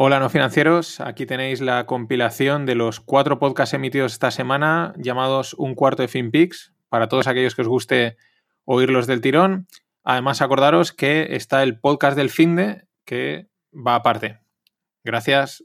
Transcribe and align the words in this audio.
Hola 0.00 0.20
no 0.20 0.30
financieros, 0.30 1.00
aquí 1.00 1.26
tenéis 1.26 1.60
la 1.60 1.84
compilación 1.84 2.66
de 2.66 2.76
los 2.76 3.00
cuatro 3.00 3.40
podcasts 3.40 3.74
emitidos 3.74 4.12
esta 4.12 4.30
semana 4.30 4.94
llamados 4.96 5.54
Un 5.54 5.74
cuarto 5.74 6.02
de 6.02 6.08
FinPix, 6.08 6.72
para 6.88 7.08
todos 7.08 7.26
aquellos 7.26 7.56
que 7.56 7.62
os 7.62 7.68
guste 7.68 8.16
oírlos 8.64 9.08
del 9.08 9.20
tirón. 9.20 9.66
Además 10.04 10.40
acordaros 10.40 10.92
que 10.92 11.34
está 11.34 11.64
el 11.64 11.80
podcast 11.80 12.16
del 12.16 12.30
Finde 12.30 12.86
que 13.04 13.48
va 13.74 13.96
aparte. 13.96 14.38
Gracias. 15.02 15.64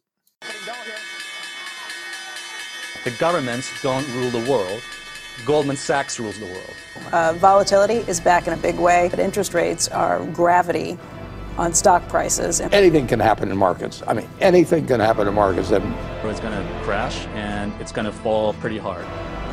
The 3.03 3.11
governments 3.19 3.69
don't 3.83 4.07
rule 4.15 4.31
the 4.31 4.51
world. 4.51 4.81
Goldman 5.45 5.77
Sachs 5.77 6.19
rules 6.19 6.39
the 6.39 6.45
world. 6.45 6.73
Uh, 7.13 7.37
volatility 7.37 8.03
is 8.09 8.19
back 8.19 8.47
in 8.47 8.53
a 8.53 8.57
big 8.57 8.79
way, 8.79 9.09
but 9.09 9.19
interest 9.19 9.53
rates 9.53 9.87
are 9.89 10.25
gravity 10.33 10.97
on 11.57 11.73
stock 11.73 12.07
prices. 12.07 12.61
Anything 12.61 13.07
can 13.07 13.19
happen 13.19 13.49
in 13.51 13.57
markets. 13.57 14.03
I 14.07 14.13
mean, 14.13 14.27
anything 14.41 14.85
can 14.87 14.99
happen 14.99 15.27
in 15.27 15.33
markets. 15.33 15.71
And 15.71 15.83
It's 16.23 16.39
going 16.39 16.53
to 16.53 16.79
crash 16.83 17.25
and 17.35 17.73
it's 17.79 17.91
going 17.91 18.05
to 18.05 18.11
fall 18.11 18.53
pretty 18.53 18.77
hard 18.77 19.05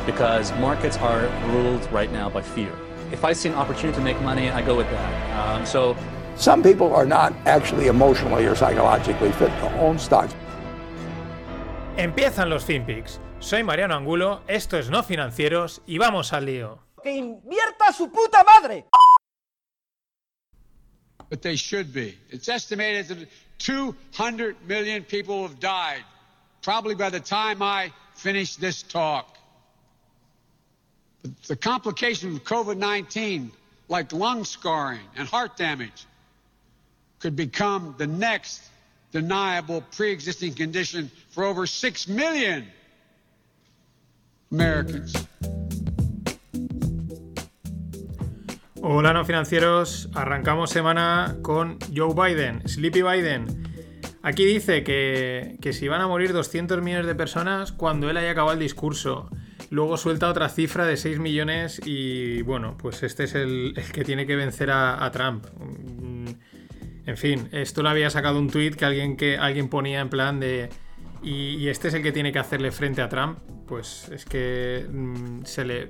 because 0.05 0.51
markets 0.53 0.97
are 0.97 1.27
ruled 1.51 1.87
right 1.91 2.11
now 2.11 2.29
by 2.29 2.41
fear. 2.41 2.71
If 3.11 3.25
I 3.25 3.33
see 3.33 3.49
an 3.49 3.55
opportunity 3.55 3.97
to 3.97 4.03
make 4.03 4.19
money, 4.21 4.49
I 4.49 4.61
go 4.61 4.75
with 4.75 4.89
that. 4.89 5.11
Um, 5.39 5.65
so 5.65 5.95
some 6.35 6.63
people 6.63 6.93
are 6.95 7.05
not 7.05 7.33
actually 7.45 7.87
emotionally 7.87 8.45
or 8.45 8.55
psychologically 8.55 9.31
fit 9.33 9.49
to 9.59 9.79
own 9.79 9.99
stocks. 9.99 10.33
Empiezan 11.97 12.49
los 12.49 12.63
FinPix. 12.63 13.19
Soy 13.39 13.63
Mariano 13.63 13.95
Angulo, 13.95 14.41
esto 14.47 14.77
es 14.77 14.89
No 14.89 15.03
Financieros 15.03 15.81
y 15.85 15.97
vamos 15.97 16.31
al 16.31 16.45
lío. 16.45 16.79
¡Que 17.03 17.11
invierta 17.11 17.91
su 17.91 18.09
puta 18.11 18.43
madre! 18.43 18.85
But 21.31 21.41
they 21.41 21.55
should 21.55 21.93
be. 21.93 22.17
It's 22.29 22.49
estimated 22.49 23.07
that 23.07 23.27
200 23.59 24.67
million 24.67 25.03
people 25.03 25.47
have 25.47 25.61
died, 25.61 26.03
probably 26.61 26.93
by 26.93 27.09
the 27.09 27.21
time 27.21 27.61
I 27.61 27.93
finish 28.15 28.57
this 28.57 28.83
talk. 28.83 29.37
The, 31.47 31.55
complications 31.55 32.35
of 32.35 32.43
COVID 32.43 32.77
19, 32.77 33.49
like 33.87 34.11
lung 34.11 34.43
scarring 34.43 34.99
and 35.15 35.25
heart 35.25 35.55
damage, 35.55 36.05
could 37.19 37.37
become 37.37 37.95
the 37.97 38.07
next 38.07 38.61
deniable 39.13 39.85
pre 39.95 40.11
existing 40.11 40.53
condition 40.55 41.09
for 41.29 41.45
over 41.45 41.65
6 41.65 42.07
million 42.09 42.67
Americans. 44.51 45.15
Hola 48.83 49.13
no 49.13 49.23
financieros, 49.25 50.09
arrancamos 50.15 50.71
semana 50.71 51.37
con 51.43 51.77
Joe 51.95 52.15
Biden, 52.15 52.67
Sleepy 52.67 53.03
Biden. 53.03 53.45
Aquí 54.23 54.43
dice 54.43 54.83
que, 54.83 55.55
que 55.61 55.71
si 55.71 55.87
van 55.87 56.01
a 56.01 56.07
morir 56.07 56.33
200 56.33 56.81
millones 56.81 57.05
de 57.05 57.13
personas 57.13 57.71
cuando 57.71 58.09
él 58.09 58.17
haya 58.17 58.31
acabado 58.31 58.53
el 58.53 58.59
discurso. 58.59 59.29
Luego 59.69 59.97
suelta 59.97 60.27
otra 60.27 60.49
cifra 60.49 60.87
de 60.87 60.97
6 60.97 61.19
millones 61.19 61.79
y 61.85 62.41
bueno, 62.41 62.75
pues 62.75 63.03
este 63.03 63.25
es 63.25 63.35
el, 63.35 63.75
que 63.93 64.03
tiene 64.03 64.25
que 64.25 64.35
vencer 64.35 64.71
a, 64.71 65.07
Trump. 65.11 65.45
En 67.05 67.17
fin, 67.17 67.49
esto 67.51 67.83
lo 67.83 67.89
había 67.89 68.09
sacado 68.09 68.39
un 68.39 68.49
tweet 68.49 68.71
que 68.71 68.85
alguien, 68.85 69.15
que 69.15 69.37
alguien 69.37 69.69
ponía 69.69 69.99
en 69.99 70.09
plan 70.09 70.39
de... 70.39 70.69
Y, 71.21 71.67
este 71.67 71.89
es 71.89 71.93
el 71.93 72.01
que 72.01 72.11
tiene 72.11 72.31
que 72.31 72.39
hacerle 72.39 72.71
frente 72.71 73.03
a 73.03 73.09
Trump. 73.09 73.37
Pues 73.67 74.09
es 74.09 74.25
que 74.25 74.87
mmm, 74.91 75.43
se 75.43 75.65
le 75.65 75.89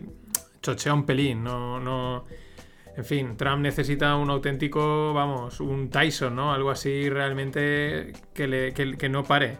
chochea 0.61 0.93
un 0.93 1.05
pelín, 1.05 1.41
no 1.41 2.25
en 2.97 3.05
fin, 3.05 3.37
Trump 3.37 3.61
necesita 3.61 4.15
un 4.15 4.29
auténtico, 4.29 5.13
vamos, 5.13 5.59
un 5.59 5.89
Tyson, 5.89 6.35
¿no? 6.35 6.53
Algo 6.53 6.71
así 6.71 7.09
realmente 7.09 8.13
que, 8.33 9.09
no 9.09 9.23
pare. 9.23 9.57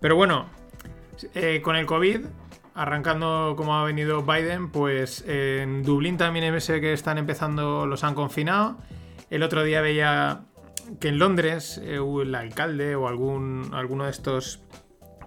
Pero 0.00 0.16
bueno, 0.16 0.46
eh, 1.34 1.60
con 1.62 1.76
el 1.76 1.86
COVID, 1.86 2.26
arrancando 2.74 3.54
como 3.56 3.76
ha 3.76 3.84
venido 3.84 4.22
Biden, 4.22 4.70
pues 4.70 5.24
en 5.26 5.82
Dublín 5.82 6.18
también 6.18 6.60
sé 6.60 6.80
que 6.80 6.92
están 6.92 7.16
empezando, 7.16 7.86
los 7.86 8.04
han 8.04 8.14
confinado. 8.14 8.76
El 9.30 9.42
otro 9.42 9.64
día 9.64 9.80
veía 9.80 10.42
que 11.00 11.08
en 11.08 11.18
Londres 11.18 11.80
eh, 11.82 11.98
el 11.98 12.34
alcalde 12.34 12.96
o 12.96 13.08
algún, 13.08 13.70
alguno 13.72 14.04
de 14.04 14.10
estos 14.10 14.62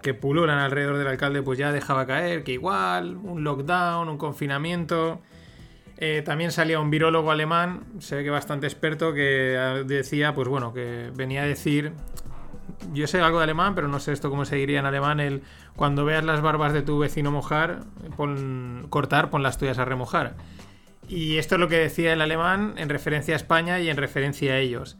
que 0.00 0.14
pululan 0.14 0.58
alrededor 0.58 0.96
del 0.96 1.08
alcalde, 1.08 1.42
pues 1.42 1.58
ya 1.58 1.72
dejaba 1.72 2.06
caer 2.06 2.44
que 2.44 2.52
igual, 2.52 3.16
un 3.16 3.42
lockdown, 3.42 4.08
un 4.08 4.16
confinamiento. 4.16 5.20
Eh, 6.00 6.22
también 6.24 6.52
salía 6.52 6.78
un 6.78 6.90
virólogo 6.90 7.32
alemán, 7.32 7.82
se 7.98 8.14
ve 8.14 8.24
que 8.24 8.30
bastante 8.30 8.68
experto, 8.68 9.12
que 9.12 9.82
decía, 9.84 10.32
pues 10.32 10.46
bueno, 10.46 10.72
que 10.72 11.10
venía 11.14 11.42
a 11.42 11.46
decir. 11.46 11.92
Yo 12.92 13.08
sé 13.08 13.20
algo 13.20 13.38
de 13.38 13.44
alemán, 13.44 13.74
pero 13.74 13.88
no 13.88 13.98
sé 13.98 14.12
esto 14.12 14.30
cómo 14.30 14.44
se 14.44 14.54
diría 14.54 14.78
en 14.78 14.86
alemán. 14.86 15.18
El 15.18 15.42
cuando 15.74 16.04
veas 16.04 16.24
las 16.24 16.40
barbas 16.40 16.72
de 16.72 16.82
tu 16.82 17.00
vecino 17.00 17.32
mojar, 17.32 17.80
cortar, 18.90 19.30
pon 19.30 19.42
las 19.42 19.58
tuyas 19.58 19.78
a 19.78 19.84
remojar. 19.84 20.36
Y 21.08 21.38
esto 21.38 21.56
es 21.56 21.60
lo 21.60 21.68
que 21.68 21.78
decía 21.78 22.12
el 22.12 22.20
alemán 22.20 22.74
en 22.76 22.88
referencia 22.88 23.34
a 23.34 23.36
España 23.36 23.80
y 23.80 23.90
en 23.90 23.96
referencia 23.96 24.52
a 24.52 24.58
ellos. 24.58 24.96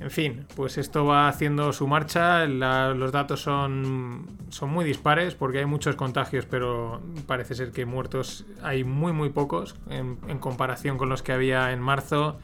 En 0.00 0.10
fin, 0.10 0.44
pues 0.56 0.76
esto 0.76 1.04
va 1.04 1.28
haciendo 1.28 1.72
su 1.72 1.86
marcha, 1.86 2.46
los 2.46 3.12
datos 3.12 3.40
son, 3.40 4.26
son 4.48 4.70
muy 4.70 4.84
dispares 4.84 5.34
porque 5.36 5.60
hay 5.60 5.66
muchos 5.66 5.94
contagios, 5.94 6.46
pero 6.46 7.00
parece 7.26 7.54
ser 7.54 7.70
que 7.70 7.86
muertos 7.86 8.44
hay 8.62 8.82
muy 8.82 9.12
muy 9.12 9.30
pocos 9.30 9.76
en, 9.88 10.18
en 10.26 10.38
comparación 10.38 10.98
con 10.98 11.08
los 11.08 11.22
que 11.22 11.32
había 11.32 11.72
en 11.72 11.80
marzo. 11.80 12.38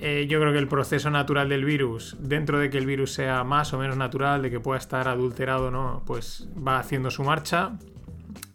Eh, 0.00 0.26
yo 0.28 0.38
creo 0.40 0.52
que 0.52 0.58
el 0.58 0.68
proceso 0.68 1.10
natural 1.10 1.48
del 1.48 1.64
virus, 1.64 2.16
dentro 2.20 2.58
de 2.58 2.70
que 2.70 2.78
el 2.78 2.86
virus 2.86 3.12
sea 3.12 3.42
más 3.42 3.72
o 3.72 3.78
menos 3.78 3.96
natural, 3.96 4.42
de 4.42 4.50
que 4.50 4.60
pueda 4.60 4.78
estar 4.78 5.08
adulterado 5.08 5.68
o 5.68 5.70
no, 5.70 6.02
pues 6.06 6.48
va 6.56 6.78
haciendo 6.78 7.10
su 7.10 7.24
marcha. 7.24 7.72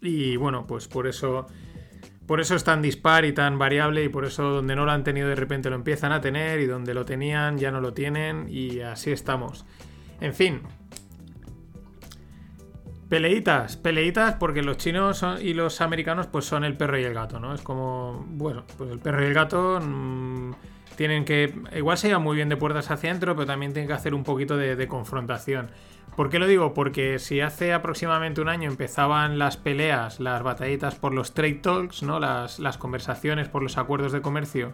Y 0.01 0.38
bueno, 0.38 0.66
pues 0.68 0.88
por 0.88 1.07
eso 1.07 1.47
por 2.25 2.39
eso 2.39 2.56
es 2.56 2.63
tan 2.63 2.81
dispar 2.81 3.25
y 3.25 3.34
tan 3.34 3.59
variable 3.59 4.03
y 4.03 4.09
por 4.09 4.25
eso 4.25 4.44
donde 4.44 4.75
no 4.75 4.85
lo 4.85 4.91
han 4.91 5.03
tenido 5.03 5.28
de 5.28 5.35
repente 5.35 5.69
lo 5.69 5.75
empiezan 5.75 6.11
a 6.11 6.22
tener 6.22 6.59
y 6.61 6.66
donde 6.66 6.94
lo 6.94 7.06
tenían 7.06 7.57
ya 7.57 7.72
no 7.72 7.81
lo 7.81 7.94
tienen 7.94 8.47
y 8.50 8.79
así 8.79 9.11
estamos. 9.11 9.66
En 10.22 10.33
fin. 10.33 10.62
Peleitas, 13.09 13.78
peleitas 13.78 14.35
porque 14.35 14.63
los 14.63 14.78
chinos 14.78 15.23
y 15.41 15.53
los 15.53 15.81
americanos 15.81 16.28
pues 16.28 16.45
son 16.45 16.63
el 16.63 16.75
perro 16.78 16.97
y 16.97 17.03
el 17.03 17.13
gato, 17.13 17.39
¿no? 17.39 17.53
Es 17.53 17.62
como, 17.62 18.25
bueno, 18.29 18.63
pues 18.78 18.89
el 18.89 19.00
perro 19.00 19.22
y 19.22 19.28
el 19.28 19.33
gato 19.33 19.79
mmm, 19.81 20.51
tienen 20.95 21.25
que, 21.25 21.53
igual 21.75 21.97
se 21.97 22.07
llevan 22.07 22.23
muy 22.23 22.35
bien 22.35 22.49
de 22.49 22.57
puertas 22.57 22.89
hacia 22.91 23.09
adentro, 23.09 23.35
pero 23.35 23.45
también 23.45 23.73
tienen 23.73 23.87
que 23.87 23.93
hacer 23.93 24.13
un 24.13 24.23
poquito 24.23 24.57
de, 24.57 24.87
confrontación. 24.87 25.69
¿Por 26.15 26.29
qué 26.29 26.39
lo 26.39 26.47
digo? 26.47 26.73
Porque 26.73 27.19
si 27.19 27.41
hace 27.41 27.73
aproximadamente 27.73 28.41
un 28.41 28.49
año 28.49 28.69
empezaban 28.69 29.39
las 29.39 29.57
peleas, 29.57 30.19
las 30.19 30.43
batallitas 30.43 30.95
por 30.95 31.13
los 31.13 31.33
trade 31.33 31.55
talks, 31.55 32.03
¿no? 32.03 32.19
Las, 32.19 32.59
las, 32.59 32.77
conversaciones 32.77 33.49
por 33.49 33.63
los 33.63 33.77
acuerdos 33.77 34.11
de 34.11 34.21
comercio, 34.21 34.73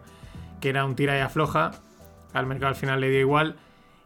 que 0.59 0.69
era 0.69 0.83
un 0.83 0.95
tira 0.95 1.17
y 1.17 1.21
afloja, 1.21 1.71
al 2.33 2.45
mercado 2.45 2.69
al 2.69 2.75
final 2.75 2.99
le 2.99 3.09
dio 3.09 3.19
igual. 3.19 3.55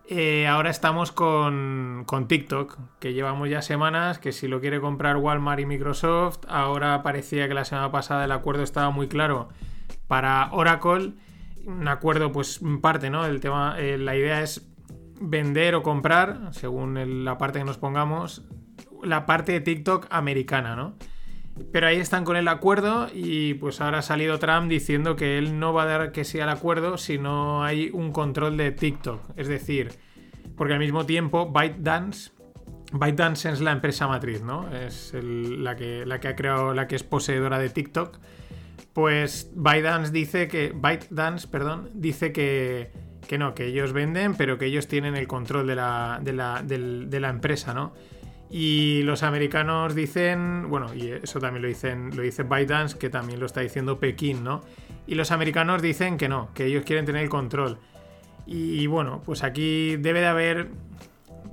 Eh, 0.09 0.47
ahora 0.47 0.69
estamos 0.69 1.11
con, 1.11 2.03
con, 2.05 2.27
TikTok, 2.27 2.77
que 2.99 3.13
llevamos 3.13 3.49
ya 3.49 3.61
semanas, 3.61 4.19
que 4.19 4.33
si 4.33 4.47
lo 4.47 4.59
quiere 4.59 4.81
comprar 4.81 5.15
Walmart 5.15 5.61
y 5.61 5.65
Microsoft, 5.65 6.39
ahora 6.49 7.01
parecía 7.03 7.47
que 7.47 7.53
la 7.53 7.63
semana 7.63 7.89
pasada 7.89 8.25
el 8.25 8.31
acuerdo 8.33 8.63
estaba 8.63 8.89
muy 8.89 9.07
claro 9.07 9.49
para 10.07 10.49
Oracle. 10.51 11.13
Un 11.65 11.87
acuerdo, 11.87 12.31
pues, 12.31 12.59
parte, 12.81 13.09
¿no? 13.09 13.25
El 13.25 13.39
tema, 13.39 13.75
eh, 13.79 13.97
la 13.97 14.15
idea 14.15 14.41
es 14.41 14.69
vender 15.19 15.75
o 15.75 15.83
comprar, 15.83 16.49
según 16.51 17.23
la 17.23 17.37
parte 17.37 17.59
que 17.59 17.65
nos 17.65 17.77
pongamos, 17.77 18.43
la 19.03 19.25
parte 19.25 19.53
de 19.53 19.61
TikTok 19.61 20.07
americana, 20.09 20.75
¿no? 20.75 20.95
Pero 21.71 21.87
ahí 21.87 21.97
están 21.97 22.25
con 22.25 22.35
el 22.35 22.47
acuerdo 22.47 23.07
y 23.13 23.53
pues 23.55 23.79
ahora 23.79 23.99
ha 23.99 24.01
salido 24.01 24.39
Trump 24.39 24.69
diciendo 24.69 25.15
que 25.15 25.37
él 25.37 25.59
no 25.59 25.71
va 25.71 25.83
a 25.83 25.85
dar 25.85 26.11
que 26.11 26.23
sea 26.23 26.45
el 26.45 26.49
acuerdo 26.49 26.97
si 26.97 27.19
no 27.19 27.63
hay 27.63 27.91
un 27.93 28.11
control 28.11 28.57
de 28.57 28.71
TikTok. 28.71 29.21
Es 29.37 29.47
decir, 29.47 29.91
porque 30.57 30.73
al 30.73 30.79
mismo 30.79 31.05
tiempo 31.05 31.51
ByteDance, 31.51 32.31
ByteDance 32.91 33.51
es 33.51 33.61
la 33.61 33.71
empresa 33.71 34.07
matriz, 34.07 34.41
¿no? 34.41 34.67
Es 34.75 35.13
la 35.13 35.75
que 35.75 36.27
ha 36.27 36.35
creado, 36.35 36.73
la 36.73 36.87
que 36.87 36.95
es 36.95 37.03
poseedora 37.03 37.59
de 37.59 37.69
TikTok. 37.69 38.19
Pues 38.93 39.49
ByteDance 39.55 40.11
dice 40.11 40.47
que, 40.47 40.71
ByteDance, 40.71 41.47
perdón, 41.47 41.89
dice 41.95 42.31
que, 42.31 42.91
que 43.27 43.39
no, 43.39 43.55
que 43.55 43.65
ellos 43.65 43.91
venden, 43.91 44.35
pero 44.35 44.57
que 44.59 44.65
ellos 44.65 44.87
tienen 44.87 45.15
el 45.15 45.27
control 45.27 45.65
de 45.65 45.75
la, 45.75 46.19
de 46.21 46.33
la, 46.33 46.61
de, 46.61 47.19
la 47.19 47.29
empresa, 47.29 47.73
¿no? 47.73 47.93
Y 48.51 49.01
los 49.01 49.23
americanos 49.23 49.95
dicen, 49.95 50.69
bueno, 50.69 50.93
y 50.93 51.09
eso 51.09 51.39
también 51.39 51.63
lo 51.63 51.67
dicen, 51.67 52.15
lo 52.15 52.21
dice 52.21 52.43
ByteDance, 52.43 52.99
que 52.99 53.09
también 53.09 53.39
lo 53.39 53.47
está 53.47 53.61
diciendo 53.61 53.99
Pekín, 53.99 54.43
¿no? 54.43 54.61
Y 55.07 55.15
los 55.15 55.31
americanos 55.31 55.81
dicen 55.81 56.17
que 56.17 56.29
no, 56.29 56.53
que 56.53 56.65
ellos 56.65 56.83
quieren 56.85 57.05
tener 57.05 57.23
el 57.23 57.29
control. 57.29 57.79
Y, 58.45 58.85
bueno, 58.87 59.21
pues 59.25 59.43
aquí 59.43 59.95
debe 59.95 60.19
de 60.19 60.27
haber 60.27 60.69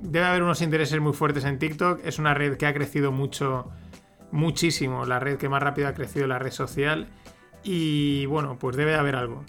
debe 0.01 0.25
haber 0.25 0.43
unos 0.43 0.61
intereses 0.61 0.99
muy 0.99 1.13
fuertes 1.13 1.45
en 1.45 1.57
TikTok. 1.57 2.01
Es 2.05 2.19
una 2.19 2.33
red 2.33 2.57
que 2.57 2.65
ha 2.65 2.73
crecido 2.73 3.11
mucho, 3.11 3.71
muchísimo, 4.31 5.05
la 5.05 5.19
red 5.19 5.37
que 5.37 5.47
más 5.47 5.63
rápido 5.63 5.87
ha 5.87 5.93
crecido 5.93 6.27
la 6.27 6.37
red 6.37 6.51
social. 6.51 7.07
Y 7.63 8.25
bueno, 8.25 8.57
pues 8.59 8.75
debe 8.75 8.91
de 8.91 8.97
haber 8.97 9.15
algo. 9.15 9.43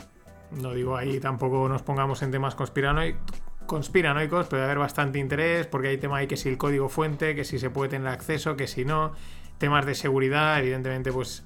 No 0.50 0.74
digo 0.74 0.96
ahí 0.96 1.18
tampoco 1.18 1.68
nos 1.68 1.82
pongamos 1.82 2.22
en 2.22 2.30
temas 2.30 2.54
conspiranoicos, 2.54 4.46
puede 4.48 4.64
haber 4.64 4.78
bastante 4.78 5.18
interés, 5.18 5.66
porque 5.66 5.88
hay 5.88 5.98
tema 5.98 6.18
ahí 6.18 6.26
que 6.26 6.36
si 6.36 6.48
el 6.48 6.58
código 6.58 6.88
fuente, 6.88 7.34
que 7.34 7.44
si 7.44 7.58
se 7.58 7.70
puede 7.70 7.90
tener 7.90 8.08
acceso, 8.08 8.56
que 8.56 8.66
si 8.66 8.84
no, 8.84 9.12
temas 9.58 9.86
de 9.86 9.94
seguridad, 9.94 10.58
evidentemente, 10.58 11.10
pues 11.10 11.44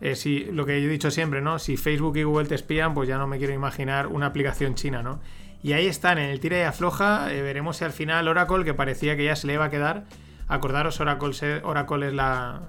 eh, 0.00 0.16
si, 0.16 0.46
lo 0.46 0.66
que 0.66 0.82
yo 0.82 0.88
he 0.88 0.90
dicho 0.90 1.12
siempre, 1.12 1.40
¿no? 1.40 1.60
Si 1.60 1.76
Facebook 1.76 2.16
y 2.16 2.24
Google 2.24 2.48
te 2.48 2.56
espían, 2.56 2.94
pues 2.94 3.08
ya 3.08 3.18
no 3.18 3.28
me 3.28 3.38
quiero 3.38 3.52
imaginar 3.52 4.08
una 4.08 4.26
aplicación 4.26 4.74
china, 4.74 5.02
¿no? 5.02 5.20
Y 5.62 5.74
ahí 5.74 5.86
están, 5.86 6.18
en 6.18 6.30
el 6.30 6.40
tira 6.40 6.58
y 6.58 6.62
afloja, 6.62 7.32
eh, 7.32 7.40
veremos 7.40 7.76
si 7.76 7.84
al 7.84 7.92
final 7.92 8.26
Oracle, 8.26 8.64
que 8.64 8.74
parecía 8.74 9.16
que 9.16 9.24
ya 9.24 9.36
se 9.36 9.46
le 9.46 9.54
iba 9.54 9.66
a 9.66 9.70
quedar, 9.70 10.06
acordaros, 10.48 10.98
Oracle, 11.00 11.60
Oracle 11.62 12.08
es 12.08 12.14
la, 12.14 12.62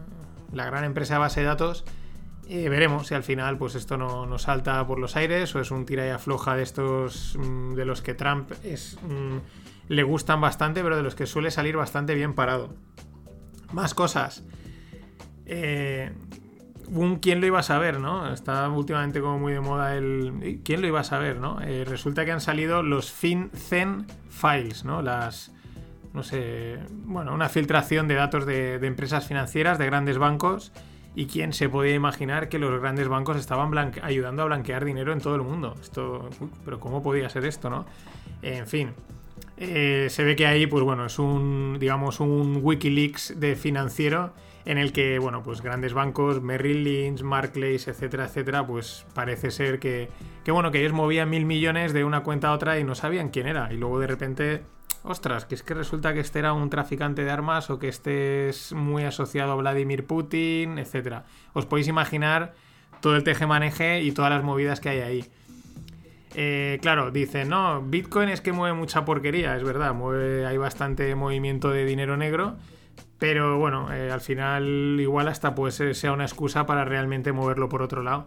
la 0.51 0.65
gran 0.65 0.83
empresa 0.83 1.15
de 1.15 1.19
base 1.21 1.39
de 1.39 1.47
datos, 1.47 1.85
eh, 2.49 2.67
veremos 2.67 3.07
si 3.07 3.15
al 3.15 3.23
final 3.23 3.57
pues 3.57 3.75
esto 3.75 3.97
no, 3.97 4.37
salta 4.37 4.85
por 4.85 4.99
los 4.99 5.15
aires 5.15 5.55
o 5.55 5.61
es 5.61 5.71
un 5.71 5.85
tira 5.85 6.05
y 6.05 6.09
afloja 6.09 6.55
de 6.55 6.63
estos 6.63 7.37
mm, 7.39 7.73
de 7.73 7.85
los 7.85 8.01
que 8.01 8.13
Trump 8.13 8.51
es, 8.63 8.97
mm, 9.01 9.37
le 9.87 10.03
gustan 10.03 10.41
bastante, 10.41 10.83
pero 10.83 10.97
de 10.97 11.03
los 11.03 11.15
que 11.15 11.25
suele 11.25 11.51
salir 11.51 11.77
bastante 11.77 12.15
bien 12.15 12.33
parado. 12.33 12.73
Más 13.71 13.93
cosas. 13.93 14.43
Eh, 15.45 16.11
un 16.87 17.17
quién 17.17 17.39
lo 17.39 17.47
iba 17.47 17.59
a 17.59 17.63
saber, 17.63 17.99
¿no? 17.99 18.31
Está 18.31 18.67
últimamente 18.69 19.21
como 19.21 19.39
muy 19.39 19.53
de 19.53 19.61
moda 19.61 19.95
el 19.95 20.61
quién 20.63 20.81
lo 20.81 20.87
iba 20.87 20.99
a 20.99 21.05
saber, 21.05 21.39
¿no? 21.39 21.61
Eh, 21.61 21.85
resulta 21.85 22.25
que 22.25 22.33
han 22.33 22.41
salido 22.41 22.83
los 22.83 23.11
FinCEN 23.11 24.05
Files, 24.29 24.83
¿no? 24.83 25.01
Las 25.01 25.51
no 26.13 26.21
sé, 26.21 26.77
bueno, 26.91 27.33
una 27.33 27.49
filtración 27.49 28.07
de 28.07 28.13
datos 28.13 28.45
de 28.45 28.75
empresas 28.85 29.25
financieras, 29.25 29.79
de 29.79 29.87
grandes 29.87 30.19
bancos 30.19 30.71
¿Y 31.15 31.27
quién 31.27 31.53
se 31.53 31.69
podía 31.69 31.93
imaginar 31.93 32.49
que 32.49 32.57
los 32.57 32.79
grandes 32.81 33.07
bancos 33.07 33.37
estaban 33.37 33.71
ayudando 34.01 34.41
a 34.41 34.45
blanquear 34.45 34.83
dinero 34.83 35.13
en 35.13 35.19
todo 35.19 35.35
el 35.35 35.43
mundo? 35.43 35.75
Esto, 35.79 36.29
pero 36.65 36.79
¿cómo 36.79 37.03
podía 37.03 37.29
ser 37.29 37.45
esto, 37.45 37.69
no? 37.69 37.85
En 38.41 38.65
fin, 38.65 38.91
eh, 39.57 40.07
se 40.09 40.23
ve 40.23 40.35
que 40.35 40.47
ahí, 40.47 40.65
pues 40.65 40.83
bueno, 40.83 41.05
es 41.05 41.19
un, 41.19 41.77
digamos, 41.79 42.19
un 42.19 42.59
Wikileaks 42.63 43.39
de 43.39 43.55
financiero 43.55 44.33
en 44.65 44.77
el 44.77 44.91
que, 44.91 45.19
bueno, 45.19 45.43
pues 45.43 45.61
grandes 45.61 45.93
bancos, 45.93 46.41
Merrill 46.41 46.83
Lynch, 46.83 47.21
Barclays, 47.21 47.87
etcétera, 47.87 48.25
etcétera, 48.25 48.65
pues 48.65 49.05
parece 49.13 49.51
ser 49.51 49.79
que, 49.79 50.09
que, 50.43 50.51
bueno, 50.51 50.71
que 50.71 50.79
ellos 50.79 50.93
movían 50.93 51.29
mil 51.29 51.45
millones 51.45 51.93
de 51.93 52.03
una 52.03 52.23
cuenta 52.23 52.47
a 52.47 52.53
otra 52.53 52.79
y 52.79 52.83
no 52.83 52.95
sabían 52.95 53.29
quién 53.29 53.47
era. 53.47 53.71
Y 53.71 53.77
luego 53.77 53.99
de 53.99 54.07
repente 54.07 54.61
ostras, 55.03 55.45
que 55.45 55.55
es 55.55 55.63
que 55.63 55.73
resulta 55.73 56.13
que 56.13 56.19
este 56.19 56.39
era 56.39 56.53
un 56.53 56.69
traficante 56.69 57.23
de 57.23 57.31
armas 57.31 57.69
o 57.69 57.79
que 57.79 57.87
este 57.87 58.49
es 58.49 58.73
muy 58.73 59.03
asociado 59.03 59.51
a 59.51 59.55
Vladimir 59.55 60.05
Putin, 60.05 60.79
etc. 60.79 61.23
Os 61.53 61.65
podéis 61.65 61.87
imaginar 61.87 62.53
todo 63.01 63.15
el 63.15 63.23
teje-maneje 63.23 64.01
y 64.01 64.11
todas 64.11 64.31
las 64.31 64.43
movidas 64.43 64.79
que 64.79 64.89
hay 64.89 64.99
ahí. 64.99 65.25
Eh, 66.35 66.79
claro, 66.81 67.11
dice, 67.11 67.45
no, 67.45 67.81
Bitcoin 67.81 68.29
es 68.29 68.41
que 68.41 68.53
mueve 68.53 68.75
mucha 68.75 69.05
porquería, 69.05 69.55
es 69.55 69.63
verdad, 69.63 69.93
mueve, 69.93 70.45
hay 70.47 70.57
bastante 70.57 71.13
movimiento 71.13 71.69
de 71.69 71.85
dinero 71.85 72.17
negro, 72.17 72.55
pero 73.19 73.59
bueno, 73.59 73.93
eh, 73.93 74.09
al 74.09 74.21
final 74.21 74.97
igual 74.99 75.27
hasta 75.27 75.53
pues 75.53 75.75
sea 75.91 76.11
una 76.11 76.23
excusa 76.25 76.65
para 76.65 76.85
realmente 76.85 77.31
moverlo 77.31 77.69
por 77.69 77.83
otro 77.83 78.01
lado 78.01 78.25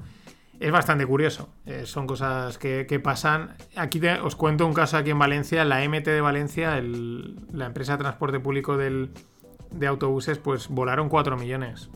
es 0.61 0.73
bastante 0.73 1.07
curioso. 1.07 1.49
Eh, 1.67 1.87
son 1.87 2.07
cosas 2.07 2.59
que, 2.59 3.01
pasan. 3.03 3.57
Aquí 3.77 4.01
os 4.23 4.37
cuento 4.37 4.67
un 4.67 4.75
caso 4.75 4.97
aquí 4.97 5.11
en 5.11 5.19
Valencia. 5.19 5.65
La 5.65 5.87
MT 5.87 6.07
de 6.07 6.21
Valencia, 6.21 6.81
la 6.81 7.67
empresa 7.67 7.93
de 7.93 7.99
transporte 7.99 8.41
público 8.41 8.77
de 8.77 9.87
autobuses, 9.87 10.39
pues 10.39 10.69
volaron 10.69 11.09
4 11.09 11.37
millones. 11.37 11.91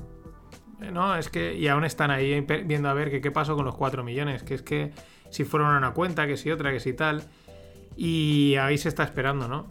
Eh, 0.83 0.91
no, 0.91 1.17
es 1.17 1.29
que. 1.29 1.55
Y 1.55 1.69
aún 1.69 1.85
están 1.85 2.11
ahí 2.11 2.41
viendo 2.65 2.89
a 2.89 2.95
ver 2.95 3.21
qué 3.21 3.31
pasó 3.31 3.57
con 3.57 3.65
los 3.65 3.77
4 3.77 4.05
millones. 4.05 4.43
Que 4.43 4.55
es 4.55 4.63
que 4.63 4.93
si 5.31 5.45
fueron 5.45 5.75
a 5.75 5.79
una 5.79 5.93
cuenta, 5.93 6.27
que 6.27 6.37
si 6.37 6.51
otra, 6.51 6.73
que 6.73 6.81
si 6.81 6.93
tal. 6.93 7.23
Y 7.97 8.57
ahí 8.57 8.79
se 8.79 8.89
está 8.89 9.05
esperando, 9.05 9.49
¿no? 9.49 9.67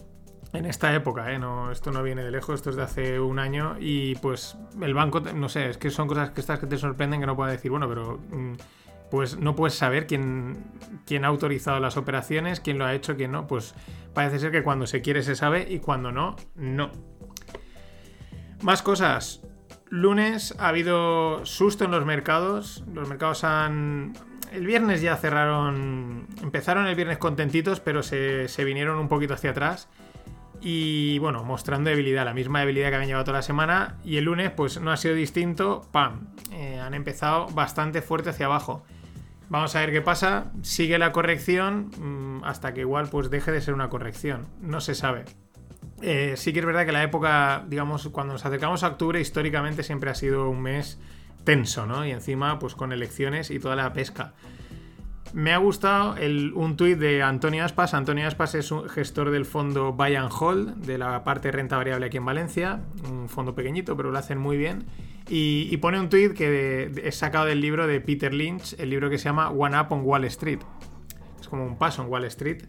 En 0.52 0.66
esta 0.66 0.94
época, 0.96 1.32
¿eh? 1.32 1.38
No, 1.38 1.72
esto 1.72 1.92
no 1.92 2.02
viene 2.02 2.24
de 2.24 2.32
lejos, 2.32 2.56
esto 2.56 2.72
es 2.72 2.76
de 2.76 2.82
hace 2.82 3.20
un 3.20 3.38
año. 3.38 3.76
Y 3.80 4.16
pues 4.16 4.58
el 4.82 4.94
banco, 4.94 5.20
no 5.20 5.48
sé, 5.48 5.70
es 5.70 5.78
que 5.78 5.92
son 5.92 6.08
cosas 6.08 6.32
que 6.32 6.42
estas 6.42 6.60
que 6.60 6.66
te 6.66 6.78
sorprenden 6.78 7.20
que 7.20 7.28
no 7.28 7.36
puedo 7.36 7.52
decir, 7.52 7.70
bueno, 7.72 7.88
pero. 7.88 8.20
Mm, 8.32 8.54
pues 9.10 9.38
no 9.38 9.56
puedes 9.56 9.76
saber 9.76 10.08
quién, 10.08 10.64
quién, 11.06 11.26
ha 11.26 11.28
autorizado 11.30 11.80
las 11.80 11.98
operaciones, 11.98 12.60
quién 12.60 12.78
lo 12.78 12.86
ha 12.86 12.94
hecho, 12.94 13.16
quién 13.16 13.32
no. 13.32 13.48
Pues 13.48 13.76
parece 14.14 14.40
ser 14.40 14.52
que 14.52 14.64
cuando 14.64 14.88
se 14.88 15.02
quiere 15.02 15.24
se 15.24 15.36
sabe 15.36 15.68
y 15.70 15.80
cuando 15.80 16.12
no, 16.12 16.36
no. 16.56 16.92
Más 18.62 18.82
cosas. 18.82 19.42
Lunes 19.90 20.54
ha 20.60 20.68
habido 20.68 21.46
susto 21.46 21.86
en 21.86 21.92
los 21.92 22.06
mercados. 22.06 22.84
Los 22.94 23.08
mercados 23.10 23.44
han... 23.44 24.14
El 24.52 24.66
viernes 24.66 25.02
ya 25.02 25.16
cerraron... 25.16 26.28
Empezaron 26.42 26.88
el 26.88 26.96
viernes 26.96 27.18
contentitos, 27.18 27.80
pero 27.80 28.04
se, 28.04 28.48
vinieron 28.64 29.00
un 29.00 29.08
poquito 29.08 29.34
hacia 29.34 29.52
atrás. 29.52 29.88
Y 30.62 31.18
bueno, 31.20 31.44
mostrando 31.44 31.90
debilidad, 31.90 32.26
la 32.26 32.34
misma 32.34 32.60
debilidad 32.60 32.90
que 32.90 32.96
habían 32.96 33.08
llevado 33.08 33.26
toda 33.26 33.38
la 33.38 33.44
semana. 33.44 33.98
Y 34.04 34.18
el 34.18 34.26
lunes, 34.26 34.52
pues 34.52 34.80
no 34.80 34.92
ha 34.92 34.98
sido 34.98 35.16
distinto. 35.16 35.88
¡Pam! 35.92 36.28
Eh, 36.52 36.80
han 36.80 36.94
empezado 36.94 37.48
bastante 37.48 38.02
fuerte 38.02 38.30
hacia 38.30 38.46
abajo. 38.48 38.84
Vamos 39.50 39.76
a 39.76 39.80
ver 39.80 39.92
qué 39.92 40.02
pasa. 40.02 40.52
Sigue 40.62 40.98
la 41.00 41.12
corrección 41.12 41.92
mm, 41.98 42.44
hasta 42.44 42.74
que 42.74 42.82
igual 42.82 43.10
pues 43.10 43.30
deje 43.30 43.52
de 43.52 43.62
ser 43.62 43.74
una 43.74 43.90
corrección. 43.90 44.48
No 44.62 44.80
se 44.80 44.96
sabe. 44.96 45.26
Eh, 46.02 46.36
sí 46.38 46.54
que 46.54 46.60
es 46.60 46.66
verdad 46.66 46.86
que 46.86 46.92
la 46.92 47.04
época, 47.04 47.66
digamos, 47.68 48.08
cuando 48.10 48.34
nos 48.34 48.46
acercamos 48.46 48.84
a 48.84 48.88
octubre, 48.90 49.20
históricamente 49.20 49.84
siempre 49.84 50.10
ha 50.10 50.16
sido 50.16 50.50
un 50.50 50.62
mes 50.62 51.00
tenso, 51.44 51.86
¿no? 51.86 52.06
Y 52.06 52.12
encima, 52.12 52.60
pues 52.60 52.76
con 52.76 52.92
elecciones 52.92 53.50
y 53.50 53.60
toda 53.60 53.76
la 53.76 53.92
pesca. 53.92 54.34
Me 55.34 55.54
ha 55.54 55.58
gustado 55.58 56.16
un 56.56 56.76
tuit 56.76 56.98
de 56.98 57.22
Antonio 57.22 57.64
Aspas. 57.64 57.94
Antonio 57.94 58.28
Aspas 58.28 58.56
es 58.56 58.72
un 58.72 58.90
gestor 58.90 59.30
del 59.30 59.46
fondo 59.46 59.94
Buy 59.94 60.16
and 60.16 60.32
Hold, 60.38 60.86
de 60.86 60.98
la 60.98 61.24
parte 61.24 61.52
renta 61.52 61.78
variable 61.78 62.08
aquí 62.08 62.18
en 62.18 62.26
Valencia. 62.26 62.80
Un 63.10 63.30
fondo 63.30 63.54
pequeñito, 63.54 63.96
pero 63.96 64.12
lo 64.12 64.18
hacen 64.18 64.40
muy 64.40 64.58
bien. 64.58 64.86
Y, 65.30 65.78
pone 65.78 66.00
un 66.00 66.10
tuit 66.10 66.34
que 66.34 66.92
es 67.04 67.16
sacado 67.16 67.46
del 67.46 67.62
libro 67.62 67.86
de 67.86 68.02
Peter 68.02 68.34
Lynch, 68.34 68.76
el 68.80 68.90
libro 68.90 69.10
que 69.10 69.18
se 69.18 69.26
llama 69.26 69.50
One 69.50 69.80
Up 69.80 69.88
on 69.92 70.02
Wall 70.04 70.26
Street. 70.26 70.60
Es 71.40 71.48
como 71.48 71.66
un 71.66 71.78
paso 71.78 72.02
en 72.02 72.10
Wall 72.10 72.26
Street. 72.26 72.64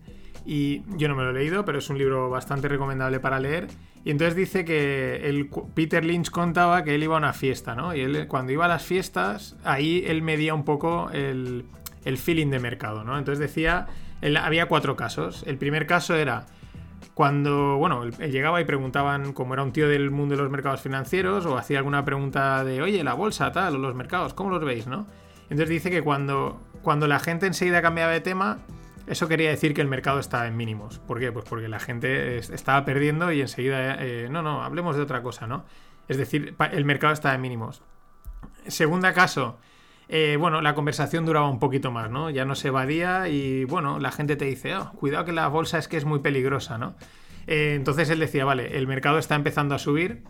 Y 0.44 0.82
yo 0.96 1.08
no 1.08 1.16
me 1.16 1.22
lo 1.22 1.30
he 1.30 1.34
leído, 1.34 1.64
pero 1.64 1.78
es 1.78 1.88
un 1.90 1.98
libro 1.98 2.28
bastante 2.28 2.68
recomendable 2.68 3.20
para 3.20 3.40
leer. 3.40 3.68
Y 4.04 4.10
entonces 4.10 4.36
dice 4.36 4.64
que 4.64 5.28
el, 5.28 5.48
Peter 5.74 6.04
Lynch 6.04 6.30
contaba 6.30 6.84
que 6.84 6.94
él 6.94 7.02
iba 7.02 7.14
a 7.14 7.18
una 7.18 7.32
fiesta, 7.32 7.74
¿no? 7.74 7.94
Y 7.94 8.00
él 8.00 8.26
cuando 8.28 8.52
iba 8.52 8.66
a 8.66 8.68
las 8.68 8.84
fiestas, 8.84 9.56
ahí 9.64 10.04
él 10.06 10.22
medía 10.22 10.54
un 10.54 10.64
poco 10.64 11.10
el 11.12 11.64
el 12.04 12.18
feeling 12.18 12.48
de 12.48 12.58
mercado, 12.58 13.04
¿no? 13.04 13.18
Entonces 13.18 13.38
decía, 13.38 13.86
había 14.40 14.66
cuatro 14.66 14.96
casos. 14.96 15.44
El 15.46 15.58
primer 15.58 15.86
caso 15.86 16.14
era 16.14 16.46
cuando, 17.14 17.76
bueno, 17.76 18.04
llegaba 18.06 18.60
y 18.60 18.64
preguntaban, 18.64 19.32
como 19.32 19.54
era 19.54 19.62
un 19.62 19.72
tío 19.72 19.88
del 19.88 20.10
mundo 20.10 20.36
de 20.36 20.42
los 20.42 20.50
mercados 20.50 20.80
financieros, 20.80 21.46
o 21.46 21.56
hacía 21.56 21.78
alguna 21.78 22.04
pregunta 22.04 22.64
de, 22.64 22.82
oye, 22.82 23.02
la 23.04 23.14
bolsa, 23.14 23.52
tal, 23.52 23.76
o 23.76 23.78
los 23.78 23.94
mercados, 23.94 24.34
¿cómo 24.34 24.50
los 24.50 24.64
veis, 24.64 24.86
no? 24.86 25.06
Entonces 25.44 25.68
dice 25.68 25.90
que 25.90 26.02
cuando, 26.02 26.60
cuando 26.82 27.06
la 27.06 27.18
gente 27.18 27.46
enseguida 27.46 27.82
cambiaba 27.82 28.12
de 28.12 28.20
tema, 28.20 28.58
eso 29.06 29.26
quería 29.26 29.50
decir 29.50 29.74
que 29.74 29.80
el 29.80 29.88
mercado 29.88 30.20
estaba 30.20 30.46
en 30.46 30.56
mínimos. 30.56 30.98
¿Por 31.00 31.18
qué? 31.18 31.32
Pues 31.32 31.44
porque 31.44 31.68
la 31.68 31.80
gente 31.80 32.38
estaba 32.38 32.84
perdiendo 32.84 33.32
y 33.32 33.40
enseguida, 33.40 33.96
eh, 33.98 34.28
no, 34.30 34.42
no, 34.42 34.62
hablemos 34.62 34.96
de 34.96 35.02
otra 35.02 35.22
cosa, 35.22 35.46
¿no? 35.46 35.64
Es 36.06 36.16
decir, 36.16 36.54
el 36.72 36.84
mercado 36.84 37.12
estaba 37.12 37.34
en 37.34 37.40
mínimos. 37.40 37.82
Segunda 38.66 39.12
caso, 39.12 39.58
eh, 40.12 40.36
bueno, 40.36 40.60
la 40.60 40.74
conversación 40.74 41.24
duraba 41.24 41.48
un 41.48 41.60
poquito 41.60 41.92
más, 41.92 42.10
¿no? 42.10 42.30
Ya 42.30 42.44
no 42.44 42.56
se 42.56 42.68
evadía 42.68 43.28
y, 43.28 43.64
bueno, 43.64 44.00
la 44.00 44.10
gente 44.10 44.34
te 44.34 44.44
dice, 44.44 44.74
oh, 44.74 44.90
cuidado 44.94 45.24
que 45.24 45.30
la 45.30 45.46
bolsa 45.46 45.78
es 45.78 45.86
que 45.86 45.96
es 45.96 46.04
muy 46.04 46.18
peligrosa, 46.18 46.78
¿no? 46.78 46.96
Eh, 47.46 47.74
entonces 47.76 48.10
él 48.10 48.18
decía, 48.18 48.44
vale, 48.44 48.76
el 48.76 48.88
mercado 48.88 49.18
está 49.18 49.36
empezando 49.36 49.76
a 49.76 49.78
subir 49.78 50.24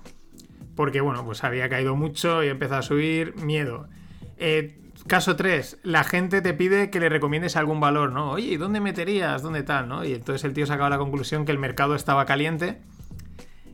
porque, 0.76 1.00
bueno, 1.00 1.24
pues 1.24 1.44
había 1.44 1.70
caído 1.70 1.96
mucho 1.96 2.44
y 2.44 2.48
empezó 2.48 2.74
a 2.74 2.82
subir, 2.82 3.34
miedo. 3.36 3.88
Eh, 4.36 4.78
caso 5.06 5.34
3, 5.34 5.78
la 5.82 6.04
gente 6.04 6.42
te 6.42 6.52
pide 6.52 6.90
que 6.90 7.00
le 7.00 7.08
recomiendes 7.08 7.56
algún 7.56 7.80
valor, 7.80 8.12
¿no? 8.12 8.32
Oye, 8.32 8.58
¿dónde 8.58 8.80
meterías? 8.80 9.40
¿Dónde 9.40 9.62
tal? 9.62 9.88
¿no? 9.88 10.04
Y 10.04 10.12
entonces 10.12 10.44
el 10.44 10.52
tío 10.52 10.66
sacaba 10.66 10.90
la 10.90 10.98
conclusión 10.98 11.46
que 11.46 11.52
el 11.52 11.58
mercado 11.58 11.94
estaba 11.94 12.26
caliente 12.26 12.82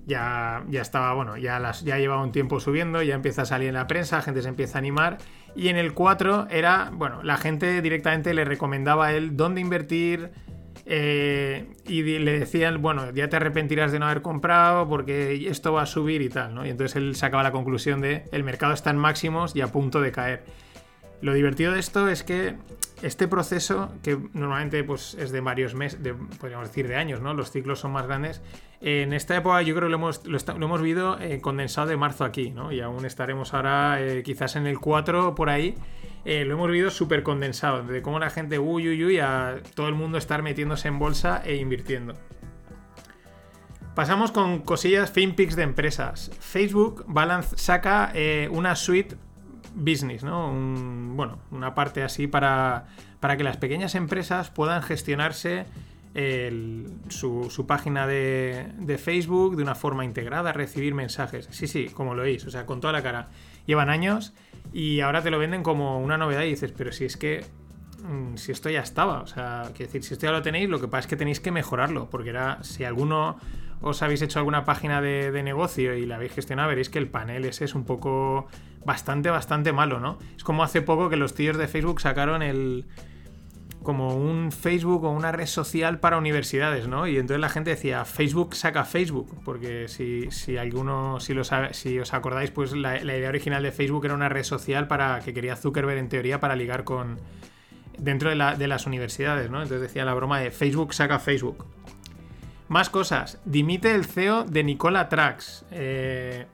ya, 0.06 0.64
ya 0.68 0.82
estaba, 0.82 1.12
bueno, 1.14 1.36
ya, 1.36 1.72
ya 1.82 1.98
llevaba 1.98 2.22
un 2.22 2.32
tiempo 2.32 2.60
subiendo, 2.60 3.02
ya 3.02 3.14
empieza 3.14 3.42
a 3.42 3.44
salir 3.44 3.68
en 3.68 3.74
la 3.74 3.88
prensa, 3.88 4.22
gente 4.22 4.40
se 4.40 4.48
empieza 4.48 4.78
a 4.78 4.80
animar. 4.80 5.18
Y 5.56 5.68
en 5.68 5.76
el 5.76 5.94
4 5.94 6.48
era, 6.50 6.90
bueno, 6.92 7.22
la 7.22 7.38
gente 7.38 7.80
directamente 7.80 8.34
le 8.34 8.44
recomendaba 8.44 9.06
a 9.06 9.14
él 9.14 9.36
dónde 9.36 9.60
invertir. 9.60 10.30
Eh, 10.88 11.66
y 11.88 12.02
le 12.02 12.38
decían, 12.38 12.80
bueno, 12.80 13.10
ya 13.10 13.28
te 13.28 13.36
arrepentirás 13.36 13.90
de 13.90 13.98
no 13.98 14.04
haber 14.06 14.22
comprado 14.22 14.88
porque 14.88 15.48
esto 15.48 15.72
va 15.72 15.82
a 15.82 15.86
subir 15.86 16.22
y 16.22 16.28
tal, 16.28 16.54
¿no? 16.54 16.64
Y 16.64 16.70
entonces 16.70 16.94
él 16.94 17.16
sacaba 17.16 17.42
la 17.42 17.50
conclusión 17.50 18.00
de 18.00 18.24
el 18.30 18.44
mercado 18.44 18.72
está 18.72 18.90
en 18.90 18.98
máximos 18.98 19.56
y 19.56 19.62
a 19.62 19.66
punto 19.66 20.00
de 20.00 20.12
caer. 20.12 20.44
Lo 21.22 21.32
divertido 21.32 21.72
de 21.72 21.80
esto 21.80 22.08
es 22.08 22.22
que 22.22 22.56
este 23.02 23.28
proceso, 23.28 23.92
que 24.02 24.18
normalmente 24.32 24.82
pues, 24.84 25.14
es 25.14 25.30
de 25.30 25.40
varios 25.40 25.74
meses, 25.74 25.98
podríamos 26.40 26.68
decir 26.68 26.88
de 26.88 26.96
años, 26.96 27.20
¿no? 27.20 27.34
Los 27.34 27.50
ciclos 27.50 27.78
son 27.78 27.92
más 27.92 28.06
grandes. 28.06 28.42
En 28.80 29.12
esta 29.12 29.36
época 29.36 29.60
yo 29.62 29.74
creo 29.74 29.88
que 29.88 29.90
lo 29.90 29.96
hemos, 29.96 30.26
lo, 30.26 30.38
hemos 30.38 30.82
visto 30.82 31.18
eh, 31.20 31.40
condensado 31.40 31.88
de 31.88 31.96
marzo 31.96 32.24
aquí, 32.24 32.50
¿no? 32.50 32.72
Y 32.72 32.80
aún 32.80 33.04
estaremos 33.04 33.54
ahora 33.54 34.00
eh, 34.00 34.22
quizás 34.22 34.56
en 34.56 34.66
el 34.66 34.78
4 34.78 35.34
por 35.34 35.50
ahí. 35.50 35.74
eh, 36.24 36.44
lo 36.44 36.54
hemos 36.54 36.68
vivido 36.68 36.90
súper 36.90 37.22
condensado, 37.22 37.82
de 37.82 38.02
cómo 38.02 38.18
la 38.18 38.30
gente, 38.30 38.58
uy, 38.58 38.88
uy, 38.88 39.04
uy, 39.04 39.18
a 39.18 39.60
todo 39.74 39.88
el 39.88 39.94
mundo 39.94 40.18
estar 40.18 40.42
metiéndose 40.42 40.88
en 40.88 40.98
bolsa 40.98 41.42
e 41.44 41.56
invirtiendo. 41.56 42.14
Pasamos 43.94 44.30
con 44.30 44.60
cosillas 44.60 45.10
FinPix 45.10 45.56
de 45.56 45.62
empresas. 45.62 46.30
Facebook 46.38 47.04
Balance 47.06 47.56
saca 47.56 48.12
una 48.50 48.76
suite 48.76 49.16
business, 49.76 50.24
¿no? 50.24 50.52
bueno, 51.14 51.38
una 51.50 51.74
parte 51.74 52.02
así 52.02 52.26
para, 52.26 52.86
para 53.20 53.36
que 53.36 53.44
las 53.44 53.58
pequeñas 53.58 53.94
empresas 53.94 54.50
puedan 54.50 54.82
gestionarse 54.82 55.66
su, 57.08 57.64
página 57.68 58.06
de, 58.06 58.68
de, 58.78 58.96
Facebook 58.96 59.56
de 59.56 59.62
una 59.62 59.74
forma 59.74 60.04
integrada, 60.04 60.52
recibir 60.52 60.94
mensajes. 60.94 61.46
Sí, 61.50 61.66
sí, 61.66 61.90
como 61.92 62.14
lo 62.14 62.22
oís, 62.22 62.46
o 62.46 62.50
sea, 62.50 62.64
con 62.64 62.80
toda 62.80 62.94
la 62.94 63.02
cara. 63.02 63.28
Llevan 63.66 63.90
años 63.90 64.32
y 64.72 65.00
ahora 65.00 65.22
te 65.22 65.30
lo 65.30 65.38
venden 65.38 65.62
como 65.62 66.00
una 66.00 66.16
novedad 66.16 66.42
y 66.42 66.50
dices, 66.50 66.72
pero 66.74 66.90
si 66.92 67.04
es 67.04 67.18
que 67.18 67.44
mm, 68.02 68.36
si 68.36 68.52
esto 68.52 68.70
ya 68.70 68.80
estaba, 68.80 69.20
o 69.20 69.26
sea, 69.26 69.64
quiero 69.74 69.92
decir, 69.92 70.04
si 70.04 70.14
esto 70.14 70.26
ya 70.26 70.32
lo 70.32 70.40
tenéis, 70.40 70.70
lo 70.70 70.80
que 70.80 70.88
pasa 70.88 71.00
es 71.00 71.06
que 71.06 71.16
tenéis 71.16 71.40
que 71.40 71.50
mejorarlo, 71.50 72.08
porque 72.08 72.30
era, 72.30 72.62
si 72.62 72.84
alguno 72.84 73.38
os 73.82 74.00
habéis 74.00 74.22
hecho 74.22 74.38
alguna 74.38 74.64
página 74.64 75.02
de, 75.02 75.30
de, 75.30 75.42
negocio 75.42 75.94
y 75.94 76.06
la 76.06 76.14
habéis 76.14 76.32
gestionado, 76.32 76.70
veréis 76.70 76.88
que 76.88 76.98
el 76.98 77.08
panel 77.08 77.44
ese 77.44 77.66
es 77.66 77.74
un 77.74 77.84
poco 77.84 78.46
bastante, 78.86 79.28
bastante 79.28 79.72
malo, 79.72 80.00
¿no? 80.00 80.18
Es 80.36 80.44
como 80.44 80.62
hace 80.62 80.80
poco 80.80 81.10
que 81.10 81.16
los 81.16 81.34
tíos 81.34 81.58
de 81.58 81.68
Facebook 81.68 82.00
sacaron 82.00 82.42
el, 82.42 82.86
como 83.86 84.16
un 84.16 84.50
Facebook 84.50 85.04
o 85.04 85.10
una 85.10 85.30
red 85.30 85.46
social 85.46 86.00
para 86.00 86.18
universidades, 86.18 86.88
¿no? 86.88 87.06
Y 87.06 87.18
entonces 87.18 87.40
la 87.40 87.48
gente 87.48 87.70
decía, 87.70 88.04
Facebook 88.04 88.56
saca 88.56 88.84
Facebook, 88.84 89.40
porque 89.44 89.86
si, 89.86 90.30
si 90.30 90.56
alguno, 90.56 91.20
si, 91.20 91.34
si 91.72 91.98
os 92.00 92.14
acordáis, 92.14 92.50
pues 92.50 92.72
la, 92.72 92.96
idea 93.00 93.28
original 93.28 93.62
de 93.62 93.70
Facebook 93.70 94.04
era 94.04 94.14
una 94.14 94.28
red 94.28 94.42
social 94.42 94.88
para 94.88 95.20
que 95.20 95.32
quería 95.32 95.54
Zuckerberg 95.54 95.98
en 95.98 96.08
teoría 96.08 96.40
para 96.40 96.56
ligar 96.56 96.82
con 96.82 97.20
dentro 97.96 98.30
de, 98.30 98.66
las 98.66 98.86
universidades, 98.86 99.50
¿no? 99.50 99.62
Entonces 99.62 99.82
decía 99.82 100.04
la 100.04 100.14
broma 100.14 100.40
de 100.40 100.50
Facebook 100.50 100.92
saca 100.92 101.20
Facebook. 101.20 101.64
Más 102.68 102.90
cosas. 102.90 103.40
Dimite 103.44 103.94
el 103.94 104.04
CEO 104.04 104.42
de 104.44 104.64
Nicola 104.64 105.08
Trax. 105.08 105.64
Eh, 105.70 106.46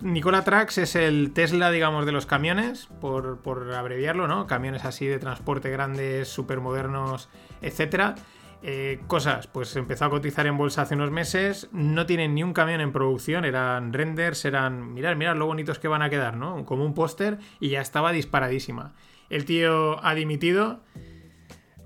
Nikola 0.00 0.44
Trax 0.44 0.78
es 0.78 0.96
el 0.96 1.32
Tesla, 1.32 1.70
digamos, 1.70 2.06
de 2.06 2.12
los 2.12 2.26
camiones, 2.26 2.88
por, 3.00 3.72
abreviarlo, 3.74 4.26
¿no? 4.26 4.46
Camiones 4.46 4.84
así 4.84 5.06
de 5.06 5.18
transporte 5.18 5.70
grandes, 5.70 6.28
súper 6.28 6.60
modernos, 6.60 7.28
etc. 7.60 8.16
Eh, 8.62 9.00
cosas, 9.06 9.48
pues 9.48 9.74
empezó 9.76 10.06
a 10.06 10.10
cotizar 10.10 10.46
en 10.46 10.56
bolsa 10.56 10.82
hace 10.82 10.94
unos 10.94 11.10
meses, 11.10 11.68
no 11.72 12.06
tienen 12.06 12.34
ni 12.34 12.42
un 12.42 12.52
camión 12.52 12.80
en 12.80 12.92
producción, 12.92 13.44
eran 13.44 13.92
renders, 13.92 14.44
eran, 14.44 14.94
mirad, 14.94 15.16
mirad 15.16 15.36
lo 15.36 15.46
bonitos 15.46 15.78
que 15.78 15.88
van 15.88 16.02
a 16.02 16.10
quedar, 16.10 16.36
¿no? 16.36 16.64
Como 16.64 16.84
un 16.84 16.94
póster 16.94 17.38
y 17.60 17.70
ya 17.70 17.80
estaba 17.80 18.12
disparadísima. 18.12 18.94
El 19.30 19.44
tío 19.44 20.04
ha 20.04 20.14
dimitido 20.14 20.80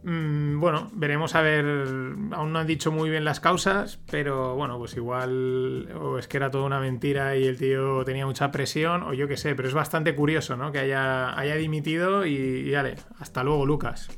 bueno, 0.09 0.89
veremos 0.93 1.35
a 1.35 1.43
ver. 1.43 1.65
Aún 1.65 2.53
no 2.53 2.59
han 2.61 2.67
dicho 2.67 2.93
muy 2.93 3.11
bien 3.11 3.25
las 3.25 3.41
causas, 3.41 3.99
pero 4.09 4.55
bueno, 4.55 4.79
pues 4.79 4.97
igual 4.97 5.89
o 6.01 6.19
es 6.19 6.29
que 6.29 6.37
era 6.37 6.51
toda 6.51 6.65
una 6.65 6.79
mentira 6.79 7.37
y 7.37 7.45
el 7.45 7.59
tío 7.59 8.05
tenía 8.05 8.25
mucha 8.25 8.53
presión, 8.53 9.03
o 9.03 9.15
yo 9.15 9.27
qué 9.27 9.37
sé, 9.37 9.57
pero 9.57 9.67
es 9.67 9.75
bastante 9.75 10.15
curioso, 10.15 10.57
¿no? 10.57 10.71
Que 10.71 10.79
haya, 10.79 11.37
haya 11.37 11.57
dimitido 11.57 12.25
y, 12.25 12.35
y 12.35 12.71
dale, 12.71 12.95
hasta 13.19 13.43
luego, 13.43 13.67
Lucas. 13.67 14.09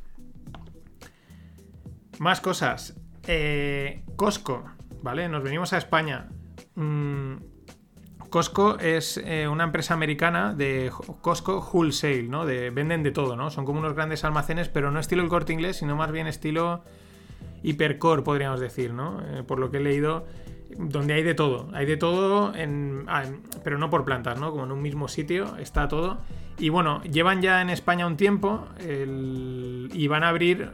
Más 2.19 2.41
cosas. 2.41 3.01
Eh, 3.27 4.03
Costco, 4.17 4.65
¿vale? 5.03 5.29
Nos 5.29 5.43
venimos 5.43 5.73
a 5.73 5.79
España. 5.79 6.29
Mm, 6.75 7.37
Costco 8.31 8.79
es 8.79 9.17
eh, 9.25 9.49
una 9.49 9.65
empresa 9.65 9.95
americana 9.95 10.55
de 10.55 10.91
Costco 11.23 11.61
Wholesale, 11.73 12.25
¿no? 12.25 12.45
De, 12.45 12.71
venden 12.71 13.03
de 13.03 13.11
todo, 13.11 13.37
¿no? 13.37 13.51
Son 13.51 13.65
como 13.65 13.81
unos 13.81 13.95
grandes 13.95 14.25
almacenes, 14.25 14.69
pero 14.69 14.91
no 14.91 15.01
estilo 15.01 15.23
el 15.23 15.29
corte 15.29 15.53
inglés, 15.53 15.77
sino 15.77 15.97
más 15.97 16.13
bien 16.13 16.27
estilo 16.27 16.83
hipercore, 17.63 18.23
podríamos 18.23 18.61
decir, 18.61 18.93
¿no? 18.93 19.23
Eh, 19.27 19.43
por 19.43 19.59
lo 19.59 19.71
que 19.71 19.79
he 19.79 19.81
leído, 19.81 20.27
donde 20.77 21.15
hay 21.15 21.23
de 21.23 21.35
todo. 21.35 21.69
Hay 21.73 21.87
de 21.87 21.97
todo, 21.97 22.53
ah, 23.07 23.25
pero 23.65 23.79
no 23.79 23.89
por 23.89 24.05
plantas, 24.05 24.39
¿no? 24.39 24.51
Como 24.51 24.65
en 24.65 24.73
un 24.73 24.83
mismo 24.83 25.09
sitio 25.09 25.57
está 25.57 25.89
todo. 25.89 26.19
Y 26.59 26.69
bueno, 26.69 27.03
llevan 27.03 27.41
ya 27.41 27.63
en 27.63 27.71
España 27.71 28.07
un 28.07 28.17
tiempo 28.17 28.67
y 28.81 30.09
van 30.09 30.25
a 30.25 30.29
abrir, 30.29 30.73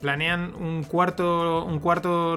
planean 0.00 0.54
un 0.54 0.82
cuarto, 0.82 1.64
un 1.64 1.78
cuarto 1.78 2.36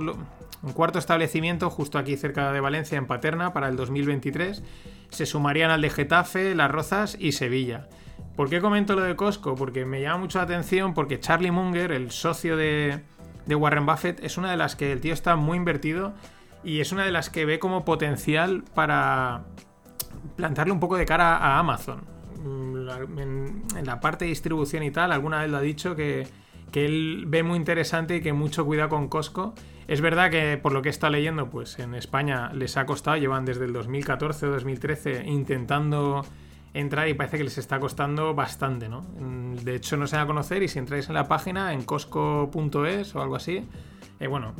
un 0.64 0.74
cuarto 0.74 1.00
establecimiento 1.00 1.70
justo 1.70 1.98
aquí 1.98 2.18
cerca 2.18 2.52
de 2.52 2.60
Valencia, 2.60 2.98
en 2.98 3.08
Paterna, 3.08 3.54
para 3.54 3.68
el 3.68 3.76
2023. 3.76 4.64
Se 5.10 5.26
sumarían 5.26 5.72
al 5.72 5.82
de 5.82 5.90
Getafe, 5.90 6.54
Las 6.56 6.70
Rozas 6.72 7.18
y 7.20 7.32
Sevilla. 7.32 7.88
¿Por 8.36 8.50
qué 8.50 8.62
comento 8.62 8.96
lo 8.96 9.02
de 9.02 9.16
Costco? 9.16 9.56
Porque 9.56 9.86
me 9.86 10.02
llama 10.02 10.20
mucho 10.20 10.38
la 10.38 10.44
atención 10.44 10.94
porque 10.94 11.20
Charlie 11.20 11.52
Munger, 11.52 11.92
el 11.92 12.12
socio 12.12 12.56
de, 12.58 13.02
Warren 13.48 13.86
Buffett, 13.86 14.24
es 14.24 14.38
una 14.38 14.52
de 14.52 14.58
las 14.58 14.76
que 14.76 14.92
el 14.92 15.02
tío 15.02 15.14
está 15.14 15.36
muy 15.36 15.58
invertido 15.58 16.14
y 16.64 16.80
es 16.80 16.92
una 16.92 17.04
de 17.04 17.12
las 17.12 17.30
que 17.30 17.46
ve 17.46 17.60
como 17.60 17.84
potencial 17.84 18.64
para 18.76 19.46
plantarle 20.36 20.72
un 20.72 20.80
poco 20.80 20.96
de 20.96 21.06
cara 21.06 21.38
a 21.38 21.60
Amazon. 21.60 22.04
Mm, 22.44 23.20
en, 23.20 23.86
la 23.86 24.00
parte 24.00 24.26
de 24.26 24.30
distribución 24.30 24.84
y 24.84 24.92
tal, 24.92 25.12
alguna 25.12 25.42
vez 25.42 25.50
lo 25.50 25.58
ha 25.58 25.62
dicho 25.62 25.96
que 25.96 26.28
que 26.72 26.86
él 26.86 27.26
ve 27.28 27.44
muy 27.44 27.58
interesante 27.58 28.18
y 28.18 28.22
que 28.22 28.34
mucho 28.34 28.66
cuidado 28.66 28.90
con 28.90 29.08
Costco. 29.08 29.54
Es 29.92 30.00
verdad 30.00 30.32
que 30.32 30.58
por 30.58 30.72
lo 30.72 30.82
que 30.82 30.88
está 30.88 31.10
leyendo, 31.10 31.50
pues 31.50 31.78
en 31.78 31.96
España 31.96 32.54
les 32.54 32.78
ha 32.78 32.86
costado, 32.86 33.18
llevan 33.18 33.44
desde 33.44 33.66
el 33.66 33.74
2014 33.74 34.46
o 34.46 34.52
2013 34.52 35.24
intentando 35.26 36.26
entrar 36.74 37.10
y 37.10 37.14
parece 37.14 37.38
que 37.38 37.44
les 37.44 37.58
está 37.58 37.78
costando 37.82 38.34
bastante, 38.34 38.88
¿no? 38.88 39.02
Mm, 39.02 39.56
de 39.56 39.76
hecho 39.76 39.98
no 39.98 40.08
se 40.08 40.16
va 40.16 40.22
a 40.22 40.26
conocer 40.26 40.64
y 40.64 40.70
si 40.70 40.80
entráis 40.80 41.10
en 41.10 41.16
la 41.16 41.28
página 41.28 41.74
en 41.74 41.84
costco.es 41.84 43.16
o 43.16 43.22
algo 43.22 43.36
así, 43.36 43.68
eh, 44.22 44.28
bueno, 44.28 44.56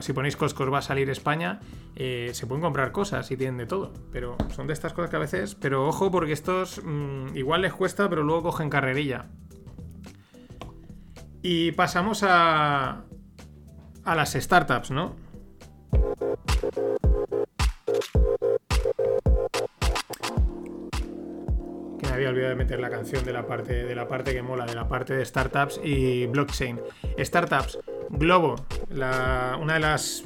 si 0.00 0.12
ponéis 0.12 0.36
Costco 0.36 0.70
va 0.70 0.80
a 0.80 0.82
salir 0.82 1.08
España, 1.08 1.60
eh, 1.96 2.32
se 2.34 2.46
pueden 2.46 2.60
comprar 2.60 2.92
cosas 2.92 3.30
y 3.30 3.38
tienen 3.38 3.56
de 3.56 3.64
todo, 3.64 3.90
pero 4.12 4.36
son 4.54 4.66
de 4.66 4.74
estas 4.74 4.92
cosas 4.92 5.08
que 5.08 5.16
a 5.16 5.20
veces, 5.20 5.54
pero 5.54 5.88
ojo 5.88 6.10
porque 6.10 6.34
estos 6.34 6.82
mm, 6.84 7.34
igual 7.34 7.62
les 7.62 7.72
cuesta, 7.72 8.10
pero 8.10 8.22
luego 8.22 8.42
cogen 8.42 8.68
carrerilla. 8.68 9.30
Y 11.40 11.72
pasamos 11.72 12.22
a, 12.22 13.04
a 14.04 14.14
las 14.14 14.32
startups, 14.32 14.90
¿no? 14.90 15.14
Que 21.98 22.06
me 22.06 22.12
había 22.12 22.28
olvidado 22.28 22.50
de 22.50 22.56
meter 22.56 22.80
la 22.80 22.90
canción 22.90 23.24
de 23.24 23.32
la 23.32 23.46
parte, 23.46 23.84
de 23.84 23.94
la 23.94 24.08
parte 24.08 24.32
que 24.32 24.42
mola, 24.42 24.66
de 24.66 24.74
la 24.74 24.88
parte 24.88 25.14
de 25.14 25.24
startups 25.24 25.80
y 25.82 26.26
blockchain. 26.26 26.80
Startups, 27.18 27.78
Globo, 28.10 28.56
una 28.90 29.74
de 29.74 29.80
las 29.80 30.24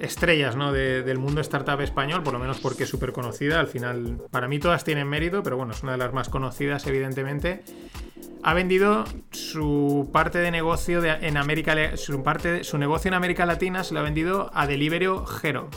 estrellas 0.00 0.54
¿no? 0.54 0.72
del 0.72 1.18
mundo 1.18 1.40
startup 1.40 1.80
español, 1.80 2.22
por 2.22 2.32
lo 2.32 2.38
menos 2.38 2.60
porque 2.60 2.84
es 2.84 2.88
súper 2.88 3.12
conocida. 3.12 3.60
Al 3.60 3.66
final, 3.66 4.18
para 4.30 4.48
mí 4.48 4.58
todas 4.58 4.84
tienen 4.84 5.08
mérito, 5.08 5.42
pero 5.42 5.56
bueno, 5.56 5.72
es 5.72 5.82
una 5.82 5.92
de 5.92 5.98
las 5.98 6.12
más 6.12 6.28
conocidas, 6.28 6.86
evidentemente 6.86 7.64
ha 8.42 8.54
vendido 8.54 9.04
su 9.30 10.08
parte 10.12 10.38
de 10.38 10.50
negocio 10.50 11.02
en 11.04 11.36
América 11.36 11.96
su 11.96 12.78
negocio 12.78 13.08
en 13.08 13.14
América 13.14 13.46
Latina 13.46 13.84
se 13.84 13.94
lo 13.94 14.00
ha 14.00 14.02
vendido 14.02 14.50
a 14.54 14.66
Delivery 14.66 15.06
Hero. 15.42 15.68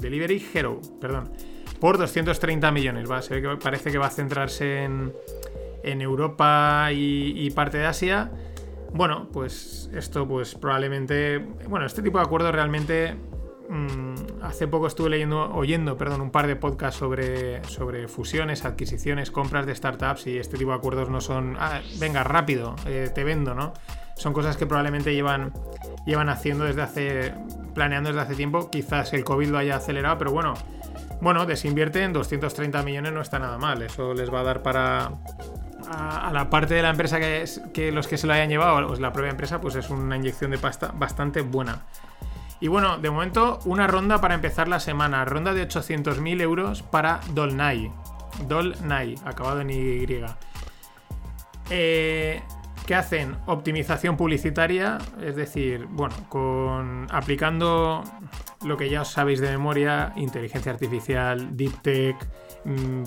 Delivery 0.00 0.44
Hero, 0.54 0.80
perdón. 1.00 1.32
Por 1.78 1.98
230 1.98 2.70
millones. 2.72 3.10
Va, 3.10 3.20
que 3.20 3.56
parece 3.62 3.90
que 3.90 3.98
va 3.98 4.06
a 4.06 4.10
centrarse 4.10 4.84
en, 4.84 5.12
Europa 5.82 6.88
y, 6.92 7.50
parte 7.50 7.78
de 7.78 7.86
Asia. 7.86 8.30
Bueno, 8.92 9.28
pues 9.32 9.90
esto 9.94 10.26
pues 10.26 10.54
probablemente... 10.54 11.38
Bueno, 11.68 11.86
este 11.86 12.02
tipo 12.02 12.18
de 12.18 12.24
acuerdos 12.24 12.52
realmente 12.52 13.14
Mm, 13.70 14.42
hace 14.42 14.66
poco 14.66 14.88
estuve 14.88 15.10
leyendo, 15.10 15.54
oyendo, 15.54 15.96
perdón, 15.96 16.22
un 16.22 16.32
par 16.32 16.48
de 16.48 16.56
podcasts 16.56 16.98
sobre, 16.98 17.62
sobre 17.64 18.08
fusiones, 18.08 18.64
adquisiciones, 18.64 19.30
compras 19.30 19.64
de 19.64 19.76
startups 19.76 20.26
y 20.26 20.38
este 20.38 20.58
tipo 20.58 20.72
de 20.72 20.78
acuerdos 20.78 21.08
no 21.08 21.20
son, 21.20 21.56
ah, 21.60 21.80
venga, 22.00 22.24
rápido, 22.24 22.74
eh, 22.86 23.10
te 23.14 23.22
vendo, 23.22 23.54
¿no? 23.54 23.72
Son 24.16 24.32
cosas 24.32 24.56
que 24.56 24.66
probablemente 24.66 25.14
llevan, 25.14 25.52
llevan 26.04 26.28
haciendo 26.30 26.64
desde 26.64 26.82
hace, 26.82 27.32
planeando 27.72 28.08
desde 28.10 28.22
hace 28.22 28.34
tiempo. 28.34 28.70
Quizás 28.70 29.12
el 29.12 29.22
COVID 29.22 29.48
lo 29.48 29.58
haya 29.58 29.76
acelerado, 29.76 30.18
pero 30.18 30.32
bueno, 30.32 30.54
bueno, 31.20 31.46
en 31.48 32.12
230 32.12 32.82
millones 32.82 33.12
no 33.12 33.20
está 33.20 33.38
nada 33.38 33.56
mal. 33.56 33.82
Eso 33.82 34.14
les 34.14 34.34
va 34.34 34.40
a 34.40 34.42
dar 34.42 34.62
para, 34.62 35.12
a, 35.88 36.30
la 36.32 36.50
parte 36.50 36.74
de 36.74 36.82
la 36.82 36.90
empresa 36.90 37.20
que, 37.20 37.42
es, 37.42 37.62
que 37.72 37.92
los 37.92 38.08
que 38.08 38.18
se 38.18 38.26
lo 38.26 38.32
hayan 38.32 38.48
llevado, 38.48 38.86
pues 38.88 38.98
la 38.98 39.12
propia 39.12 39.30
empresa, 39.30 39.60
pues 39.60 39.76
es 39.76 39.88
una 39.90 40.16
inyección 40.16 40.50
de 40.50 40.58
pasta 40.58 40.92
bastante 40.92 41.42
buena. 41.42 41.84
Y 42.60 42.68
bueno, 42.68 42.98
de 42.98 43.10
momento 43.10 43.58
una 43.64 43.86
ronda 43.86 44.20
para 44.20 44.34
empezar 44.34 44.68
la 44.68 44.80
semana. 44.80 45.24
Ronda 45.24 45.54
de 45.54 45.66
800.000 45.66 46.40
euros 46.42 46.82
para 46.82 47.20
Dolnay. 47.32 47.90
Dolnay, 48.46 49.14
acabado 49.24 49.62
en 49.62 49.70
Y. 49.70 50.06
Eh, 51.70 52.42
¿Qué 52.86 52.94
hacen? 52.94 53.36
Optimización 53.46 54.16
publicitaria, 54.16 54.98
es 55.22 55.36
decir, 55.36 55.86
bueno, 55.90 56.14
con 56.28 57.06
aplicando 57.10 58.02
lo 58.64 58.76
que 58.76 58.90
ya 58.90 59.02
os 59.02 59.08
sabéis 59.08 59.40
de 59.40 59.48
memoria, 59.50 60.12
inteligencia 60.16 60.72
artificial, 60.72 61.56
deep 61.56 61.80
tech, 61.82 62.16
mm, 62.64 63.04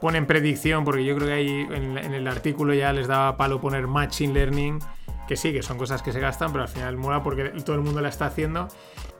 ponen 0.00 0.26
predicción, 0.26 0.84
porque 0.84 1.04
yo 1.04 1.16
creo 1.16 1.26
que 1.26 1.34
ahí 1.34 1.66
en 1.70 2.14
el 2.14 2.26
artículo 2.28 2.72
ya 2.72 2.92
les 2.92 3.08
daba 3.08 3.36
palo 3.36 3.60
poner 3.60 3.88
Machine 3.88 4.32
Learning, 4.32 4.78
que 5.30 5.36
sí, 5.36 5.52
que 5.52 5.62
son 5.62 5.78
cosas 5.78 6.02
que 6.02 6.10
se 6.10 6.18
gastan, 6.18 6.50
pero 6.50 6.64
al 6.64 6.68
final 6.68 6.96
mola 6.96 7.22
porque 7.22 7.50
todo 7.64 7.76
el 7.76 7.82
mundo 7.82 8.00
la 8.00 8.08
está 8.08 8.26
haciendo. 8.26 8.66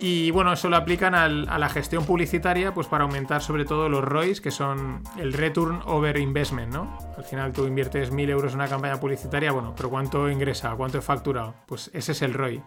Y 0.00 0.32
bueno, 0.32 0.52
eso 0.52 0.68
lo 0.68 0.74
aplican 0.74 1.14
a 1.14 1.28
la 1.28 1.68
gestión 1.68 2.04
publicitaria, 2.04 2.74
pues 2.74 2.88
para 2.88 3.04
aumentar 3.04 3.42
sobre 3.42 3.64
todo 3.64 3.88
los 3.88 4.02
ROIs, 4.02 4.40
que 4.40 4.50
son 4.50 5.04
el 5.20 5.32
Return 5.32 5.82
Over 5.84 6.18
Investment, 6.18 6.72
¿no? 6.72 6.98
Al 7.16 7.22
final 7.22 7.52
tú 7.52 7.64
inviertes 7.64 8.10
1000 8.10 8.28
euros 8.28 8.54
en 8.54 8.58
una 8.58 8.66
campaña 8.66 8.98
publicitaria, 8.98 9.52
bueno, 9.52 9.72
pero 9.76 9.88
¿cuánto 9.88 10.28
ingresa? 10.28 10.74
¿Cuánto 10.74 10.98
he 10.98 11.00
facturado? 11.00 11.54
Pues 11.68 11.92
ese 11.94 12.10
es 12.10 12.22
el 12.22 12.34
ROI. 12.34 12.60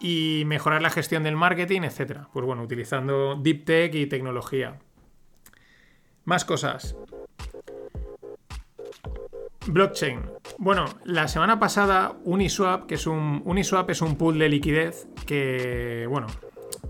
Y 0.00 0.42
mejorar 0.46 0.82
la 0.82 0.90
gestión 0.90 1.22
del 1.22 1.36
marketing, 1.36 1.82
etcétera. 1.82 2.26
Pues 2.32 2.44
bueno, 2.44 2.64
utilizando 2.64 3.36
Deep 3.36 3.64
Tech 3.64 3.94
y 3.94 4.06
tecnología. 4.06 4.80
Más 6.24 6.44
cosas. 6.44 6.96
Blockchain. 9.68 10.20
Bueno, 10.58 10.86
la 11.04 11.28
semana 11.28 11.58
pasada 11.58 12.16
Uniswap, 12.24 12.86
que 12.86 12.94
es 12.94 13.06
un 13.06 13.42
Uniswap 13.44 13.90
es 13.90 14.00
un 14.00 14.16
pool 14.16 14.38
de 14.38 14.48
liquidez 14.48 15.06
que, 15.26 16.06
bueno, 16.08 16.28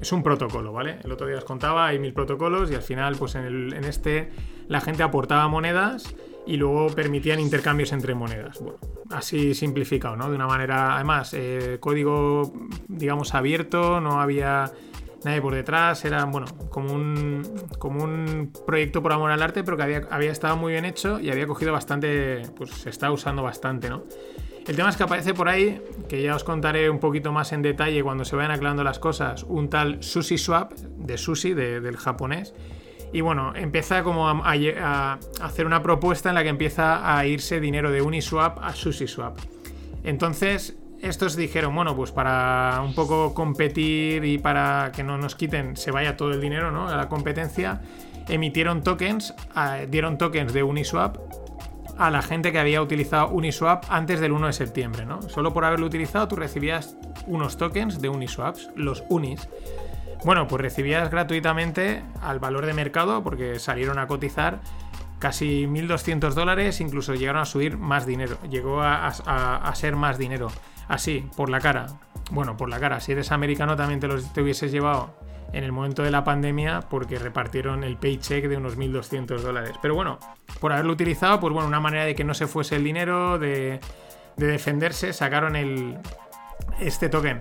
es 0.01 0.13
un 0.13 0.23
protocolo, 0.23 0.73
¿vale? 0.73 0.99
El 1.03 1.11
otro 1.11 1.27
día 1.27 1.39
os 1.39 1.45
contaba, 1.45 1.87
hay 1.87 1.99
mil 1.99 2.13
protocolos 2.13 2.71
y 2.71 2.75
al 2.75 2.83
final, 2.83 3.17
pues 3.17 3.35
en, 3.35 3.73
este 3.85 4.31
la 4.69 4.81
gente 4.81 5.03
aportaba 5.03 5.49
monedas 5.49 6.15
y 6.47 6.57
luego 6.57 6.89
permitían 6.95 7.41
intercambios 7.41 7.93
entre 7.93 8.15
monedas. 8.15 8.61
Bueno, 8.61 8.79
así 9.11 9.53
simplificado, 9.55 10.17
¿no? 10.17 10.31
De 10.31 10.37
una 10.37 10.47
manera, 10.47 10.95
además, 10.95 11.35
eh, 11.35 11.79
código, 11.81 12.53
digamos, 12.87 13.35
abierto, 13.35 14.01
no 14.01 14.21
había 14.21 14.71
nadie 15.27 15.43
por 15.43 15.55
detrás, 15.55 16.03
era, 16.05 16.25
bueno, 16.25 16.47
como 16.71 16.93
un, 16.95 17.43
como 17.79 18.03
un 18.03 18.53
proyecto 18.67 19.03
por 19.03 19.13
amor 19.13 19.31
al 19.31 19.43
arte, 19.43 19.63
pero 19.63 19.77
que 19.77 19.83
había, 19.83 20.03
había 20.11 20.33
estado 20.33 20.57
muy 20.57 20.73
bien 20.73 20.85
hecho 20.87 21.21
y 21.21 21.31
había 21.31 21.47
cogido 21.47 21.73
bastante, 21.73 22.43
pues 22.57 22.71
se 22.71 22.89
está 22.91 23.11
usando 23.13 23.43
bastante, 23.43 23.91
¿no? 23.91 24.05
El 24.67 24.75
tema 24.75 24.89
es 24.89 24.97
que 24.97 25.05
aparece 25.05 25.33
por 25.33 25.49
ahí, 25.49 25.81
que 26.09 26.23
ya 26.23 26.35
os 26.35 26.43
contaré 26.43 26.91
un 26.91 26.99
poquito 26.99 27.31
más 27.31 27.53
en 27.53 27.63
detalle 27.63 28.03
cuando 28.03 28.25
se 28.25 28.35
vayan 28.35 28.51
aclarando 28.51 28.83
las 28.83 28.99
cosas, 28.99 29.45
un 29.45 29.69
tal 29.71 30.03
SushiSwap, 30.03 30.73
de 30.73 31.17
sushi, 31.19 31.55
de- 31.55 31.81
del 31.81 31.97
japonés. 31.97 32.53
Y 33.13 33.21
bueno, 33.21 33.53
empieza 33.55 34.03
como 34.03 34.29
a, 34.29 34.33
a- 34.33 35.13
a 35.13 35.19
hacer 35.45 35.67
una 35.67 35.83
propuesta 35.85 36.31
en 36.31 36.35
la 36.35 36.43
que 36.43 36.49
empieza 36.49 37.17
a 37.17 37.25
irse 37.27 37.61
dinero 37.61 37.93
de 37.93 38.03
Uniswap 38.03 38.59
a 38.61 38.75
SushiSwap. 38.75 39.39
Entonces, 40.03 40.77
estos 41.07 41.37
dijeron, 41.37 41.75
bueno, 41.75 41.97
pues 41.97 42.13
para 42.13 42.83
un 42.85 42.95
poco 42.95 43.35
competir 43.35 44.25
y 44.25 44.39
para 44.39 44.93
que 44.95 45.03
no 45.03 45.19
nos 45.19 45.35
quiten, 45.35 45.77
se 45.77 45.91
vaya 45.91 46.17
todo 46.17 46.33
el 46.33 46.41
dinero, 46.41 46.71
¿no? 46.71 46.89
A 46.89 46.97
la 46.97 47.09
competencia, 47.09 47.81
emitieron 48.29 48.83
tokens, 48.83 49.35
dieron 49.89 50.19
tokens 50.19 50.53
de 50.53 50.63
Uniswap 50.63 51.19
a 51.99 52.11
la 52.11 52.21
gente 52.21 52.53
que 52.53 52.59
había 52.59 52.83
utilizado 52.83 53.29
Uniswap 53.29 53.85
antes 53.89 54.21
del 54.21 54.33
1 54.33 54.49
de 54.49 54.53
septiembre, 54.53 55.07
¿no? 55.07 55.23
Solo 55.23 55.55
por 55.55 55.65
haberlo 55.65 55.87
utilizado 55.87 56.29
tú 56.29 56.37
recibías 56.37 56.97
unos 57.27 57.57
tokens 57.57 58.01
de 58.03 58.09
Uniswaps, 58.11 58.71
los 58.75 59.05
Unis. 59.09 59.49
Bueno, 60.25 60.47
pues 60.47 60.61
recibías 60.61 61.11
gratuitamente 61.11 62.03
al 62.21 62.39
valor 62.39 62.67
de 62.67 62.75
mercado 62.75 63.23
porque 63.23 63.59
salieron 63.59 63.99
a 63.99 64.07
cotizar 64.07 64.61
casi 65.19 65.67
1.200 65.67 66.35
dólares, 66.35 66.81
incluso 66.83 67.15
llegaron 67.15 67.41
a 67.43 67.47
subir 67.47 67.79
más 67.79 68.05
dinero, 68.05 68.37
llegó 68.51 68.83
a 68.83 69.73
ser 69.75 69.97
más 69.97 70.19
dinero. 70.19 70.49
Así, 70.89 71.29
por 71.37 71.51
la 71.51 71.61
cara. 71.61 71.87
Bueno, 72.31 72.57
por 72.57 72.69
la 72.69 72.81
cara. 72.81 73.01
Si 73.01 73.13
eres 73.13 73.33
americano 73.33 73.77
también 73.77 74.01
te 74.01 74.09
los 74.09 74.33
te 74.33 74.43
hubieses 74.43 74.73
llevado 74.73 75.15
en 75.53 75.65
el 75.65 75.73
momento 75.73 76.03
de 76.03 76.11
la 76.11 76.25
pandemia 76.25 76.81
porque 76.91 77.19
repartieron 77.19 77.85
el 77.85 77.97
paycheck 77.97 78.47
de 78.47 78.57
unos 78.57 78.77
1.200 78.77 79.41
dólares. 79.41 79.77
Pero 79.81 79.95
bueno, 79.95 80.19
por 80.61 80.73
haberlo 80.73 80.93
utilizado, 80.93 81.41
pues 81.41 81.53
bueno, 81.53 81.69
una 81.69 81.81
manera 81.81 82.05
de 82.05 82.15
que 82.15 82.25
no 82.25 82.35
se 82.35 82.47
fuese 82.47 82.77
el 82.77 82.85
dinero, 82.85 83.39
de, 83.39 83.81
de 84.37 84.47
defenderse, 84.47 85.13
sacaron 85.13 85.57
el, 85.57 85.99
este 86.81 87.09
token. 87.09 87.41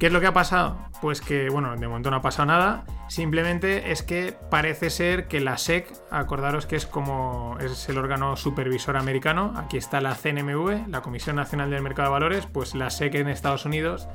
¿Qué 0.00 0.06
es 0.06 0.12
lo 0.14 0.20
que 0.22 0.28
ha 0.28 0.32
pasado? 0.32 0.78
Pues 1.02 1.20
que, 1.20 1.50
bueno, 1.50 1.76
de 1.76 1.86
momento 1.86 2.10
no 2.10 2.16
ha 2.16 2.22
pasado 2.22 2.46
nada. 2.46 2.86
Simplemente 3.08 3.92
es 3.92 4.02
que 4.02 4.34
parece 4.50 4.88
ser 4.88 5.28
que 5.28 5.40
la 5.40 5.58
SEC, 5.58 5.92
acordaros 6.10 6.64
que 6.64 6.76
es 6.76 6.86
como 6.86 7.58
es 7.60 7.86
el 7.90 7.98
órgano 7.98 8.34
supervisor 8.34 8.96
americano, 8.96 9.52
aquí 9.58 9.76
está 9.76 10.00
la 10.00 10.14
CNMV, 10.14 10.88
la 10.88 11.02
Comisión 11.02 11.36
Nacional 11.36 11.68
del 11.68 11.82
Mercado 11.82 12.08
de 12.08 12.12
Valores, 12.12 12.46
pues 12.46 12.74
la 12.74 12.88
SEC 12.88 13.14
en 13.16 13.28
Estados 13.28 13.66
Unidos, 13.66 14.08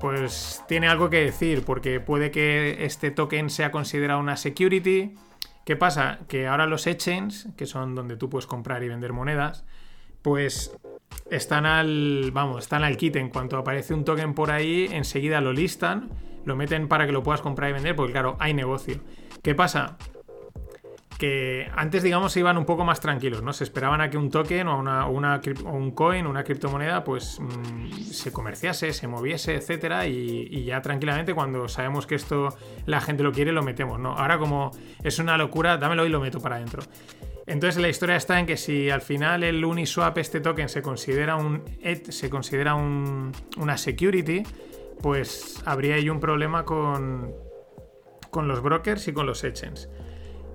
pues 0.00 0.62
tiene 0.68 0.86
algo 0.86 1.10
que 1.10 1.24
decir, 1.24 1.64
porque 1.64 1.98
puede 1.98 2.30
que 2.30 2.84
este 2.84 3.10
token 3.10 3.50
sea 3.50 3.72
considerado 3.72 4.20
una 4.20 4.36
security. 4.36 5.16
¿Qué 5.64 5.74
pasa? 5.74 6.20
Que 6.28 6.46
ahora 6.46 6.66
los 6.66 6.86
exchanges, 6.86 7.48
que 7.56 7.66
son 7.66 7.96
donde 7.96 8.16
tú 8.16 8.30
puedes 8.30 8.46
comprar 8.46 8.84
y 8.84 8.88
vender 8.88 9.12
monedas, 9.12 9.64
pues 10.28 10.76
están 11.30 11.64
al, 11.64 12.30
vamos, 12.34 12.64
están 12.64 12.84
al 12.84 12.98
kit. 12.98 13.16
En 13.16 13.30
cuanto 13.30 13.56
aparece 13.56 13.94
un 13.94 14.04
token 14.04 14.34
por 14.34 14.50
ahí, 14.50 14.86
enseguida 14.92 15.40
lo 15.40 15.54
listan, 15.54 16.10
lo 16.44 16.54
meten 16.54 16.86
para 16.86 17.06
que 17.06 17.12
lo 17.12 17.22
puedas 17.22 17.40
comprar 17.40 17.70
y 17.70 17.72
vender, 17.72 17.96
porque 17.96 18.12
claro, 18.12 18.36
hay 18.38 18.52
negocio. 18.52 19.00
¿Qué 19.42 19.54
pasa? 19.54 19.96
Que 21.18 21.70
antes, 21.74 22.02
digamos, 22.02 22.32
se 22.32 22.40
iban 22.40 22.58
un 22.58 22.66
poco 22.66 22.84
más 22.84 23.00
tranquilos, 23.00 23.42
¿no? 23.42 23.54
Se 23.54 23.64
esperaban 23.64 24.02
a 24.02 24.10
que 24.10 24.18
un 24.18 24.30
token 24.30 24.68
o, 24.68 24.78
una, 24.78 25.06
o 25.06 25.72
un 25.72 25.90
coin, 25.92 26.26
una 26.26 26.44
criptomoneda, 26.44 27.02
pues 27.04 27.40
mm, 27.40 27.90
se 28.02 28.30
comerciase, 28.30 28.92
se 28.92 29.08
moviese, 29.08 29.54
etcétera, 29.54 30.06
y, 30.06 30.46
y 30.50 30.64
ya 30.64 30.82
tranquilamente, 30.82 31.34
cuando 31.34 31.68
sabemos 31.68 32.06
que 32.06 32.16
esto 32.16 32.50
la 32.84 33.00
gente 33.00 33.22
lo 33.22 33.32
quiere, 33.32 33.50
lo 33.50 33.62
metemos, 33.62 33.98
¿no? 33.98 34.12
Ahora, 34.12 34.38
como 34.38 34.72
es 35.02 35.18
una 35.18 35.38
locura, 35.38 35.78
dámelo 35.78 36.04
y 36.04 36.10
lo 36.10 36.20
meto 36.20 36.38
para 36.38 36.56
adentro. 36.56 36.82
Entonces 37.48 37.80
la 37.80 37.88
historia 37.88 38.14
está 38.16 38.38
en 38.38 38.46
que 38.46 38.56
si 38.56 38.90
al 38.90 39.00
final 39.00 39.42
el 39.42 39.64
Uniswap, 39.64 40.16
este 40.18 40.40
token, 40.40 40.68
se 40.68 40.82
considera 40.82 41.34
un 41.36 41.64
se 42.10 42.28
considera 42.30 42.74
un- 42.74 43.32
una 43.56 43.76
security, 43.78 44.42
pues 45.02 45.62
habría 45.64 45.94
ahí 45.94 46.10
un 46.10 46.20
problema 46.20 46.64
con, 46.64 47.32
con 48.30 48.48
los 48.48 48.60
brokers 48.62 49.08
y 49.08 49.12
con 49.12 49.26
los 49.26 49.42
exchanges. 49.44 49.88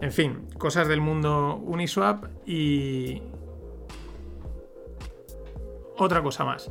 En 0.02 0.12
fin, 0.12 0.48
cosas 0.58 0.88
del 0.88 1.02
mundo 1.02 1.56
Uniswap 1.66 2.26
y 2.48 3.22
otra 5.98 6.22
cosa 6.22 6.44
más. 6.46 6.70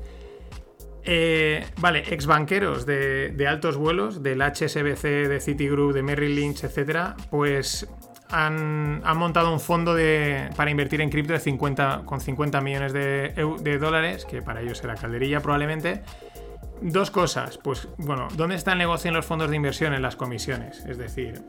Eh, 1.04 1.64
vale, 1.80 2.04
ex 2.14 2.26
banqueros 2.26 2.86
de, 2.86 3.30
de 3.30 3.48
altos 3.48 3.76
vuelos, 3.76 4.22
del 4.22 4.40
HSBC, 4.40 5.02
de 5.28 5.40
Citigroup, 5.40 5.92
de 5.94 6.02
Merrill 6.02 6.36
Lynch, 6.36 6.62
etcétera, 6.64 7.16
pues 7.30 7.88
han, 8.32 9.02
montado 9.16 9.52
un 9.52 9.60
fondo 9.60 9.94
de- 9.94 10.50
para 10.56 10.70
invertir 10.70 11.00
en 11.00 11.10
cripto 11.10 11.32
de 11.32 11.40
50, 11.40 12.02
con 12.04 12.20
50 12.20 12.60
millones 12.60 12.92
de, 12.92 13.78
dólares, 13.78 14.24
que 14.24 14.42
para 14.42 14.60
ellos 14.60 14.78
será 14.78 14.94
calderilla 14.96 15.40
probablemente. 15.40 16.02
Dos 16.80 17.10
cosas, 17.10 17.58
pues 17.58 17.88
bueno, 17.98 18.26
¿dónde 18.34 18.56
está 18.56 18.72
el 18.72 18.78
negocio 18.78 19.08
en 19.08 19.14
los 19.14 19.24
fondos 19.24 19.50
de 19.50 19.56
inversión? 19.56 19.94
En 19.94 20.02
las 20.02 20.16
comisiones, 20.16 20.84
es 20.86 20.98
decir, 20.98 21.42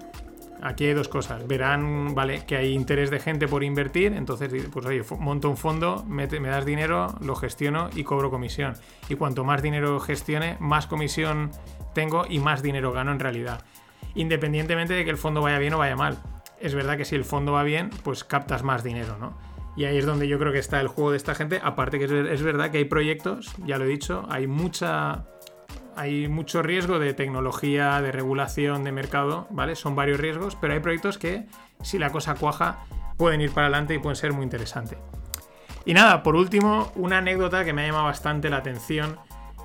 Aquí 0.66 0.86
hay 0.86 0.94
dos 0.94 1.10
cosas. 1.10 1.46
Verán, 1.46 2.16
vale, 2.16 2.46
que 2.46 2.56
hay 2.56 2.72
interés 2.72 3.12
de 3.12 3.20
gente 3.20 3.50
por 3.50 3.66
invertir, 3.66 4.14
entonces, 4.14 4.50
pues 4.72 4.86
oye, 4.86 5.04
monto 5.20 5.50
un 5.50 5.58
fondo, 5.58 6.06
me 6.08 6.26
das 6.26 6.66
dinero, 6.66 7.16
lo 7.20 7.36
gestiono 7.36 7.90
y 7.94 8.06
cobro 8.06 8.32
comisión. 8.32 8.74
Y 9.10 9.16
cuanto 9.16 9.44
más 9.44 9.62
dinero 9.62 10.00
gestione, 10.00 10.56
más 10.62 10.88
comisión 10.88 11.52
tengo 11.94 12.26
y 12.30 12.40
más 12.40 12.64
dinero 12.64 12.94
gano 12.94 13.12
en 13.12 13.20
realidad. 13.20 13.62
Independientemente 14.16 14.94
de 14.94 15.04
que 15.04 15.10
el 15.10 15.18
fondo 15.18 15.42
vaya 15.42 15.60
bien 15.60 15.74
o 15.74 15.80
vaya 15.80 15.98
mal. 15.98 16.18
Es 16.64 16.74
verdad 16.74 16.98
que 16.98 17.06
si 17.06 17.16
el 17.16 17.26
fondo 17.26 17.52
va 17.52 17.64
bien, 17.64 17.90
pues 18.04 18.24
captas 18.24 18.64
más 18.64 18.84
dinero, 18.84 19.18
¿no? 19.20 19.38
Y 19.76 19.86
ahí 19.86 19.98
es 19.98 20.06
donde 20.06 20.28
yo 20.28 20.40
creo 20.40 20.52
que 20.52 20.60
está 20.60 20.80
el 20.80 20.88
juego 20.88 21.12
de 21.12 21.18
esta 21.18 21.36
gente. 21.36 21.60
Aparte 21.64 21.98
que 22.00 22.06
es, 22.06 22.12
ver- 22.12 22.28
es 22.28 22.42
verdad 22.42 22.72
que 22.72 22.78
hay 22.80 22.86
proyectos, 22.86 23.54
ya 23.66 23.78
lo 23.78 23.86
he 23.86 23.88
dicho, 23.88 24.26
hay 24.30 24.48
mucha 24.48 25.26
hay 25.96 26.28
mucho 26.28 26.64
riesgo 26.64 26.98
de 26.98 27.14
tecnología, 27.14 28.02
de 28.02 28.12
regulación, 28.12 28.84
de 28.84 28.92
mercado, 28.92 29.46
¿vale? 29.52 29.76
Son 29.76 29.96
varios 29.96 30.20
riesgos, 30.20 30.56
pero 30.60 30.74
hay 30.74 30.80
proyectos 30.80 31.20
que, 31.20 31.46
si 31.84 32.00
la 32.00 32.12
cosa 32.12 32.34
cuaja, 32.34 32.80
pueden 33.16 33.42
ir 33.42 33.52
para 33.52 33.68
adelante 33.68 33.94
y 33.94 34.00
pueden 34.00 34.16
ser 34.16 34.34
muy 34.34 34.44
interesantes. 34.44 34.98
Y 35.86 35.94
nada, 35.94 36.24
por 36.24 36.36
último, 36.36 36.92
una 36.96 37.20
anécdota 37.20 37.64
que 37.64 37.74
me 37.74 37.84
ha 37.84 37.88
llamado 37.88 38.06
bastante 38.06 38.50
la 38.50 38.58
atención, 38.58 39.20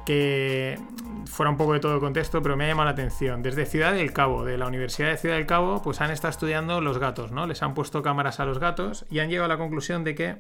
que 0.09 0.81
fuera 1.27 1.51
un 1.51 1.59
poco 1.59 1.75
de 1.75 1.81
todo 1.81 1.93
el 1.93 2.01
contexto, 2.01 2.41
pero 2.41 2.57
me 2.57 2.65
ha 2.65 2.69
llamado 2.69 2.87
la 2.87 2.93
atención. 2.93 3.43
Desde 3.43 3.67
Ciudad 3.67 3.93
del 3.93 4.15
Cabo, 4.15 4.43
de 4.47 4.57
la 4.57 4.67
Universidad 4.67 5.11
de 5.11 5.19
Ciudad 5.19 5.37
del 5.37 5.45
Cabo, 5.45 5.83
pues 5.83 6.01
han 6.01 6.11
estado 6.11 6.31
estudiando 6.31 6.81
los 6.81 6.97
gatos, 6.97 7.31
¿no? 7.31 7.47
Les 7.47 7.63
han 7.63 7.75
puesto 7.75 8.03
cámaras 8.03 8.41
a 8.41 8.47
los 8.47 8.59
gatos 8.59 9.05
y 9.11 9.19
han 9.19 9.29
llegado 9.29 9.45
a 9.45 9.49
la 9.49 9.59
conclusión 9.59 10.05
de 10.05 10.15
que 10.15 10.37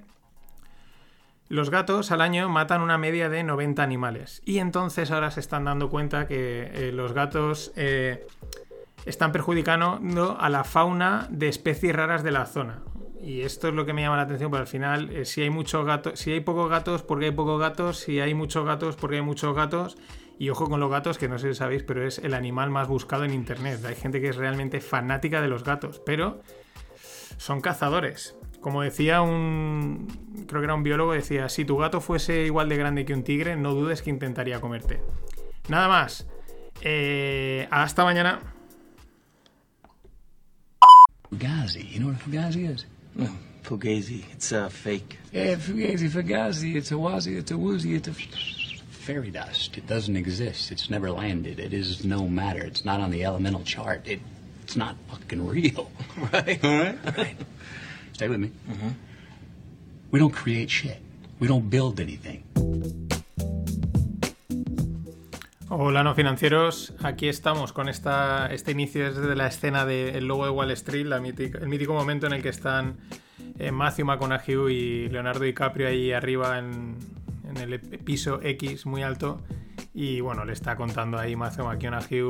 los 1.50 1.68
gatos 1.68 2.10
al 2.12 2.22
año 2.22 2.48
matan 2.48 2.80
una 2.80 2.96
media 2.96 3.28
de 3.28 3.44
90 3.44 3.82
animales. 3.82 4.40
Y 4.46 4.60
entonces 4.60 5.10
ahora 5.10 5.30
se 5.30 5.40
están 5.40 5.66
dando 5.66 5.90
cuenta 5.90 6.26
que 6.26 6.70
eh, 6.72 6.90
los 6.90 7.12
gatos 7.12 7.70
eh, 7.76 8.26
están 9.04 9.32
perjudicando 9.32 10.00
a 10.40 10.48
la 10.48 10.64
fauna 10.64 11.26
de 11.28 11.48
especies 11.48 11.94
raras 11.94 12.22
de 12.22 12.30
la 12.30 12.46
zona. 12.46 12.78
Y 13.20 13.42
esto 13.42 13.68
es 13.68 13.74
lo 13.74 13.84
que 13.84 13.92
me 13.92 14.02
llama 14.02 14.16
la 14.16 14.22
atención, 14.22 14.50
porque 14.50 14.62
al 14.62 14.66
final, 14.68 15.10
eh, 15.10 15.24
si 15.24 15.42
hay 15.42 15.50
muchos 15.50 15.84
gatos, 15.84 16.18
si 16.18 16.32
hay 16.32 16.40
pocos 16.40 16.70
gatos, 16.70 17.02
porque 17.02 17.26
hay 17.26 17.32
pocos 17.32 17.60
gatos, 17.60 17.98
si 17.98 18.20
hay 18.20 18.34
muchos 18.34 18.64
gatos, 18.64 18.96
porque 18.96 19.16
hay 19.16 19.22
muchos 19.22 19.54
gatos. 19.54 19.96
Y 20.38 20.50
ojo 20.50 20.68
con 20.68 20.78
los 20.78 20.90
gatos, 20.90 21.18
que 21.18 21.28
no 21.28 21.38
sé 21.38 21.48
si 21.48 21.58
sabéis, 21.58 21.82
pero 21.82 22.06
es 22.06 22.18
el 22.18 22.32
animal 22.32 22.70
más 22.70 22.86
buscado 22.86 23.24
en 23.24 23.34
internet. 23.34 23.84
Hay 23.84 23.96
gente 23.96 24.20
que 24.20 24.28
es 24.28 24.36
realmente 24.36 24.80
fanática 24.80 25.42
de 25.42 25.48
los 25.48 25.64
gatos, 25.64 26.00
pero 26.06 26.40
son 27.38 27.60
cazadores. 27.60 28.36
Como 28.60 28.82
decía 28.82 29.20
un. 29.20 30.06
Creo 30.46 30.60
que 30.60 30.66
era 30.66 30.74
un 30.74 30.84
biólogo, 30.84 31.12
decía: 31.12 31.48
si 31.48 31.64
tu 31.64 31.76
gato 31.76 32.00
fuese 32.00 32.44
igual 32.44 32.68
de 32.68 32.76
grande 32.76 33.04
que 33.04 33.14
un 33.14 33.24
tigre, 33.24 33.56
no 33.56 33.74
dudes 33.74 34.02
que 34.02 34.10
intentaría 34.10 34.60
comerte. 34.60 35.00
Nada 35.68 35.88
más. 35.88 36.28
Eh, 36.82 37.66
hasta 37.70 38.04
mañana. 38.04 38.40
Fugazi 41.30 42.66
is? 42.66 42.86
No, 43.18 43.28
Fugazi. 43.64 44.24
It's 44.32 44.52
uh, 44.52 44.68
fake. 44.68 45.18
Yeah, 45.32 45.56
fugazi, 45.56 46.08
fugazi. 46.08 46.74
It's 46.76 46.90
a 46.90 46.94
wazi, 46.94 47.36
it's 47.36 47.50
a 47.50 47.58
woozy, 47.58 47.94
it's 47.94 48.08
a 48.08 48.14
fairy 48.14 49.30
dust. 49.30 49.76
It 49.76 49.86
doesn't 49.86 50.16
exist. 50.16 50.72
It's 50.72 50.88
never 50.88 51.10
landed. 51.10 51.58
It 51.58 51.74
is 51.74 52.04
no 52.04 52.28
matter. 52.28 52.62
It's 52.64 52.84
not 52.84 53.00
on 53.00 53.10
the 53.10 53.24
elemental 53.24 53.62
chart. 53.64 54.06
It, 54.06 54.20
it's 54.62 54.76
not 54.76 54.96
fucking 55.10 55.46
real. 55.46 55.90
Right. 56.32 56.64
All 56.64 56.78
right? 56.78 57.16
Right. 57.16 57.36
Stay 58.12 58.28
with 58.28 58.40
me. 58.40 58.50
We 60.10 60.18
don't 60.18 60.32
create 60.32 60.68
shit. 60.70 61.00
We 61.38 61.46
don't 61.46 61.70
build 61.70 62.00
anything. 62.00 62.42
Hola 65.80 66.02
no 66.02 66.12
financieros, 66.12 66.92
aquí 67.04 67.28
estamos 67.28 67.72
con 67.72 67.88
esta, 67.88 68.48
este 68.48 68.72
inicio 68.72 69.14
desde 69.14 69.36
la 69.36 69.46
escena 69.46 69.86
del 69.86 70.26
logo 70.26 70.44
de 70.44 70.50
Wall 70.50 70.72
Street, 70.72 71.06
el 71.06 71.68
mítico 71.68 71.94
momento 71.94 72.26
en 72.26 72.32
el 72.32 72.42
que 72.42 72.48
están 72.48 72.96
eh, 73.60 73.70
Matthew 73.70 74.06
McConaughey 74.06 74.74
y 74.74 75.08
Leonardo 75.08 75.44
DiCaprio 75.44 75.86
ahí 75.86 76.10
arriba 76.10 76.58
en, 76.58 76.96
en 77.48 77.56
el 77.58 77.78
piso 77.78 78.40
X 78.42 78.86
muy 78.86 79.04
alto 79.04 79.40
y 79.94 80.20
bueno, 80.20 80.44
le 80.44 80.52
está 80.52 80.74
contando 80.74 81.16
ahí 81.16 81.36
Matthew 81.36 81.66
McConaughey 81.66 82.22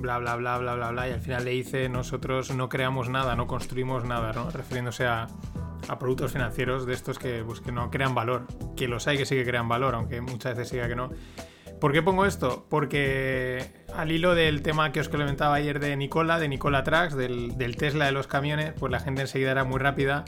bla 0.00 0.18
bla 0.18 0.36
bla 0.36 0.58
bla 0.58 0.76
bla 0.76 0.92
bla 0.92 1.08
y 1.08 1.10
al 1.10 1.20
final 1.20 1.46
le 1.46 1.50
dice 1.50 1.88
nosotros 1.88 2.54
no 2.54 2.68
creamos 2.68 3.08
nada, 3.08 3.34
no 3.34 3.48
construimos 3.48 4.04
nada, 4.04 4.32
¿no? 4.32 4.52
Refiriéndose 4.52 5.06
a, 5.06 5.26
a 5.88 5.98
productos 5.98 6.30
financieros 6.30 6.86
de 6.86 6.94
estos 6.94 7.18
que, 7.18 7.42
pues, 7.44 7.60
que 7.60 7.72
no 7.72 7.90
crean 7.90 8.14
valor, 8.14 8.46
que 8.76 8.86
los 8.86 9.08
hay 9.08 9.18
que 9.18 9.26
sí 9.26 9.34
que 9.34 9.44
crean 9.44 9.68
valor, 9.68 9.96
aunque 9.96 10.20
muchas 10.20 10.56
veces 10.56 10.68
siga 10.68 10.86
que 10.86 10.94
no. 10.94 11.10
¿Por 11.80 11.92
qué 11.92 12.02
pongo 12.02 12.24
esto? 12.24 12.66
Porque 12.68 13.64
al 13.94 14.10
hilo 14.10 14.34
del 14.34 14.62
tema 14.62 14.92
que 14.92 15.00
os 15.00 15.08
comentaba 15.08 15.54
ayer 15.54 15.80
de 15.80 15.96
Nicola, 15.96 16.38
de 16.38 16.48
Nicola 16.48 16.82
Trucks, 16.82 17.14
del, 17.14 17.76
Tesla 17.76 18.06
de 18.06 18.12
los 18.12 18.26
camiones, 18.26 18.72
pues 18.78 18.90
la 18.90 19.00
gente 19.00 19.22
enseguida 19.22 19.50
era 19.50 19.64
muy 19.64 19.78
rápida 19.78 20.24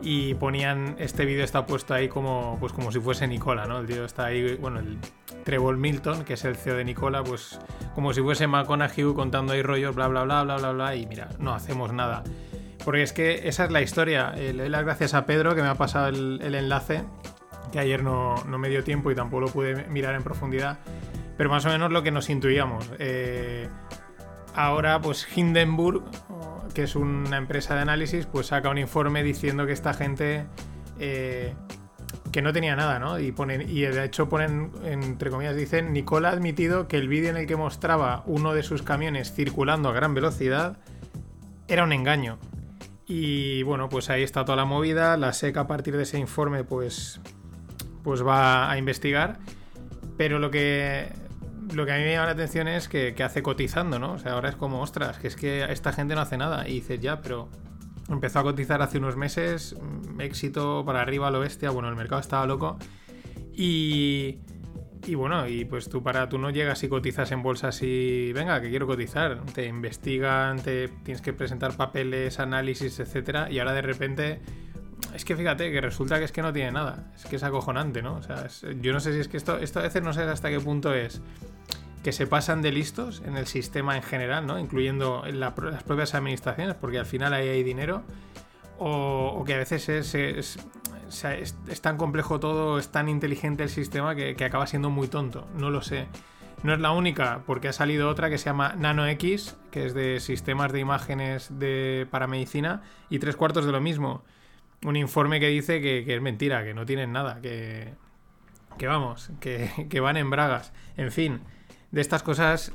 y 0.00 0.34
ponían 0.34 0.96
este 0.98 1.24
vídeo 1.24 1.44
está 1.44 1.66
puesto 1.66 1.94
ahí 1.94 2.08
como 2.08 2.56
pues 2.58 2.72
como 2.72 2.90
si 2.90 3.00
fuese 3.00 3.26
Nicola, 3.26 3.66
¿no? 3.66 3.78
El 3.78 3.86
tío 3.86 4.04
está 4.04 4.26
ahí, 4.26 4.56
bueno, 4.56 4.80
el 4.80 4.98
Trevor 5.44 5.76
Milton, 5.76 6.24
que 6.24 6.34
es 6.34 6.44
el 6.44 6.56
CEO 6.56 6.76
de 6.76 6.84
Nicola, 6.84 7.22
pues 7.22 7.58
como 7.94 8.12
si 8.12 8.20
fuese 8.20 8.46
McConaughey 8.46 9.14
contando 9.14 9.52
ahí 9.52 9.62
rollos, 9.62 9.94
bla 9.94 10.08
bla 10.08 10.24
bla 10.24 10.42
bla 10.42 10.56
bla 10.56 10.72
bla 10.72 10.96
y 10.96 11.06
mira, 11.06 11.28
no 11.38 11.54
hacemos 11.54 11.92
nada. 11.92 12.24
Porque 12.84 13.02
es 13.02 13.12
que 13.12 13.48
esa 13.48 13.64
es 13.64 13.70
la 13.70 13.80
historia. 13.80 14.34
Eh, 14.36 14.52
le 14.52 14.64
doy 14.64 14.68
las 14.70 14.84
gracias 14.84 15.14
a 15.14 15.24
Pedro 15.24 15.54
que 15.54 15.62
me 15.62 15.68
ha 15.68 15.74
pasado 15.74 16.08
el 16.08 16.54
enlace, 16.54 17.02
que 17.72 17.78
ayer 17.78 18.02
no, 18.02 18.36
no 18.46 18.58
me 18.58 18.68
dio 18.68 18.84
tiempo 18.84 19.10
y 19.10 19.14
tampoco 19.14 19.42
lo 19.42 19.48
pude 19.48 19.84
mirar 19.88 20.14
en 20.14 20.22
profundidad. 20.22 20.78
Pero 21.36 21.50
más 21.50 21.64
o 21.66 21.68
menos 21.68 21.90
lo 21.90 22.02
que 22.02 22.10
nos 22.10 22.30
intuíamos. 22.30 22.90
Eh, 22.98 23.68
ahora, 24.54 25.00
pues 25.00 25.26
Hindenburg, 25.36 26.04
que 26.74 26.84
es 26.84 26.96
una 26.96 27.36
empresa 27.36 27.74
de 27.74 27.82
análisis, 27.82 28.26
pues 28.26 28.48
saca 28.48 28.70
un 28.70 28.78
informe 28.78 29.22
diciendo 29.22 29.66
que 29.66 29.72
esta 29.72 29.94
gente 29.94 30.46
eh, 30.98 31.54
que 32.34 32.42
no 32.42 32.52
tenía 32.52 32.74
nada, 32.74 32.98
¿no? 32.98 33.18
Y 33.20 33.32
ponen, 33.32 33.68
y 33.68 33.82
de 33.82 34.04
hecho 34.04 34.28
ponen, 34.28 34.72
entre 34.84 35.30
comillas, 35.30 35.54
dicen, 35.54 35.92
Nicola 35.92 36.30
ha 36.30 36.32
admitido 36.32 36.88
que 36.88 36.96
el 36.98 37.08
vídeo 37.08 37.30
en 37.30 37.36
el 37.36 37.46
que 37.46 37.56
mostraba 37.56 38.24
uno 38.26 38.54
de 38.54 38.64
sus 38.64 38.82
camiones 38.82 39.32
circulando 39.32 39.88
a 39.88 39.92
gran 39.92 40.14
velocidad 40.14 40.78
era 41.68 41.84
un 41.84 41.92
engaño. 41.92 42.38
Y 43.06 43.62
bueno, 43.62 43.88
pues 43.88 44.10
ahí 44.10 44.22
está 44.22 44.44
toda 44.44 44.56
la 44.56 44.64
movida. 44.64 45.16
La 45.16 45.32
SEC 45.32 45.56
a 45.58 45.66
partir 45.66 45.96
de 45.96 46.04
ese 46.04 46.18
informe, 46.18 46.64
pues, 46.64 47.20
pues 48.04 48.24
va 48.24 48.70
a 48.70 48.78
investigar. 48.78 49.38
Pero 50.16 50.38
lo 50.38 50.50
que, 50.50 51.08
lo 51.74 51.84
que 51.86 51.92
a 51.92 51.96
mí 51.96 52.04
me 52.04 52.12
llama 52.12 52.26
la 52.26 52.32
atención 52.32 52.68
es 52.68 52.88
que, 52.88 53.14
que 53.14 53.24
hace 53.24 53.42
cotizando, 53.42 53.98
¿no? 53.98 54.12
O 54.12 54.18
sea, 54.18 54.34
ahora 54.34 54.50
es 54.50 54.56
como, 54.56 54.80
ostras, 54.80 55.18
que 55.18 55.26
es 55.26 55.34
que 55.34 55.64
esta 55.64 55.92
gente 55.92 56.14
no 56.14 56.20
hace 56.20 56.36
nada. 56.36 56.68
Y 56.68 56.74
dices, 56.74 57.00
ya, 57.00 57.20
pero 57.20 57.48
empezó 58.08 58.38
a 58.38 58.42
cotizar 58.44 58.82
hace 58.82 58.98
unos 58.98 59.16
meses, 59.16 59.74
mm, 59.80 60.20
éxito 60.20 60.84
para 60.84 61.00
arriba 61.00 61.30
lo 61.30 61.40
bestia. 61.40 61.70
Bueno, 61.70 61.88
el 61.88 61.96
mercado 61.96 62.20
estaba 62.20 62.46
loco. 62.46 62.78
Y, 63.52 64.38
y 65.06 65.14
bueno, 65.14 65.48
y 65.48 65.64
pues 65.64 65.88
tú 65.88 66.02
para 66.02 66.28
tú 66.28 66.38
no 66.38 66.50
llegas 66.50 66.82
y 66.84 66.88
cotizas 66.88 67.32
en 67.32 67.42
bolsas 67.42 67.82
y 67.82 68.32
venga, 68.32 68.60
que 68.60 68.70
quiero 68.70 68.86
cotizar. 68.86 69.40
Te 69.54 69.66
investigan, 69.66 70.60
te 70.60 70.88
tienes 70.88 71.22
que 71.22 71.32
presentar 71.32 71.76
papeles, 71.76 72.38
análisis, 72.38 73.00
etcétera. 73.00 73.50
Y 73.50 73.58
ahora 73.58 73.72
de 73.72 73.82
repente. 73.82 74.40
Es 75.14 75.24
que 75.24 75.36
fíjate 75.36 75.70
que 75.72 75.80
resulta 75.80 76.18
que 76.18 76.24
es 76.24 76.32
que 76.32 76.42
no 76.42 76.52
tiene 76.52 76.72
nada. 76.72 77.10
Es 77.14 77.24
que 77.26 77.36
es 77.36 77.42
acojonante, 77.42 78.02
¿no? 78.02 78.14
O 78.16 78.22
sea, 78.22 78.46
es- 78.46 78.64
yo 78.80 78.92
no 78.92 79.00
sé 79.00 79.12
si 79.12 79.20
es 79.20 79.28
que 79.28 79.36
esto, 79.36 79.58
esto 79.58 79.80
a 79.80 79.82
veces 79.82 80.02
no 80.02 80.12
sé 80.12 80.22
hasta 80.22 80.50
qué 80.50 80.60
punto 80.60 80.92
es 80.94 81.20
que 82.02 82.12
se 82.12 82.26
pasan 82.26 82.60
de 82.62 82.70
listos 82.72 83.22
en 83.24 83.36
el 83.36 83.46
sistema 83.46 83.96
en 83.96 84.02
general, 84.02 84.46
¿no? 84.46 84.58
Incluyendo 84.58 85.24
las 85.32 85.52
propias 85.84 86.14
administraciones, 86.14 86.74
porque 86.74 86.98
al 86.98 87.06
final 87.06 87.32
ahí 87.32 87.48
hay 87.48 87.62
dinero. 87.62 88.02
O, 88.78 89.42
que 89.46 89.54
a 89.54 89.58
veces 89.58 89.88
es, 89.88 90.14
es- 90.14 90.58
es- 91.68 91.80
tan 91.80 91.96
complejo 91.96 92.40
todo, 92.40 92.78
es 92.78 92.88
tan 92.88 93.08
inteligente 93.08 93.62
el 93.62 93.68
sistema 93.70 94.14
que, 94.14 94.34
que 94.36 94.44
acaba 94.44 94.66
siendo 94.66 94.90
muy 94.90 95.08
tonto. 95.08 95.46
No 95.56 95.70
lo 95.70 95.80
sé. 95.80 96.06
No 96.62 96.72
es 96.74 96.80
la 96.80 96.90
única, 96.90 97.42
porque 97.46 97.68
ha 97.68 97.72
salido 97.72 98.08
otra 98.08 98.30
que 98.30 98.38
se 98.38 98.46
llama 98.46 98.74
NanoX, 98.76 99.56
que 99.70 99.86
es 99.86 99.94
de 99.94 100.18
sistemas 100.20 100.72
de 100.72 100.80
imágenes 100.80 101.58
de, 101.58 102.06
para 102.10 102.26
medicina, 102.26 102.82
y 103.10 103.18
tres 103.18 103.36
cuartos 103.36 103.64
de 103.66 103.72
lo 103.72 103.80
mismo. 103.80 104.24
Un 104.84 104.96
informe 104.96 105.40
que 105.40 105.48
dice 105.48 105.80
que, 105.80 106.04
es 106.14 106.20
mentira, 106.22 106.62
que 106.64 106.74
no 106.74 106.84
tienen 106.86 107.10
nada, 107.12 107.40
que, 107.40 107.94
que 108.78 108.86
vamos, 108.86 109.30
que, 109.40 109.70
van 110.00 110.16
en 110.16 110.30
bragas. 110.30 110.72
En 110.96 111.10
fin, 111.10 111.40
de 111.90 112.00
estas 112.00 112.22
cosas 112.22 112.72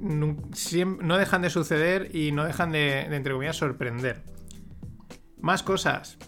siem- 0.00 0.98
no 1.00 1.18
dejan 1.18 1.42
de 1.42 1.50
suceder 1.50 2.14
y 2.14 2.32
no 2.32 2.44
dejan 2.44 2.70
de, 2.72 3.06
de, 3.08 3.16
entre 3.16 3.32
comillas, 3.32 3.56
sorprender. 3.56 4.22
Más 5.40 5.62
cosas. 5.62 6.18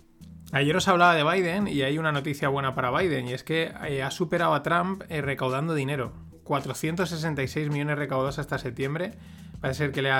Ayer 0.53 0.75
os 0.75 0.88
hablaba 0.88 1.14
de 1.14 1.23
Biden 1.23 1.69
y 1.69 1.83
hay 1.83 1.97
una 1.99 2.11
noticia 2.11 2.49
buena 2.49 2.75
para 2.75 2.90
Biden 2.90 3.29
y 3.29 3.33
es 3.33 3.45
que 3.45 3.73
eh, 3.87 4.03
ha 4.03 4.11
superado 4.11 4.55
a 4.55 4.62
Trump 4.64 5.03
eh, 5.09 5.21
recaudando 5.23 5.75
dinero. 5.75 6.12
466 6.43 7.71
millones 7.71 7.97
recaudados 7.97 8.40
hasta 8.40 8.59
septiembre. 8.59 9.12
Parece 9.61 9.85
ser 9.85 9.93
que 9.93 10.03
le, 10.03 10.11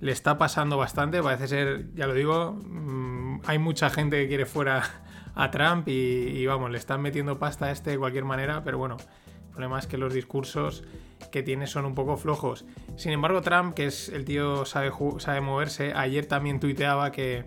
le 0.00 0.12
está 0.12 0.36
pasando 0.36 0.76
bastante. 0.76 1.22
Parece 1.22 1.48
ser, 1.48 1.94
ya 1.94 2.06
lo 2.06 2.12
digo, 2.12 2.52
mm, 2.52 3.25
hay 3.46 3.58
mucha 3.58 3.90
gente 3.90 4.20
que 4.22 4.28
quiere 4.28 4.46
fuera 4.46 4.82
a 5.34 5.50
Trump 5.50 5.86
y, 5.88 6.44
vamos, 6.46 6.70
le 6.70 6.78
están 6.78 7.02
metiendo 7.02 7.38
pasta 7.38 7.66
a 7.66 7.70
este 7.70 7.90
de 7.90 7.98
cualquier 7.98 8.24
manera, 8.24 8.64
pero 8.64 8.78
bueno, 8.78 8.96
el 8.98 9.50
problema 9.50 9.78
es 9.78 9.86
que 9.86 9.98
los 9.98 10.14
discursos 10.14 10.82
que 11.30 11.42
tiene 11.42 11.66
son 11.66 11.84
un 11.84 11.94
poco 11.94 12.16
flojos. 12.16 12.64
Sin 12.96 13.12
embargo, 13.12 13.42
Trump, 13.42 13.74
que 13.74 13.86
es 13.86 14.08
el 14.08 14.24
tío 14.24 14.64
sabe, 14.64 14.90
sabe 15.18 15.40
moverse, 15.40 15.92
ayer 15.94 16.26
también 16.26 16.58
tuiteaba 16.58 17.12
que, 17.12 17.44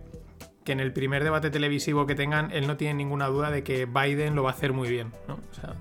que 0.64 0.72
en 0.72 0.80
el 0.80 0.94
primer 0.94 1.24
debate 1.24 1.50
televisivo 1.50 2.06
que 2.06 2.14
tengan, 2.14 2.52
él 2.52 2.68
no 2.68 2.78
tiene 2.78 2.94
ninguna 2.94 3.28
duda 3.28 3.50
de 3.50 3.64
que 3.64 3.86
Biden 3.86 4.36
lo 4.36 4.44
va 4.44 4.52
a 4.52 4.54
hacer 4.54 4.72
muy 4.72 4.88
bien. 4.88 5.12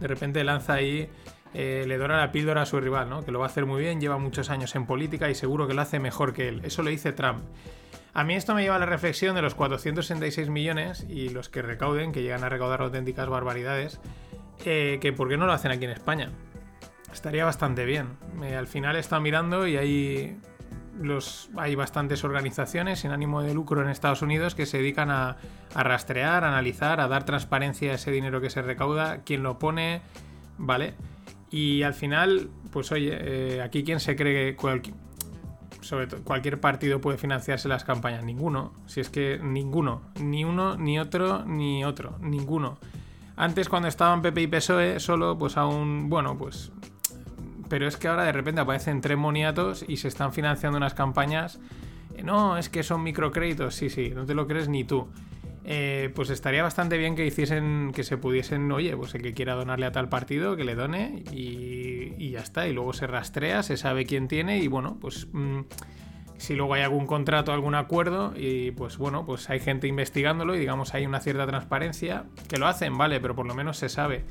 de 0.00 0.06
repente 0.06 0.42
lanza 0.44 0.74
ahí, 0.74 1.10
eh, 1.52 1.84
le 1.86 1.98
dora 1.98 2.16
la 2.16 2.32
píldora 2.32 2.62
a 2.62 2.66
su 2.66 2.80
rival, 2.80 3.10
¿no? 3.10 3.22
que 3.22 3.30
lo 3.30 3.38
va 3.38 3.46
a 3.46 3.48
hacer 3.48 3.66
muy 3.66 3.82
bien, 3.82 4.00
lleva 4.00 4.16
muchos 4.16 4.48
años 4.48 4.74
en 4.76 4.86
política 4.86 5.28
y 5.28 5.34
seguro 5.34 5.66
que 5.66 5.74
lo 5.74 5.82
hace 5.82 5.98
mejor 5.98 6.32
que 6.32 6.48
él. 6.48 6.60
Eso 6.64 6.82
lo 6.82 6.88
dice 6.88 7.12
Trump. 7.12 7.42
A 8.18 8.24
mí 8.24 8.34
esto 8.34 8.52
me 8.52 8.62
lleva 8.62 8.74
a 8.74 8.78
la 8.80 8.86
reflexión 8.86 9.36
de 9.36 9.42
los 9.42 9.54
466 9.54 10.50
millones 10.50 11.06
y 11.08 11.28
los 11.28 11.48
que 11.48 11.62
recauden, 11.62 12.10
que 12.10 12.20
llegan 12.20 12.42
a 12.42 12.48
recaudar 12.48 12.82
auténticas 12.82 13.28
barbaridades, 13.28 14.00
eh, 14.64 14.98
que 15.00 15.12
por 15.12 15.28
qué 15.28 15.36
no 15.36 15.46
lo 15.46 15.52
hacen 15.52 15.70
aquí 15.70 15.84
en 15.84 15.92
España. 15.92 16.32
Estaría 17.12 17.44
bastante 17.44 17.84
bien. 17.84 18.16
Eh, 18.42 18.56
al 18.56 18.66
final 18.66 18.96
he 18.96 18.98
estado 18.98 19.22
mirando 19.22 19.68
y 19.68 19.76
hay, 19.76 20.36
los, 21.00 21.48
hay 21.56 21.76
bastantes 21.76 22.24
organizaciones 22.24 22.98
sin 22.98 23.12
ánimo 23.12 23.40
de 23.40 23.54
lucro 23.54 23.82
en 23.82 23.88
Estados 23.88 24.20
Unidos 24.20 24.56
que 24.56 24.66
se 24.66 24.78
dedican 24.78 25.12
a, 25.12 25.36
rastrear, 25.72 26.42
a 26.42 26.48
analizar, 26.48 27.00
a 27.00 27.06
dar 27.06 27.24
transparencia 27.24 27.92
a 27.92 27.94
ese 27.94 28.10
dinero 28.10 28.40
que 28.40 28.50
se 28.50 28.62
recauda, 28.62 29.22
quién 29.22 29.44
lo 29.44 29.60
pone, 29.60 30.02
¿vale? 30.56 30.94
Y 31.52 31.84
al 31.84 31.94
final, 31.94 32.50
pues 32.72 32.90
oye, 32.90 33.16
eh, 33.16 33.62
aquí 33.62 33.84
quién 33.84 34.00
se 34.00 34.16
cree 34.16 34.56
cualqui- 34.56 34.92
sobre 35.80 36.06
todo 36.06 36.22
cualquier 36.22 36.60
partido 36.60 37.00
puede 37.00 37.18
financiarse 37.18 37.68
las 37.68 37.84
campañas. 37.84 38.24
Ninguno. 38.24 38.72
Si 38.86 39.00
es 39.00 39.10
que 39.10 39.38
ninguno. 39.42 40.02
Ni 40.20 40.44
uno, 40.44 40.76
ni 40.76 40.98
otro, 40.98 41.44
ni 41.44 41.84
otro. 41.84 42.16
Ninguno. 42.20 42.78
Antes 43.36 43.68
cuando 43.68 43.88
estaban 43.88 44.20
PP 44.22 44.42
y 44.42 44.46
PSOE 44.48 45.00
solo, 45.00 45.38
pues 45.38 45.56
aún, 45.56 46.08
bueno, 46.08 46.36
pues... 46.36 46.72
Pero 47.68 47.86
es 47.86 47.96
que 47.96 48.08
ahora 48.08 48.24
de 48.24 48.32
repente 48.32 48.60
aparecen 48.60 49.00
tres 49.00 49.18
moniatos 49.18 49.84
y 49.86 49.98
se 49.98 50.08
están 50.08 50.32
financiando 50.32 50.78
unas 50.78 50.94
campañas. 50.94 51.60
No, 52.24 52.56
es 52.56 52.68
que 52.68 52.82
son 52.82 53.02
microcréditos. 53.02 53.74
Sí, 53.74 53.90
sí, 53.90 54.10
no 54.14 54.24
te 54.24 54.34
lo 54.34 54.46
crees 54.46 54.68
ni 54.68 54.84
tú. 54.84 55.08
Eh, 55.70 56.10
pues 56.14 56.30
estaría 56.30 56.62
bastante 56.62 56.96
bien 56.96 57.14
que 57.14 57.26
hiciesen, 57.26 57.92
que 57.94 58.02
se 58.02 58.16
pudiesen, 58.16 58.72
oye, 58.72 58.96
pues 58.96 59.14
el 59.14 59.20
que 59.20 59.34
quiera 59.34 59.54
donarle 59.54 59.84
a 59.84 59.92
tal 59.92 60.08
partido, 60.08 60.56
que 60.56 60.64
le 60.64 60.74
done 60.74 61.24
y, 61.30 62.14
y 62.16 62.30
ya 62.30 62.40
está. 62.40 62.66
Y 62.66 62.72
luego 62.72 62.94
se 62.94 63.06
rastrea, 63.06 63.62
se 63.62 63.76
sabe 63.76 64.06
quién 64.06 64.28
tiene 64.28 64.60
y 64.60 64.66
bueno, 64.66 64.96
pues 64.98 65.28
mm, 65.30 65.60
si 66.38 66.54
luego 66.54 66.72
hay 66.72 66.80
algún 66.80 67.06
contrato, 67.06 67.52
algún 67.52 67.74
acuerdo, 67.74 68.32
y 68.34 68.70
pues 68.70 68.96
bueno, 68.96 69.26
pues 69.26 69.50
hay 69.50 69.60
gente 69.60 69.86
investigándolo 69.86 70.54
y 70.54 70.58
digamos 70.58 70.94
hay 70.94 71.04
una 71.04 71.20
cierta 71.20 71.46
transparencia, 71.46 72.24
que 72.48 72.56
lo 72.56 72.66
hacen, 72.66 72.96
vale, 72.96 73.20
pero 73.20 73.34
por 73.34 73.46
lo 73.46 73.54
menos 73.54 73.76
se 73.76 73.90
sabe. 73.90 74.24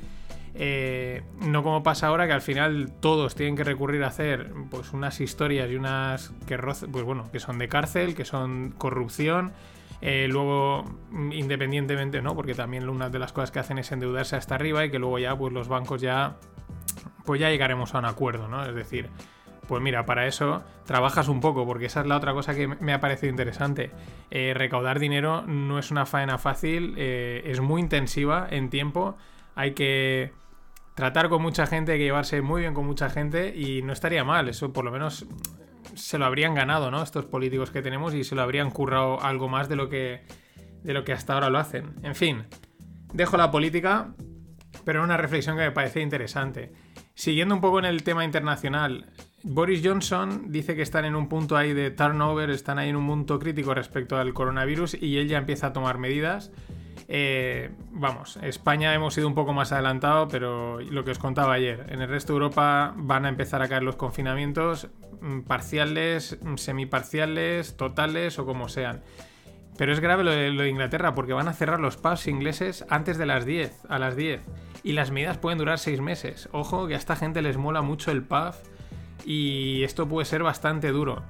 Eh, 0.56 1.22
no 1.40 1.62
como 1.62 1.84
pasa 1.84 2.08
ahora 2.08 2.26
que 2.26 2.32
al 2.32 2.40
final 2.40 2.90
todos 2.98 3.36
tienen 3.36 3.54
que 3.54 3.62
recurrir 3.62 4.02
a 4.02 4.08
hacer 4.08 4.50
pues 4.70 4.92
unas 4.92 5.20
historias 5.20 5.70
y 5.70 5.76
unas 5.76 6.32
que 6.48 6.58
pues 6.58 7.04
bueno, 7.04 7.30
que 7.30 7.38
son 7.38 7.58
de 7.58 7.68
cárcel, 7.68 8.16
que 8.16 8.24
son 8.24 8.74
corrupción. 8.76 9.52
Eh, 10.00 10.26
luego, 10.28 10.84
independientemente, 11.32 12.22
¿no? 12.22 12.34
Porque 12.34 12.54
también 12.54 12.88
una 12.88 13.10
de 13.10 13.18
las 13.18 13.32
cosas 13.32 13.50
que 13.50 13.58
hacen 13.58 13.78
es 13.78 13.90
endeudarse 13.90 14.36
hasta 14.36 14.54
arriba 14.54 14.84
y 14.84 14.90
que 14.90 14.98
luego 14.98 15.18
ya, 15.18 15.36
pues 15.36 15.52
los 15.52 15.68
bancos 15.68 16.00
ya. 16.00 16.36
Pues 17.24 17.40
ya 17.40 17.50
llegaremos 17.50 17.94
a 17.94 17.98
un 17.98 18.06
acuerdo, 18.06 18.48
¿no? 18.48 18.64
Es 18.64 18.74
decir, 18.74 19.10
pues 19.66 19.82
mira, 19.82 20.06
para 20.06 20.26
eso 20.26 20.62
trabajas 20.86 21.28
un 21.28 21.40
poco, 21.40 21.66
porque 21.66 21.86
esa 21.86 22.00
es 22.00 22.06
la 22.06 22.16
otra 22.16 22.32
cosa 22.32 22.54
que 22.54 22.66
me 22.68 22.94
ha 22.94 23.00
parecido 23.00 23.28
interesante. 23.30 23.90
Eh, 24.30 24.54
recaudar 24.54 24.98
dinero 24.98 25.42
no 25.46 25.78
es 25.78 25.90
una 25.90 26.06
faena 26.06 26.38
fácil, 26.38 26.94
es 26.96 27.60
muy 27.60 27.82
intensiva 27.82 28.46
en 28.50 28.70
tiempo 28.70 29.16
hay 29.58 29.72
que 29.72 30.30
tratar 30.94 31.28
con 31.28 31.42
mucha 31.42 31.66
gente, 31.66 31.90
hay 31.90 31.98
que 31.98 32.04
llevarse 32.04 32.40
muy 32.42 32.60
bien 32.60 32.74
con 32.74 32.86
mucha 32.86 33.10
gente 33.10 33.52
y 33.56 33.82
no 33.82 33.92
estaría 33.92 34.22
mal, 34.22 34.48
eso 34.48 34.72
por 34.72 34.84
lo 34.84 34.92
menos 34.92 35.26
se 35.94 36.18
lo 36.18 36.26
habrían 36.26 36.54
ganado, 36.54 36.90
¿no? 36.90 37.02
Estos 37.02 37.24
políticos 37.26 37.70
que 37.70 37.82
tenemos 37.82 38.14
y 38.14 38.24
se 38.24 38.34
lo 38.34 38.42
habrían 38.42 38.70
currado 38.70 39.22
algo 39.22 39.48
más 39.48 39.68
de 39.68 39.76
lo 39.76 39.88
que, 39.88 40.22
de 40.82 40.92
lo 40.92 41.04
que 41.04 41.12
hasta 41.12 41.34
ahora 41.34 41.50
lo 41.50 41.58
hacen. 41.58 41.94
En 42.02 42.14
fin, 42.14 42.44
dejo 43.12 43.36
la 43.36 43.50
política, 43.50 44.14
pero 44.84 45.02
una 45.02 45.16
reflexión 45.16 45.56
que 45.56 45.64
me 45.64 45.72
parece 45.72 46.00
interesante. 46.00 46.72
Siguiendo 47.14 47.54
un 47.54 47.60
poco 47.60 47.78
en 47.78 47.84
el 47.84 48.02
tema 48.04 48.24
internacional, 48.24 49.06
Boris 49.42 49.80
Johnson 49.84 50.52
dice 50.52 50.76
que 50.76 50.82
están 50.82 51.04
en 51.04 51.14
un 51.14 51.28
punto 51.28 51.56
ahí 51.56 51.72
de 51.72 51.90
turnover, 51.90 52.50
están 52.50 52.78
ahí 52.78 52.88
en 52.88 52.96
un 52.96 53.06
punto 53.06 53.38
crítico 53.38 53.74
respecto 53.74 54.16
al 54.16 54.34
coronavirus 54.34 54.94
y 55.00 55.18
él 55.18 55.28
ya 55.28 55.38
empieza 55.38 55.68
a 55.68 55.72
tomar 55.72 55.98
medidas. 55.98 56.52
Eh, 57.06 57.70
vamos, 57.90 58.38
España 58.42 58.94
hemos 58.94 59.16
ido 59.16 59.28
un 59.28 59.34
poco 59.34 59.52
más 59.52 59.72
adelantado, 59.72 60.28
pero 60.28 60.80
lo 60.80 61.04
que 61.04 61.12
os 61.12 61.18
contaba 61.18 61.54
ayer, 61.54 61.86
en 61.90 62.02
el 62.02 62.08
resto 62.08 62.32
de 62.32 62.38
Europa 62.38 62.92
van 62.96 63.24
a 63.24 63.28
empezar 63.28 63.62
a 63.62 63.68
caer 63.68 63.82
los 63.82 63.96
confinamientos 63.96 64.88
mm, 65.20 65.40
parciales, 65.40 66.38
mm, 66.42 66.56
semiparciales, 66.56 67.76
totales 67.76 68.38
o 68.38 68.46
como 68.46 68.68
sean. 68.68 69.02
Pero 69.78 69.92
es 69.92 70.00
grave 70.00 70.24
lo 70.24 70.32
de, 70.32 70.68
Inglaterra 70.68 71.14
porque 71.14 71.32
van 71.32 71.46
a 71.46 71.52
cerrar 71.52 71.78
los 71.78 71.96
pubs 71.96 72.26
ingleses 72.26 72.84
antes 72.90 73.16
de 73.16 73.26
las 73.26 73.44
10, 73.44 73.84
a 73.88 74.00
las 74.00 74.16
10. 74.16 74.42
Y 74.82 74.92
las 74.92 75.12
medidas 75.12 75.38
pueden 75.38 75.58
durar 75.58 75.78
6 75.78 76.00
meses. 76.00 76.48
Ojo 76.50 76.88
que 76.88 76.94
a 76.94 76.98
esta 76.98 77.14
gente 77.14 77.42
les 77.42 77.56
mola 77.56 77.80
mucho 77.80 78.10
el 78.10 78.24
pub 78.24 78.54
y 79.24 79.84
esto 79.84 80.08
puede 80.08 80.24
ser 80.24 80.42
bastante 80.42 80.90
duro. 80.90 81.22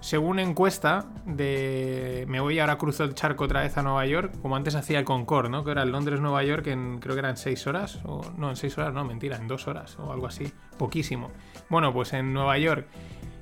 Según 0.00 0.38
encuesta 0.38 1.04
de. 1.26 2.24
Me 2.26 2.40
voy 2.40 2.58
ahora 2.58 2.78
cruzo 2.78 3.04
el 3.04 3.14
charco 3.14 3.44
otra 3.44 3.60
vez 3.60 3.76
a 3.76 3.82
Nueva 3.82 4.06
York, 4.06 4.32
como 4.40 4.56
antes 4.56 4.74
hacía 4.74 4.98
el 4.98 5.04
Concorde, 5.04 5.50
¿no? 5.50 5.62
Que 5.62 5.72
era 5.72 5.84
Londres-Nueva 5.84 6.42
York 6.42 6.66
en 6.68 6.98
creo 7.00 7.14
que 7.14 7.18
eran 7.18 7.36
6 7.36 7.66
horas. 7.66 8.00
O, 8.04 8.22
no, 8.38 8.48
en 8.48 8.56
6 8.56 8.78
horas, 8.78 8.94
no, 8.94 9.04
mentira, 9.04 9.36
en 9.36 9.46
2 9.46 9.68
horas 9.68 9.98
o 9.98 10.10
algo 10.10 10.26
así. 10.26 10.50
Poquísimo. 10.78 11.30
Bueno, 11.68 11.92
pues 11.92 12.14
en 12.14 12.32
Nueva 12.32 12.56
York, 12.56 12.86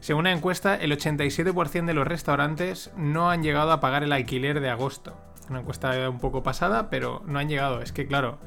según 0.01 0.21
una 0.21 0.33
encuesta, 0.33 0.75
el 0.75 0.90
87% 0.90 1.87
de 1.87 1.94
los 1.94 2.07
restaurantes 2.07 2.90
no 2.97 3.31
han 3.31 3.42
llegado 3.42 3.71
a 3.71 3.81
pagar 3.81 4.03
el 4.03 4.12
alquiler 4.12 4.61
de 4.61 4.68
agosto. 4.68 5.16
Una 5.49 5.61
encuesta 5.61 6.11
un 6.11 6.18
poco 6.18 6.42
pasada, 6.42 6.90
pero 6.90 7.23
no 7.27 7.38
han 7.38 7.49
llegado. 7.49 7.81
Es 7.83 7.92
que, 7.92 8.07
claro, 8.07 8.38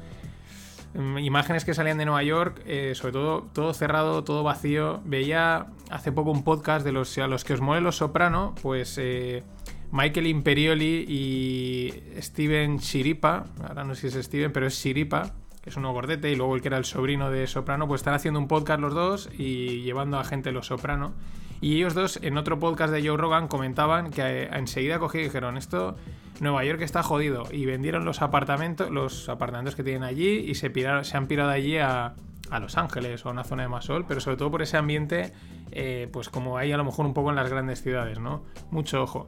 imágenes 0.94 1.64
que 1.64 1.74
salían 1.74 1.98
de 1.98 2.04
Nueva 2.04 2.22
York, 2.22 2.62
eh, 2.66 2.92
sobre 2.94 3.12
todo 3.12 3.42
todo 3.52 3.74
cerrado, 3.74 4.24
todo 4.24 4.42
vacío. 4.42 5.00
Veía 5.04 5.66
hace 5.90 6.12
poco 6.12 6.30
un 6.30 6.44
podcast 6.44 6.84
de 6.84 6.92
los 6.92 7.16
a 7.18 7.26
los 7.26 7.44
que 7.44 7.54
os 7.54 7.60
mueve 7.60 7.80
los 7.80 7.96
soprano, 7.96 8.54
pues 8.62 8.98
eh, 8.98 9.42
Michael 9.90 10.26
Imperioli 10.26 11.04
y 11.08 12.20
Steven 12.20 12.78
Chiripa, 12.78 13.44
ahora 13.66 13.84
no 13.84 13.94
sé 13.94 14.10
si 14.10 14.18
es 14.18 14.24
Steven, 14.24 14.52
pero 14.52 14.66
es 14.66 14.80
Chiripa, 14.80 15.34
que 15.62 15.70
es 15.70 15.76
uno 15.76 15.92
gordete, 15.92 16.30
y 16.30 16.36
luego 16.36 16.54
el 16.54 16.62
que 16.62 16.68
era 16.68 16.78
el 16.78 16.84
sobrino 16.84 17.30
de 17.30 17.46
Soprano, 17.46 17.86
pues 17.86 18.00
están 18.00 18.14
haciendo 18.14 18.40
un 18.40 18.48
podcast 18.48 18.80
los 18.80 18.94
dos 18.94 19.30
y 19.36 19.82
llevando 19.82 20.18
a 20.18 20.24
gente 20.24 20.50
los 20.50 20.66
Soprano. 20.66 21.12
Y 21.60 21.76
ellos 21.76 21.94
dos, 21.94 22.18
en 22.22 22.36
otro 22.38 22.58
podcast 22.58 22.92
de 22.92 23.06
Joe 23.06 23.16
Rogan, 23.16 23.46
comentaban 23.46 24.10
que 24.10 24.22
eh, 24.22 24.48
enseguida 24.52 24.98
cogí 24.98 25.18
y 25.18 25.22
dijeron: 25.24 25.56
Esto, 25.56 25.96
Nueva 26.40 26.64
York 26.64 26.80
está 26.82 27.02
jodido. 27.02 27.44
Y 27.50 27.66
vendieron 27.66 28.04
los 28.04 28.22
apartamentos, 28.22 28.90
los 28.90 29.28
apartamentos 29.28 29.76
que 29.76 29.82
tienen 29.82 30.02
allí 30.02 30.38
y 30.38 30.54
se, 30.54 30.72
han 31.14 31.26
pirado 31.26 31.50
allí 31.50 31.78
a, 31.78 32.14
Los 32.60 32.76
Ángeles 32.76 33.24
o 33.24 33.28
a 33.28 33.32
una 33.32 33.44
zona 33.44 33.62
de 33.62 33.68
más 33.68 33.84
sol, 33.86 34.04
pero 34.06 34.20
sobre 34.20 34.36
todo 34.36 34.50
por 34.50 34.62
ese 34.62 34.76
ambiente, 34.76 35.32
eh, 35.70 36.08
pues 36.12 36.28
como 36.28 36.58
hay 36.58 36.72
a 36.72 36.76
lo 36.76 36.84
mejor 36.84 37.06
un 37.06 37.14
poco 37.14 37.30
en 37.30 37.36
las 37.36 37.48
grandes 37.48 37.82
ciudades, 37.82 38.18
¿no? 38.18 38.44
Mucho 38.70 39.02
ojo. 39.02 39.26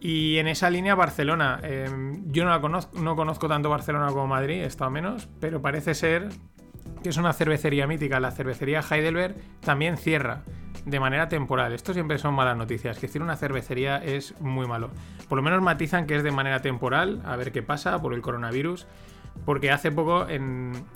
Y 0.00 0.38
en 0.38 0.46
esa 0.46 0.70
línea 0.70 0.94
Barcelona, 0.94 1.60
em, 1.62 2.30
yo 2.30 2.44
no, 2.44 2.50
la 2.50 2.60
conozco, 2.60 2.98
no 3.00 3.16
conozco 3.16 3.48
tanto 3.48 3.68
Barcelona 3.68 4.08
como 4.08 4.28
Madrid, 4.28 4.62
he 4.62 4.64
estado 4.64 4.90
menos, 4.90 5.28
pero 5.40 5.60
parece 5.60 5.94
ser 5.94 6.28
que 7.02 7.10
es 7.10 7.16
una 7.16 7.32
cervecería 7.32 7.86
mítica, 7.86 8.20
la 8.20 8.30
cervecería 8.30 8.80
Heidelberg 8.80 9.36
también 9.60 9.96
cierra 9.96 10.42
de 10.84 11.00
manera 11.00 11.28
temporal. 11.28 11.72
Esto 11.72 11.92
siempre 11.92 12.18
son 12.18 12.34
malas 12.34 12.56
noticias. 12.56 12.98
Que 12.98 13.06
decir 13.06 13.22
una 13.22 13.36
cervecería 13.36 13.98
es 13.98 14.38
muy 14.40 14.66
malo. 14.66 14.90
Por 15.28 15.36
lo 15.36 15.42
menos 15.42 15.62
matizan 15.62 16.06
que 16.06 16.16
es 16.16 16.22
de 16.22 16.30
manera 16.30 16.60
temporal, 16.60 17.22
a 17.24 17.36
ver 17.36 17.52
qué 17.52 17.62
pasa 17.62 18.00
por 18.00 18.14
el 18.14 18.22
coronavirus. 18.22 18.86
Porque 19.44 19.70
hace 19.70 19.92
poco 19.92 20.26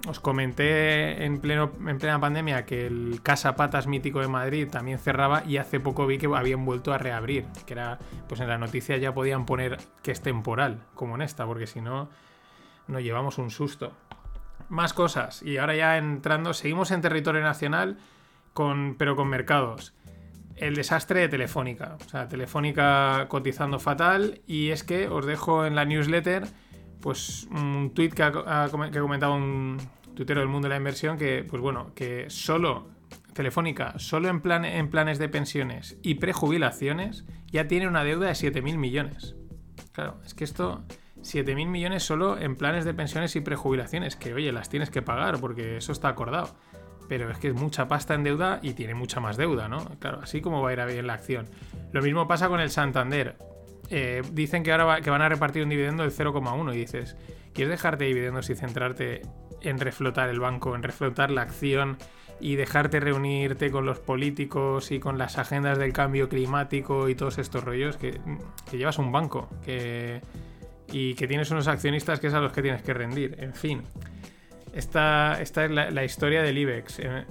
os 0.08 0.20
comenté 0.20 1.24
en, 1.24 1.38
pleno, 1.38 1.70
en 1.86 1.98
plena 1.98 2.18
pandemia 2.18 2.66
que 2.66 2.86
el 2.86 3.20
Casa 3.22 3.54
Patas 3.54 3.86
mítico 3.86 4.20
de 4.20 4.26
Madrid 4.26 4.68
también 4.68 4.98
cerraba 4.98 5.44
y 5.46 5.58
hace 5.58 5.78
poco 5.78 6.06
vi 6.06 6.18
que 6.18 6.26
habían 6.26 6.64
vuelto 6.64 6.92
a 6.92 6.98
reabrir. 6.98 7.46
Que 7.66 7.74
era, 7.74 7.98
pues 8.28 8.40
en 8.40 8.48
la 8.48 8.58
noticia 8.58 8.96
ya 8.96 9.14
podían 9.14 9.46
poner 9.46 9.78
que 10.02 10.10
es 10.10 10.22
temporal, 10.22 10.82
como 10.94 11.14
en 11.14 11.22
esta, 11.22 11.46
porque 11.46 11.68
si 11.68 11.80
no, 11.80 12.08
nos 12.88 13.02
llevamos 13.02 13.38
un 13.38 13.50
susto. 13.50 13.92
Más 14.68 14.92
cosas. 14.92 15.42
Y 15.42 15.58
ahora 15.58 15.76
ya 15.76 15.98
entrando, 15.98 16.54
seguimos 16.54 16.90
en 16.90 17.00
territorio 17.00 17.42
nacional 17.42 17.98
pero 18.98 19.16
con 19.16 19.28
mercados. 19.28 19.94
El 20.56 20.74
desastre 20.74 21.20
de 21.20 21.28
Telefónica. 21.28 21.96
O 22.04 22.08
sea, 22.08 22.28
Telefónica 22.28 23.26
cotizando 23.28 23.78
fatal. 23.78 24.40
Y 24.46 24.70
es 24.70 24.84
que 24.84 25.08
os 25.08 25.26
dejo 25.26 25.66
en 25.66 25.74
la 25.74 25.84
newsletter 25.84 26.44
pues 27.00 27.48
un 27.50 27.92
tweet 27.94 28.10
que 28.10 28.22
ha, 28.22 28.68
comentado 28.70 29.34
un 29.34 29.76
tuitero 30.14 30.40
del 30.40 30.48
mundo 30.48 30.66
de 30.66 30.70
la 30.70 30.76
inversión 30.76 31.18
que, 31.18 31.44
pues 31.48 31.60
bueno, 31.60 31.92
que 31.96 32.30
solo 32.30 32.90
Telefónica, 33.32 33.98
solo 33.98 34.28
en, 34.28 34.64
en 34.64 34.88
planes 34.88 35.18
de 35.18 35.28
pensiones 35.28 35.98
y 36.02 36.16
prejubilaciones, 36.16 37.24
ya 37.48 37.66
tiene 37.66 37.88
una 37.88 38.04
deuda 38.04 38.28
de 38.28 38.34
7.000 38.34 38.76
millones. 38.76 39.34
Claro, 39.90 40.20
es 40.24 40.34
que 40.34 40.44
esto, 40.44 40.84
7.000 41.22 41.66
millones 41.66 42.02
solo 42.02 42.38
en 42.38 42.56
planes 42.56 42.84
de 42.84 42.94
pensiones 42.94 43.34
y 43.36 43.40
prejubilaciones, 43.40 44.16
que 44.16 44.34
oye, 44.34 44.52
las 44.52 44.68
tienes 44.68 44.90
que 44.90 45.02
pagar 45.02 45.40
porque 45.40 45.76
eso 45.76 45.92
está 45.92 46.08
acordado 46.08 46.54
pero 47.12 47.30
es 47.30 47.36
que 47.36 47.48
es 47.48 47.54
mucha 47.54 47.88
pasta 47.88 48.14
en 48.14 48.24
deuda 48.24 48.58
y 48.62 48.72
tiene 48.72 48.94
mucha 48.94 49.20
más 49.20 49.36
deuda, 49.36 49.68
¿no? 49.68 49.84
Claro, 49.98 50.20
así 50.22 50.40
como 50.40 50.62
va 50.62 50.70
a 50.70 50.72
ir 50.72 50.80
a 50.80 50.86
bien 50.86 51.06
la 51.06 51.12
acción. 51.12 51.46
Lo 51.92 52.00
mismo 52.00 52.26
pasa 52.26 52.48
con 52.48 52.58
el 52.58 52.70
Santander. 52.70 53.36
Eh, 53.90 54.22
dicen 54.32 54.62
que 54.62 54.72
ahora 54.72 55.02
que 55.02 55.10
van 55.10 55.20
a 55.20 55.28
repartir 55.28 55.62
un 55.62 55.68
dividendo 55.68 56.04
del 56.04 56.12
0,1 56.12 56.74
y 56.74 56.78
dices, 56.78 57.16
¿quieres 57.52 57.70
dejarte 57.70 58.04
dividendos 58.04 58.48
y 58.48 58.54
centrarte 58.54 59.20
en 59.60 59.78
reflotar 59.78 60.30
el 60.30 60.40
banco, 60.40 60.74
en 60.74 60.82
reflotar 60.82 61.30
la 61.30 61.42
acción 61.42 61.98
y 62.40 62.56
dejarte 62.56 62.98
reunirte 62.98 63.70
con 63.70 63.84
los 63.84 63.98
políticos 63.98 64.90
y 64.90 64.98
con 64.98 65.18
las 65.18 65.36
agendas 65.36 65.76
del 65.76 65.92
cambio 65.92 66.30
climático 66.30 67.10
y 67.10 67.14
todos 67.14 67.36
estos 67.36 67.62
rollos? 67.62 67.98
Que, 67.98 68.18
llevas 68.72 68.98
un 68.98 69.12
banco 69.12 69.50
que, 69.64 70.22
y 70.92 71.14
que 71.14 71.26
tienes 71.26 71.50
unos 71.50 71.66
accionistas 71.66 72.20
que 72.20 72.28
es 72.28 72.34
a 72.34 72.40
los 72.40 72.52
que 72.52 72.62
tienes 72.62 72.82
que 72.82 72.94
rendir. 72.94 73.36
En 73.38 73.54
fin. 73.54 73.82
Esta, 74.72 75.40
es 75.40 75.54
la, 75.56 76.04
historia 76.04 76.42
del 76.42 76.56
IBEX. 76.56 76.98
Eh. 77.00 77.24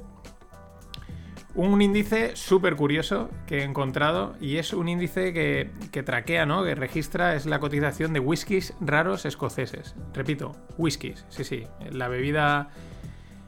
Un 1.56 1.82
índice 1.82 2.36
súper 2.36 2.76
curioso 2.76 3.30
que 3.48 3.60
he 3.60 3.64
encontrado 3.64 4.36
y 4.40 4.58
es 4.58 4.74
un 4.74 4.88
índice 4.88 5.34
que, 5.34 5.70
que, 5.92 6.04
traquea, 6.04 6.46
¿no? 6.46 6.64
Que 6.64 6.76
registra, 6.76 7.36
es 7.36 7.46
la 7.46 7.60
cotización 7.60 8.14
de 8.14 8.20
whiskies 8.20 8.74
raros 8.80 9.26
escoceses. 9.26 9.96
Repito, 10.14 10.56
whiskies, 10.78 11.26
sí, 11.30 11.44
sí. 11.44 11.64
La 11.92 12.08
bebida, 12.08 12.70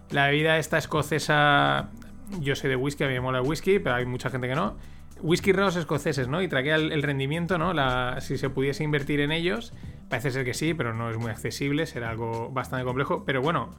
la 0.10 0.28
bebida 0.28 0.58
esta 0.58 0.80
escocesa, 0.80 1.92
yo 2.40 2.56
soy 2.56 2.72
de 2.72 2.76
whisky, 2.76 3.04
a 3.04 3.08
mí 3.08 3.14
me 3.14 3.22
mola 3.22 3.40
el 3.40 3.48
whisky, 3.48 3.80
pero 3.80 3.96
hay 3.96 4.06
mucha 4.06 4.30
gente 4.30 4.48
que 4.48 4.56
no. 4.56 4.76
Whisky 5.22 5.54
raros 5.54 5.78
escoceses, 5.78 6.28
¿no? 6.28 6.42
Y 6.42 6.50
traquea 6.50 6.76
el, 6.76 7.04
rendimiento, 7.04 7.58
¿no? 7.58 7.74
Si 8.20 8.38
se 8.38 8.50
pudiese 8.50 8.84
invertir 8.84 9.22
en 9.22 9.32
ellos 9.32 9.72
Parece 10.14 10.30
ser 10.30 10.46
que 10.46 10.54
sí, 10.54 10.76
pero 10.76 10.94
no 10.94 11.10
es 11.10 11.18
muy 11.18 11.32
accesible, 11.32 11.88
será 11.88 12.12
algo 12.12 12.52
bastante 12.52 12.86
complejo. 12.86 13.24
Pero 13.26 13.42
bueno, 13.42 13.72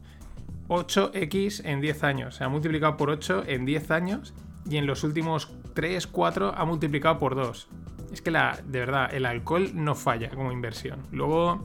8x 0.66 1.64
en 1.64 1.80
10 1.80 2.02
años. 2.02 2.34
Se 2.34 2.42
ha 2.42 2.48
multiplicado 2.48 2.96
por 2.96 3.08
8 3.08 3.44
en 3.46 3.64
10 3.64 3.92
años 3.92 4.34
y 4.68 4.78
en 4.78 4.84
los 4.84 5.04
últimos 5.04 5.52
3, 5.74 6.08
4 6.08 6.54
ha 6.56 6.64
multiplicado 6.64 7.20
por 7.20 7.36
2. 7.36 7.68
Es 8.12 8.20
que 8.20 8.32
la, 8.32 8.58
de 8.66 8.80
verdad, 8.80 9.14
el 9.14 9.26
alcohol 9.26 9.70
no 9.74 9.94
falla 9.94 10.28
como 10.30 10.50
inversión. 10.50 11.06
Luego, 11.12 11.64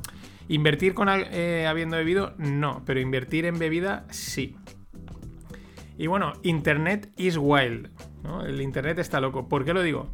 invertir 0.49 0.93
con 0.93 1.10
eh, 1.10 1.65
habiendo 1.67 1.97
bebido, 1.97 2.36
no, 2.38 2.84
pero 2.86 2.99
invertir 2.99 3.45
en 3.45 3.58
bebida, 3.58 4.05
sí. 4.12 4.55
Y 5.97 6.05
bueno, 6.05 6.34
Internet 6.43 7.12
is 7.17 7.38
wild. 7.39 7.89
El 8.45 8.62
Internet 8.62 8.99
está 8.99 9.19
loco. 9.19 9.49
¿Por 9.49 9.65
qué 9.65 9.73
lo 9.73 9.82
digo? 9.82 10.12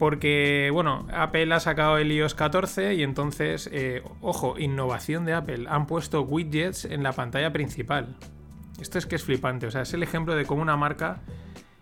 Porque, 0.00 0.70
bueno, 0.72 1.06
Apple 1.12 1.52
ha 1.52 1.60
sacado 1.60 1.98
el 1.98 2.10
iOS 2.10 2.34
14 2.34 2.94
y 2.94 3.02
entonces, 3.02 3.68
eh, 3.70 4.02
ojo, 4.22 4.58
innovación 4.58 5.26
de 5.26 5.34
Apple. 5.34 5.66
Han 5.68 5.86
puesto 5.86 6.22
widgets 6.22 6.86
en 6.86 7.02
la 7.02 7.12
pantalla 7.12 7.52
principal. 7.52 8.16
Esto 8.80 8.96
es 8.96 9.04
que 9.04 9.16
es 9.16 9.24
flipante. 9.24 9.66
O 9.66 9.70
sea, 9.70 9.82
es 9.82 9.92
el 9.92 10.02
ejemplo 10.02 10.34
de 10.34 10.46
cómo 10.46 10.62
una 10.62 10.74
marca 10.78 11.20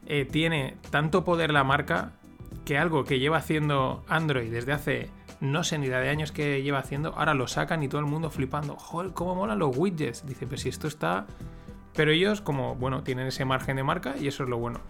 eh, 0.08 0.24
tiene 0.24 0.74
tanto 0.90 1.22
poder 1.22 1.52
la 1.52 1.62
marca 1.62 2.10
que 2.64 2.76
algo 2.76 3.04
que 3.04 3.20
lleva 3.20 3.36
haciendo 3.36 4.04
Android 4.08 4.50
desde 4.50 4.72
hace 4.72 5.10
no 5.40 5.62
sé 5.62 5.78
ni 5.78 5.86
la 5.86 6.00
de 6.00 6.08
años 6.08 6.32
que 6.32 6.60
lleva 6.60 6.80
haciendo, 6.80 7.14
ahora 7.16 7.34
lo 7.34 7.46
sacan 7.46 7.84
y 7.84 7.88
todo 7.88 8.00
el 8.00 8.08
mundo 8.08 8.30
flipando. 8.30 8.74
Joder, 8.74 9.12
cómo 9.12 9.36
molan 9.36 9.60
los 9.60 9.76
widgets. 9.76 10.26
Dice, 10.26 10.44
pero 10.44 10.60
si 10.60 10.68
esto 10.68 10.88
está. 10.88 11.28
Pero 11.94 12.10
ellos, 12.10 12.40
como, 12.40 12.74
bueno, 12.74 13.04
tienen 13.04 13.28
ese 13.28 13.44
margen 13.44 13.76
de 13.76 13.84
marca 13.84 14.16
y 14.20 14.26
eso 14.26 14.42
es 14.42 14.48
lo 14.48 14.58
bueno. 14.58 14.80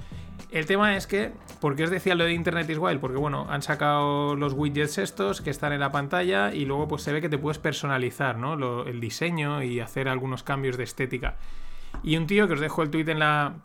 El 0.51 0.65
tema 0.65 0.97
es 0.97 1.07
que, 1.07 1.33
¿por 1.61 1.77
qué 1.77 1.85
os 1.85 1.91
decía 1.91 2.15
lo 2.15 2.25
de 2.25 2.33
Internet 2.33 2.71
is 2.71 2.79
Wild? 2.79 3.01
Porque, 3.01 3.19
bueno, 3.19 3.47
han 3.51 3.61
sacado 3.61 4.35
los 4.35 4.55
widgets 4.55 4.97
estos 4.97 5.43
que 5.43 5.51
están 5.51 5.73
en 5.73 5.81
la 5.81 5.93
pantalla 5.93 6.55
y 6.55 6.65
luego 6.65 6.89
pues 6.89 7.03
se 7.03 7.13
ve 7.13 7.21
que 7.21 7.29
te 7.29 7.37
puedes 7.37 7.59
personalizar, 7.59 8.39
¿no? 8.39 8.85
el 8.85 9.01
diseño 9.01 9.63
y 9.63 9.81
hacer 9.81 10.09
algunos 10.09 10.43
cambios 10.43 10.79
de 10.79 10.85
estética. 10.85 11.37
Y 12.03 12.17
un 12.17 12.27
tío 12.27 12.49
que 12.49 12.55
os 12.55 12.61
dejo 12.61 12.83
el 12.83 12.91
tweet 12.91 13.11
en 13.11 13.19
la, 13.19 13.57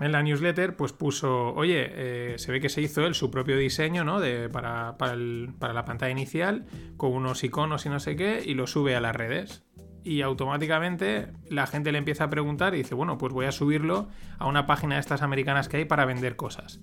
en 0.00 0.10
la 0.10 0.22
newsletter, 0.22 0.74
pues 0.74 0.92
puso, 0.92 1.54
oye, 1.54 1.86
eh, 1.90 2.34
se 2.38 2.50
ve 2.50 2.60
que 2.60 2.70
se 2.70 2.82
hizo 2.82 3.06
él 3.06 3.14
su 3.14 3.30
propio 3.30 3.56
diseño, 3.56 4.02
¿no? 4.02 4.18
De, 4.18 4.48
para, 4.48 4.98
para, 4.98 5.16
para, 5.60 5.72
la 5.74 5.84
pantalla 5.84 6.10
inicial, 6.10 6.66
con 6.96 7.12
unos 7.12 7.44
iconos 7.44 7.86
y 7.86 7.88
no 7.88 8.00
sé 8.00 8.16
qué, 8.16 8.42
y 8.44 8.54
lo 8.54 8.66
sube 8.66 8.96
a 8.96 9.00
las 9.00 9.14
redes 9.14 9.65
y 10.06 10.22
automáticamente 10.22 11.26
la 11.50 11.66
gente 11.66 11.90
le 11.90 11.98
empieza 11.98 12.24
a 12.24 12.30
preguntar 12.30 12.74
y 12.74 12.78
dice, 12.78 12.94
bueno, 12.94 13.18
pues 13.18 13.32
voy 13.32 13.46
a 13.46 13.52
subirlo 13.52 14.08
a 14.38 14.46
una 14.46 14.64
página 14.64 14.94
de 14.94 15.00
estas 15.00 15.20
americanas 15.20 15.68
que 15.68 15.78
hay 15.78 15.84
para 15.84 16.04
vender 16.04 16.36
cosas. 16.36 16.80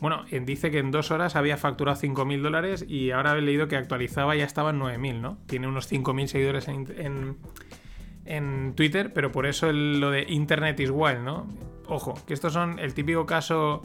Bueno, 0.00 0.24
dice 0.30 0.70
que 0.70 0.78
en 0.78 0.90
dos 0.90 1.10
horas 1.10 1.36
había 1.36 1.58
facturado 1.58 2.00
5.000 2.00 2.40
dólares 2.40 2.86
y 2.88 3.10
ahora 3.10 3.36
he 3.36 3.42
leído 3.42 3.68
que 3.68 3.76
actualizaba 3.76 4.34
y 4.34 4.38
ya 4.38 4.46
estaba 4.46 4.70
en 4.70 4.80
9.000, 4.80 5.20
¿no? 5.20 5.38
Tiene 5.46 5.68
unos 5.68 5.92
5.000 5.92 6.26
seguidores 6.28 6.66
en, 6.66 7.36
en, 8.24 8.72
Twitter, 8.74 9.12
pero 9.12 9.30
por 9.32 9.44
eso 9.44 9.70
lo 9.70 10.10
de 10.10 10.24
Internet 10.28 10.80
is 10.80 10.90
wild, 10.90 11.20
¿no? 11.20 11.46
Ojo, 11.88 12.14
que 12.26 12.32
estos 12.32 12.54
son 12.54 12.78
el 12.78 12.94
típico 12.94 13.26
caso 13.26 13.82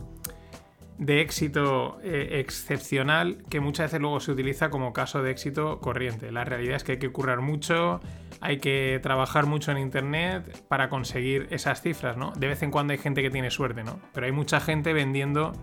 de 0.97 1.21
éxito 1.21 1.99
eh, 2.03 2.39
excepcional 2.39 3.43
que 3.49 3.59
muchas 3.59 3.87
veces 3.87 3.99
luego 3.99 4.19
se 4.21 4.31
utiliza 4.31 4.69
como 4.69 4.93
caso 4.93 5.21
de 5.21 5.31
éxito 5.31 5.79
corriente. 5.81 6.31
La 6.31 6.45
realidad 6.45 6.77
es 6.77 6.83
que 6.85 6.93
hay 6.93 6.99
que 6.99 7.11
currar 7.11 7.41
mucho, 7.41 7.99
hay 8.41 8.57
que 8.57 8.99
trabajar 9.01 9.45
mucho 9.45 9.71
en 9.71 9.77
internet 9.77 10.65
para 10.67 10.89
conseguir 10.89 11.47
esas 11.51 11.81
cifras, 11.81 12.17
¿no? 12.17 12.31
De 12.33 12.47
vez 12.47 12.61
en 12.63 12.71
cuando 12.71 12.93
hay 12.93 12.99
gente 12.99 13.21
que 13.21 13.29
tiene 13.29 13.51
suerte, 13.51 13.83
¿no? 13.83 13.99
Pero 14.13 14.25
hay 14.25 14.31
mucha 14.31 14.59
gente 14.59 14.93
vendiendo 14.93 15.53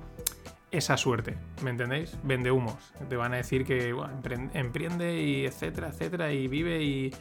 esa 0.70 0.96
suerte, 0.96 1.36
¿me 1.62 1.70
entendéis? 1.70 2.18
Vende 2.24 2.50
humos. 2.50 2.92
Te 3.08 3.16
van 3.16 3.32
a 3.32 3.36
decir 3.36 3.64
que 3.64 3.94
emprende 4.54 5.20
y 5.22 5.46
etcétera, 5.46 5.88
etcétera, 5.88 6.32
y 6.32 6.48
vive 6.48 6.82
y, 6.82 7.12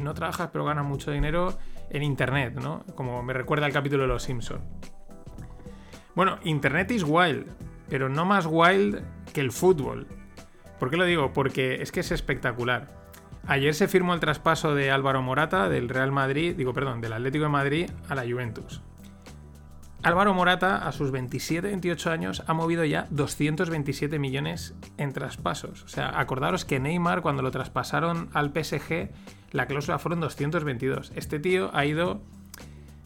no 0.00 0.14
trabajas 0.14 0.50
pero 0.52 0.64
ganas 0.64 0.86
mucho 0.86 1.10
dinero 1.10 1.58
en 1.90 2.02
internet, 2.02 2.54
¿no? 2.54 2.84
Como 2.94 3.22
me 3.22 3.34
recuerda 3.34 3.66
el 3.66 3.72
capítulo 3.72 4.02
de 4.04 4.08
Los 4.08 4.22
Simpsons. 4.22 4.62
Bueno, 6.14 6.38
Internet 6.42 6.90
is 6.90 7.04
wild, 7.04 7.46
pero 7.88 8.08
no 8.08 8.24
más 8.24 8.46
wild 8.50 9.02
que 9.32 9.40
el 9.40 9.52
fútbol. 9.52 10.06
¿Por 10.78 10.90
qué 10.90 10.96
lo 10.96 11.04
digo? 11.04 11.32
Porque 11.32 11.82
es 11.82 11.92
que 11.92 12.00
es 12.00 12.10
espectacular. 12.10 12.88
Ayer 13.48 13.74
se 13.74 13.88
firmó 13.88 14.12
el 14.12 14.20
traspaso 14.20 14.74
de 14.74 14.90
Álvaro 14.90 15.22
Morata 15.22 15.70
del 15.70 15.88
Real 15.88 16.12
Madrid, 16.12 16.54
digo, 16.54 16.74
perdón, 16.74 17.00
del 17.00 17.14
Atlético 17.14 17.44
de 17.44 17.50
Madrid 17.50 17.90
a 18.06 18.14
la 18.14 18.24
Juventus. 18.28 18.82
Álvaro 20.02 20.34
Morata, 20.34 20.86
a 20.86 20.92
sus 20.92 21.10
27-28 21.10 22.10
años, 22.10 22.42
ha 22.46 22.52
movido 22.52 22.84
ya 22.84 23.06
227 23.08 24.18
millones 24.18 24.74
en 24.98 25.14
traspasos. 25.14 25.82
O 25.84 25.88
sea, 25.88 26.20
acordaros 26.20 26.66
que 26.66 26.78
Neymar, 26.78 27.22
cuando 27.22 27.40
lo 27.40 27.50
traspasaron 27.50 28.28
al 28.34 28.52
PSG, 28.52 29.08
la 29.52 29.64
cláusula 29.64 29.98
fueron 29.98 30.20
222. 30.20 31.12
Este 31.16 31.40
tío 31.40 31.70
ha 31.72 31.86
ido 31.86 32.20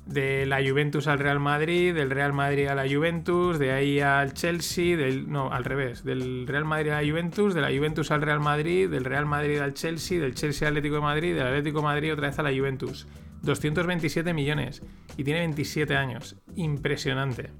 de 0.06 0.46
la 0.46 0.60
Juventus 0.66 1.06
al 1.06 1.18
Real 1.18 1.40
Madrid, 1.40 1.94
del 1.94 2.10
Real 2.10 2.32
Madrid 2.32 2.66
a 2.66 2.74
la 2.74 2.88
Juventus, 2.88 3.58
de 3.58 3.72
ahí 3.72 4.00
al 4.00 4.34
Chelsea, 4.34 4.96
del, 4.96 5.30
no, 5.30 5.52
al 5.52 5.64
revés, 5.64 6.04
del 6.04 6.46
Real 6.46 6.64
Madrid 6.64 6.90
a 6.90 7.02
la 7.02 7.08
Juventus, 7.08 7.54
de 7.54 7.60
la 7.60 7.68
Juventus 7.68 8.10
al 8.10 8.22
Real 8.22 8.40
Madrid, 8.40 8.90
del 8.90 9.04
Real 9.04 9.26
Madrid 9.26 9.58
al 9.58 9.74
Chelsea, 9.74 10.20
del 10.20 10.34
Chelsea 10.34 10.66
al 10.66 10.72
Atlético 10.72 10.96
de 10.96 11.00
Madrid, 11.02 11.34
del 11.34 11.46
Atlético 11.46 11.78
de 11.78 11.84
Madrid 11.84 12.12
otra 12.12 12.28
vez 12.28 12.38
a 12.38 12.42
la 12.42 12.50
Juventus. 12.50 13.06
227 13.42 14.32
millones 14.34 14.82
y 15.16 15.24
tiene 15.24 15.40
27 15.40 15.96
años. 15.96 16.36
Impresionante. 16.56 17.50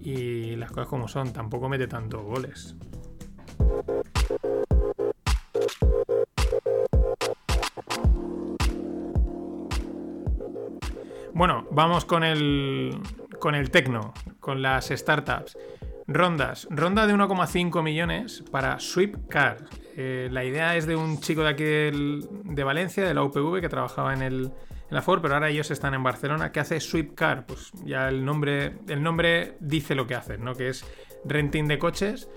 Y 0.00 0.56
las 0.56 0.70
cosas 0.70 0.88
como 0.88 1.08
son, 1.08 1.32
tampoco 1.32 1.68
mete 1.68 1.86
tantos 1.86 2.22
goles. 2.22 2.76
Bueno, 11.34 11.66
vamos 11.72 12.04
con 12.04 12.22
el, 12.22 12.96
con 13.40 13.56
el 13.56 13.72
tecno, 13.72 14.14
con 14.38 14.62
las 14.62 14.86
startups. 14.86 15.58
Rondas. 16.06 16.68
Ronda 16.70 17.08
de 17.08 17.14
1,5 17.14 17.82
millones 17.82 18.44
para 18.52 18.78
Sweepcar. 18.78 19.64
Eh, 19.96 20.28
la 20.30 20.44
idea 20.44 20.76
es 20.76 20.86
de 20.86 20.94
un 20.94 21.20
chico 21.20 21.42
de 21.42 21.48
aquí 21.48 21.64
de 21.64 22.64
Valencia, 22.64 23.04
de 23.04 23.14
la 23.14 23.24
UPV, 23.24 23.60
que 23.60 23.68
trabajaba 23.68 24.14
en, 24.14 24.22
el, 24.22 24.52
la 24.90 25.02
Ford, 25.02 25.22
pero 25.22 25.34
ahora 25.34 25.48
ellos 25.48 25.72
están 25.72 25.94
en 25.94 26.04
Barcelona. 26.04 26.52
¿Qué 26.52 26.60
hace 26.60 26.78
Sweepcar? 26.78 27.46
Pues 27.46 27.72
ya 27.84 28.08
el 28.08 28.24
nombre, 28.24 28.76
el 28.86 29.02
nombre 29.02 29.56
dice 29.58 29.96
lo 29.96 30.06
que 30.06 30.14
hacen, 30.14 30.44
¿no? 30.44 30.54
Que 30.54 30.68
es 30.68 30.84
renting 31.24 31.66
de 31.66 31.80
coches. 31.80 32.28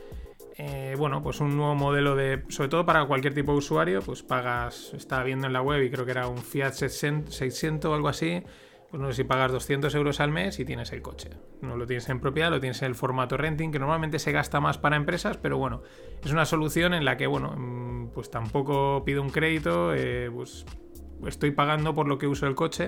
Eh, 0.55 0.95
bueno, 0.97 1.21
pues 1.21 1.39
un 1.39 1.55
nuevo 1.55 1.75
modelo 1.75 2.15
de. 2.15 2.43
Sobre 2.49 2.69
todo 2.69 2.83
para 2.83 3.05
cualquier 3.05 3.35
tipo 3.35 3.51
de 3.51 3.59
usuario, 3.59 4.01
pues 4.01 4.23
pagas. 4.23 4.91
Estaba 4.95 5.23
viendo 5.23 5.45
en 5.45 5.53
la 5.53 5.61
web 5.61 5.83
y 5.83 5.91
creo 5.91 6.03
que 6.03 6.11
era 6.11 6.27
un 6.27 6.39
Fiat 6.39 6.71
600 6.73 7.85
o 7.85 7.93
algo 7.93 8.07
así 8.07 8.43
pues 8.89 9.01
no 9.01 9.09
sé 9.09 9.17
si 9.17 9.23
pagas 9.25 9.51
200 9.51 9.93
euros 9.95 10.19
al 10.19 10.31
mes 10.31 10.59
y 10.59 10.65
tienes 10.65 10.91
el 10.93 11.01
coche. 11.01 11.31
No 11.61 11.75
lo 11.75 11.85
tienes 11.85 12.07
en 12.09 12.19
propiedad, 12.21 12.49
lo 12.49 12.59
tienes 12.59 12.81
en 12.81 12.87
el 12.87 12.95
formato 12.95 13.35
renting, 13.35 13.71
que 13.71 13.79
normalmente 13.79 14.17
se 14.17 14.31
gasta 14.31 14.61
más 14.61 14.77
para 14.77 14.95
empresas, 14.95 15.37
pero 15.37 15.57
bueno, 15.57 15.81
es 16.23 16.31
una 16.31 16.45
solución 16.45 16.93
en 16.93 17.03
la 17.03 17.17
que, 17.17 17.27
bueno, 17.27 17.53
mm, 17.57 18.11
pues 18.13 18.31
tampoco 18.31 19.03
pido 19.05 19.21
un 19.21 19.29
crédito, 19.29 19.93
eh, 19.93 20.31
pues 20.33 20.65
estoy 21.25 21.51
pagando 21.51 21.93
por 21.93 22.07
lo 22.07 22.17
que 22.17 22.27
uso 22.27 22.47
el 22.47 22.55
coche. 22.55 22.87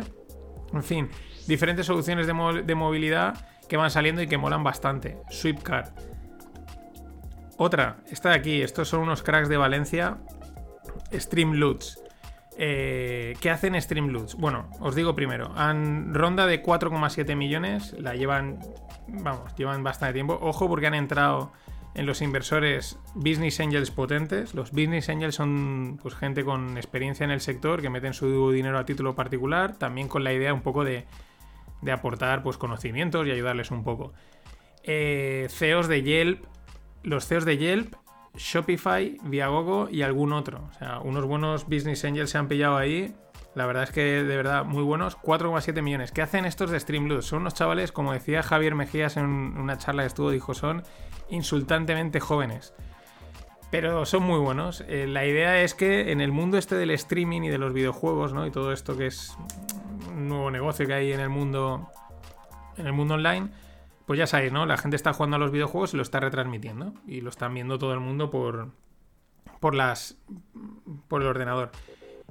En 0.74 0.84
fin, 0.84 1.10
diferentes 1.48 1.86
soluciones 1.86 2.28
de, 2.28 2.76
movilidad 2.76 3.48
que 3.68 3.76
van 3.76 3.92
saliendo 3.92 4.22
y 4.22 4.28
que 4.28 4.38
molan 4.38 4.64
bastante. 4.64 5.18
Sweepcar. 5.30 5.94
Otra, 7.58 7.98
esta 8.10 8.30
de 8.30 8.36
aquí, 8.36 8.62
estos 8.62 8.88
son 8.88 9.02
unos 9.02 9.22
cracks 9.22 9.50
de 9.50 9.58
Valencia. 9.58 10.20
Streamloots. 11.12 12.02
Eh, 12.62 13.38
¿Qué 13.40 13.50
hacen 13.50 13.82
Streamloots? 13.82 14.36
Bueno, 14.36 14.70
os 14.82 14.94
digo 14.94 15.16
primero, 15.16 15.54
han 15.56 16.14
ronda 16.14 16.46
de 16.46 16.62
4,7 16.62 17.34
millones, 17.38 17.96
la 17.98 18.16
llevan, 18.16 18.60
vamos, 19.08 19.56
llevan 19.56 19.82
bastante 19.82 20.16
tiempo. 20.16 20.38
Ojo 20.42 20.68
porque 20.68 20.88
han 20.88 20.94
entrado 20.94 21.54
en 21.96 22.06
los 22.06 22.22
inversores 22.22 23.00
business 23.16 23.62
angels 23.62 23.92
potentes. 23.92 24.54
Los 24.56 24.72
business 24.72 25.08
angels 25.08 25.36
son 25.36 26.00
pues, 26.02 26.16
gente 26.16 26.44
con 26.44 26.76
experiencia 26.76 27.24
en 27.24 27.32
el 27.32 27.40
sector 27.40 27.82
que 27.82 27.90
meten 27.90 28.14
su 28.14 28.52
dinero 28.52 28.78
a 28.78 28.84
título 28.84 29.16
particular, 29.16 29.78
también 29.78 30.10
con 30.10 30.26
la 30.26 30.34
idea 30.34 30.54
un 30.54 30.62
poco 30.62 30.84
de, 30.84 31.06
aportar 31.90 32.44
pues, 32.44 32.58
conocimientos 32.58 33.26
y 33.26 33.32
ayudarles 33.32 33.72
un 33.72 33.86
poco. 33.86 34.12
Eh, 34.84 35.48
CEOs 35.50 35.88
de 35.88 36.04
Yelp, 36.04 36.44
los 37.04 37.26
CEOs 37.26 37.46
de 37.46 37.58
Yelp 37.58 37.96
Shopify, 38.36 39.18
Viagogo 39.24 39.90
y 39.90 40.02
algún 40.02 40.34
otro. 40.34 40.70
O 40.70 40.74
sea, 40.74 41.00
unos 41.00 41.26
buenos 41.26 41.66
business 41.66 42.06
angels 42.06 42.30
se 42.30 42.38
han 42.38 42.48
pillado 42.48 42.78
ahí. 42.78 43.14
La 43.56 43.66
verdad 43.66 43.84
es 43.84 43.92
que 43.92 44.24
de 44.24 44.38
verdad 44.38 44.66
muy 44.66 44.84
buenos. 44.84 45.18
4,7 45.18 45.82
millones. 45.82 46.12
¿Qué 46.12 46.22
hacen 46.22 46.46
estos 46.46 46.72
de 46.72 46.80
Streamloots? 46.80 47.26
Son 47.26 47.42
unos 47.42 47.56
chavales, 47.56 47.92
como 47.92 48.14
decía 48.14 48.44
Javier 48.44 48.76
Mejías 48.76 49.18
en 49.18 49.26
una 49.26 49.78
charla 49.78 50.04
que 50.04 50.08
estuvo, 50.08 50.32
dijo, 50.32 50.54
son 50.54 50.84
insultantemente 51.30 52.20
jóvenes. 52.20 52.74
Pero 53.72 54.06
son 54.06 54.24
muy 54.24 54.40
buenos. 54.40 54.84
Eh, 54.88 55.06
la 55.08 55.26
idea 55.26 55.62
es 55.62 55.76
que 55.76 56.12
en 56.12 56.22
el 56.22 56.32
mundo 56.32 56.58
este 56.58 56.76
del 56.76 56.92
streaming 56.92 57.44
y 57.44 57.50
de 57.50 57.58
los 57.58 57.74
videojuegos, 57.74 58.34
¿no? 58.34 58.48
Y 58.48 58.52
todo 58.52 58.72
esto 58.72 58.98
que 58.98 59.08
es 59.08 59.36
un 60.16 60.28
nuevo 60.28 60.50
negocio 60.50 60.88
que 60.88 60.94
hay 60.94 61.12
en 61.12 61.20
el 61.20 61.30
mundo. 61.30 61.88
En 62.78 62.86
el 62.86 62.94
mundo 62.94 63.16
online 63.16 63.50
pues 64.10 64.18
ya 64.18 64.26
sabéis, 64.26 64.52
¿no? 64.52 64.66
La 64.66 64.76
gente 64.76 64.96
está 64.96 65.14
jugando 65.14 65.36
a 65.36 65.40
los 65.40 65.52
videojuegos 65.52 65.94
y 65.94 65.98
lo 65.98 66.02
está 66.02 66.20
retransmitiendo. 66.20 66.96
Y 67.06 67.22
lo 67.22 67.30
están 67.30 67.54
viendo 67.54 67.78
todo 67.78 67.94
el 67.94 68.00
mundo 68.00 68.32
por, 68.32 68.72
por, 69.60 69.76
las, 69.76 70.18
por 71.08 71.22
el 71.22 71.28
ordenador. 71.28 71.70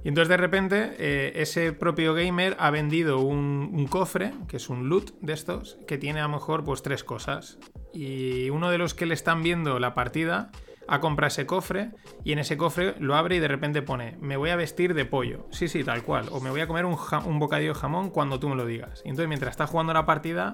Y 0.03 0.09
entonces 0.09 0.29
de 0.29 0.39
repente 0.39 0.97
eh, 0.99 1.35
ese 1.37 1.73
propio 1.73 2.15
gamer 2.15 2.57
ha 2.59 2.73
vendido 2.73 3.21
un, 3.21 3.87
cofre, 3.89 4.33
que 4.49 4.57
es 4.57 4.69
un 4.71 4.89
loot 4.89 5.13
de 5.21 5.33
estos, 5.33 5.79
que 5.87 5.99
tiene 5.99 6.19
a 6.19 6.25
lo 6.25 6.31
mejor 6.31 6.65
pues 6.65 6.83
tres 6.83 7.05
cosas. 7.05 7.61
Y 7.95 8.51
uno 8.51 8.71
de 8.71 8.79
los 8.79 8.95
que 8.95 9.07
le 9.07 9.15
están 9.15 9.45
viendo 9.45 9.79
la 9.79 9.95
partida 9.95 10.51
ha 10.89 10.99
comprado 10.99 11.29
ese 11.29 11.47
cofre 11.47 11.93
y 12.25 12.33
en 12.33 12.41
ese 12.41 12.57
cofre 12.57 12.97
lo 12.99 13.15
abre 13.15 13.37
y 13.37 13.39
de 13.39 13.47
repente 13.47 13.83
pone, 13.83 14.17
me 14.21 14.37
voy 14.37 14.51
a 14.51 14.57
vestir 14.57 14.95
de 14.95 15.05
pollo. 15.05 15.47
Sí, 15.53 15.69
sí, 15.69 15.85
tal 15.85 16.03
cual. 16.03 16.27
O 16.33 16.41
me 16.41 16.51
voy 16.51 16.61
a 16.61 16.67
comer 16.67 16.87
un, 16.87 17.39
bocadillo 17.39 17.75
de 17.75 17.79
jamón 17.79 18.11
cuando 18.11 18.41
tú 18.41 18.49
me 18.49 18.57
lo 18.57 18.67
digas. 18.67 19.01
Y 19.05 19.11
entonces 19.11 19.29
mientras 19.29 19.53
está 19.53 19.69
jugando 19.69 19.93
la 19.93 20.07
partida 20.07 20.51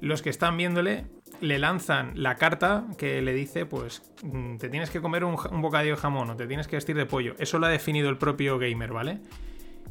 los 0.00 0.22
que 0.22 0.30
están 0.30 0.56
viéndole 0.56 1.06
le 1.40 1.58
lanzan 1.58 2.12
la 2.14 2.36
carta 2.36 2.86
que 2.96 3.20
le 3.22 3.34
dice, 3.34 3.66
pues, 3.66 4.02
mm, 4.22 4.56
te 4.56 4.68
tienes 4.68 4.90
que 4.90 5.00
comer 5.00 5.24
un, 5.24 5.36
bocadillo 5.60 5.96
de 5.96 6.00
jamón 6.00 6.30
o 6.30 6.36
te 6.36 6.46
tienes 6.46 6.66
que 6.66 6.76
vestir 6.76 6.96
de 6.96 7.06
pollo. 7.06 7.34
Eso 7.38 7.58
lo 7.58 7.66
ha 7.66 7.70
definido 7.70 8.08
el 8.08 8.16
propio 8.16 8.58
gamer, 8.58 8.92
¿vale? 8.92 9.20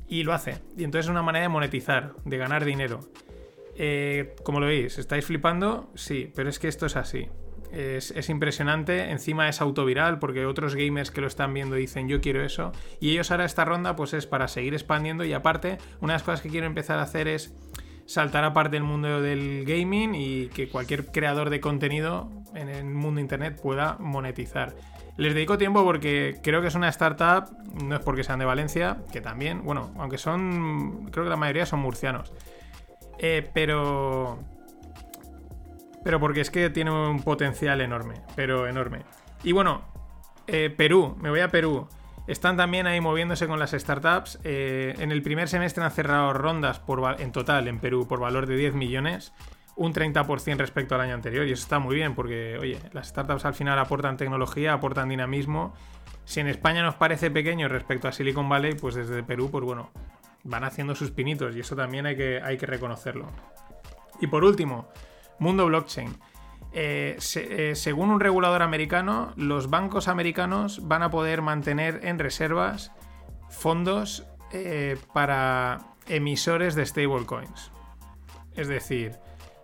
Y 0.07 0.23
lo 0.23 0.33
hace. 0.33 0.61
Y 0.77 0.83
entonces 0.83 1.05
es 1.05 1.11
una 1.11 1.21
manera 1.21 1.43
de 1.43 1.49
monetizar, 1.49 2.13
de 2.25 2.37
ganar 2.37 2.65
dinero. 2.65 2.99
Eh, 3.75 4.35
como 4.43 4.59
lo 4.59 4.67
veis, 4.67 4.97
¿estáis 4.97 5.25
flipando? 5.25 5.91
Sí, 5.95 6.31
pero 6.35 6.49
es 6.49 6.59
que 6.59 6.67
esto 6.67 6.85
es 6.85 6.95
así. 6.95 7.27
Es, 7.71 8.11
es, 8.11 8.29
impresionante, 8.29 9.11
encima 9.11 9.49
es 9.49 9.59
autoviral 9.59 10.17
porque 10.19 10.45
otros 10.45 10.75
gamers 10.75 11.11
que 11.11 11.19
lo 11.19 11.27
están 11.27 11.53
viendo 11.53 11.75
dicen 11.75 12.07
yo 12.07 12.21
quiero 12.21 12.41
eso 12.41 12.71
y 13.01 13.11
ellos 13.11 13.31
ahora 13.31 13.43
esta 13.43 13.65
ronda 13.65 13.97
pues 13.97 14.13
es 14.13 14.27
para 14.27 14.47
seguir 14.47 14.73
expandiendo 14.73 15.25
y 15.25 15.33
aparte 15.33 15.79
una 15.99 16.13
de 16.13 16.15
las 16.15 16.23
cosas 16.23 16.41
que 16.41 16.47
quiero 16.49 16.67
empezar 16.67 16.99
a 16.99 17.01
hacer 17.01 17.27
es 17.27 17.53
saltar 18.05 18.43
aparte 18.43 18.75
del 18.75 18.83
mundo 18.83 19.21
del 19.21 19.65
gaming 19.65 20.13
y 20.15 20.47
que 20.47 20.69
cualquier 20.69 21.07
creador 21.07 21.49
de 21.49 21.59
contenido 21.59 22.29
en 22.53 22.69
el 22.69 22.85
mundo 22.85 23.19
internet 23.19 23.59
pueda 23.61 23.97
monetizar. 23.99 24.75
Les 25.17 25.33
dedico 25.33 25.57
tiempo 25.57 25.83
porque 25.83 26.39
creo 26.43 26.61
que 26.61 26.67
es 26.67 26.75
una 26.75 26.89
startup, 26.89 27.45
no 27.83 27.95
es 27.95 28.01
porque 28.01 28.23
sean 28.23 28.39
de 28.39 28.45
Valencia, 28.45 28.97
que 29.11 29.21
también, 29.21 29.63
bueno, 29.63 29.91
aunque 29.97 30.17
son, 30.17 31.09
creo 31.11 31.23
que 31.23 31.29
la 31.29 31.37
mayoría 31.37 31.65
son 31.65 31.79
murcianos. 31.79 32.33
Eh, 33.17 33.49
pero... 33.53 34.39
Pero 36.03 36.19
porque 36.19 36.41
es 36.41 36.51
que 36.51 36.69
tiene 36.69 36.91
un 36.91 37.23
potencial 37.23 37.81
enorme, 37.81 38.15
pero 38.35 38.67
enorme. 38.67 38.99
Y 39.43 39.53
bueno, 39.53 39.81
eh, 40.45 40.69
Perú, 40.69 41.17
me 41.19 41.29
voy 41.29 41.39
a 41.39 41.49
Perú. 41.49 41.87
Están 42.27 42.57
también 42.57 42.87
ahí 42.87 43.01
moviéndose 43.01 43.47
con 43.47 43.59
las 43.59 43.71
startups. 43.71 44.39
Eh, 44.43 44.95
en 44.97 45.11
el 45.11 45.21
primer 45.21 45.47
semestre 45.47 45.83
han 45.83 45.91
cerrado 45.91 46.33
rondas 46.33 46.79
por, 46.79 47.21
en 47.21 47.31
total 47.31 47.67
en 47.67 47.79
Perú 47.79 48.07
por 48.07 48.19
valor 48.19 48.47
de 48.47 48.55
10 48.57 48.73
millones, 48.73 49.31
un 49.75 49.93
30% 49.93 50.57
respecto 50.57 50.95
al 50.95 51.01
año 51.01 51.13
anterior. 51.13 51.47
Y 51.47 51.51
eso 51.51 51.61
está 51.61 51.77
muy 51.77 51.95
bien 51.95 52.15
porque, 52.15 52.57
oye, 52.59 52.79
las 52.93 53.09
startups 53.09 53.45
al 53.45 53.53
final 53.53 53.77
aportan 53.77 54.17
tecnología, 54.17 54.73
aportan 54.73 55.09
dinamismo. 55.09 55.73
Si 56.23 56.39
en 56.39 56.47
España 56.47 56.81
nos 56.81 56.95
parece 56.95 57.29
pequeño 57.29 57.67
respecto 57.67 58.07
a 58.07 58.11
Silicon 58.11 58.49
Valley, 58.49 58.73
pues 58.73 58.95
desde 58.95 59.21
Perú, 59.21 59.51
pues 59.51 59.63
bueno, 59.63 59.91
van 60.43 60.63
haciendo 60.63 60.95
sus 60.95 61.11
pinitos 61.11 61.55
y 61.55 61.59
eso 61.59 61.75
también 61.75 62.07
hay 62.07 62.15
que, 62.15 62.41
hay 62.41 62.57
que 62.57 62.65
reconocerlo. 62.65 63.27
Y 64.19 64.27
por 64.27 64.43
último, 64.43 64.87
mundo 65.37 65.67
blockchain. 65.67 66.15
Eh, 66.77 67.17
eh, 67.35 67.71
según 67.73 68.09
un 68.09 68.19
regulador 68.19 68.61
americano, 68.61 69.31
los 69.37 69.69
bancos 69.69 70.09
americanos 70.09 70.85
van 70.85 71.03
a 71.03 71.09
poder 71.09 71.41
mantener 71.41 72.01
en 72.03 72.19
reservas 72.19 72.91
fondos 73.49 74.27
eh, 74.51 74.97
para 75.13 75.93
emisores 76.05 76.75
de 76.75 76.85
stablecoins. 76.85 77.71
Es 78.55 78.67
decir, 78.67 79.13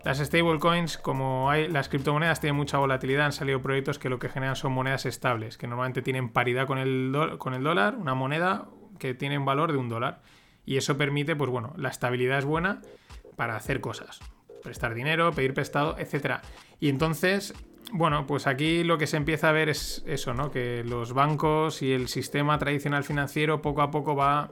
las 0.05 0.19
stablecoins, 0.19 0.97
como 0.97 1.51
hay, 1.51 1.67
las 1.67 1.89
criptomonedas 1.89 2.39
tienen 2.39 2.55
mucha 2.55 2.77
volatilidad, 2.77 3.25
han 3.25 3.33
salido 3.33 3.61
proyectos 3.61 3.99
que 3.99 4.07
lo 4.07 4.17
que 4.17 4.29
generan 4.29 4.55
son 4.55 4.71
monedas 4.71 5.05
estables, 5.05 5.57
que 5.57 5.67
normalmente 5.67 6.01
tienen 6.01 6.29
paridad 6.29 6.65
con 6.65 6.77
el, 6.77 7.35
con 7.39 7.53
el 7.53 7.61
dólar, 7.61 7.95
una 7.95 8.13
moneda 8.13 8.69
que 8.99 9.13
tiene 9.15 9.37
un 9.37 9.43
valor 9.43 9.73
de 9.73 9.77
un 9.77 9.89
dólar. 9.89 10.21
Y 10.65 10.77
eso 10.77 10.95
permite, 10.97 11.35
pues 11.35 11.51
bueno, 11.51 11.73
la 11.75 11.89
estabilidad 11.89 12.37
es 12.37 12.45
buena 12.45 12.81
para 13.35 13.57
hacer 13.57 13.81
cosas 13.81 14.21
prestar 14.61 14.93
dinero, 14.93 15.31
pedir 15.31 15.53
prestado, 15.53 15.97
etc. 15.97 16.41
Y 16.79 16.89
entonces, 16.89 17.53
bueno, 17.91 18.25
pues 18.25 18.47
aquí 18.47 18.83
lo 18.83 18.97
que 18.97 19.07
se 19.07 19.17
empieza 19.17 19.49
a 19.49 19.51
ver 19.51 19.69
es 19.69 20.03
eso, 20.07 20.33
¿no? 20.33 20.51
Que 20.51 20.83
los 20.83 21.13
bancos 21.13 21.81
y 21.81 21.91
el 21.91 22.07
sistema 22.07 22.57
tradicional 22.57 23.03
financiero 23.03 23.61
poco 23.61 23.81
a 23.81 23.91
poco 23.91 24.15
va, 24.15 24.51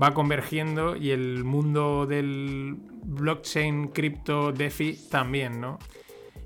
va 0.00 0.12
convergiendo 0.12 0.96
y 0.96 1.10
el 1.10 1.44
mundo 1.44 2.06
del 2.06 2.76
blockchain, 3.04 3.88
cripto, 3.88 4.52
DeFi 4.52 5.08
también, 5.10 5.60
¿no? 5.60 5.78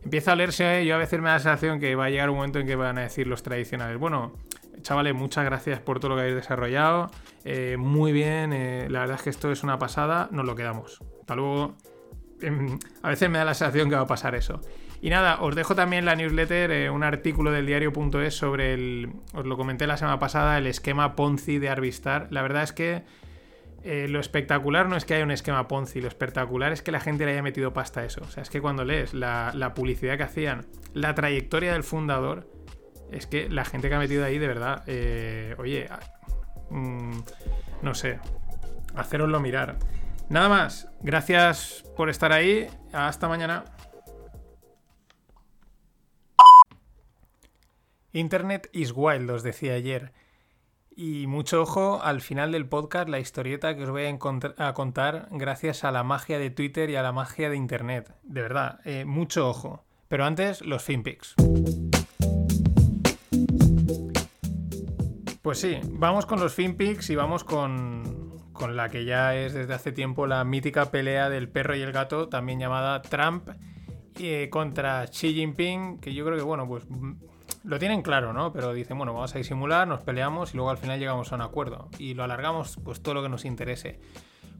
Empieza 0.05 0.33
a 0.33 0.37
leerse, 0.37 0.87
yo 0.87 0.95
a 0.95 0.99
veces 0.99 1.21
me 1.21 1.27
da 1.27 1.35
la 1.35 1.41
sensación 1.41 1.81
que 1.81 1.95
va 1.95 2.07
a 2.07 2.11
llegar 2.11 2.31
un 2.31 2.37
momento 2.37 2.61
en 2.61 2.67
que 2.67 2.77
van 2.77 2.99
a 2.99 3.03
decir 3.03 3.27
los 3.27 3.43
tradicionales, 3.43 3.99
bueno, 3.99 4.33
chavales, 4.81 5.15
muchas 5.15 5.45
gracias 5.45 5.81
por 5.81 5.99
todo 5.99 6.11
lo 6.11 6.15
que 6.17 6.23
habéis 6.23 6.37
desarrollado, 6.37 7.11
eh, 7.45 7.77
muy 7.79 8.13
bien, 8.13 8.53
eh, 8.53 8.87
la 8.89 9.01
verdad 9.01 9.17
es 9.17 9.23
que 9.23 9.31
esto 9.31 9.51
es 9.51 9.63
una 9.65 9.79
pasada, 9.79 10.29
nos 10.31 10.47
lo 10.47 10.55
quedamos. 10.55 11.03
Hasta 11.21 11.35
luego. 11.35 11.77
Em, 12.43 12.79
a 13.03 13.09
veces 13.09 13.29
me 13.31 13.39
da 13.39 13.45
la 13.45 13.55
sensación 13.55 13.89
que 13.89 13.97
va 13.97 14.03
a 14.03 14.07
pasar 14.07 14.35
eso. 14.35 14.61
Y 15.01 15.11
nada, 15.11 15.41
os 15.41 15.55
dejo 15.55 15.75
también 15.75 16.05
la 16.05 16.17
newsletter, 16.17 16.71
eh, 16.73 16.91
un 16.91 17.05
artículo 17.05 17.53
del 17.53 17.67
diario.es 17.67 18.35
sobre 18.35 18.75
el, 18.75 19.13
os 19.33 19.47
lo 19.47 19.57
comenté 19.57 19.87
la 19.87 19.97
semana 19.97 20.19
pasada, 20.19 20.59
el 20.59 20.67
esquema 20.67 21.15
Ponzi 21.15 21.59
de 21.59 21.69
Arvistar. 21.69 22.27
La 22.31 22.43
verdad 22.43 22.65
es 22.65 22.73
que 22.73 23.05
eh, 23.85 24.09
lo 24.09 24.19
espectacular 24.19 24.89
no 24.89 24.97
es 24.97 25.05
que 25.05 25.15
haya 25.15 25.25
un 25.25 25.31
esquema 25.31 25.69
Ponzi, 25.69 26.01
lo 26.01 26.09
espectacular 26.09 26.73
es 26.73 26.83
que 26.83 26.91
la 26.91 26.99
gente 26.99 27.25
le 27.25 27.33
haya 27.33 27.43
metido 27.43 27.73
pasta 27.73 28.01
a 28.01 28.05
eso. 28.05 28.23
O 28.23 28.31
sea, 28.31 28.43
es 28.43 28.51
que 28.51 28.61
cuando 28.61 28.85
lees 28.85 29.15
la, 29.15 29.73
publicidad 29.75 30.17
que 30.17 30.25
hacían, 30.25 30.67
la 30.95 31.15
trayectoria 31.15 31.73
del 31.73 31.85
fundador, 31.85 32.51
es 33.13 33.27
que 33.27 33.49
la 33.49 33.65
gente 33.65 33.89
que 33.89 33.95
ha 33.95 33.99
metido 33.99 34.25
ahí, 34.25 34.39
de 34.39 34.49
verdad, 34.49 34.83
eh, 34.87 35.55
oye, 35.59 35.89
mm, 36.71 37.21
no 37.83 37.95
sé, 37.95 38.19
haceroslo 38.97 39.39
mirar. 39.41 39.79
Nada 40.31 40.51
más, 40.51 40.87
gracias 41.01 41.85
por 41.97 42.11
estar 42.11 42.33
ahí, 42.33 42.67
hasta 42.93 43.29
mañana. 43.29 43.65
Internet 48.13 48.69
is 48.75 48.93
wild, 48.95 49.31
os 49.31 49.43
decía 49.43 49.73
ayer. 49.73 50.13
Y 50.95 51.27
mucho 51.27 51.63
ojo 51.63 52.03
al 52.03 52.21
final 52.21 52.53
del 52.53 52.69
podcast, 52.69 53.09
la 53.09 53.21
historieta 53.21 53.75
que 53.75 53.85
os 53.85 53.91
voy 53.91 54.05
a, 54.05 54.75
contar 54.75 55.29
gracias 55.31 55.85
a 55.85 55.93
la 55.93 56.03
magia 56.03 56.39
de 56.39 56.51
Twitter 56.51 56.91
y 56.91 56.97
a 56.97 57.03
la 57.03 57.13
magia 57.13 57.49
de 57.49 57.57
Internet. 57.57 58.15
De 58.23 58.43
verdad, 58.43 58.81
eh, 58.85 59.07
mucho 59.07 59.49
ojo. 59.49 59.87
Pero 60.09 60.27
antes, 60.27 60.61
los 60.61 60.83
FinPix. 60.83 61.37
Pues 65.41 65.59
sí, 65.59 65.81
vamos 65.85 66.27
con 66.27 66.39
los 66.39 66.53
FinPix 66.53 67.09
y 67.09 67.17
vamos 67.17 67.45
con, 67.45 68.28
con 68.59 68.77
la 68.77 68.89
que 68.89 69.05
ya 69.05 69.35
es 69.37 69.55
desde 69.55 69.73
hace 69.73 69.93
tiempo 69.93 70.27
la 70.27 70.45
mítica 70.45 70.91
pelea 70.91 71.31
del 71.31 71.49
perro 71.49 71.77
y 71.77 71.81
el 71.81 71.93
gato, 71.93 72.29
también 72.29 72.59
llamada 72.59 73.01
Trump 73.01 73.49
eh, 74.19 74.49
contra 74.51 75.07
Xi 75.07 75.33
Jinping, 75.33 75.99
que 76.01 76.13
yo 76.13 76.25
creo 76.25 76.37
que, 76.37 76.43
bueno, 76.43 76.67
pues 76.67 76.85
mm, 76.89 77.13
lo 77.65 77.79
tienen 77.79 78.03
claro, 78.03 78.33
¿no? 78.33 78.53
Pero 78.53 78.75
dicen, 78.75 78.99
bueno, 78.99 79.15
vamos 79.15 79.35
a 79.35 79.39
disimular, 79.39 79.87
nos 79.87 80.03
peleamos 80.03 80.53
y 80.53 80.57
luego 80.57 80.71
al 80.71 80.79
final 80.79 80.99
llegamos 80.99 81.33
a 81.33 81.37
un 81.37 81.43
acuerdo. 81.43 81.89
Y 81.99 82.15
lo 82.15 82.25
alargamos 82.25 82.79
pues 82.85 83.01
todo 83.01 83.15
lo 83.15 83.23
que 83.23 83.29
nos 83.29 83.45
interese. 83.45 84.01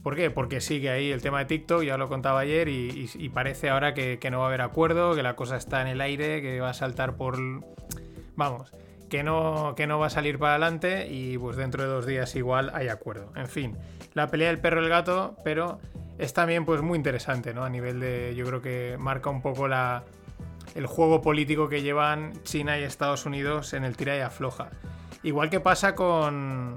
¿Por 0.03 0.15
qué? 0.15 0.31
Porque 0.31 0.61
sigue 0.61 0.91
ahí 0.91 1.11
el 1.11 1.21
tema 1.21 1.41
de 1.41 1.47
TikTok, 1.47 1.83
ya 1.83 1.99
lo 1.99 2.09
contaba 2.09 2.41
ayer, 2.41 2.69
y, 2.69 3.29
parece 3.35 3.69
ahora 3.69 3.95
que, 3.95 4.21
que, 4.21 4.31
no 4.31 4.39
va 4.39 4.45
a 4.45 4.49
haber 4.49 4.61
acuerdo, 4.61 5.17
que 5.17 5.25
la 5.25 5.35
cosa 5.35 5.57
está 5.57 5.83
en 5.83 5.89
el 5.89 6.01
aire, 6.01 6.41
que 6.41 6.61
va 6.61 6.71
a 6.71 6.75
saltar 6.75 7.17
por... 7.17 7.37
Vamos, 8.37 8.73
que 9.09 9.23
no, 9.23 9.75
que 9.77 9.87
no 9.87 9.99
va 9.99 10.07
a 10.07 10.11
salir 10.11 10.39
para 10.39 10.53
adelante 10.53 11.09
y 11.11 11.39
pues 11.39 11.57
dentro 11.57 11.83
de 11.83 11.89
dos 11.89 12.07
días 12.07 12.35
igual 12.37 12.71
hay 12.75 12.89
acuerdo. 12.89 13.33
En 13.37 13.49
fin, 13.49 13.77
la 14.15 14.29
pelea 14.29 14.49
del 14.49 14.61
perro 14.61 14.81
y 14.81 14.85
el 14.85 14.91
gato, 14.91 15.37
pero 15.45 15.79
es 16.19 16.33
también 16.33 16.65
pues 16.65 16.83
muy 16.83 16.97
interesante, 16.97 17.55
¿no? 17.55 17.65
A 17.65 17.71
nivel 17.71 18.01
de, 18.01 18.35
yo 18.37 18.45
creo 18.47 18.61
que 18.61 18.97
marca 18.99 19.31
un 19.31 19.41
poco 19.41 19.69
la, 19.69 20.05
el 20.75 20.87
juego 20.87 21.23
político 21.23 21.69
que 21.69 21.83
llevan 21.83 22.33
China 22.43 22.79
y 22.79 22.83
Estados 22.83 23.27
Unidos 23.27 23.73
en 23.73 23.85
el 23.85 23.97
tira 23.97 24.17
y 24.17 24.21
afloja. 24.21 24.71
Igual 25.23 25.51
que 25.51 25.61
pasa 25.61 25.95
con, 25.95 26.77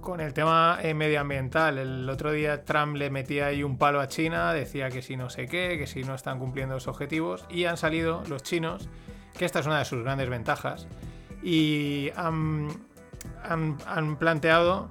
con 0.00 0.20
el 0.20 0.32
tema 0.32 0.78
eh, 0.82 0.94
medioambiental. 0.94 1.78
El 1.78 2.08
otro 2.08 2.32
día 2.32 2.64
Trump 2.64 2.96
le 2.96 3.10
metía 3.10 3.46
ahí 3.46 3.62
un 3.62 3.78
palo 3.78 4.00
a 4.00 4.08
China, 4.08 4.52
decía 4.52 4.90
que 4.90 5.02
si 5.02 5.16
no 5.16 5.30
sé 5.30 5.46
qué, 5.46 5.76
que 5.78 5.86
si 5.86 6.04
no 6.04 6.14
están 6.14 6.38
cumpliendo 6.38 6.74
los 6.74 6.88
objetivos, 6.88 7.44
y 7.50 7.64
han 7.64 7.76
salido 7.76 8.22
los 8.28 8.42
chinos 8.42 8.88
que 9.36 9.44
esta 9.44 9.60
es 9.60 9.66
una 9.66 9.78
de 9.78 9.84
sus 9.84 10.02
grandes 10.02 10.28
ventajas, 10.28 10.86
y 11.42 12.10
han, 12.16 12.68
planteado 14.18 14.88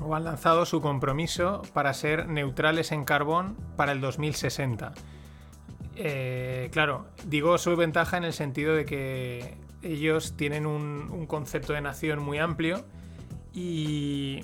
o 0.00 0.14
han 0.14 0.24
lanzado 0.24 0.64
su 0.64 0.80
compromiso 0.80 1.62
para 1.72 1.92
ser 1.94 2.28
neutrales 2.28 2.92
en 2.92 3.04
carbón 3.04 3.56
para 3.76 3.92
el 3.92 4.00
2060. 4.00 4.92
Eh, 5.96 6.70
claro, 6.72 7.06
digo 7.26 7.58
su 7.58 7.76
ventaja 7.76 8.16
en 8.16 8.24
el 8.24 8.32
sentido 8.32 8.74
de 8.74 8.86
que 8.86 9.58
ellos 9.82 10.36
tienen 10.36 10.66
un, 10.66 11.26
concepto 11.26 11.72
de 11.72 11.80
nación 11.80 12.22
muy 12.22 12.38
amplio 12.38 12.84
y 13.52 14.40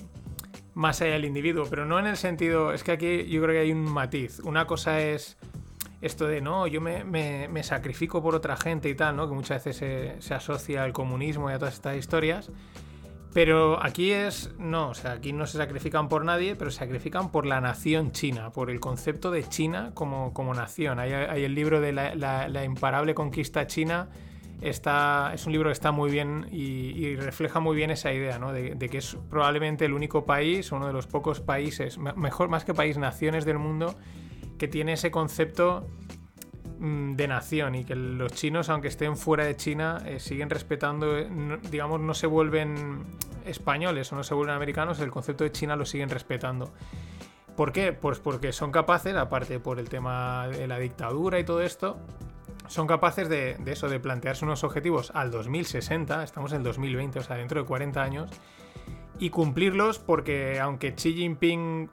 más 0.73 1.01
allá 1.01 1.13
del 1.13 1.25
individuo, 1.25 1.65
pero 1.69 1.85
no 1.85 1.97
en 1.99 2.05
el 2.05 2.17
sentido, 2.17 2.73
es 2.73 2.83
que 2.83 2.91
aquí 2.91 3.25
yo 3.25 3.41
creo 3.41 3.53
que 3.53 3.61
hay 3.61 3.71
un 3.71 3.81
matiz. 3.91 4.39
Una 4.39 4.67
cosa 4.67 5.01
es 5.01 5.37
esto 6.01 6.27
de 6.27 6.41
no, 6.41 6.67
yo 6.67 6.79
me, 6.79 7.63
sacrifico 7.63 8.21
por 8.21 8.35
otra 8.35 8.55
gente 8.55 8.89
y 8.89 8.95
tal, 8.95 9.15
¿no? 9.15 9.27
Que 9.27 9.33
muchas 9.33 9.63
veces 9.63 10.19
se, 10.23 10.33
asocia 10.33 10.83
al 10.83 10.93
comunismo 10.93 11.49
y 11.49 11.53
a 11.53 11.59
todas 11.59 11.73
estas 11.73 11.97
historias. 11.97 12.51
Pero 13.33 13.83
aquí 13.83 14.11
es, 14.11 14.51
no, 14.57 14.89
o 14.89 14.93
sea, 14.93 15.13
aquí 15.13 15.33
no 15.33 15.45
se 15.45 15.57
sacrifican 15.57 16.07
por 16.07 16.23
nadie, 16.23 16.55
pero 16.55 16.71
se 16.71 16.79
sacrifican 16.79 17.31
por 17.31 17.45
la 17.45 17.61
nación 17.61 18.11
china, 18.11 18.51
por 18.51 18.71
el 18.71 18.79
concepto 18.79 19.31
de 19.31 19.43
China 19.43 19.91
como, 19.93 20.33
como 20.33 20.53
nación. 20.53 20.99
Hay, 20.99 21.13
hay, 21.13 21.43
el 21.43 21.53
libro 21.53 21.81
de 21.81 21.91
la, 21.91 22.63
imparable 22.63 23.13
conquista 23.13 23.67
china, 23.67 24.09
está, 24.61 25.31
es 25.35 25.45
un 25.45 25.51
libro 25.51 25.69
que 25.69 25.73
está 25.73 25.91
muy 25.91 26.09
bien 26.09 26.47
y, 26.51 27.15
refleja 27.15 27.59
muy 27.59 27.75
bien 27.75 27.91
esa 27.91 28.13
idea, 28.13 28.39
¿no? 28.39 28.53
De, 28.53 28.75
de, 28.75 28.89
que 28.89 28.99
es 28.99 29.17
probablemente 29.29 29.85
el 29.85 29.93
único 29.93 30.25
país, 30.25 30.71
uno 30.71 30.87
de 30.87 30.93
los 30.93 31.05
pocos 31.05 31.41
países, 31.41 31.97
mejor 31.97 32.49
más 32.49 32.65
que 32.65 32.73
país, 32.73 32.97
naciones 32.97 33.45
del 33.45 33.59
mundo 33.59 33.95
que 34.57 34.67
tiene 34.67 34.93
ese 34.93 35.11
concepto 35.11 35.87
mm, 36.79 37.13
de 37.13 37.27
nación 37.27 37.75
y 37.75 37.83
que 37.83 37.95
los 37.95 38.33
chinos, 38.33 38.69
aunque 38.69 38.87
estén 38.87 39.17
fuera 39.17 39.45
de 39.45 39.55
China, 39.55 39.99
eh, 40.05 40.19
siguen 40.19 40.49
respetando, 40.49 41.17
eh, 41.17 41.29
digamos, 41.69 41.99
no 41.99 42.13
se 42.13 42.27
vuelven 42.27 43.03
españoles 43.45 44.11
o 44.11 44.15
no 44.15 44.23
se 44.23 44.33
vuelven 44.33 44.55
americanos, 44.55 44.99
el 44.99 45.11
concepto 45.11 45.43
de 45.43 45.51
China 45.51 45.75
lo 45.75 45.85
siguen 45.85 46.09
respetando. 46.09 46.73
¿Por 47.55 47.71
qué? 47.71 47.91
Pues 47.93 48.19
porque 48.19 48.51
son 48.51 48.71
capaces, 48.71 49.15
aparte 49.15 49.59
por 49.59 49.79
el 49.79 49.89
tema 49.89 50.47
de 50.47 50.67
la 50.67 50.77
dictadura 50.77 51.39
y 51.39 51.43
todo 51.43 51.61
esto, 51.61 51.97
son 52.67 52.85
capaces 52.85 53.29
de, 53.29 53.57
eso, 53.65 53.89
de 53.89 53.99
plantearse 53.99 54.45
unos 54.45 54.63
objetivos 54.63 55.11
al 55.15 55.31
2060, 55.31 56.23
estamos 56.23 56.51
en 56.51 56.59
el 56.59 56.63
2020, 56.63 57.19
o 57.19 57.23
sea, 57.23 57.37
dentro 57.37 57.61
de 57.61 57.67
40 57.67 58.03
años, 58.03 58.29
y 59.19 59.29
cumplirlos 59.29 59.99
porque 59.99 60.59
aunque 60.59 60.93
Xi 60.93 61.13
Jinping 61.13 61.89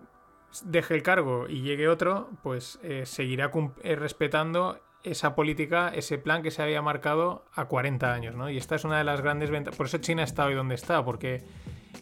deje 0.64 0.94
el 0.94 1.02
cargo 1.02 1.48
y 1.48 1.62
llegue 1.62 1.88
otro, 1.88 2.30
pues 2.42 2.78
eh, 2.82 3.06
seguirá 3.06 3.50
eh, 3.82 3.96
respetando 3.96 4.80
esa 5.02 5.34
política, 5.34 5.90
ese 5.94 6.18
plan 6.18 6.42
que 6.42 6.50
se 6.50 6.62
había 6.62 6.80
marcado 6.80 7.44
a 7.54 7.66
40 7.66 8.12
años, 8.12 8.34
¿no? 8.34 8.48
Y 8.48 8.56
esta 8.56 8.74
es 8.74 8.84
una 8.84 8.98
de 8.98 9.04
las 9.04 9.20
grandes 9.20 9.50
ventajas. 9.50 9.76
Por 9.76 9.86
eso 9.86 9.98
China 9.98 10.22
está 10.22 10.46
hoy 10.46 10.54
donde 10.54 10.74
está, 10.74 11.04
porque 11.04 11.44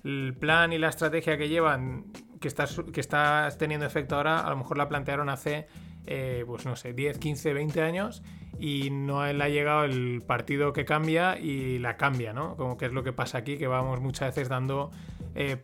el 0.05 0.37
plan 0.39 0.73
y 0.73 0.79
la 0.79 0.89
estrategia 0.89 1.37
que 1.37 1.49
llevan, 1.49 2.13
que 2.41 2.47
está, 2.49 2.67
que 2.93 3.01
está 3.01 3.49
teniendo 3.59 3.87
efecto 3.87 4.17
ahora, 4.17 4.41
a 4.41 4.51
lo 4.51 4.57
mejor 4.57 4.79
la 4.79 4.89
plantearon 4.89 5.29
hace, 5.31 5.67
eh, 6.07 6.45
pues 6.47 6.65
no 6.65 6.77
sé, 6.77 6.93
10, 6.93 7.19
15, 7.19 7.55
20 7.55 7.83
años 7.83 8.23
y 8.59 8.91
no 8.91 9.27
le 9.33 9.43
ha 9.43 9.49
llegado 9.49 9.85
el 9.85 10.23
partido 10.25 10.73
que 10.73 10.85
cambia 10.85 11.39
y 11.39 11.81
la 11.81 11.97
cambia, 11.97 12.33
¿no? 12.33 12.57
Como 12.57 12.77
que 12.77 12.87
es 12.87 12.93
lo 12.93 13.03
que 13.03 13.13
pasa 13.13 13.39
aquí, 13.39 13.59
que 13.59 13.67
vamos 13.67 14.01
muchas 14.01 14.29
veces 14.29 14.49
dando 14.49 14.93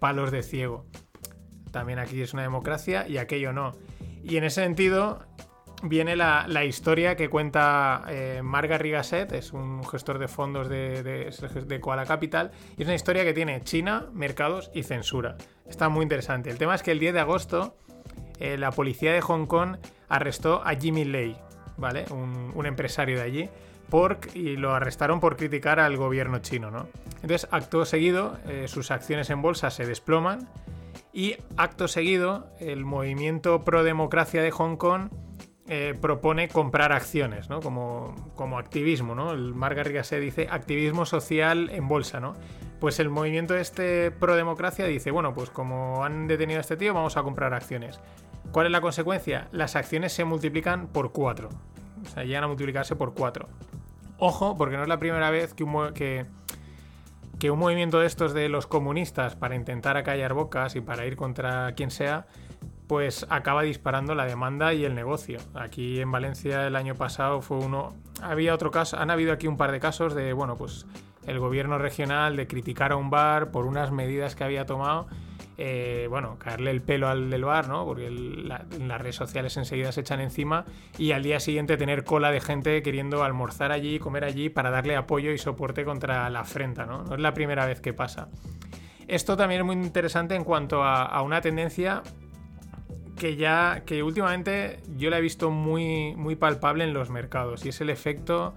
palos 0.01 0.33
de 0.33 0.43
ciego. 0.43 0.87
También 1.79 2.01
aquí 2.01 2.21
es 2.21 2.33
una 2.35 2.43
democracia 2.43 3.07
y 3.07 3.19
aquello 3.19 3.53
no. 3.53 3.71
Y 4.25 4.37
en 4.37 4.43
ese 4.43 4.65
sentido 4.65 5.21
viene 5.85 6.17
la, 6.17 6.47
la 6.49 6.65
historia 6.65 7.15
que 7.15 7.31
cuenta 7.31 8.03
eh, 8.09 8.41
Marc 8.43 8.69
Garrigasset, 8.69 9.31
es 9.31 9.53
un 9.53 9.85
gestor 9.85 10.19
de 10.19 10.27
fondos 10.27 10.69
de, 10.69 11.05
de, 11.05 11.31
de 11.67 11.81
Koala 11.81 12.05
Capital, 12.05 12.51
y 12.77 12.83
es 12.83 12.89
una 12.89 12.97
historia 12.97 13.23
que 13.23 13.33
tiene 13.33 13.63
China, 13.63 14.07
mercados 14.13 14.73
y 14.75 14.83
censura. 14.83 15.37
Está 15.69 15.89
muy 15.89 16.03
interesante. 16.03 16.51
El 16.51 16.59
tema 16.59 16.75
es 16.75 16.83
que 16.83 16.91
el 16.91 16.99
10 16.99 17.15
de 17.15 17.21
agosto 17.21 17.77
eh, 18.41 18.59
la 18.59 18.73
policía 18.73 19.13
de 19.13 19.21
Hong 19.21 19.47
Kong 19.47 19.77
arrestó 20.09 20.61
a 20.67 20.75
Jimmy 20.75 21.05
Lei, 21.05 21.37
¿vale? 21.77 22.07
Un, 22.11 22.51
un 22.57 22.67
empresario 22.67 23.19
de 23.19 23.23
allí. 23.23 23.49
Por, 23.89 24.19
y 24.35 24.57
lo 24.57 24.75
arrestaron 24.75 25.21
por 25.21 25.37
criticar 25.37 25.79
al 25.79 25.97
gobierno 25.97 26.41
chino, 26.41 26.73
¿no? 26.73 26.89
Entonces, 27.23 27.47
acto 27.53 27.85
seguido, 27.85 28.37
eh, 28.49 28.67
sus 28.67 28.91
acciones 28.91 29.31
en 29.31 29.43
bolsa 29.43 29.71
se 29.71 29.87
desploman 29.87 30.49
y 31.19 31.35
acto 31.57 31.89
seguido, 31.89 32.47
el 32.61 32.85
movimiento 32.85 33.65
pro 33.65 33.83
democracia 33.83 34.41
de 34.41 34.53
Hong 34.53 34.77
Kong 34.77 35.09
eh, 35.67 35.99
propone 36.01 36.49
comprar 36.49 36.93
acciones, 36.93 37.51
¿no? 37.51 37.59
Como, 37.59 38.15
como 38.37 38.57
activismo, 38.57 39.17
¿no? 39.17 39.33
El 39.33 39.53
Marc 39.53 39.77
Garrigasset 39.77 40.21
dice 40.21 40.47
activismo 40.49 41.07
social 41.07 41.71
en 41.71 41.89
bolsa, 41.89 42.21
¿no? 42.21 42.35
Pues 42.79 43.01
el 43.01 43.09
movimiento 43.09 43.57
este 43.57 44.13
pro 44.13 44.37
democracia 44.37 44.85
dice, 44.85 45.11
bueno, 45.11 45.35
pues 45.35 45.51
como 45.51 46.05
han 46.05 46.29
detenido 46.29 46.59
a 46.59 46.61
este 46.61 46.77
tío, 46.77 46.95
vamos 46.95 47.17
a 47.17 47.25
comprar 47.25 47.53
acciones. 47.53 47.99
¿Cuál 48.53 48.67
es 48.67 48.73
la 48.73 48.81
consecuencia? 48.81 49.49
Las 49.51 49.75
acciones 49.75 50.13
se 50.13 50.25
multiplican 50.25 50.87
por 50.87 51.11
4. 51.11 51.49
O 52.01 52.09
sea, 52.11 52.23
llegan 52.23 52.45
a 52.45 52.47
multiplicarse 52.47 52.95
por 52.95 53.15
4. 53.15 53.49
Ojo, 54.19 54.57
porque 54.57 54.77
no 54.77 54.85
es 54.85 54.89
la 54.89 55.01
primera 55.01 55.31
vez 55.31 55.53
que, 55.53 56.27
que 57.39 57.51
un 57.51 57.59
movimiento 57.59 58.01
de 58.01 58.07
estos 58.07 58.35
de 58.35 58.49
los 58.49 58.67
comunistas 58.67 59.37
para 59.37 59.55
intentar 59.55 59.97
acallar 59.97 60.35
bocas 60.35 60.75
y 60.77 60.81
para 60.81 61.07
ir 61.07 61.17
contra 61.17 61.73
quien 61.75 61.91
sea, 61.91 62.27
pues 62.89 63.27
acaba 63.29 63.63
disparando 63.63 64.15
la 64.15 64.25
demanda 64.25 64.73
y 64.75 64.85
el 64.85 64.95
negocio. 64.95 65.39
Aquí 65.55 66.01
en 66.01 66.11
Valencia 66.11 66.67
el 66.67 66.75
año 66.75 66.95
pasado 66.95 67.41
fue 67.43 67.59
uno. 67.59 67.95
Había 68.23 68.55
otro 68.55 68.71
caso, 68.71 68.99
han 68.99 69.11
habido 69.11 69.33
aquí 69.33 69.47
un 69.47 69.57
par 69.57 69.73
de 69.73 69.79
casos 69.79 70.15
de, 70.15 70.33
bueno, 70.33 70.57
pues 70.57 70.87
el 71.27 71.39
gobierno 71.39 71.79
regional 71.79 72.37
de 72.37 72.47
criticar 72.47 72.93
a 72.93 72.97
un 72.97 73.11
bar 73.11 73.51
por 73.51 73.67
unas 73.67 73.93
medidas 73.93 74.35
que 74.35 74.45
había 74.45 74.67
tomado. 74.67 75.07
Eh, 75.61 76.07
bueno, 76.09 76.39
caerle 76.39 76.71
el 76.71 76.81
pelo 76.81 77.09
al 77.09 77.31
del 77.31 77.45
bar, 77.45 77.69
¿no? 77.69 77.85
Porque 77.85 78.09
la- 78.11 78.65
las 78.81 79.01
redes 79.01 79.17
sociales 79.17 79.57
enseguida 79.57 79.91
se 79.91 80.03
echan 80.03 80.21
encima 80.21 80.65
y 80.97 81.11
al 81.13 81.23
día 81.25 81.41
siguiente 81.41 81.77
tener 81.77 82.05
cola 82.05 82.31
de 82.31 82.41
gente 82.41 82.81
queriendo 82.83 83.25
almorzar 83.25 83.73
allí, 83.73 83.99
comer 83.99 84.25
allí 84.25 84.49
para 84.51 84.71
darle 84.71 84.95
apoyo 84.97 85.33
y 85.33 85.39
soporte 85.39 85.85
contra 85.85 86.31
la 86.31 86.41
afrenta, 86.41 86.87
¿no? 86.87 87.03
No 87.03 87.15
es 87.17 87.21
la 87.21 87.35
primera 87.35 87.67
vez 87.67 87.81
que 87.81 87.93
pasa. 87.93 88.29
Esto 89.09 89.37
también 89.37 89.63
es 89.63 89.67
muy 89.67 89.75
interesante 89.75 90.35
en 90.37 90.45
cuanto 90.45 90.85
a, 90.85 91.03
a 91.05 91.23
una 91.23 91.41
tendencia 91.41 92.03
que 93.19 93.35
ya 93.35 93.83
que 93.85 94.03
últimamente 94.05 94.79
yo 94.97 95.11
la 95.11 95.19
he 95.19 95.21
visto 95.21 95.51
muy 95.51 96.15
muy 96.15 96.37
palpable 96.37 96.85
en 96.85 96.95
los 96.95 97.11
mercados 97.11 97.65
y 97.67 97.71
es 97.71 97.81
el 97.81 97.91
efecto 97.91 98.55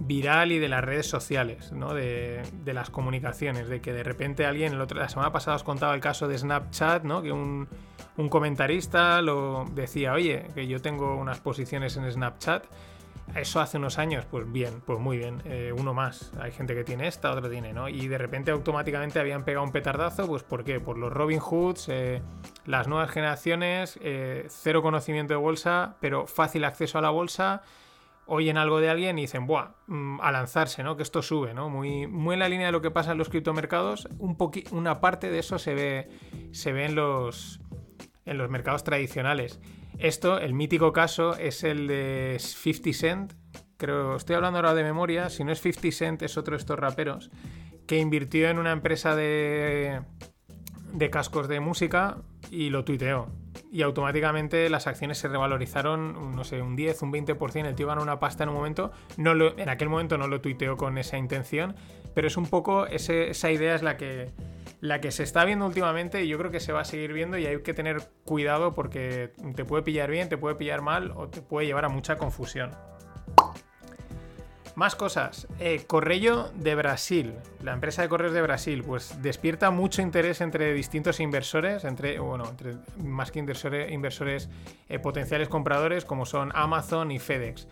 viral 0.00 0.52
y 0.52 0.58
de 0.58 0.68
las 0.68 0.84
redes 0.84 1.06
sociales, 1.08 1.72
¿no? 1.72 1.94
de, 1.94 2.42
las 2.66 2.90
comunicaciones, 2.90 3.68
de 3.68 3.80
que 3.80 3.92
de 3.92 4.02
repente 4.02 4.46
alguien, 4.46 4.72
el 4.74 4.80
otro- 4.80 4.98
la 4.98 5.08
semana 5.08 5.32
pasada 5.32 5.56
os 5.56 5.64
contaba 5.64 5.94
el 5.94 6.00
caso 6.00 6.28
de 6.28 6.38
Snapchat, 6.38 7.04
¿no? 7.04 7.22
que 7.22 7.32
un, 7.32 7.68
comentarista 8.28 9.20
lo 9.22 9.64
decía, 9.72 10.12
oye, 10.12 10.46
que 10.54 10.66
yo 10.66 10.80
tengo 10.80 11.16
unas 11.16 11.40
posiciones 11.40 11.96
en 11.96 12.10
Snapchat, 12.10 12.64
eso 13.34 13.60
hace 13.60 13.76
unos 13.76 13.98
años, 13.98 14.24
pues 14.30 14.50
bien, 14.50 14.80
pues 14.86 15.00
muy 15.00 15.18
bien, 15.18 15.42
eh, 15.44 15.72
uno 15.76 15.92
más. 15.92 16.32
Hay 16.40 16.52
gente 16.52 16.74
que 16.74 16.84
tiene 16.84 17.08
esta, 17.08 17.32
otro 17.32 17.50
tiene, 17.50 17.72
¿no? 17.72 17.88
Y 17.88 18.06
de 18.06 18.18
repente 18.18 18.52
automáticamente 18.52 19.18
habían 19.18 19.44
pegado 19.44 19.64
un 19.64 19.72
petardazo, 19.72 20.26
pues 20.28 20.44
¿por 20.44 20.62
qué? 20.64 20.78
Por 20.78 20.96
los 20.96 21.12
Robin 21.12 21.40
Hoods, 21.40 21.88
eh, 21.88 22.22
las 22.66 22.86
nuevas 22.86 23.10
generaciones, 23.10 23.98
eh, 24.00 24.46
cero 24.48 24.80
conocimiento 24.80 25.34
de 25.34 25.38
bolsa, 25.38 25.96
pero 26.00 26.26
fácil 26.26 26.64
acceso 26.64 26.98
a 26.98 27.02
la 27.02 27.10
bolsa, 27.10 27.62
oyen 28.26 28.56
algo 28.56 28.80
de 28.80 28.90
alguien 28.90 29.18
y 29.18 29.22
dicen, 29.22 29.46
¡buah! 29.46 29.70
mm, 29.86 30.20
A 30.20 30.32
lanzarse, 30.32 30.82
¿no? 30.82 30.96
Que 30.96 31.02
esto 31.02 31.22
sube, 31.22 31.54
¿no? 31.54 31.68
Muy, 31.70 32.06
muy 32.06 32.34
en 32.34 32.40
la 32.40 32.48
línea 32.48 32.66
de 32.66 32.72
lo 32.72 32.82
que 32.82 32.90
pasa 32.90 33.12
en 33.12 33.18
los 33.18 33.28
criptomercados. 33.28 34.08
Un 34.18 34.36
una 34.72 35.00
parte 35.00 35.30
de 35.30 35.38
eso 35.38 35.58
se 35.58 35.74
ve, 35.74 36.08
se 36.52 36.70
en 36.70 36.94
los, 36.94 37.60
en 38.24 38.38
los 38.38 38.50
mercados 38.50 38.84
tradicionales. 38.84 39.60
Esto, 39.98 40.38
el 40.38 40.52
mítico 40.52 40.92
caso, 40.92 41.36
es 41.36 41.64
el 41.64 41.86
de 41.86 42.36
50 42.38 42.92
Cent. 42.92 43.32
Creo, 43.78 44.16
estoy 44.16 44.36
hablando 44.36 44.58
ahora 44.58 44.74
de 44.74 44.82
memoria. 44.82 45.30
Si 45.30 45.44
no 45.44 45.52
es 45.52 45.60
50 45.60 45.96
Cent, 45.96 46.22
es 46.22 46.36
otro 46.36 46.52
de 46.52 46.58
estos 46.58 46.78
raperos. 46.78 47.30
Que 47.86 47.98
invirtió 47.98 48.48
en 48.48 48.58
una 48.58 48.72
empresa 48.72 49.14
de, 49.14 50.02
de 50.96 51.10
cascos 51.10 51.46
de 51.48 51.60
música 51.60 52.16
y 52.50 52.70
lo 52.70 52.84
tuiteó. 52.84 53.28
Y 53.72 53.82
automáticamente 53.82 54.68
las 54.70 54.86
acciones 54.86 55.18
se 55.18 55.28
revalorizaron, 55.28 56.34
no 56.34 56.44
sé, 56.44 56.62
un 56.62 56.76
10, 56.76 57.02
un 57.02 57.12
20%. 57.12 57.66
El 57.66 57.74
tío 57.74 57.86
ganó 57.86 58.02
una 58.02 58.18
pasta 58.18 58.44
en 58.44 58.48
un 58.50 58.54
momento. 58.54 58.92
No 59.16 59.34
lo, 59.34 59.58
en 59.58 59.68
aquel 59.68 59.88
momento 59.88 60.16
no 60.18 60.28
lo 60.28 60.40
tuiteó 60.40 60.76
con 60.76 60.96
esa 60.98 61.18
intención, 61.18 61.74
pero 62.14 62.26
es 62.28 62.36
un 62.36 62.46
poco 62.46 62.86
ese- 62.86 63.30
esa 63.30 63.50
idea 63.50 63.74
es 63.74 63.82
la 63.82 63.96
que, 63.96 64.30
la 64.80 65.00
que 65.00 65.10
se 65.10 65.22
está 65.22 65.44
viendo 65.44 65.66
últimamente 65.66 66.22
y 66.24 66.28
yo 66.28 66.38
creo 66.38 66.50
que 66.50 66.60
se 66.60 66.72
va 66.72 66.80
a 66.80 66.84
seguir 66.84 67.12
viendo 67.12 67.36
y 67.38 67.46
hay 67.46 67.62
que 67.62 67.74
tener 67.74 68.02
cuidado 68.24 68.72
porque 68.74 69.32
te 69.54 69.64
puede 69.64 69.82
pillar 69.82 70.10
bien, 70.10 70.28
te 70.28 70.38
puede 70.38 70.54
pillar 70.54 70.80
mal 70.82 71.12
o 71.14 71.28
te 71.28 71.42
puede 71.42 71.66
llevar 71.66 71.84
a 71.84 71.88
mucha 71.88 72.16
confusión. 72.16 72.70
Más 74.76 74.94
cosas. 74.94 75.48
Eh, 75.58 75.86
de 76.54 76.74
Brasil, 76.74 77.34
la 77.62 77.72
empresa 77.72 78.02
de 78.02 78.10
correos 78.10 78.34
de 78.34 78.42
Brasil, 78.42 78.84
pues 78.86 79.22
despierta 79.22 79.70
mucho 79.70 80.02
interés 80.02 80.42
entre 80.42 80.74
distintos 80.74 81.18
inversores, 81.18 81.84
entre, 81.84 82.18
bueno, 82.18 82.44
entre 82.46 82.74
más 83.02 83.30
que 83.30 83.38
inversores, 83.38 83.90
inversores 83.90 84.50
eh, 84.90 84.98
potenciales 84.98 85.48
compradores 85.48 86.04
como 86.04 86.26
son 86.26 86.52
Amazon 86.54 87.10
y 87.10 87.18
FedEx. 87.18 87.66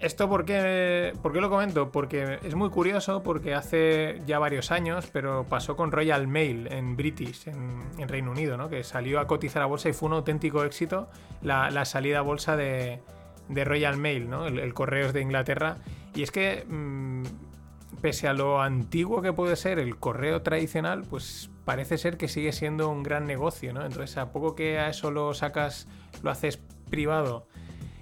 ¿Esto 0.00 0.26
por 0.26 0.46
qué, 0.46 1.12
por 1.22 1.34
qué 1.34 1.42
lo 1.42 1.50
comento? 1.50 1.92
Porque 1.92 2.38
es 2.42 2.54
muy 2.54 2.70
curioso, 2.70 3.22
porque 3.22 3.54
hace 3.54 4.22
ya 4.26 4.38
varios 4.38 4.70
años, 4.70 5.10
pero 5.12 5.44
pasó 5.44 5.76
con 5.76 5.92
Royal 5.92 6.26
Mail 6.26 6.72
en 6.72 6.96
British, 6.96 7.48
en, 7.48 8.08
Reino 8.08 8.30
Unido, 8.30 8.56
¿no? 8.56 8.70
que 8.70 8.82
salió 8.82 9.20
a 9.20 9.26
cotizar 9.26 9.62
a 9.62 9.66
bolsa 9.66 9.90
y 9.90 9.92
fue 9.92 10.08
un 10.08 10.14
auténtico 10.14 10.64
éxito 10.64 11.10
la, 11.42 11.70
la 11.70 11.84
salida 11.84 12.20
a 12.20 12.22
bolsa 12.22 12.56
de, 12.56 13.00
de 13.48 13.64
Royal 13.64 13.98
Mail, 13.98 14.30
¿no? 14.30 14.46
el 14.46 14.72
correos 14.72 15.12
de 15.12 15.20
Inglaterra. 15.20 15.76
Y 16.14 16.22
es 16.22 16.30
que, 16.30 16.64
mm, 16.68 17.22
pese 18.00 18.28
a 18.28 18.32
lo 18.32 18.60
antiguo 18.60 19.22
que 19.22 19.32
puede 19.32 19.56
ser 19.56 19.78
el 19.78 19.96
correo 19.96 20.42
tradicional, 20.42 21.02
pues 21.08 21.50
parece 21.64 21.98
ser 21.98 22.16
que 22.16 22.28
sigue 22.28 22.52
siendo 22.52 22.88
un 22.88 23.02
gran 23.02 23.26
negocio, 23.26 23.72
¿no? 23.72 23.84
Entonces, 23.84 24.16
a 24.18 24.30
poco 24.32 24.54
que 24.54 24.78
a 24.78 24.88
eso 24.88 25.10
lo 25.10 25.34
sacas, 25.34 25.88
lo 26.22 26.30
haces 26.30 26.60
privado, 26.90 27.48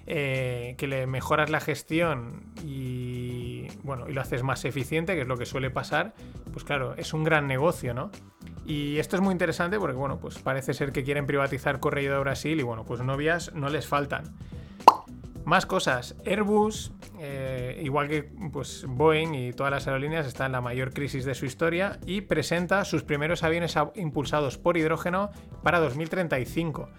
eh, 0.05 0.75
que 0.77 0.87
le 0.87 1.07
mejoras 1.07 1.49
la 1.49 1.61
gestión 1.61 2.43
y 2.65 3.67
bueno, 3.83 4.09
y 4.09 4.13
lo 4.13 4.21
haces 4.21 4.43
más 4.43 4.65
eficiente, 4.65 5.15
que 5.15 5.21
es 5.21 5.27
lo 5.27 5.37
que 5.37 5.45
suele 5.45 5.69
pasar, 5.69 6.13
pues 6.51 6.65
claro, 6.65 6.93
es 6.97 7.13
un 7.13 7.23
gran 7.23 7.47
negocio, 7.47 7.93
¿no? 7.93 8.11
Y 8.65 8.97
esto 8.97 9.15
es 9.15 9.21
muy 9.21 9.31
interesante 9.31 9.79
porque, 9.79 9.95
bueno, 9.95 10.19
pues 10.19 10.39
parece 10.39 10.73
ser 10.73 10.91
que 10.91 11.03
quieren 11.03 11.25
privatizar 11.25 11.79
Correo 11.79 12.13
de 12.13 12.19
Brasil 12.19 12.59
y 12.59 12.63
bueno, 12.63 12.83
pues 12.85 13.01
novias 13.01 13.53
no 13.53 13.69
les 13.69 13.87
faltan. 13.87 14.35
Más 15.45 15.65
cosas. 15.65 16.15
Airbus, 16.25 16.93
eh, 17.19 17.81
igual 17.83 18.07
que 18.07 18.23
pues, 18.23 18.85
Boeing 18.87 19.33
y 19.33 19.53
todas 19.53 19.71
las 19.71 19.87
aerolíneas, 19.87 20.25
está 20.25 20.45
en 20.45 20.53
la 20.53 20.61
mayor 20.61 20.93
crisis 20.93 21.25
de 21.25 21.35
su 21.35 21.45
historia 21.45 21.99
y 22.05 22.21
presenta 22.21 22.85
sus 22.85 23.03
primeros 23.03 23.43
aviones 23.43 23.75
impulsados 23.95 24.57
por 24.57 24.77
hidrógeno 24.77 25.31
para 25.61 25.79
2035. 25.79 26.89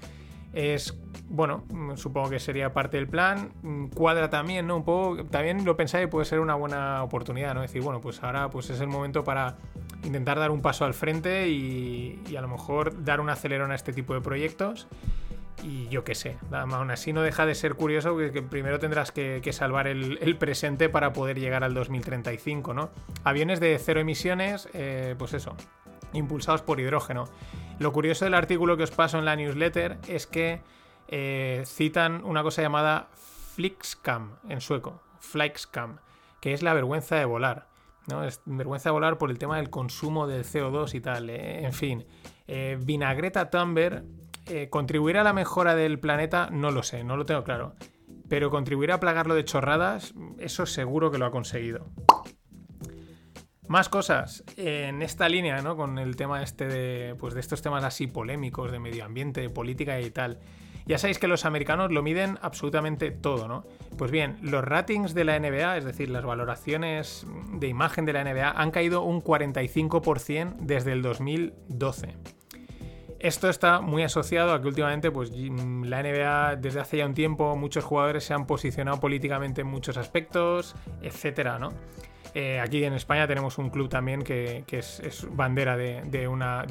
es 0.53 0.95
bueno, 1.29 1.65
supongo 1.97 2.31
que 2.31 2.39
sería 2.39 2.73
parte 2.73 2.97
del 2.97 3.09
plan. 3.09 3.51
Cuadra 3.95 4.31
también, 4.31 4.67
¿no? 4.67 4.77
Un 4.77 4.85
poco, 4.85 5.25
también 5.25 5.65
lo 5.65 5.77
pensáis 5.77 6.07
puede 6.09 6.27
ser 6.27 6.41
una 6.41 6.55
buena 6.55 7.03
oportunidad, 7.03 7.55
¿no? 7.55 7.63
Decir, 7.63 7.83
bueno, 7.83 8.01
pues 8.01 8.23
ahora 8.23 8.51
pues 8.51 8.71
es 8.71 8.81
el 8.81 8.89
momento 8.89 9.25
para 9.25 9.57
intentar 10.05 10.39
dar 10.39 10.51
un 10.51 10.61
paso 10.61 10.85
al 10.85 10.95
frente 10.95 11.49
y, 11.49 12.37
a 12.37 12.41
lo 12.41 12.49
mejor 12.49 13.05
dar 13.05 13.21
un 13.21 13.31
acelerón 13.31 13.73
a 13.73 13.75
este 13.75 13.93
tipo 13.93 14.15
de 14.15 14.21
proyectos. 14.21 14.87
Y 15.63 15.89
yo 15.89 16.05
qué 16.05 16.15
sé, 16.15 16.37
aún 16.51 16.91
así 16.91 17.13
no 17.13 17.23
deja 17.23 17.47
de 17.47 17.55
ser 17.55 17.75
curioso 17.75 18.17
que, 18.17 18.43
primero 18.43 18.79
tendrás 18.79 19.13
que, 19.13 19.41
salvar 19.53 19.87
el, 19.87 20.37
presente 20.37 20.89
para 20.89 21.13
poder 21.13 21.39
llegar 21.39 21.65
al 21.65 21.75
2035, 21.75 22.75
¿no? 22.75 22.91
Aviones 23.23 23.61
de 23.61 23.79
cero 23.79 24.01
emisiones, 24.01 24.69
eh, 24.75 25.15
pues 25.17 25.33
eso, 25.33 25.57
impulsados 26.13 26.63
por 26.63 26.81
hidrógeno. 26.81 27.27
Lo 27.79 27.93
curioso 27.93 28.25
del 28.25 28.35
artículo 28.35 28.77
que 28.77 28.83
os 28.83 28.91
paso 28.91 29.19
en 29.19 29.25
la 29.25 29.37
newsletter 29.37 29.99
es 30.09 30.27
que 30.27 30.61
eh, 31.09 31.63
citan 31.67 32.25
una 32.25 32.43
cosa 32.43 32.61
llamada 32.61 33.09
Flixcam 33.55 34.37
en 34.49 34.61
sueco, 34.61 35.03
Flixcam, 35.21 35.99
que 36.41 36.53
es 36.53 36.63
la 36.63 36.75
vergüenza 36.75 37.17
de 37.17 37.25
volar. 37.25 37.69
¿no? 38.09 38.25
Es 38.25 38.43
vergüenza 38.45 38.91
de 38.91 38.93
volar 38.93 39.17
por 39.17 39.31
el 39.31 39.39
tema 39.39 39.57
del 39.57 39.71
consumo 39.71 40.27
del 40.27 40.45
CO2 40.45 40.95
y 40.95 41.01
tal. 41.01 41.31
Eh, 41.31 41.65
en 41.65 41.73
fin, 41.73 42.07
Vinagreta 42.81 43.49
Thunberg, 43.49 44.05
¿contribuirá 44.71 45.23
a 45.23 45.25
la 45.25 45.33
mejora 45.33 45.75
del 45.75 45.99
planeta? 45.99 46.49
No 46.51 46.71
lo 46.71 46.83
sé, 46.83 47.05
no 47.05 47.17
lo 47.17 47.27
tengo 47.27 47.45
claro. 47.45 47.75
Pero 48.29 48.51
contribuirá 48.51 48.95
a 48.95 49.01
plagarlo 49.01 49.35
de 49.35 49.45
chorradas, 49.45 50.15
eso 50.39 50.67
seguro 50.67 51.11
que 51.11 51.19
lo 51.19 51.27
ha 51.27 51.31
conseguido. 51.31 51.87
Más 53.67 53.89
cosas 53.89 54.45
en 54.57 55.01
esta 55.03 55.29
línea, 55.29 55.63
¿no? 55.63 55.77
Con 55.77 55.99
el 55.99 56.17
tema 56.17 56.43
este 56.43 56.69
de, 56.69 57.15
pues 57.15 57.33
de 57.33 57.41
estos 57.41 57.63
temas 57.63 57.83
así 57.83 58.07
polémicos 58.07 58.71
de 58.71 58.79
medio 58.79 59.05
ambiente, 59.05 59.41
de 59.41 59.49
política 59.51 60.01
y 60.01 60.11
tal. 60.11 60.39
Ya 60.87 60.99
sabéis 60.99 61.19
que 61.19 61.29
los 61.29 61.47
americanos 61.47 61.91
lo 61.91 62.03
miden 62.03 62.39
absolutamente 62.43 63.11
todo, 63.11 63.49
¿no? 63.49 63.65
Pues 63.97 64.11
bien, 64.11 64.37
los 64.43 64.63
ratings 64.63 65.15
de 65.15 65.25
la 65.25 65.39
NBA, 65.39 65.79
es 65.79 65.85
decir, 65.85 66.11
las 66.11 66.27
valoraciones 66.27 67.27
de 67.55 67.69
imagen 67.69 68.05
de 68.05 68.13
la 68.13 68.23
NBA, 68.23 68.51
han 68.51 68.71
caído 68.71 69.03
un 69.03 69.23
45% 69.23 70.57
desde 70.59 70.93
el 70.93 71.01
2012. 71.01 72.17
Esto 73.25 73.49
está 73.49 73.81
muy 73.81 74.03
asociado 74.03 74.53
a 74.53 74.61
que 74.61 74.69
últimamente 74.69 75.11
pues, 75.11 75.31
la 75.31 76.03
NBA 76.03 76.57
desde 76.57 76.81
hace 76.81 76.99
ya 76.99 77.07
un 77.07 77.15
tiempo 77.15 77.57
muchos 77.57 77.83
jugadores 77.83 78.23
se 78.23 78.35
han 78.35 78.47
posicionado 78.47 79.01
políticamente 79.01 79.63
en 79.63 79.67
muchos 79.67 79.97
aspectos, 79.97 80.75
etcétera, 81.01 81.59
¿no? 81.59 81.73
Eh, 82.37 82.59
aquí 82.59 82.83
en 82.83 82.95
España 82.95 83.29
tenemos 83.29 83.59
un 83.59 83.71
club 83.71 83.89
también 83.89 84.23
que, 84.23 84.65
es, 84.69 85.27
bandera 85.31 85.77
de, 85.77 86.27
una, 86.27 86.67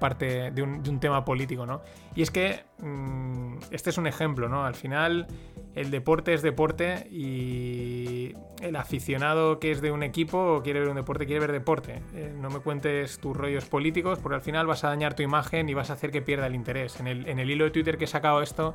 parte, 0.00 0.50
de 0.50 0.62
un, 0.62 0.98
tema 0.98 1.24
político, 1.24 1.64
¿no? 1.66 1.82
Y 2.16 2.22
es 2.22 2.32
que 2.32 2.64
mm, 2.78 3.58
este 3.70 3.90
es 3.90 3.98
un 3.98 4.08
ejemplo, 4.08 4.48
¿no? 4.48 4.64
Al 4.64 4.74
final 4.74 5.28
el 5.76 5.92
deporte 5.92 6.34
es 6.34 6.42
deporte 6.42 7.06
y 7.12 8.34
el 8.60 8.74
aficionado 8.74 9.60
que 9.60 9.70
es 9.70 9.80
de 9.80 9.92
un 9.92 10.02
equipo 10.02 10.62
quiere 10.64 10.80
ver 10.80 10.88
un 10.88 10.96
deporte, 10.96 11.26
quiere 11.26 11.38
ver 11.38 11.52
deporte. 11.52 12.02
Eh, 12.14 12.34
no 12.36 12.50
me 12.50 12.58
cuentes 12.58 13.20
tus 13.20 13.36
rollos 13.36 13.66
políticos 13.66 14.18
porque 14.20 14.34
al 14.34 14.42
final 14.42 14.66
vas 14.66 14.82
a 14.82 14.88
dañar 14.88 15.14
tu 15.14 15.22
imagen 15.22 15.68
y 15.68 15.74
vas 15.74 15.90
a 15.90 15.92
hacer 15.92 16.10
que 16.10 16.22
pierda 16.22 16.48
el 16.48 16.56
interés. 16.56 16.98
En 16.98 17.06
el, 17.06 17.28
en 17.28 17.38
el 17.38 17.48
hilo 17.48 17.64
de 17.64 17.70
Twitter 17.70 17.98
que 17.98 18.06
he 18.06 18.08
sacado 18.08 18.42
esto 18.42 18.74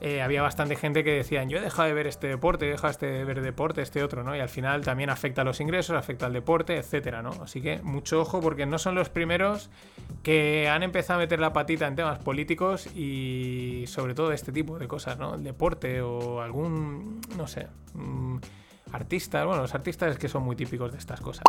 eh, 0.00 0.22
había 0.22 0.42
bastante 0.42 0.76
gente 0.76 1.02
que 1.02 1.10
decían, 1.12 1.48
yo 1.48 1.58
he 1.58 1.60
dejado 1.60 1.88
de 1.88 1.94
ver 1.94 2.06
este 2.06 2.28
deporte, 2.28 2.66
he 2.66 2.70
dejado 2.70 2.96
de 3.00 3.24
ver 3.24 3.40
deporte, 3.40 3.82
este 3.82 4.04
otro, 4.04 4.22
¿no? 4.22 4.36
Y 4.36 4.40
al 4.40 4.48
final 4.48 4.82
también 4.82 5.10
afecta 5.10 5.42
a 5.42 5.44
los 5.44 5.60
ingresos, 5.60 5.96
afecta 5.96 6.26
al 6.26 6.32
deporte, 6.32 6.76
etcétera, 6.76 7.20
¿no? 7.20 7.30
Así 7.42 7.60
que 7.60 7.82
mucho 7.82 8.20
ojo 8.20 8.40
porque 8.40 8.64
no 8.64 8.78
son 8.78 8.94
los 8.94 9.08
primeros 9.08 9.70
que 10.22 10.68
han 10.68 10.84
empezado 10.84 11.18
a 11.18 11.22
meter 11.22 11.40
la 11.40 11.52
patita 11.52 11.88
en 11.88 11.96
temas 11.96 12.20
políticos 12.20 12.86
y 12.94 13.84
sobre 13.88 14.14
todo 14.14 14.30
este 14.30 14.52
tipo 14.52 14.78
de 14.78 14.86
cosas, 14.86 15.18
¿no? 15.18 15.34
El 15.34 15.42
deporte 15.42 16.00
o 16.00 16.42
algún, 16.42 17.20
no 17.36 17.48
sé, 17.48 17.66
mm, 17.94 18.36
artista, 18.92 19.44
bueno, 19.44 19.62
los 19.62 19.74
artistas 19.74 20.12
es 20.12 20.18
que 20.18 20.28
son 20.28 20.44
muy 20.44 20.54
típicos 20.54 20.92
de 20.92 20.98
estas 20.98 21.20
cosas. 21.20 21.44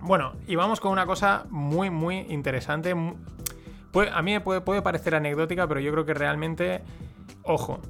Bueno, 0.00 0.34
y 0.46 0.56
vamos 0.56 0.80
con 0.80 0.92
una 0.92 1.06
cosa 1.06 1.46
muy, 1.48 1.88
muy 1.88 2.18
interesante. 2.28 2.90
a 2.90 4.22
mí 4.22 4.38
puede, 4.40 4.60
puede 4.60 4.82
parecer 4.82 5.14
anecdótica, 5.14 5.66
pero 5.66 5.80
yo 5.80 5.90
creo 5.92 6.04
que 6.04 6.12
realmente 6.12 6.82
Ojo. 7.42 7.80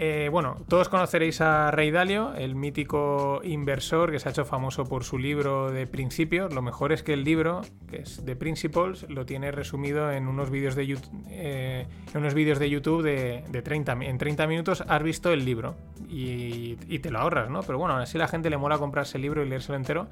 Eh, 0.00 0.28
bueno, 0.30 0.54
todos 0.68 0.88
conoceréis 0.88 1.40
a 1.40 1.72
Rey 1.72 1.90
Dalio, 1.90 2.32
el 2.34 2.54
mítico 2.54 3.40
inversor 3.42 4.12
que 4.12 4.20
se 4.20 4.28
ha 4.28 4.30
hecho 4.30 4.44
famoso 4.44 4.84
por 4.84 5.02
su 5.02 5.18
libro 5.18 5.72
de 5.72 5.88
principios. 5.88 6.54
Lo 6.54 6.62
mejor 6.62 6.92
es 6.92 7.02
que 7.02 7.14
el 7.14 7.24
libro, 7.24 7.62
que 7.90 8.02
es 8.02 8.24
de 8.24 8.36
Principles, 8.36 9.08
lo 9.08 9.26
tiene 9.26 9.50
resumido 9.50 10.12
en 10.12 10.28
unos 10.28 10.50
vídeos 10.50 10.76
de, 10.76 10.86
YouTube, 10.86 11.10
eh, 11.30 11.88
en 12.14 12.20
unos 12.20 12.32
vídeos 12.34 12.60
de 12.60 12.70
YouTube 12.70 13.02
de, 13.02 13.62
30 13.62 13.92
En 14.02 14.18
30 14.18 14.46
minutos 14.46 14.84
has 14.86 15.02
visto 15.02 15.32
el 15.32 15.44
libro 15.44 15.74
y, 16.08 16.76
te 16.76 17.10
lo 17.10 17.18
ahorras, 17.18 17.50
¿no? 17.50 17.62
Pero 17.64 17.78
bueno, 17.78 17.96
así 17.96 18.18
la 18.18 18.28
gente 18.28 18.50
le 18.50 18.56
mola 18.56 18.78
comprarse 18.78 19.18
el 19.18 19.22
libro 19.22 19.44
y 19.44 19.48
leérselo 19.48 19.76
entero, 19.76 20.06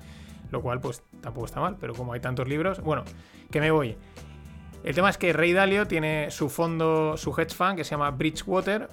lo 0.50 0.62
cual 0.62 0.80
pues 0.80 1.04
tampoco 1.20 1.46
está 1.46 1.60
mal, 1.60 1.76
pero 1.80 1.94
como 1.94 2.12
hay 2.12 2.18
tantos 2.18 2.48
libros, 2.48 2.80
bueno, 2.80 3.04
que 3.52 3.60
me 3.60 3.70
voy. 3.70 3.96
El 4.86 4.94
tema 4.94 5.10
es 5.10 5.18
que 5.18 5.32
Ray 5.32 5.52
Dalio 5.52 5.88
tiene 5.88 6.30
su 6.30 6.48
fondo, 6.48 7.16
su 7.16 7.34
hedge 7.36 7.52
fund 7.52 7.74
que 7.74 7.82
se 7.82 7.90
llama 7.90 8.12
Bridgewater. 8.12 8.88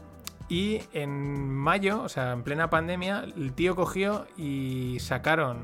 Y 0.50 0.82
en 0.92 1.48
mayo, 1.48 2.02
o 2.02 2.10
sea, 2.10 2.32
en 2.32 2.42
plena 2.42 2.72
pandemia, 2.72 3.24
el 3.38 3.54
tío 3.54 3.76
cogió 3.76 4.26
y 4.36 4.98
sacaron 5.00 5.60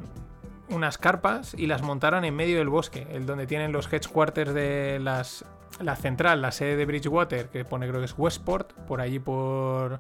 unas 0.70 1.00
carpas 1.00 1.56
y 1.58 1.66
las 1.66 1.82
montaron 1.82 2.26
en 2.26 2.36
medio 2.36 2.60
del 2.60 2.70
bosque, 2.70 3.08
el 3.12 3.26
donde 3.26 3.48
tienen 3.48 3.72
los 3.72 3.92
headquarters 3.92 4.54
de 4.54 5.00
las, 5.02 5.46
la 5.82 5.96
central, 5.96 6.44
la 6.44 6.52
sede 6.52 6.76
de 6.76 6.86
Bridgewater, 6.86 7.50
que 7.50 7.66
pone 7.66 7.88
creo 7.88 8.00
que 8.00 8.06
es 8.06 8.16
Westport, 8.16 8.74
por 8.86 9.02
allí 9.02 9.18
por 9.18 10.00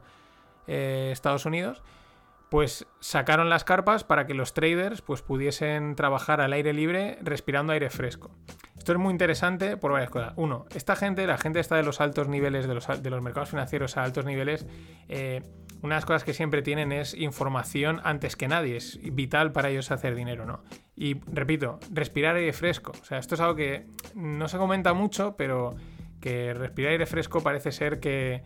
eh, 0.67 1.09
Estados 1.11 1.47
Unidos 1.47 1.82
pues 2.49 2.88
sacaron 2.99 3.49
las 3.49 3.63
carpas 3.63 4.03
para 4.03 4.25
que 4.25 4.34
los 4.34 4.53
traders 4.53 5.01
pues, 5.01 5.21
pudiesen 5.21 5.95
trabajar 5.95 6.41
al 6.41 6.53
aire 6.53 6.73
libre 6.73 7.19
respirando 7.21 7.73
aire 7.73 7.89
fresco. 7.89 8.32
Esto 8.80 8.93
es 8.93 8.97
muy 8.97 9.11
interesante 9.11 9.75
por 9.75 9.91
varias 9.91 10.09
cosas. 10.09 10.34
Uno, 10.38 10.65
esta 10.73 10.95
gente, 10.95 11.27
la 11.27 11.38
gente 11.38 11.59
está 11.59 11.75
de 11.75 11.84
los 11.84 11.99
altos 11.99 12.30
niveles, 12.30 12.65
de 12.65 12.73
los, 12.73 13.21
mercados 13.21 13.49
financieros 13.49 13.97
a 13.97 14.03
altos 14.03 14.23
niveles, 14.25 14.65
eh, 15.09 15.43
una 15.82 15.95
de 15.95 15.97
las 15.97 16.05
cosas 16.05 16.23
que 16.23 16.34
siempre 16.34 16.61
tienen 16.61 16.93
es 16.93 17.13
información 17.13 17.99
antes 18.05 18.38
que 18.38 18.47
nadie. 18.47 18.77
Es 18.77 18.97
vital 19.01 19.51
para 19.51 19.69
ellos 19.69 19.91
hacer 19.91 20.15
dinero, 20.15 20.45
¿no? 20.45 20.63
Y 20.95 21.19
repito, 21.27 21.80
respirar 21.91 22.38
aire 22.38 22.53
fresco. 22.53 22.93
O 23.01 23.05
sea, 23.05 23.17
esto 23.17 23.36
es 23.36 23.41
algo 23.41 23.55
que 23.55 23.86
no 24.15 24.47
se 24.47 24.57
comenta 24.57 24.93
mucho, 24.93 25.36
pero 25.38 25.75
que 26.21 26.53
respirar 26.53 26.93
aire 26.93 27.05
fresco 27.05 27.43
parece 27.43 27.73
ser 27.73 27.99
que 27.99 28.43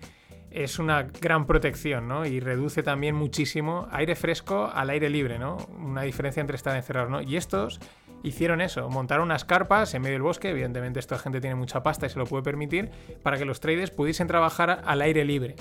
es 0.50 0.78
una 0.78 1.04
gran 1.04 1.46
protección, 1.46 2.08
¿no? 2.08 2.26
Y 2.26 2.40
reduce 2.40 2.82
también 2.82 3.16
muchísimo 3.16 3.88
aire 3.92 4.16
fresco 4.16 4.72
al 4.74 4.90
aire 4.90 5.10
libre, 5.10 5.40
¿no? 5.40 5.58
Una 5.80 6.04
diferencia 6.04 6.42
entre 6.42 6.56
estar 6.56 6.76
encerrados, 6.76 7.10
¿no? 7.10 7.22
Y 7.22 7.38
estos 7.38 7.80
hicieron 8.24 8.62
eso, 8.62 8.90
montaron 8.90 9.26
unas 9.26 9.46
carpas 9.46 9.94
en 9.94 10.02
medio 10.02 10.16
del 10.16 10.24
bosque, 10.24 10.50
evidentemente 10.50 11.00
esta 11.00 11.20
gente 11.20 11.42
tiene 11.42 11.56
mucha 11.56 11.84
pasta 11.84 12.08
y 12.08 12.10
se 12.10 12.18
lo 12.18 12.26
puede 12.26 12.44
permitir, 12.44 12.90
para 13.22 13.38
que 13.38 13.46
los 13.46 13.60
traders 13.60 13.92
pudiesen 13.92 14.28
trabajar 14.28 14.82
al 14.86 15.02
aire 15.02 15.26
libre. 15.26 15.56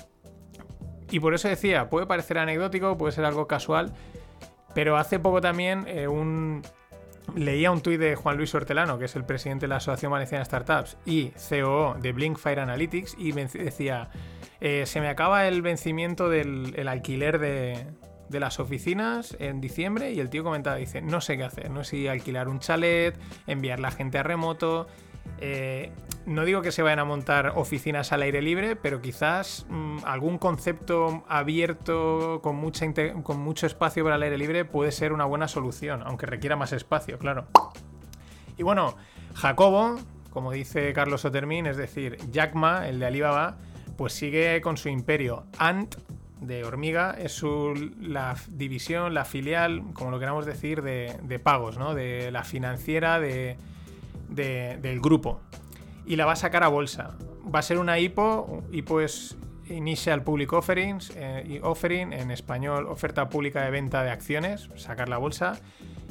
Y 1.10 1.20
por 1.20 1.34
eso 1.34 1.48
decía, 1.48 1.90
puede 1.90 2.06
parecer 2.06 2.38
anecdótico, 2.38 2.96
puede 2.96 3.12
ser 3.12 3.24
algo 3.24 3.46
casual, 3.46 3.92
pero 4.74 4.96
hace 4.96 5.18
poco 5.18 5.40
también 5.40 5.84
eh, 5.86 6.08
un... 6.08 6.62
Leía 7.36 7.70
un 7.70 7.80
tuit 7.80 8.00
de 8.00 8.16
Juan 8.16 8.36
Luis 8.36 8.52
Hortelano, 8.52 8.98
que 8.98 9.04
es 9.04 9.14
el 9.14 9.24
presidente 9.24 9.64
de 9.64 9.68
la 9.68 9.76
Asociación 9.76 10.10
Valenciana 10.10 10.40
de 10.40 10.44
Startups 10.46 10.98
y 11.06 11.30
COO 11.30 11.94
de 11.94 12.12
Blinkfire 12.12 12.60
Analytics, 12.60 13.14
y 13.16 13.30
decía, 13.30 14.10
eh, 14.60 14.84
se 14.86 15.00
me 15.00 15.08
acaba 15.08 15.46
el 15.46 15.62
vencimiento 15.62 16.28
del 16.28 16.88
alquiler 16.88 17.38
de, 17.38 17.86
las 18.41 18.61
oficinas 18.61 19.37
en 19.39 19.61
diciembre 19.61 20.12
y 20.12 20.20
el 20.20 20.30
tío 20.30 20.45
comentaba, 20.45 20.76
dice, 20.76 21.03
no 21.03 21.20
sé 21.20 21.37
qué 21.37 21.45
hacer, 21.45 21.70
no 21.70 21.85
sé 21.85 21.91
si 21.91 22.09
alquilar 22.09 22.49
un 22.49 22.59
chalet, 22.59 23.18
enviar 23.47 23.80
la 23.80 23.91
gente 23.91 24.18
a 24.18 24.22
remoto. 24.22 24.87
Eh, 25.39 25.93
no 26.26 26.45
digo 26.45 26.62
que 26.62 26.72
se 26.72 26.83
vayan 26.83 27.01
a 27.01 27.05
montar 27.05 27.53
oficinas 27.57 28.12
al 28.12 28.22
aire 28.22 28.43
libre, 28.43 28.76
pero 28.76 29.01
quizás 29.01 29.66
mm, 29.68 29.99
algún 30.05 30.39
concepto 30.39 31.24
abierto 31.28 32.41
con, 32.43 32.57
mucha 32.57 32.87
con 33.22 33.39
mucho 33.41 33.66
espacio 33.66 34.05
para 34.05 34.16
el 34.16 34.22
aire 34.22 34.39
libre 34.39 34.64
puede 34.64 34.93
ser 34.93 35.12
una 35.12 35.24
buena 35.24 35.49
solución, 35.49 36.03
aunque 36.05 36.26
requiera 36.26 36.57
más 36.57 36.72
espacio, 36.72 37.18
claro. 37.18 37.47
Y 38.57 38.62
bueno, 38.62 38.97
Jacobo, 39.35 39.97
como 40.30 40.53
dice 40.53 40.93
Carlos 40.93 41.24
Otermin, 41.24 41.66
es 41.66 41.76
decir, 41.76 42.18
Jackma, 42.30 42.89
el 42.89 42.99
de 43.01 43.07
Alibaba, 43.07 43.57
pues 43.97 44.12
sigue 44.12 44.61
con 44.61 44.76
su 44.76 44.89
imperio. 44.89 45.47
Ant 45.59 45.97
de 46.43 46.64
hormiga 46.64 47.16
es 47.18 47.43
la 48.01 48.36
división, 48.49 49.14
la 49.14 49.24
filial, 49.24 49.82
como 49.95 50.11
lo 50.11 50.18
queramos 50.18 50.45
decir, 50.45 50.82
de, 50.82 51.40
pagos, 51.43 51.78
¿no? 51.78 51.95
De 51.95 52.30
la 52.30 52.45
financiera 52.45 53.20
de, 53.20 53.57
del 54.28 55.01
grupo. 55.01 55.40
Y 56.05 56.16
la 56.16 56.26
va 56.26 56.32
a 56.32 56.36
sacar 56.36 56.64
a 56.64 56.68
bolsa. 56.68 57.16
Va 57.55 57.61
a 57.61 57.62
ser 57.62 57.78
una 57.78 57.99
IPO. 57.99 58.64
IPO 58.72 59.01
es 59.01 59.36
Initial 59.68 60.24
Public 60.24 60.53
Offerings, 60.53 61.12
eh, 61.16 61.61
Offering, 61.62 62.12
en 62.12 62.30
español, 62.30 62.86
oferta 62.86 63.28
pública 63.28 63.62
de 63.62 63.70
venta 63.70 64.03
de 64.03 64.11
acciones, 64.11 64.68
sacar 64.76 65.09
la 65.09 65.18
bolsa. 65.18 65.61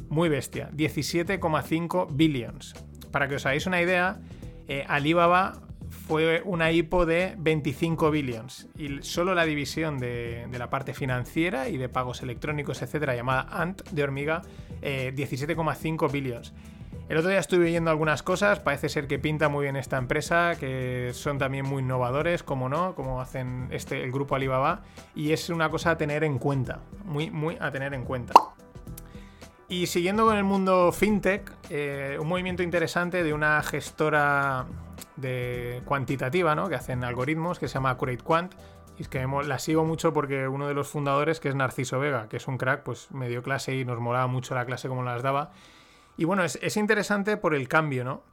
Muy 0.09 0.29
bestia, 0.29 0.69
17,5 0.71 2.07
billions. 2.11 2.73
Para 3.11 3.27
que 3.27 3.35
os 3.35 3.45
hagáis 3.45 3.65
una 3.65 3.81
idea, 3.81 4.19
eh, 4.67 4.85
Alibaba 4.87 5.61
fue 6.07 6.41
una 6.45 6.71
IPO 6.71 7.05
de 7.05 7.35
25 7.37 8.11
billions 8.11 8.67
y 8.77 9.01
solo 9.01 9.33
la 9.33 9.45
división 9.45 9.99
de, 9.99 10.47
la 10.51 10.69
parte 10.69 10.93
financiera 10.93 11.69
y 11.69 11.77
de 11.77 11.89
pagos 11.89 12.21
electrónicos, 12.21 12.81
etcétera, 12.81 13.15
llamada 13.15 13.47
Ant 13.49 13.81
de 13.89 14.03
hormiga, 14.03 14.41
eh, 14.81 15.13
17,5 15.15 16.11
billions. 16.11 16.53
El 17.09 17.17
otro 17.17 17.29
día 17.29 17.39
estuve 17.39 17.65
viendo 17.65 17.91
algunas 17.91 18.23
cosas, 18.23 18.59
parece 18.59 18.87
ser 18.87 19.07
que 19.07 19.19
pinta 19.19 19.49
muy 19.49 19.63
bien 19.63 19.75
esta 19.75 19.97
empresa, 19.97 20.53
que 20.57 21.11
son 21.13 21.37
también 21.37 21.65
muy 21.65 21.81
innovadores, 21.81 22.41
como 22.41 22.69
no, 22.69 22.95
como 22.95 23.19
hacen 23.19 23.67
este, 23.71 24.03
el 24.03 24.11
grupo 24.11 24.35
Alibaba, 24.35 24.83
y 25.13 25.33
es 25.33 25.49
una 25.49 25.69
cosa 25.69 25.91
a 25.91 25.97
tener 25.97 26.23
en 26.23 26.39
cuenta, 26.39 26.79
muy, 27.03 27.29
muy 27.29 27.57
a 27.59 27.69
tener 27.69 27.93
en 27.93 28.05
cuenta. 28.05 28.33
Y 29.67 29.87
siguiendo 29.87 30.25
con 30.25 30.37
el 30.37 30.43
mundo 30.43 30.91
fintech, 30.91 31.51
eh, 31.69 32.17
un 32.19 32.27
movimiento 32.27 32.63
interesante 32.63 33.23
de 33.23 33.33
una 33.33 33.61
gestora 33.63 34.65
de 35.15 35.81
cuantitativa, 35.85 36.55
¿no? 36.55 36.69
Que 36.69 36.75
hacen 36.75 37.03
algoritmos, 37.03 37.59
que 37.59 37.67
se 37.67 37.75
llama 37.75 37.91
Accurate 37.91 38.23
Quant. 38.23 38.53
Y 38.97 39.03
es 39.03 39.07
que 39.07 39.25
la 39.25 39.59
sigo 39.59 39.85
mucho 39.85 40.13
porque 40.13 40.47
uno 40.47 40.67
de 40.67 40.73
los 40.73 40.87
fundadores, 40.87 41.39
que 41.39 41.49
es 41.49 41.55
Narciso 41.55 41.99
Vega, 41.99 42.27
que 42.27 42.37
es 42.37 42.47
un 42.47 42.57
crack, 42.57 42.83
pues 42.83 43.11
me 43.11 43.29
dio 43.29 43.41
clase 43.41 43.75
y 43.75 43.85
nos 43.85 43.99
molaba 43.99 44.27
mucho 44.27 44.53
la 44.55 44.65
clase 44.65 44.87
como 44.87 45.03
las 45.03 45.23
daba. 45.23 45.51
Y 46.17 46.25
bueno, 46.25 46.43
es, 46.43 46.59
es 46.61 46.77
interesante 46.77 47.37
por 47.37 47.55
el 47.55 47.67
cambio, 47.67 48.03
¿no? 48.03 48.23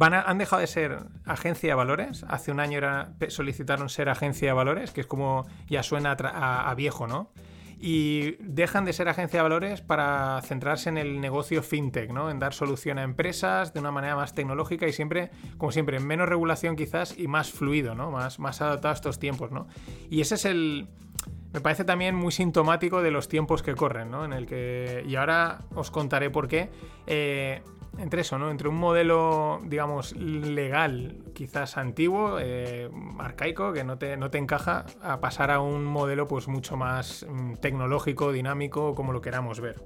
Han 0.00 0.38
dejado 0.38 0.60
de 0.60 0.66
ser 0.66 0.98
agencia 1.24 1.70
de 1.70 1.74
valores. 1.74 2.24
Hace 2.28 2.52
un 2.52 2.60
año 2.60 2.80
solicitaron 3.28 3.88
ser 3.88 4.08
agencia 4.08 4.48
de 4.48 4.52
valores, 4.52 4.92
que 4.92 5.00
es 5.00 5.06
como 5.06 5.46
ya 5.68 5.82
suena 5.82 6.12
a 6.12 6.74
viejo, 6.74 7.06
¿no? 7.06 7.30
Y 7.84 8.36
dejan 8.38 8.84
de 8.84 8.92
ser 8.92 9.08
agencia 9.08 9.40
de 9.40 9.42
valores 9.42 9.80
para 9.80 10.40
centrarse 10.42 10.88
en 10.88 10.98
el 10.98 11.20
negocio 11.20 11.64
fintech, 11.64 12.12
¿no? 12.12 12.30
En 12.30 12.38
dar 12.38 12.54
solución 12.54 12.96
a 12.96 13.02
empresas 13.02 13.74
de 13.74 13.80
una 13.80 13.90
manera 13.90 14.14
más 14.14 14.36
tecnológica 14.36 14.86
y 14.86 14.92
siempre, 14.92 15.32
como 15.58 15.72
siempre, 15.72 15.98
menos 15.98 16.28
regulación 16.28 16.76
quizás 16.76 17.18
y 17.18 17.26
más 17.26 17.50
fluido, 17.50 17.96
¿no? 17.96 18.12
Más, 18.12 18.38
más 18.38 18.62
adaptado 18.62 18.92
a 18.92 18.94
estos 18.94 19.18
tiempos, 19.18 19.50
¿no? 19.50 19.66
Y 20.08 20.20
ese 20.20 20.36
es 20.36 20.44
el. 20.44 20.86
Me 21.52 21.60
parece 21.60 21.82
también 21.82 22.14
muy 22.14 22.30
sintomático 22.30 23.02
de 23.02 23.10
los 23.10 23.28
tiempos 23.28 23.64
que 23.64 23.74
corren, 23.74 24.12
¿no? 24.12 24.24
En 24.24 24.32
el 24.32 24.46
que. 24.46 25.04
Y 25.04 25.16
ahora 25.16 25.62
os 25.74 25.90
contaré 25.90 26.30
por 26.30 26.46
qué. 26.46 26.70
Eh, 27.08 27.62
entre 27.98 28.22
eso, 28.22 28.38
¿no? 28.38 28.50
Entre 28.50 28.68
un 28.68 28.76
modelo, 28.76 29.60
digamos, 29.64 30.16
legal, 30.16 31.24
quizás 31.34 31.76
antiguo, 31.76 32.38
eh, 32.40 32.90
arcaico, 33.18 33.72
que 33.72 33.84
no 33.84 33.98
te, 33.98 34.16
no 34.16 34.30
te, 34.30 34.38
encaja, 34.38 34.86
a 35.02 35.20
pasar 35.20 35.50
a 35.50 35.60
un 35.60 35.84
modelo 35.84 36.26
pues 36.26 36.48
mucho 36.48 36.76
más 36.76 37.26
mm, 37.28 37.54
tecnológico, 37.56 38.32
dinámico, 38.32 38.94
como 38.94 39.12
lo 39.12 39.20
queramos 39.20 39.60
ver. 39.60 39.82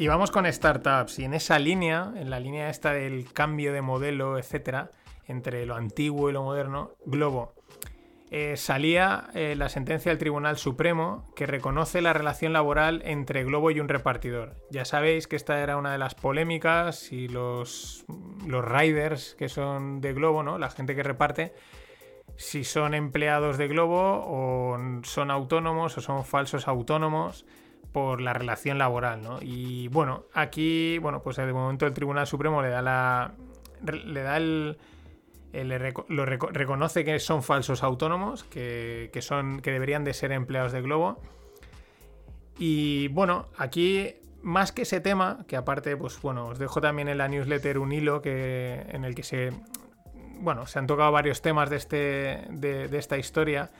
Y 0.00 0.06
vamos 0.06 0.30
con 0.30 0.50
startups. 0.50 1.18
Y 1.18 1.24
en 1.24 1.34
esa 1.34 1.58
línea, 1.58 2.12
en 2.14 2.30
la 2.30 2.38
línea 2.38 2.70
esta 2.70 2.92
del 2.92 3.32
cambio 3.32 3.72
de 3.72 3.82
modelo, 3.82 4.38
etcétera, 4.38 4.90
entre 5.26 5.66
lo 5.66 5.74
antiguo 5.74 6.30
y 6.30 6.32
lo 6.32 6.42
moderno, 6.42 6.92
Globo 7.04 7.57
eh, 8.30 8.56
salía 8.56 9.30
eh, 9.34 9.54
la 9.56 9.68
sentencia 9.68 10.10
del 10.10 10.18
Tribunal 10.18 10.58
Supremo 10.58 11.24
que 11.34 11.46
reconoce 11.46 12.02
la 12.02 12.12
relación 12.12 12.52
laboral 12.52 13.00
entre 13.04 13.44
Globo 13.44 13.70
y 13.70 13.80
un 13.80 13.88
repartidor. 13.88 14.56
Ya 14.70 14.84
sabéis 14.84 15.26
que 15.26 15.36
esta 15.36 15.60
era 15.60 15.76
una 15.76 15.92
de 15.92 15.98
las 15.98 16.14
polémicas 16.14 17.10
y 17.12 17.28
los, 17.28 18.04
los 18.46 18.64
riders 18.64 19.34
que 19.34 19.48
son 19.48 20.00
de 20.00 20.12
Globo, 20.12 20.42
¿no? 20.42 20.58
la 20.58 20.68
gente 20.68 20.94
que 20.94 21.02
reparte, 21.02 21.54
si 22.36 22.64
son 22.64 22.94
empleados 22.94 23.56
de 23.56 23.66
Globo 23.66 24.24
o 24.26 24.78
son 25.04 25.30
autónomos 25.30 25.96
o 25.96 26.00
son 26.00 26.24
falsos 26.24 26.68
autónomos 26.68 27.46
por 27.92 28.20
la 28.20 28.32
relación 28.32 28.78
laboral, 28.78 29.22
¿no? 29.22 29.38
Y 29.40 29.88
bueno, 29.88 30.24
aquí, 30.34 30.98
bueno, 30.98 31.22
pues 31.22 31.36
de 31.36 31.52
momento 31.52 31.86
el 31.86 31.94
Tribunal 31.94 32.26
Supremo 32.26 32.62
le 32.62 32.68
da 32.68 32.82
la. 32.82 33.34
le 33.82 34.22
da 34.22 34.36
el 34.36 34.78
eh, 35.52 35.92
lo 36.08 36.26
reconoce 36.26 37.04
que 37.04 37.18
son 37.18 37.42
falsos 37.42 37.82
autónomos, 37.82 38.44
que, 38.44 39.10
son, 39.20 39.60
que 39.60 39.72
deberían 39.72 40.04
de 40.04 40.14
ser 40.14 40.32
empleados 40.32 40.72
de 40.72 40.82
Globo. 40.82 41.20
Y 42.58 43.08
bueno, 43.08 43.46
aquí 43.56 44.14
más 44.42 44.72
que 44.72 44.82
ese 44.82 45.00
tema, 45.00 45.44
que 45.46 45.56
aparte, 45.56 45.96
pues 45.96 46.20
bueno, 46.20 46.46
os 46.46 46.58
dejo 46.58 46.80
también 46.80 47.08
en 47.08 47.18
la 47.18 47.28
newsletter 47.28 47.78
un 47.78 47.92
hilo 47.92 48.20
que, 48.20 48.84
en 48.88 49.04
el 49.04 49.14
que 49.14 49.22
se, 49.22 49.52
bueno, 50.40 50.66
se 50.66 50.78
han 50.78 50.86
tocado 50.86 51.12
varios 51.12 51.42
temas 51.42 51.70
de, 51.70 51.76
este, 51.76 52.46
de, 52.50 52.98
esta 52.98 53.16
historia. 53.16 53.70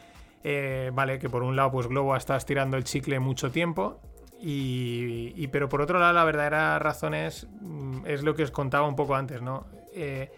Eh, 0.45 0.91
vale, 0.95 1.19
que 1.19 1.29
por 1.29 1.43
un 1.43 1.57
lado, 1.57 1.73
pues 1.73 1.89
Globo 1.89 2.15
ha 2.15 2.19
estado 2.19 2.39
estirando 2.39 2.77
el 2.77 2.85
chicle 2.85 3.19
mucho 3.19 3.51
tiempo. 3.51 4.01
Y, 4.41 5.49
pero 5.49 5.69
por 5.69 5.81
otro 5.81 5.99
lado, 5.99 6.13
la 6.13 6.25
verdadera 6.25 6.79
razón 6.79 7.15
es, 7.15 7.49
mm, 7.61 8.07
es 8.07 8.23
lo 8.23 8.35
que 8.35 8.45
os 8.45 8.53
contaba 8.53 8.87
un 8.87 8.95
poco 8.95 9.17
antes, 9.17 9.43
¿no? 9.43 9.67
Eh, 9.95 10.31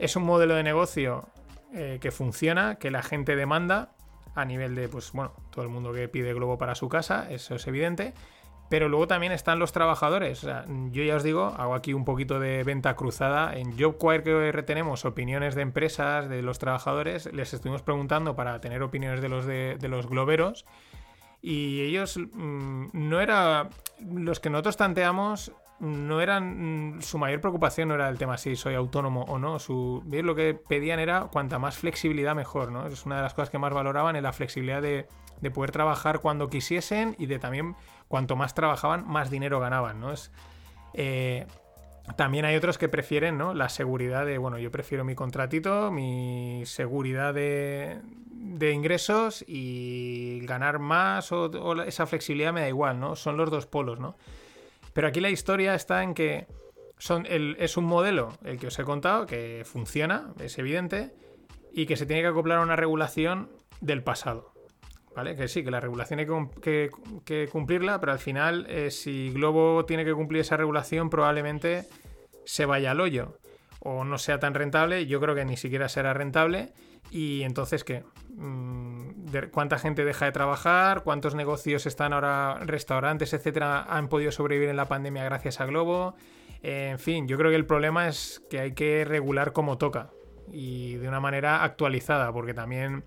es 0.00 0.16
un 0.16 0.24
modelo 0.24 0.54
de 0.54 0.62
negocio 0.62 1.28
eh, 1.72 1.98
que 2.00 2.10
funciona, 2.10 2.76
que 2.76 2.90
la 2.90 3.02
gente 3.02 3.36
demanda 3.36 3.92
a 4.34 4.44
nivel 4.44 4.74
de, 4.74 4.88
pues 4.88 5.12
bueno, 5.12 5.32
todo 5.50 5.64
el 5.64 5.70
mundo 5.70 5.92
que 5.92 6.08
pide 6.08 6.32
Globo 6.34 6.58
para 6.58 6.74
su 6.74 6.88
casa, 6.88 7.30
eso 7.30 7.54
es 7.54 7.66
evidente. 7.66 8.14
Pero 8.70 8.88
luego 8.88 9.08
también 9.08 9.32
están 9.32 9.58
los 9.58 9.72
trabajadores. 9.72 10.46
yo 10.92 11.02
ya 11.02 11.16
os 11.16 11.24
digo, 11.24 11.46
hago 11.58 11.74
aquí 11.74 11.92
un 11.92 12.04
poquito 12.04 12.38
de 12.38 12.62
venta 12.62 12.94
cruzada. 12.94 13.56
En 13.56 13.76
JobQuire 13.76 14.22
que 14.22 14.52
retenemos 14.52 15.04
opiniones 15.04 15.56
de 15.56 15.62
empresas, 15.62 16.28
de 16.28 16.40
los 16.40 16.60
trabajadores, 16.60 17.32
les 17.32 17.52
estuvimos 17.52 17.82
preguntando 17.82 18.36
para 18.36 18.60
tener 18.60 18.84
opiniones 18.84 19.20
de 19.20 19.28
los, 19.28 19.44
de, 19.44 19.88
los 19.88 20.06
globeros. 20.06 20.66
Y 21.42 21.80
ellos 21.80 22.16
mmm, 22.16 22.86
no 22.92 23.20
era. 23.20 23.70
Los 24.08 24.38
que 24.38 24.50
nosotros 24.50 24.76
tanteamos 24.76 25.52
no 25.80 26.20
eran. 26.20 26.96
Mm, 26.96 27.02
su 27.02 27.18
mayor 27.18 27.40
preocupación 27.40 27.88
no 27.88 27.94
era 27.94 28.08
el 28.08 28.18
tema 28.18 28.38
si 28.38 28.54
soy 28.54 28.74
autónomo 28.74 29.22
o 29.24 29.38
no. 29.38 29.58
Su, 29.58 30.02
lo 30.06 30.34
que 30.34 30.54
pedían 30.54 31.00
era 31.00 31.22
cuanta 31.32 31.58
más 31.58 31.78
flexibilidad 31.78 32.34
mejor, 32.34 32.70
¿no? 32.70 32.86
Es 32.86 33.06
una 33.06 33.16
de 33.16 33.22
las 33.22 33.34
cosas 33.34 33.50
que 33.50 33.58
más 33.58 33.72
valoraban 33.72 34.16
en 34.16 34.22
la 34.22 34.32
flexibilidad 34.32 34.82
de, 34.82 35.08
poder 35.54 35.70
trabajar 35.70 36.20
cuando 36.20 36.48
quisiesen 36.48 37.16
y 37.18 37.26
de 37.26 37.38
también 37.38 37.74
cuanto 38.08 38.36
más 38.36 38.54
trabajaban, 38.54 39.08
más 39.08 39.30
dinero 39.30 39.58
ganaban, 39.58 40.00
¿no? 40.00 40.12
Es, 40.12 40.30
eh, 40.92 41.46
también 42.16 42.44
hay 42.44 42.56
otros 42.56 42.76
que 42.76 42.88
prefieren 42.88 43.38
¿no? 43.38 43.54
la 43.54 43.68
seguridad 43.68 44.26
de, 44.26 44.36
bueno, 44.38 44.58
yo 44.58 44.70
prefiero 44.70 45.04
mi 45.04 45.14
contratito, 45.14 45.90
mi 45.90 46.62
seguridad 46.66 47.32
de, 47.32 48.00
de 48.32 48.72
ingresos 48.72 49.44
y 49.46 50.40
ganar 50.44 50.78
más 50.78 51.30
o, 51.32 51.44
o, 51.44 51.80
esa 51.82 52.06
flexibilidad 52.06 52.52
me 52.52 52.62
da 52.62 52.68
igual, 52.68 52.98
¿no? 52.98 53.16
Son 53.16 53.36
los 53.36 53.50
dos 53.50 53.66
polos, 53.66 54.00
¿no? 54.00 54.16
Pero 54.92 55.08
aquí 55.08 55.20
la 55.20 55.30
historia 55.30 55.74
está 55.74 56.02
en 56.02 56.14
que 56.14 56.46
son 56.98 57.26
es 57.28 57.76
un 57.76 57.84
modelo, 57.84 58.36
el 58.44 58.58
que 58.58 58.66
os 58.66 58.78
he 58.78 58.84
contado, 58.84 59.26
que 59.26 59.62
funciona, 59.64 60.34
es 60.38 60.58
evidente, 60.58 61.12
y 61.72 61.86
que 61.86 61.96
se 61.96 62.06
tiene 62.06 62.22
que 62.22 62.28
acoplar 62.28 62.58
a 62.58 62.62
una 62.62 62.76
regulación 62.76 63.50
del 63.80 64.02
pasado. 64.02 64.52
¿Vale? 65.14 65.34
Que 65.34 65.48
sí, 65.48 65.64
que 65.64 65.72
la 65.72 65.80
regulación 65.80 66.20
hay 66.20 66.26
que, 66.62 66.90
que, 67.24 67.48
cumplirla, 67.48 67.98
pero 67.98 68.12
al 68.12 68.20
final, 68.20 68.66
eh, 68.68 68.92
si 68.92 69.30
Globo 69.30 69.84
tiene 69.84 70.04
que 70.04 70.14
cumplir 70.14 70.42
esa 70.42 70.56
regulación, 70.56 71.10
probablemente 71.10 71.86
se 72.44 72.64
vaya 72.64 72.92
al 72.92 73.00
hoyo 73.00 73.40
o 73.80 74.04
no 74.04 74.18
sea 74.18 74.38
tan 74.38 74.54
rentable. 74.54 75.06
Yo 75.06 75.20
creo 75.20 75.34
que 75.34 75.44
ni 75.44 75.56
siquiera 75.56 75.88
será 75.88 76.14
rentable. 76.14 76.72
Y 77.10 77.42
entonces, 77.42 77.82
¿qué? 77.82 78.04
Mm, 78.36 78.99
¿Cuánta 79.50 79.78
gente 79.78 80.04
deja 80.04 80.26
de 80.26 80.32
trabajar? 80.32 81.02
¿Cuántos 81.02 81.34
negocios 81.34 81.86
están 81.86 82.12
ahora, 82.12 82.58
restaurantes, 82.64 83.32
etcétera, 83.32 83.82
han 83.82 84.08
podido 84.08 84.32
sobrevivir 84.32 84.68
en 84.68 84.76
la 84.76 84.86
pandemia 84.86 85.24
gracias 85.24 85.60
a 85.60 85.66
Globo? 85.66 86.14
en 86.62 86.98
fin, 86.98 87.26
yo 87.26 87.38
creo 87.38 87.50
que 87.50 87.56
el 87.56 87.64
problema 87.64 88.06
es 88.06 88.42
que 88.50 88.60
hay 88.60 88.72
que 88.72 89.06
regular 89.06 89.54
como 89.54 89.78
toca 89.78 90.10
y 90.52 90.96
de 90.96 91.08
una 91.08 91.18
manera 91.18 91.64
actualizada, 91.64 92.30
porque 92.32 92.52
también 92.52 93.02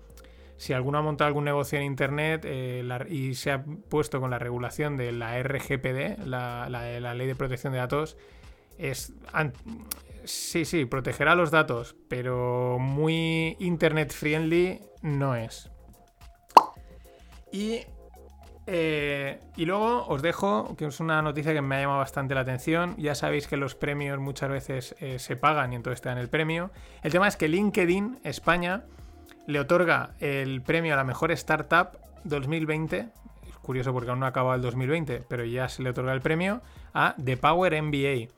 si 0.56 0.72
alguno 0.72 0.98
ha 0.98 1.02
montado 1.02 1.28
algún 1.28 1.44
negocio 1.44 1.78
en 1.78 1.84
Internet 1.84 2.42
eh, 2.44 2.84
y 3.08 3.34
se 3.34 3.52
ha 3.52 3.62
puesto 3.62 4.20
con 4.20 4.30
la 4.30 4.40
regulación 4.40 4.96
de 4.96 5.12
la 5.12 5.40
RGPD, 5.40 6.24
la, 6.26 6.68
la 6.68 7.14
Ley 7.14 7.26
de 7.26 7.36
Protección 7.36 7.72
de 7.72 7.78
Datos, 7.78 8.16
es, 8.78 9.12
sí, 10.24 10.64
sí, 10.64 10.84
protegerá 10.84 11.34
los 11.34 11.50
datos, 11.50 11.96
pero 12.08 12.78
muy 12.78 13.56
internet 13.60 14.12
friendly 14.12 14.80
no 15.02 15.36
es. 15.36 15.70
Y, 17.54 17.86
eh, 18.66 19.38
y 19.54 19.64
luego 19.64 20.08
os 20.08 20.22
dejo, 20.22 20.74
que 20.76 20.86
es 20.86 20.98
una 20.98 21.22
noticia 21.22 21.52
que 21.52 21.62
me 21.62 21.76
ha 21.76 21.80
llamado 21.82 22.00
bastante 22.00 22.34
la 22.34 22.40
atención. 22.40 22.96
Ya 22.98 23.14
sabéis 23.14 23.46
que 23.46 23.56
los 23.56 23.76
premios 23.76 24.18
muchas 24.18 24.50
veces 24.50 24.96
eh, 24.98 25.20
se 25.20 25.36
pagan 25.36 25.72
y 25.72 25.76
entonces 25.76 26.00
te 26.00 26.08
dan 26.08 26.18
el 26.18 26.28
premio. 26.28 26.72
El 27.04 27.12
tema 27.12 27.28
es 27.28 27.36
que 27.36 27.46
LinkedIn 27.46 28.18
España 28.24 28.82
le 29.46 29.60
otorga 29.60 30.14
el 30.18 30.62
premio 30.62 30.94
a 30.94 30.96
la 30.96 31.04
mejor 31.04 31.30
startup 31.30 31.96
2020. 32.24 33.06
Es 33.48 33.56
curioso 33.62 33.92
porque 33.92 34.10
aún 34.10 34.18
no 34.18 34.26
ha 34.26 34.30
acabado 34.30 34.56
el 34.56 34.62
2020, 34.62 35.22
pero 35.28 35.44
ya 35.44 35.68
se 35.68 35.84
le 35.84 35.90
otorga 35.90 36.12
el 36.12 36.22
premio 36.22 36.60
a 36.92 37.14
The 37.24 37.36
Power 37.36 37.80
MBA. 37.80 38.32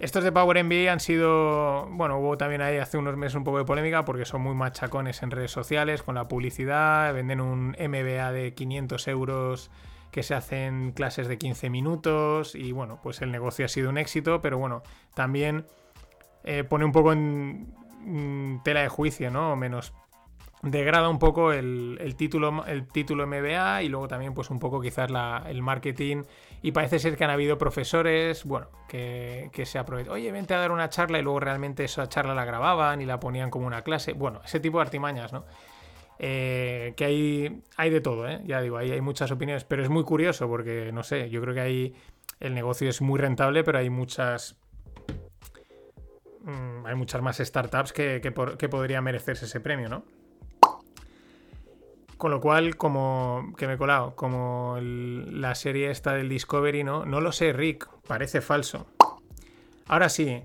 Estos 0.00 0.24
de 0.24 0.32
Power 0.32 0.64
NBA 0.64 0.90
han 0.90 0.98
sido, 0.98 1.86
bueno, 1.90 2.18
hubo 2.18 2.38
también 2.38 2.62
ahí 2.62 2.78
hace 2.78 2.96
unos 2.96 3.18
meses 3.18 3.34
un 3.34 3.44
poco 3.44 3.58
de 3.58 3.66
polémica 3.66 4.06
porque 4.06 4.24
son 4.24 4.40
muy 4.40 4.54
machacones 4.54 5.22
en 5.22 5.30
redes 5.30 5.50
sociales 5.50 6.02
con 6.02 6.14
la 6.14 6.26
publicidad, 6.26 7.12
venden 7.12 7.38
un 7.42 7.76
MBA 7.78 8.32
de 8.32 8.54
500 8.54 9.08
euros 9.08 9.70
que 10.10 10.22
se 10.22 10.34
hacen 10.34 10.92
clases 10.92 11.28
de 11.28 11.36
15 11.36 11.68
minutos 11.68 12.54
y 12.54 12.72
bueno, 12.72 12.98
pues 13.02 13.20
el 13.20 13.30
negocio 13.30 13.66
ha 13.66 13.68
sido 13.68 13.90
un 13.90 13.98
éxito, 13.98 14.40
pero 14.40 14.56
bueno, 14.56 14.82
también 15.12 15.66
eh, 16.44 16.64
pone 16.64 16.86
un 16.86 16.92
poco 16.92 17.12
en 17.12 17.74
mm, 18.00 18.62
tela 18.62 18.80
de 18.80 18.88
juicio, 18.88 19.30
¿no? 19.30 19.54
Menos 19.54 19.92
degrada 20.62 21.08
un 21.08 21.18
poco 21.18 21.52
el, 21.52 22.14
título, 22.16 22.64
el 22.66 22.86
título 22.86 23.26
MBA 23.26 23.82
y 23.82 23.88
luego 23.88 24.08
también 24.08 24.34
pues 24.34 24.50
un 24.50 24.58
poco 24.58 24.80
quizás 24.80 25.10
el 25.46 25.62
marketing 25.62 26.24
y 26.62 26.72
parece 26.72 26.98
ser 26.98 27.16
que 27.16 27.24
han 27.24 27.30
habido 27.30 27.56
profesores, 27.56 28.44
bueno, 28.44 28.68
que, 28.86 29.50
se 29.64 29.78
aprovechan, 29.78 30.12
oye, 30.12 30.30
vente 30.30 30.52
a 30.54 30.58
dar 30.58 30.72
una 30.72 30.90
charla 30.90 31.18
y 31.18 31.22
luego 31.22 31.40
realmente 31.40 31.84
esa 31.84 32.08
charla 32.08 32.34
la 32.34 32.44
grababan 32.44 33.00
y 33.00 33.06
la 33.06 33.18
ponían 33.18 33.50
como 33.50 33.66
una 33.66 33.82
clase, 33.82 34.12
bueno, 34.12 34.42
ese 34.44 34.60
tipo 34.60 34.78
de 34.78 34.82
artimañas, 34.82 35.32
¿no? 35.32 35.44
Eh, 36.18 36.92
que 36.96 37.06
hay, 37.06 37.62
hay 37.78 37.88
de 37.88 38.02
todo, 38.02 38.28
¿eh? 38.28 38.42
ya 38.44 38.60
digo, 38.60 38.76
hay, 38.76 39.00
muchas 39.00 39.30
opiniones, 39.30 39.64
pero 39.64 39.82
es 39.82 39.88
muy 39.88 40.04
curioso 40.04 40.46
porque, 40.48 40.92
no 40.92 41.02
sé, 41.02 41.30
yo 41.30 41.40
creo 41.40 41.54
que 41.54 41.60
hay, 41.60 41.94
el 42.40 42.52
negocio 42.52 42.90
es 42.90 43.00
muy 43.00 43.18
rentable, 43.18 43.64
pero 43.64 43.78
hay 43.78 43.88
muchas... 43.88 44.56
Mm, 46.42 46.86
hay 46.86 46.94
muchas 46.94 47.22
más 47.22 47.38
startups 47.38 47.92
que, 47.92 48.20
que, 48.22 48.34
que 48.58 48.68
podrían 48.68 49.04
merecerse 49.04 49.46
ese 49.46 49.60
premio, 49.60 49.88
¿no? 49.88 50.04
Con 52.20 52.32
lo 52.32 52.40
cual, 52.42 52.76
como 52.76 53.54
que 53.56 53.66
me 53.66 53.72
he 53.72 53.78
colado, 53.78 54.14
como 54.14 54.76
la 54.82 55.54
serie 55.54 55.90
esta 55.90 56.12
del 56.12 56.28
Discovery, 56.28 56.84
¿no? 56.84 57.06
No 57.06 57.22
lo 57.22 57.32
sé, 57.32 57.54
Rick, 57.54 57.88
parece 58.06 58.42
falso. 58.42 58.88
Ahora 59.86 60.10
sí, 60.10 60.42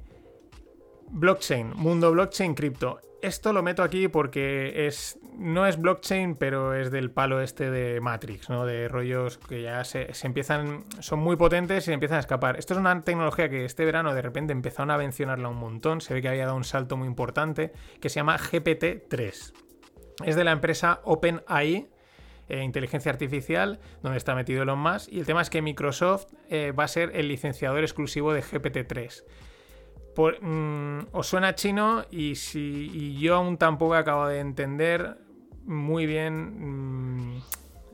blockchain, 1.10 1.74
mundo 1.76 2.14
blockchain, 2.14 2.56
cripto. 2.56 3.02
Esto 3.22 3.52
lo 3.52 3.62
meto 3.62 3.84
aquí 3.84 4.08
porque 4.08 4.88
es 4.88 5.20
no 5.38 5.68
es 5.68 5.78
blockchain, 5.78 6.36
pero 6.38 6.74
es 6.76 6.92
del 6.92 7.12
palo 7.12 7.42
este 7.42 7.70
de 7.70 8.00
Matrix, 8.00 8.50
¿no? 8.50 8.66
De 8.66 8.88
rollos 8.88 9.38
que 9.38 9.62
ya 9.62 9.84
se, 9.84 10.08
empiezan, 10.24 10.86
son 11.02 11.20
muy 11.20 11.36
potentes 11.36 11.90
y 11.90 11.92
empiezan 11.92 12.20
a 12.20 12.22
escapar. 12.22 12.58
Esto 12.58 12.74
es 12.74 12.80
una 12.80 13.02
tecnología 13.02 13.50
que 13.50 13.66
este 13.66 13.84
verano 13.84 14.14
de 14.14 14.22
repente 14.22 14.54
empezaron 14.54 14.92
a 14.92 14.98
mencionarla 14.98 15.50
un 15.50 15.58
montón, 15.58 16.00
se 16.00 16.14
ve 16.14 16.22
que 16.22 16.30
había 16.30 16.46
dado 16.46 16.56
un 16.56 16.64
salto 16.64 16.96
muy 16.96 17.10
importante, 17.10 17.74
que 18.00 18.08
se 18.08 18.16
llama 18.22 18.38
GPT-3. 18.38 19.65
Es 20.24 20.36
de 20.36 20.44
la 20.44 20.52
empresa 20.52 21.02
OpenAI, 21.04 21.88
eh, 22.48 22.64
inteligencia 22.64 23.12
artificial, 23.12 23.80
donde 24.04 24.18
está 24.18 24.36
metido 24.36 24.64
Elon 24.64 24.80
Musk. 24.80 25.12
Y 25.12 25.20
el 25.20 25.26
tema 25.26 25.42
es 25.42 25.50
que 25.50 25.62
Microsoft 25.62 26.28
eh, 26.50 26.72
va 26.72 26.84
a 26.84 26.88
ser 26.88 27.12
el 27.16 27.28
licenciador 27.28 27.82
exclusivo 27.82 28.34
de 28.34 28.44
GPT-3. 28.44 29.24
Mm, 30.42 31.08
os 31.12 31.28
suena 31.28 31.56
chino 31.56 32.06
y, 32.10 32.36
si, 32.36 33.18
yo 33.18 33.36
aún 33.36 33.58
tampoco 33.58 33.96
acabo 33.96 34.28
de 34.28 34.40
entender 34.40 35.18
muy 35.66 36.06
bien 36.06 37.34
mm, 37.34 37.42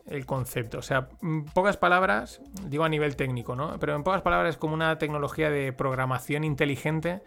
el 0.08 0.26
concepto. 0.26 0.80
O 0.80 0.82
sea, 0.82 1.10
en 1.24 1.46
pocas 1.46 1.78
palabras, 1.78 2.42
digo 2.68 2.84
a 2.84 2.90
nivel 2.90 3.16
técnico, 3.16 3.56
¿no? 3.56 3.80
Pero 3.80 3.96
en 3.96 4.04
pocas 4.04 4.22
palabras 4.22 4.56
es 4.56 4.58
como 4.58 4.74
una 4.74 4.98
tecnología 4.98 5.50
de 5.50 5.74
programación 5.74 6.44
inteligente 6.44 7.22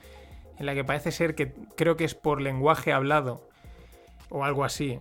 en 0.58 0.66
la 0.66 0.74
que 0.74 0.84
parece 0.84 1.10
ser 1.10 1.34
que 1.34 1.52
creo 1.76 1.96
que 1.96 2.04
es 2.04 2.14
por 2.14 2.40
lenguaje 2.40 2.92
hablado 2.92 3.48
o 4.30 4.44
algo 4.44 4.64
así. 4.64 4.98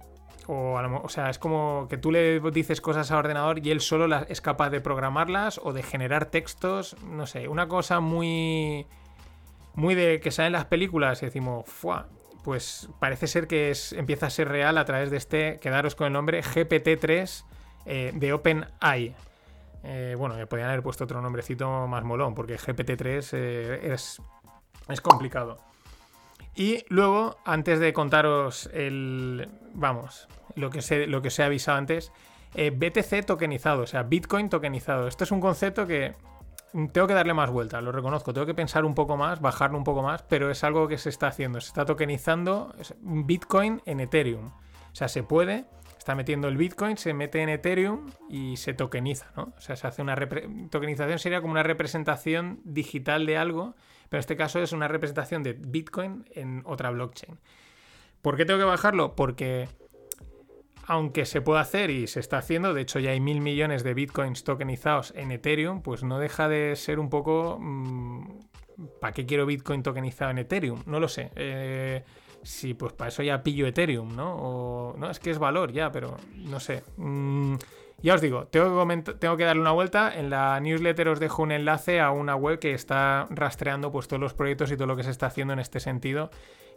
O, 0.47 0.77
o, 1.03 1.09
sea, 1.09 1.29
es 1.29 1.39
como 1.39 1.87
que 1.89 1.97
tú 1.97 2.11
le 2.11 2.39
dices 2.51 2.81
cosas 2.81 3.09
al 3.11 3.19
ordenador 3.19 3.65
y 3.65 3.71
él 3.71 3.79
solo 3.79 4.13
es 4.27 4.41
capaz 4.41 4.69
de 4.69 4.81
programarlas 4.81 5.59
o 5.63 5.71
de 5.71 5.83
generar 5.83 6.25
textos. 6.25 6.97
No 7.03 7.25
sé, 7.25 7.47
una 7.47 7.67
cosa 7.67 7.99
muy. 7.99 8.85
Muy 9.75 9.95
de 9.95 10.19
que 10.19 10.29
salen 10.29 10.53
las 10.53 10.65
películas 10.65 11.23
y 11.23 11.25
decimos, 11.25 11.65
¡fua! 11.67 12.07
Pues 12.43 12.89
parece 12.99 13.25
ser 13.25 13.47
que 13.47 13.71
es, 13.71 13.93
empieza 13.93 14.27
a 14.27 14.29
ser 14.29 14.49
real 14.49 14.77
a 14.77 14.85
través 14.85 15.09
de 15.09 15.17
este, 15.17 15.59
quedaros 15.59 15.95
con 15.95 16.07
el 16.07 16.13
nombre 16.13 16.43
GPT-3 16.43 17.43
eh, 17.85 18.11
de 18.13 18.33
OpenAI. 18.33 19.15
Eh, 19.83 20.15
bueno, 20.17 20.37
le 20.37 20.45
podrían 20.45 20.69
haber 20.69 20.83
puesto 20.83 21.05
otro 21.05 21.21
nombrecito 21.21 21.87
más 21.87 22.03
molón, 22.03 22.35
porque 22.35 22.57
GPT-3 22.57 23.29
eh, 23.33 23.93
es, 23.93 24.21
es 24.87 25.01
complicado. 25.01 25.57
Y 26.55 26.85
luego, 26.89 27.37
antes 27.45 27.79
de 27.79 27.93
contaros 27.93 28.69
el. 28.73 29.49
Vamos, 29.73 30.27
lo 30.55 30.69
que 30.69 30.81
se, 30.81 31.07
lo 31.07 31.21
que 31.21 31.29
se 31.29 31.43
ha 31.43 31.47
avisado 31.47 31.77
antes. 31.77 32.11
Eh, 32.55 32.69
BTC 32.69 33.25
tokenizado, 33.25 33.81
o 33.81 33.87
sea, 33.87 34.03
Bitcoin 34.03 34.49
tokenizado. 34.49 35.07
Esto 35.07 35.23
es 35.23 35.31
un 35.31 35.41
concepto 35.41 35.87
que 35.87 36.13
tengo 36.91 37.07
que 37.07 37.13
darle 37.13 37.33
más 37.33 37.49
vuelta, 37.49 37.81
lo 37.81 37.91
reconozco. 37.91 38.33
Tengo 38.33 38.45
que 38.45 38.53
pensar 38.53 38.85
un 38.85 38.93
poco 38.93 39.17
más, 39.17 39.41
bajarlo 39.41 39.77
un 39.77 39.83
poco 39.83 40.03
más, 40.03 40.23
pero 40.23 40.51
es 40.51 40.63
algo 40.63 40.87
que 40.87 40.97
se 40.97 41.09
está 41.09 41.27
haciendo. 41.27 41.61
Se 41.61 41.67
está 41.67 41.85
tokenizando 41.85 42.75
Bitcoin 43.01 43.81
en 43.85 43.99
Ethereum. 43.99 44.47
O 44.47 44.95
sea, 44.95 45.07
se 45.07 45.23
puede, 45.23 45.65
está 45.97 46.13
metiendo 46.13 46.47
el 46.47 46.57
Bitcoin, 46.57 46.97
se 46.97 47.13
mete 47.13 47.41
en 47.41 47.49
Ethereum 47.49 48.11
y 48.29 48.57
se 48.57 48.73
tokeniza, 48.73 49.31
¿no? 49.35 49.53
O 49.57 49.61
sea, 49.61 49.75
se 49.75 49.87
hace 49.87 50.01
una 50.03 50.15
tokenización 50.69 51.17
sería 51.17 51.41
como 51.41 51.53
una 51.53 51.63
representación 51.63 52.59
digital 52.63 53.25
de 53.25 53.37
algo 53.37 53.75
pero 54.13 54.19
este 54.19 54.37
caso 54.37 54.59
es 54.61 54.73
una 54.73 54.87
representación 54.87 55.41
de 55.41 55.53
Bitcoin 55.53 56.23
en 56.35 56.61
otra 56.65 56.91
blockchain. 56.91 57.39
¿Por 58.21 58.37
qué 58.37 58.45
tengo 58.45 58.59
que 58.59 58.65
bajarlo? 58.65 59.15
Porque 59.15 59.67
aunque 60.85 61.25
se 61.25 61.41
puede 61.41 61.61
hacer 61.61 61.89
y 61.89 62.05
se 62.05 62.19
está 62.19 62.37
haciendo, 62.37 62.75
de 62.75 62.81
hecho 62.81 62.99
ya 62.99 63.09
hay 63.09 63.19
mil 63.19 63.41
millones 63.41 63.83
de 63.83 63.95
bitcoins 63.95 64.43
tokenizados 64.43 65.13
en 65.15 65.31
Ethereum, 65.31 65.81
pues 65.81 66.03
no 66.03 66.19
deja 66.19 66.47
de 66.47 66.75
ser 66.75 66.99
un 66.99 67.09
poco... 67.09 67.57
Mm, 67.59 68.41
¿Para 69.01 69.13
qué 69.13 69.25
quiero 69.25 69.47
bitcoin 69.47 69.81
tokenizado 69.81 70.29
en 70.29 70.37
Ethereum? 70.37 70.83
No 70.85 70.99
lo 70.99 71.07
sé. 71.07 71.31
Eh, 71.35 72.03
sí, 72.43 72.75
pues 72.75 72.93
para 72.93 73.09
eso 73.09 73.23
ya 73.23 73.41
pillo 73.41 73.65
Ethereum, 73.65 74.15
¿no? 74.15 74.93
No, 74.95 75.09
es 75.09 75.17
que 75.17 75.31
es 75.31 75.39
valor 75.39 75.71
ya, 75.71 75.91
pero 75.91 76.17
no 76.35 76.59
sé. 76.59 76.83
Mm, 76.97 77.55
ya 78.03 78.15
os 78.15 78.21
digo, 78.21 78.47
tengo 78.47 79.37
que, 79.37 79.45
darle 79.45 79.61
una 79.61 79.71
vuelta. 79.71 80.13
En 80.13 80.29
la 80.29 80.59
newsletter 80.59 81.07
os 81.07 81.21
dejo 81.21 81.41
un 81.41 81.53
enlace 81.53 82.01
a 82.01 82.11
una 82.11 82.35
web 82.35 82.59
que 82.59 82.73
está 82.73 83.27
rastreando 83.29 83.93
pues, 83.93 84.09
todos 84.09 84.19
los 84.19 84.33
proyectos 84.33 84.71
y 84.71 84.75
todo 84.75 84.87
lo 84.87 84.97
que 84.97 85.03
se 85.03 85.11
está 85.11 85.27
haciendo 85.27 85.53
en 85.53 85.59
este 85.59 85.79
sentido, 85.79 86.29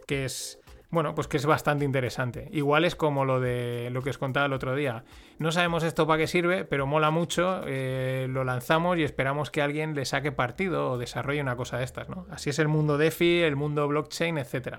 que 0.07 0.23
es, 0.23 0.57
bueno, 0.89 1.15
pues 1.15 1.27
que 1.27 1.35
es 1.35 1.45
bastante 1.45 1.83
interesante. 1.83 2.47
Igual 2.53 2.85
es 2.85 2.95
como 2.95 3.25
lo 3.25 3.41
de 3.41 3.89
lo 3.91 4.01
que 4.03 4.09
os 4.09 4.17
contaba 4.17 4.45
el 4.45 4.53
otro 4.53 4.73
día. 4.73 5.03
No 5.37 5.51
sabemos 5.51 5.83
esto 5.83 6.07
para 6.07 6.19
qué 6.19 6.27
sirve, 6.27 6.63
pero 6.63 6.87
mola 6.87 7.11
mucho, 7.11 7.61
eh, 7.65 8.27
lo 8.29 8.45
lanzamos 8.45 8.97
y 8.97 9.03
esperamos 9.03 9.51
que 9.51 9.61
alguien 9.61 9.95
le 9.95 10.05
saque 10.05 10.31
partido 10.31 10.91
o 10.91 10.97
desarrolle 10.97 11.41
una 11.41 11.57
cosa 11.57 11.77
de 11.77 11.83
estas, 11.83 12.07
¿no? 12.07 12.25
Así 12.31 12.51
es 12.51 12.59
el 12.59 12.69
mundo 12.69 12.97
DeFi, 12.97 13.41
el 13.41 13.57
mundo 13.57 13.85
blockchain, 13.89 14.37
etc. 14.37 14.77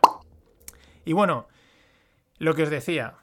Y 1.05 1.13
bueno, 1.13 1.47
lo 2.39 2.55
que 2.55 2.63
os 2.63 2.71
decía, 2.71 3.17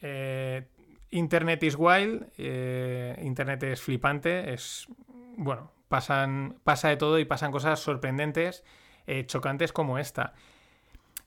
eh, 0.00 0.64
Internet 1.10 1.62
is 1.62 1.76
wild, 1.76 2.26
eh, 2.38 3.20
Internet 3.22 3.62
es 3.64 3.80
flipante, 3.80 4.52
es, 4.52 4.86
bueno, 5.36 5.72
pasan, 5.88 6.56
pasa 6.62 6.88
de 6.88 6.96
todo 6.96 7.18
y 7.18 7.24
pasan 7.24 7.50
cosas 7.50 7.80
sorprendentes, 7.80 8.64
eh, 9.06 9.26
chocantes 9.26 9.72
como 9.72 9.98
esta. 9.98 10.34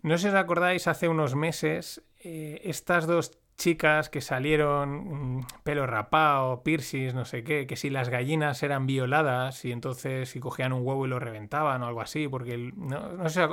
No 0.01 0.17
sé 0.17 0.23
si 0.23 0.27
os 0.29 0.35
acordáis, 0.35 0.87
hace 0.87 1.07
unos 1.07 1.35
meses, 1.35 2.01
eh, 2.23 2.61
estas 2.63 3.07
dos 3.07 3.37
chicas 3.57 4.09
que 4.09 4.21
salieron 4.21 5.37
mm, 5.37 5.47
pelo 5.63 5.85
rapado, 5.85 6.63
piercings, 6.63 7.13
no 7.13 7.25
sé 7.25 7.43
qué, 7.43 7.67
que 7.67 7.75
si 7.75 7.89
las 7.89 8.09
gallinas 8.09 8.63
eran 8.63 8.87
violadas 8.87 9.63
y 9.65 9.71
entonces 9.71 10.29
si 10.29 10.39
cogían 10.39 10.73
un 10.73 10.85
huevo 10.85 11.05
y 11.05 11.09
lo 11.09 11.19
reventaban 11.19 11.83
o 11.83 11.87
algo 11.87 12.01
así, 12.01 12.27
porque 12.27 12.71
no, 12.75 13.13
no 13.13 13.29
sé 13.29 13.47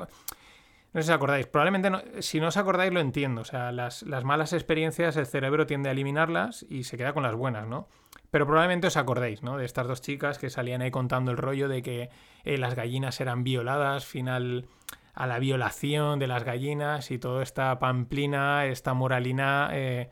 no 0.92 1.00
sé 1.00 1.06
si 1.06 1.12
os 1.12 1.16
acordáis. 1.16 1.46
Probablemente, 1.46 2.22
si 2.22 2.40
no 2.40 2.48
os 2.48 2.56
acordáis, 2.56 2.92
lo 2.92 3.00
entiendo. 3.00 3.42
O 3.42 3.44
sea, 3.44 3.70
las, 3.70 4.04
malas 4.24 4.52
experiencias, 4.52 5.16
el 5.16 5.26
cerebro 5.26 5.66
tiende 5.66 5.88
a 5.88 5.92
eliminarlas 5.92 6.66
y 6.68 6.82
se 6.82 6.96
queda 6.96 7.12
con 7.12 7.22
las 7.22 7.36
buenas, 7.36 7.68
¿no? 7.68 7.88
Pero 8.32 8.46
probablemente 8.46 8.88
os 8.88 8.96
acordéis, 8.96 9.42
¿no? 9.42 9.56
De 9.56 9.64
estas 9.64 9.86
dos 9.86 10.00
chicas 10.00 10.38
que 10.38 10.50
salían 10.50 10.82
ahí 10.82 10.90
contando 10.90 11.30
el 11.30 11.36
rollo 11.36 11.68
de 11.68 11.82
que 11.82 12.10
eh, 12.44 12.58
las 12.58 12.74
gallinas 12.74 13.20
eran 13.20 13.44
violadas, 13.44 14.04
final 14.04 14.66
a 15.14 15.26
la 15.26 15.38
violación 15.38 16.18
de 16.18 16.26
las 16.26 16.42
gallinas 16.42 17.10
y 17.10 17.18
toda 17.18 17.42
esta 17.42 17.78
pamplina, 17.78 18.66
esta 18.66 18.92
moralina, 18.94 19.70
eh, 19.72 20.10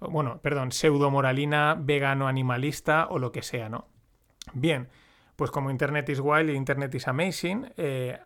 bueno, 0.00 0.40
perdón, 0.42 0.72
pseudo 0.72 1.10
moralina 1.10 1.74
vegano 1.78 2.28
animalista 2.28 3.06
o 3.08 3.18
lo 3.18 3.32
que 3.32 3.42
sea, 3.42 3.68
¿no? 3.68 3.88
Bien, 4.52 4.88
pues 5.36 5.50
como 5.50 5.70
Internet 5.70 6.08
is 6.08 6.20
wild 6.20 6.50
y 6.50 6.54
Internet 6.54 6.94
is 6.94 7.08
amazing, 7.08 7.72
eh, 7.76 8.18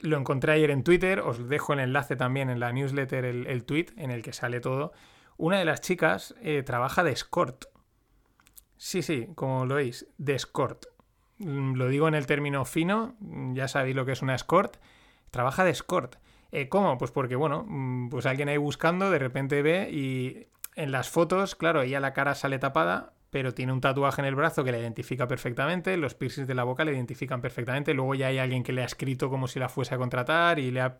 lo 0.00 0.16
encontré 0.16 0.52
ayer 0.52 0.70
en 0.70 0.84
Twitter, 0.84 1.20
os 1.20 1.48
dejo 1.48 1.72
el 1.72 1.80
enlace 1.80 2.16
también 2.16 2.50
en 2.50 2.60
la 2.60 2.72
newsletter, 2.72 3.24
el, 3.24 3.64
tweet 3.64 3.86
en 3.96 4.10
el 4.10 4.22
que 4.22 4.32
sale 4.32 4.60
todo. 4.60 4.92
Una 5.36 5.58
de 5.58 5.64
las 5.64 5.80
chicas 5.80 6.34
eh, 6.42 6.62
trabaja 6.62 7.04
de 7.04 7.12
escort. 7.12 7.66
Sí, 8.76 9.02
sí, 9.02 9.28
como 9.34 9.66
lo 9.66 9.76
veis, 9.76 10.06
de 10.18 10.34
escort. 10.34 10.86
Mm, 11.38 11.74
lo 11.74 11.88
digo 11.88 12.08
en 12.08 12.14
el 12.14 12.26
término 12.26 12.64
fino, 12.64 13.14
ya 13.52 13.68
sabéis 13.68 13.96
lo 13.96 14.04
que 14.04 14.12
es 14.12 14.22
una 14.22 14.34
escort. 14.34 14.76
Trabaja 15.30 15.64
de 15.64 15.70
escort. 15.70 16.16
Eh, 16.52 16.68
¿Cómo? 16.68 16.98
Pues 16.98 17.10
porque, 17.10 17.36
bueno, 17.36 17.64
mm, 17.68 18.08
pues 18.08 18.26
alguien 18.26 18.48
ahí 18.48 18.56
buscando 18.56 19.10
de 19.10 19.18
repente 19.18 19.62
ve 19.62 19.90
y 19.90 20.48
en 20.76 20.92
las 20.92 21.10
fotos, 21.10 21.54
claro, 21.54 21.82
ella 21.82 22.00
la 22.00 22.12
cara 22.12 22.34
sale 22.34 22.58
tapada, 22.58 23.12
pero 23.30 23.54
tiene 23.54 23.72
un 23.72 23.80
tatuaje 23.80 24.20
en 24.20 24.26
el 24.26 24.34
brazo 24.34 24.64
que 24.64 24.72
la 24.72 24.78
identifica 24.78 25.26
perfectamente, 25.28 25.96
los 25.96 26.14
piercings 26.14 26.48
de 26.48 26.54
la 26.54 26.64
boca 26.64 26.84
le 26.84 26.92
identifican 26.92 27.40
perfectamente, 27.40 27.94
luego 27.94 28.14
ya 28.14 28.26
hay 28.26 28.38
alguien 28.38 28.62
que 28.62 28.72
le 28.72 28.82
ha 28.82 28.86
escrito 28.86 29.30
como 29.30 29.46
si 29.48 29.58
la 29.58 29.68
fuese 29.68 29.94
a 29.94 29.98
contratar 29.98 30.58
y 30.58 30.70
le 30.70 30.80
ha... 30.80 30.98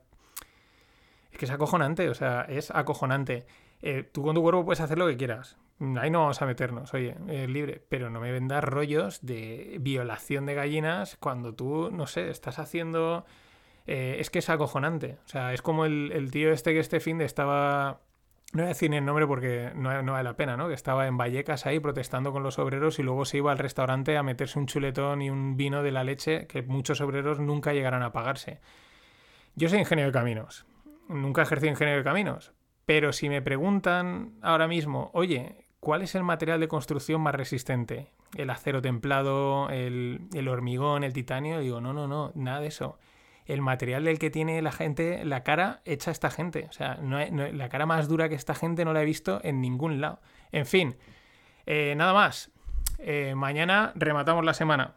Es 1.32 1.38
que 1.38 1.44
es 1.44 1.50
acojonante, 1.50 2.08
o 2.08 2.14
sea, 2.14 2.42
es 2.48 2.70
acojonante. 2.70 3.46
Eh, 3.82 4.08
tú 4.10 4.22
con 4.22 4.34
tu 4.34 4.42
cuerpo 4.42 4.64
puedes 4.64 4.80
hacer 4.80 4.98
lo 4.98 5.06
que 5.06 5.16
quieras. 5.16 5.56
Ahí 5.98 6.10
no 6.10 6.20
vamos 6.20 6.42
a 6.42 6.46
meternos, 6.46 6.92
oye, 6.92 7.16
es 7.28 7.48
libre, 7.48 7.82
pero 7.88 8.10
no 8.10 8.20
me 8.20 8.30
vendas 8.30 8.62
rollos 8.62 9.24
de 9.24 9.78
violación 9.80 10.44
de 10.44 10.54
gallinas 10.54 11.16
cuando 11.16 11.54
tú, 11.54 11.90
no 11.90 12.06
sé, 12.06 12.28
estás 12.28 12.58
haciendo... 12.58 13.24
eh, 13.86 14.16
es 14.18 14.28
que 14.28 14.40
es 14.40 14.50
acojonante. 14.50 15.18
O 15.24 15.28
sea, 15.28 15.54
es 15.54 15.62
como 15.62 15.86
el, 15.86 16.12
el 16.12 16.30
tío 16.30 16.52
este 16.52 16.74
que 16.74 16.80
este 16.80 17.00
fin 17.00 17.18
de 17.18 17.24
estaba... 17.24 18.00
No 18.52 18.62
voy 18.62 18.64
a 18.64 18.68
decir 18.68 18.90
ni 18.90 18.96
el 18.96 19.04
nombre 19.04 19.28
porque 19.28 19.70
no, 19.76 19.90
vale 19.90 20.24
la 20.24 20.36
pena, 20.36 20.56
¿no? 20.56 20.66
Que 20.66 20.74
estaba 20.74 21.06
en 21.06 21.16
Vallecas 21.16 21.66
ahí 21.66 21.78
protestando 21.78 22.32
con 22.32 22.42
los 22.42 22.58
obreros 22.58 22.98
y 22.98 23.02
luego 23.04 23.24
se 23.24 23.36
iba 23.36 23.52
al 23.52 23.58
restaurante 23.58 24.16
a 24.16 24.24
meterse 24.24 24.58
un 24.58 24.66
chuletón 24.66 25.22
y 25.22 25.30
un 25.30 25.56
vino 25.56 25.84
de 25.84 25.92
la 25.92 26.02
leche 26.02 26.48
que 26.48 26.62
muchos 26.62 27.00
obreros 27.00 27.38
nunca 27.38 27.72
llegarán 27.72 28.02
a 28.02 28.10
pagarse. 28.10 28.58
Yo 29.54 29.68
soy 29.68 29.78
ingeniero 29.78 30.10
de 30.10 30.18
caminos. 30.18 30.66
Nunca 31.08 31.42
ejercí 31.42 31.68
ingeniero 31.68 31.98
de 31.98 32.04
caminos. 32.04 32.52
Pero 32.86 33.12
si 33.12 33.28
me 33.28 33.40
preguntan 33.40 34.32
ahora 34.42 34.66
mismo, 34.66 35.12
oye, 35.14 35.54
¿cuál 35.78 36.02
es 36.02 36.16
el 36.16 36.24
material 36.24 36.58
de 36.58 36.66
construcción 36.66 37.20
más 37.20 37.36
resistente? 37.36 38.08
¿El 38.34 38.50
acero 38.50 38.82
templado, 38.82 39.70
el, 39.70 40.22
el 40.34 40.48
hormigón, 40.48 41.04
el 41.04 41.12
titanio? 41.12 41.60
Digo, 41.60 41.80
no, 41.80 41.92
no, 41.92 42.08
no, 42.08 42.32
nada 42.34 42.58
de 42.58 42.66
eso. 42.66 42.98
El 43.46 43.62
material 43.62 44.04
del 44.04 44.18
que 44.18 44.30
tiene 44.30 44.62
la 44.62 44.72
gente, 44.72 45.24
la 45.24 45.42
cara 45.42 45.80
hecha 45.84 46.10
esta 46.10 46.30
gente. 46.30 46.66
O 46.68 46.72
sea, 46.72 46.96
no 46.96 47.18
la 47.18 47.68
cara 47.68 47.86
más 47.86 48.08
dura 48.08 48.28
que 48.28 48.34
esta 48.34 48.54
gente 48.54 48.84
no 48.84 48.92
la 48.92 49.02
he 49.02 49.04
visto 49.04 49.40
en 49.42 49.60
ningún 49.60 50.00
lado. 50.00 50.20
En 50.52 50.66
fin, 50.66 50.96
eh, 51.66 51.94
nada 51.96 52.12
más. 52.12 52.50
Eh, 52.98 53.34
mañana 53.34 53.92
rematamos 53.94 54.44
la 54.44 54.54
semana. 54.54 54.94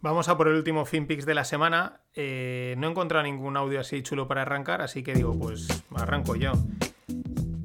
Vamos 0.00 0.28
a 0.28 0.36
por 0.36 0.48
el 0.48 0.54
último 0.54 0.84
FinPix 0.84 1.24
de 1.24 1.34
la 1.34 1.44
semana. 1.44 2.00
Eh, 2.14 2.74
no 2.76 2.88
he 2.88 2.90
encontrado 2.90 3.22
ningún 3.22 3.56
audio 3.56 3.78
así 3.78 4.02
chulo 4.02 4.26
para 4.26 4.42
arrancar, 4.42 4.82
así 4.82 5.02
que 5.04 5.14
digo, 5.14 5.38
pues 5.38 5.68
arranco 5.94 6.34
yo. 6.34 6.52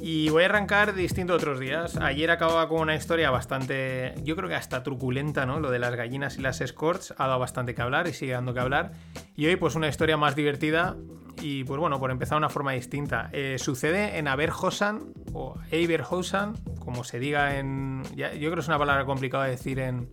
Y 0.09 0.29
voy 0.29 0.43
a 0.43 0.45
arrancar 0.45 0.93
distinto 0.95 1.33
otros 1.33 1.59
días. 1.59 1.97
Ayer 1.97 2.31
acababa 2.31 2.69
con 2.69 2.79
una 2.79 2.95
historia 2.95 3.29
bastante, 3.29 4.15
yo 4.23 4.37
creo 4.37 4.47
que 4.47 4.55
hasta 4.55 4.81
truculenta, 4.81 5.45
¿no? 5.45 5.59
Lo 5.59 5.69
de 5.69 5.79
las 5.79 5.93
gallinas 5.97 6.37
y 6.37 6.41
las 6.41 6.61
escorts 6.61 7.13
ha 7.17 7.27
dado 7.27 7.39
bastante 7.39 7.75
que 7.75 7.81
hablar 7.81 8.07
y 8.07 8.13
sigue 8.13 8.31
dando 8.31 8.53
que 8.53 8.61
hablar. 8.61 8.93
Y 9.35 9.47
hoy 9.47 9.57
pues 9.57 9.75
una 9.75 9.89
historia 9.89 10.15
más 10.15 10.33
divertida 10.33 10.95
y 11.41 11.65
pues 11.65 11.77
bueno, 11.77 11.99
por 11.99 12.09
empezar 12.09 12.35
de 12.35 12.37
una 12.37 12.47
forma 12.49 12.71
distinta. 12.71 13.29
Eh, 13.33 13.57
sucede 13.59 14.17
en 14.17 14.29
Aberhosan 14.29 15.11
o 15.33 15.55
Aberhosan, 15.73 16.53
como 16.79 17.03
se 17.03 17.19
diga 17.19 17.59
en... 17.59 18.03
yo 18.15 18.27
creo 18.29 18.53
que 18.53 18.59
es 18.61 18.67
una 18.69 18.79
palabra 18.79 19.03
complicada 19.03 19.43
de 19.43 19.51
decir 19.51 19.77
en, 19.79 20.07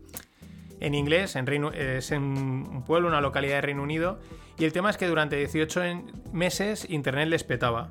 en 0.80 0.94
inglés, 0.96 1.36
en 1.36 1.46
Reino- 1.46 1.70
es 1.72 2.10
en 2.10 2.22
un 2.24 2.82
pueblo, 2.84 3.06
una 3.06 3.20
localidad 3.20 3.54
de 3.54 3.60
Reino 3.60 3.84
Unido. 3.84 4.18
Y 4.58 4.64
el 4.64 4.72
tema 4.72 4.90
es 4.90 4.96
que 4.96 5.06
durante 5.06 5.36
18 5.36 5.84
en- 5.84 6.12
meses 6.32 6.84
Internet 6.90 7.28
les 7.28 7.44
petaba. 7.44 7.90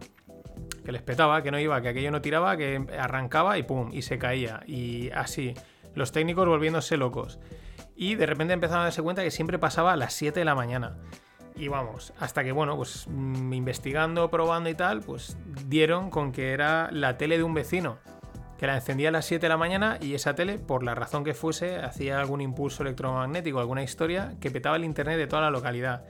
Que 0.83 0.91
les 0.91 1.01
petaba, 1.01 1.41
que 1.41 1.51
no 1.51 1.59
iba, 1.59 1.81
que 1.81 1.89
aquello 1.89 2.11
no 2.11 2.21
tiraba, 2.21 2.57
que 2.57 2.85
arrancaba 2.99 3.57
y 3.57 3.63
pum, 3.63 3.89
y 3.93 4.01
se 4.01 4.17
caía. 4.17 4.61
Y 4.67 5.09
así, 5.11 5.53
los 5.95 6.11
técnicos 6.11 6.47
volviéndose 6.47 6.97
locos. 6.97 7.39
Y 7.95 8.15
de 8.15 8.25
repente 8.25 8.53
empezaron 8.53 8.81
a 8.81 8.85
darse 8.85 9.01
cuenta 9.01 9.23
que 9.23 9.31
siempre 9.31 9.59
pasaba 9.59 9.93
a 9.93 9.95
las 9.95 10.13
7 10.13 10.39
de 10.39 10.45
la 10.45 10.55
mañana. 10.55 10.97
Y 11.55 11.67
vamos, 11.67 12.13
hasta 12.19 12.43
que, 12.43 12.51
bueno, 12.51 12.75
pues 12.75 13.05
mm, 13.07 13.53
investigando, 13.53 14.29
probando 14.29 14.69
y 14.69 14.75
tal, 14.75 15.01
pues 15.01 15.37
dieron 15.67 16.09
con 16.09 16.31
que 16.31 16.51
era 16.51 16.89
la 16.91 17.17
tele 17.17 17.37
de 17.37 17.43
un 17.43 17.53
vecino 17.53 17.99
que 18.63 18.67
la 18.67 18.75
encendía 18.75 19.09
a 19.09 19.11
las 19.11 19.25
7 19.25 19.41
de 19.41 19.49
la 19.49 19.57
mañana 19.57 19.97
y 19.99 20.13
esa 20.13 20.35
tele, 20.35 20.57
por 20.57 20.83
la 20.83 20.95
razón 20.95 21.25
que 21.25 21.33
fuese, 21.33 21.79
hacía 21.79 22.21
algún 22.21 22.39
impulso 22.39 22.83
electromagnético, 22.83 23.59
alguna 23.59 23.83
historia 23.83 24.35
que 24.39 24.51
petaba 24.51 24.77
el 24.77 24.85
internet 24.85 25.17
de 25.17 25.27
toda 25.27 25.41
la 25.41 25.51
localidad. 25.51 26.05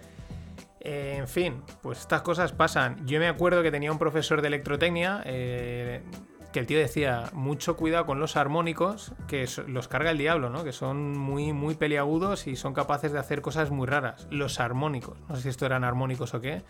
Eh, 0.83 1.15
en 1.17 1.27
fin, 1.27 1.63
pues 1.81 1.99
estas 1.99 2.21
cosas 2.21 2.51
pasan. 2.51 3.07
Yo 3.07 3.19
me 3.19 3.27
acuerdo 3.27 3.63
que 3.63 3.71
tenía 3.71 3.91
un 3.91 3.97
profesor 3.97 4.41
de 4.41 4.49
electrotecnia 4.49 5.21
eh, 5.25 6.03
que 6.51 6.59
el 6.59 6.67
tío 6.67 6.77
decía, 6.77 7.29
mucho 7.33 7.77
cuidado 7.77 8.05
con 8.05 8.19
los 8.19 8.35
armónicos, 8.35 9.13
que 9.27 9.47
los 9.67 9.87
carga 9.87 10.11
el 10.11 10.17
diablo, 10.17 10.49
¿no? 10.49 10.63
Que 10.63 10.73
son 10.73 11.17
muy, 11.17 11.53
muy 11.53 11.75
peliagudos 11.75 12.47
y 12.47 12.55
son 12.55 12.73
capaces 12.73 13.11
de 13.11 13.19
hacer 13.19 13.41
cosas 13.41 13.71
muy 13.71 13.87
raras. 13.87 14.27
Los 14.29 14.59
armónicos. 14.59 15.17
No 15.27 15.35
sé 15.35 15.43
si 15.43 15.49
esto 15.49 15.65
eran 15.65 15.83
armónicos 15.83 16.33
o 16.33 16.41
qué, 16.41 16.61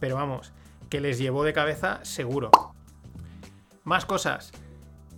pero 0.00 0.16
vamos, 0.16 0.52
que 0.88 1.00
les 1.00 1.18
llevó 1.18 1.44
de 1.44 1.52
cabeza 1.52 2.00
seguro. 2.02 2.50
Más 3.84 4.06
cosas. 4.06 4.50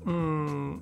Mm, 0.04 0.76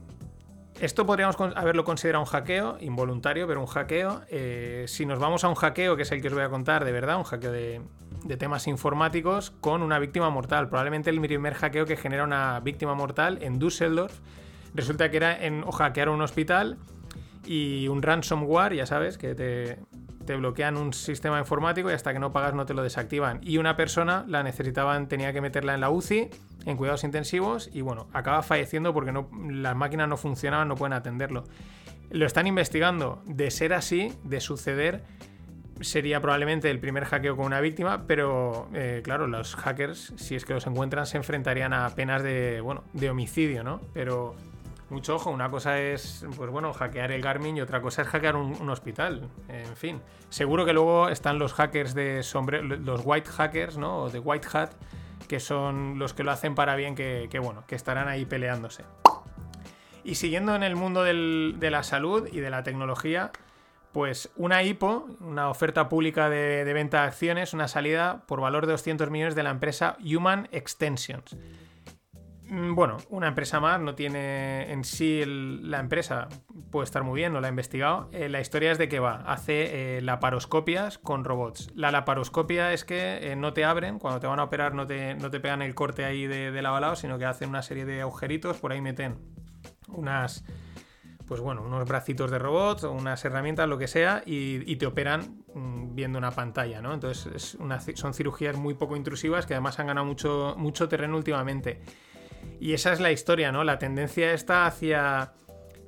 esto 0.80 1.06
podríamos 1.06 1.36
haberlo 1.56 1.84
considerado 1.84 2.22
un 2.22 2.30
hackeo, 2.30 2.78
involuntario, 2.80 3.46
pero 3.46 3.60
un 3.60 3.66
hackeo. 3.66 4.22
Eh, 4.28 4.84
si 4.86 5.06
nos 5.06 5.18
vamos 5.18 5.44
a 5.44 5.48
un 5.48 5.54
hackeo, 5.54 5.96
que 5.96 6.02
es 6.02 6.12
el 6.12 6.20
que 6.20 6.28
os 6.28 6.34
voy 6.34 6.42
a 6.42 6.48
contar 6.48 6.84
de 6.84 6.92
verdad, 6.92 7.16
un 7.16 7.24
hackeo 7.24 7.52
de, 7.52 7.80
temas 8.38 8.66
informáticos 8.66 9.50
con 9.60 9.82
una 9.82 9.98
víctima 9.98 10.30
mortal. 10.30 10.68
Probablemente 10.68 11.10
el 11.10 11.20
primer 11.20 11.54
hackeo 11.54 11.86
que 11.86 11.96
genera 11.96 12.24
una 12.24 12.60
víctima 12.60 12.94
mortal 12.94 13.38
en 13.42 13.58
Düsseldorf. 13.58 14.20
Resulta 14.74 15.10
que 15.10 15.16
era 15.16 15.44
en 15.44 15.64
o 15.64 15.72
hackear 15.72 16.08
un 16.08 16.20
hospital 16.20 16.78
y 17.44 17.88
un 17.88 18.02
ransomware, 18.02 18.74
ya 18.74 18.86
sabes, 18.86 19.18
que 19.18 19.34
te, 19.34 19.78
te 20.28 20.36
bloquean 20.36 20.76
un 20.76 20.92
sistema 20.92 21.38
informático 21.38 21.90
y 21.90 21.94
hasta 21.94 22.12
que 22.12 22.18
no 22.18 22.34
pagas 22.34 22.52
no 22.52 22.66
te 22.66 22.74
lo 22.74 22.82
desactivan. 22.82 23.40
Y 23.42 23.56
una 23.56 23.76
persona 23.76 24.26
la 24.28 24.42
necesitaban, 24.42 25.08
tenía 25.08 25.32
que 25.32 25.40
meterla 25.40 25.72
en 25.72 25.80
la 25.80 25.88
UCI, 25.88 26.28
en 26.66 26.76
cuidados 26.76 27.02
intensivos, 27.02 27.70
y 27.72 27.80
bueno, 27.80 28.08
acaba 28.12 28.42
falleciendo 28.42 28.92
porque 28.92 29.10
no, 29.10 29.30
las 29.48 29.74
máquinas 29.74 30.06
no 30.06 30.18
funcionaban, 30.18 30.68
no 30.68 30.74
pueden 30.74 30.92
atenderlo. 30.92 31.44
Lo 32.10 32.26
están 32.26 32.46
investigando. 32.46 33.22
De 33.24 33.50
ser 33.50 33.72
así, 33.72 34.12
de 34.22 34.42
suceder, 34.42 35.02
sería 35.80 36.20
probablemente 36.20 36.70
el 36.70 36.78
primer 36.78 37.06
hackeo 37.06 37.34
con 37.34 37.46
una 37.46 37.62
víctima, 37.62 38.04
pero 38.06 38.68
eh, 38.74 39.00
claro, 39.02 39.28
los 39.28 39.56
hackers, 39.56 40.12
si 40.16 40.34
es 40.34 40.44
que 40.44 40.52
los 40.52 40.66
encuentran, 40.66 41.06
se 41.06 41.16
enfrentarían 41.16 41.72
a 41.72 41.88
penas 41.94 42.22
de, 42.22 42.60
bueno, 42.60 42.84
de 42.92 43.08
homicidio, 43.08 43.64
¿no? 43.64 43.80
Pero 43.94 44.34
mucho 44.90 45.16
ojo, 45.16 45.30
una 45.30 45.50
cosa 45.50 45.78
es, 45.78 46.24
pues 46.36 46.50
bueno, 46.50 46.72
hackear 46.72 47.12
el 47.12 47.20
Garmin 47.20 47.56
y 47.56 47.60
otra 47.60 47.80
cosa 47.80 48.02
es 48.02 48.08
hackear 48.08 48.36
un, 48.36 48.70
hospital. 48.70 49.28
En 49.48 49.76
fin, 49.76 50.00
seguro 50.30 50.64
que 50.64 50.72
luego 50.72 51.08
están 51.08 51.38
los 51.38 51.52
hackers 51.52 51.94
de 51.94 52.22
sombrero, 52.22 52.64
los 52.64 53.02
white 53.04 53.28
hackers, 53.28 53.76
¿no? 53.76 54.04
O 54.04 54.10
de 54.10 54.18
white 54.18 54.48
hat, 54.52 54.70
que 55.28 55.40
son 55.40 55.98
los 55.98 56.14
que 56.14 56.24
lo 56.24 56.30
hacen 56.30 56.54
para 56.54 56.74
bien, 56.74 56.94
que, 56.94 57.38
bueno, 57.42 57.64
que 57.66 57.74
estarán 57.74 58.08
ahí 58.08 58.24
peleándose. 58.24 58.84
Y 60.04 60.14
siguiendo 60.14 60.54
en 60.54 60.62
el 60.62 60.74
mundo 60.74 61.04
de 61.04 61.70
la 61.70 61.82
salud 61.82 62.26
y 62.32 62.40
de 62.40 62.48
la 62.48 62.62
tecnología, 62.62 63.30
pues 63.92 64.30
una 64.36 64.62
IPO, 64.62 65.06
una 65.20 65.50
oferta 65.50 65.88
pública 65.88 66.30
de, 66.30 66.64
de 66.64 66.72
venta 66.72 67.02
de 67.02 67.08
acciones, 67.08 67.52
una 67.52 67.68
salida 67.68 68.22
por 68.26 68.40
valor 68.40 68.66
de 68.66 68.72
200 68.72 69.10
millones 69.10 69.34
de 69.34 69.42
la 69.42 69.50
empresa 69.50 69.98
Human 70.00 70.48
Extensions. 70.50 71.36
Mm, 72.48 72.74
Bueno, 72.74 72.96
una 73.10 73.28
empresa 73.28 73.60
más, 73.60 73.80
no 73.80 73.94
tiene 73.94 74.72
en 74.72 74.84
sí 74.84 75.22
la 75.26 75.80
empresa, 75.80 76.28
puede 76.70 76.84
estar 76.84 77.02
muy 77.02 77.16
bien, 77.16 77.32
no 77.32 77.40
la 77.40 77.48
he 77.48 77.50
investigado. 77.50 78.08
Eh, 78.12 78.28
la 78.28 78.40
historia 78.40 78.72
es 78.72 78.78
de 78.78 78.88
que 78.88 79.00
va, 79.00 79.16
hace 79.26 79.98
eh, 79.98 80.02
laparoscopias 80.02 80.98
con 80.98 81.24
robots. 81.24 81.70
La 81.74 81.90
laparoscopia 81.90 82.72
es 82.72 82.84
que 82.84 83.32
eh, 83.32 83.36
no 83.36 83.52
te 83.52 83.64
abren, 83.64 83.98
cuando 83.98 84.20
te 84.20 84.26
van 84.26 84.40
a 84.40 84.44
operar 84.44 84.74
no 84.74 84.86
te, 84.86 85.14
no 85.14 85.30
te 85.30 85.40
pegan 85.40 85.62
el 85.62 85.74
corte 85.74 86.04
ahí 86.04 86.26
de, 86.26 86.50
de 86.50 86.62
lado 86.62 86.80
lado, 86.80 86.96
sino 86.96 87.18
que 87.18 87.26
hacen 87.26 87.50
una 87.50 87.62
serie 87.62 87.84
de 87.84 88.00
agujeritos, 88.00 88.58
por 88.58 88.72
ahí 88.72 88.80
meten 88.80 89.18
unas, 89.88 90.44
pues 91.26 91.40
bueno, 91.40 91.62
unos 91.62 91.86
bracitos 91.86 92.30
de 92.30 92.38
robot 92.38 92.84
o 92.84 92.92
unas 92.92 93.22
herramientas, 93.24 93.68
lo 93.68 93.78
que 93.78 93.88
sea, 93.88 94.22
y, 94.24 94.76
te 94.76 94.86
operan 94.86 95.44
mm, 95.54 95.94
viendo 95.94 96.18
una 96.18 96.30
pantalla, 96.30 96.80
¿no? 96.80 96.94
Entonces 96.94 97.58
son 97.94 98.14
cirugías 98.14 98.56
muy 98.56 98.74
poco 98.74 98.96
intrusivas 98.96 99.44
que 99.44 99.54
además 99.54 99.78
han 99.78 99.88
ganado 99.88 100.06
mucho, 100.06 100.54
mucho 100.56 100.88
terreno 100.88 101.16
últimamente. 101.16 101.82
Y 102.60 102.72
esa 102.72 102.92
es 102.92 103.00
la 103.00 103.12
historia, 103.12 103.52
¿no? 103.52 103.64
La 103.64 103.78
tendencia 103.78 104.32
está 104.32 104.66
hacia 104.66 105.32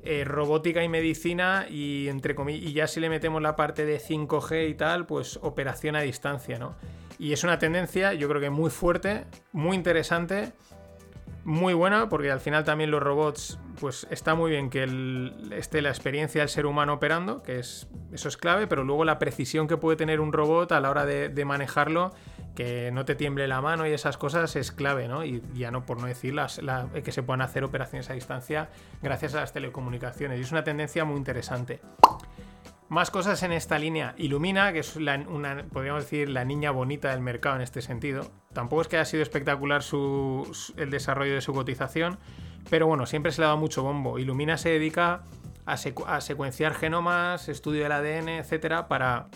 eh, 0.02 0.24
robótica 0.24 0.82
y 0.82 0.88
medicina 0.88 1.66
y 1.68 2.08
entre 2.08 2.34
comi- 2.34 2.60
y 2.62 2.72
ya 2.72 2.86
si 2.86 3.00
le 3.00 3.08
metemos 3.10 3.42
la 3.42 3.56
parte 3.56 3.84
de 3.84 3.98
5G 4.00 4.70
y 4.70 4.74
tal, 4.74 5.06
pues 5.06 5.38
operación 5.42 5.96
a 5.96 6.00
distancia, 6.00 6.58
¿no? 6.58 6.74
Y 7.18 7.32
es 7.32 7.44
una 7.44 7.58
tendencia, 7.58 8.14
yo 8.14 8.28
creo 8.28 8.40
que 8.40 8.48
muy 8.50 8.70
fuerte, 8.70 9.24
muy 9.52 9.76
interesante, 9.76 10.52
muy 11.44 11.74
buena, 11.74 12.08
porque 12.08 12.30
al 12.30 12.40
final 12.40 12.64
también 12.64 12.90
los 12.90 13.02
robots, 13.02 13.58
pues 13.78 14.06
está 14.10 14.34
muy 14.34 14.52
bien 14.52 14.70
que 14.70 14.84
esté 15.54 15.82
la 15.82 15.88
experiencia 15.90 16.40
del 16.40 16.48
ser 16.48 16.64
humano 16.64 16.94
operando, 16.94 17.42
que 17.42 17.58
es 17.58 17.88
eso 18.12 18.28
es 18.28 18.36
clave, 18.38 18.66
pero 18.66 18.84
luego 18.84 19.04
la 19.04 19.18
precisión 19.18 19.66
que 19.68 19.76
puede 19.76 19.96
tener 19.96 20.20
un 20.20 20.32
robot 20.32 20.72
a 20.72 20.80
la 20.80 20.90
hora 20.90 21.04
de 21.04 21.44
manejarlo, 21.44 22.12
que 22.54 22.90
no 22.92 23.04
te 23.04 23.14
tiemble 23.14 23.46
la 23.48 23.60
mano 23.60 23.86
y 23.86 23.92
esas 23.92 24.16
cosas 24.18 24.54
es 24.56 24.72
clave, 24.72 25.08
¿no? 25.08 25.24
Y 25.24 25.42
ya 25.54 25.70
no, 25.70 25.86
por 25.86 26.00
no 26.00 26.06
decir 26.06 26.34
las, 26.34 26.58
la- 26.62 26.88
que 27.04 27.12
se 27.12 27.22
puedan 27.22 27.42
hacer 27.42 27.64
operaciones 27.64 28.10
a 28.10 28.14
distancia 28.14 28.68
gracias 29.02 29.34
a 29.34 29.40
las 29.40 29.52
telecomunicaciones. 29.52 30.38
Y 30.38 30.42
es 30.42 30.52
una 30.52 30.64
tendencia 30.64 31.04
muy 31.04 31.16
interesante. 31.16 31.80
Más 32.88 33.12
cosas 33.12 33.42
en 33.44 33.52
esta 33.52 33.78
línea. 33.78 34.14
Illumina, 34.18 34.72
que 34.72 34.80
es 34.80 34.96
la- 34.96 35.24
podríamos 35.72 36.02
decir, 36.04 36.28
la 36.28 36.44
niña 36.44 36.72
bonita 36.72 37.10
del 37.10 37.20
mercado 37.20 37.56
en 37.56 37.62
este 37.62 37.82
sentido. 37.82 38.30
Tampoco 38.52 38.82
es 38.82 38.88
que 38.88 38.96
haya 38.96 39.04
sido 39.04 39.22
espectacular 39.22 39.82
el 40.76 40.90
desarrollo 40.90 41.34
de 41.34 41.40
su 41.40 41.52
cotización, 41.52 42.18
pero 42.68 42.88
bueno, 42.88 43.06
siempre 43.06 43.30
se 43.30 43.40
le 43.40 43.44
ha 43.44 43.48
dado 43.48 43.58
mucho 43.60 43.84
bombo. 43.84 44.18
Illumina 44.18 44.58
se 44.58 44.70
dedica 44.70 45.22
a, 45.66 45.74
a 45.74 46.20
secuenciar 46.20 46.74
genomas, 46.74 47.48
estudio 47.48 47.84
del 47.84 47.92
ADN, 47.92 48.28
etcétera, 48.40 48.88
para 48.88 49.28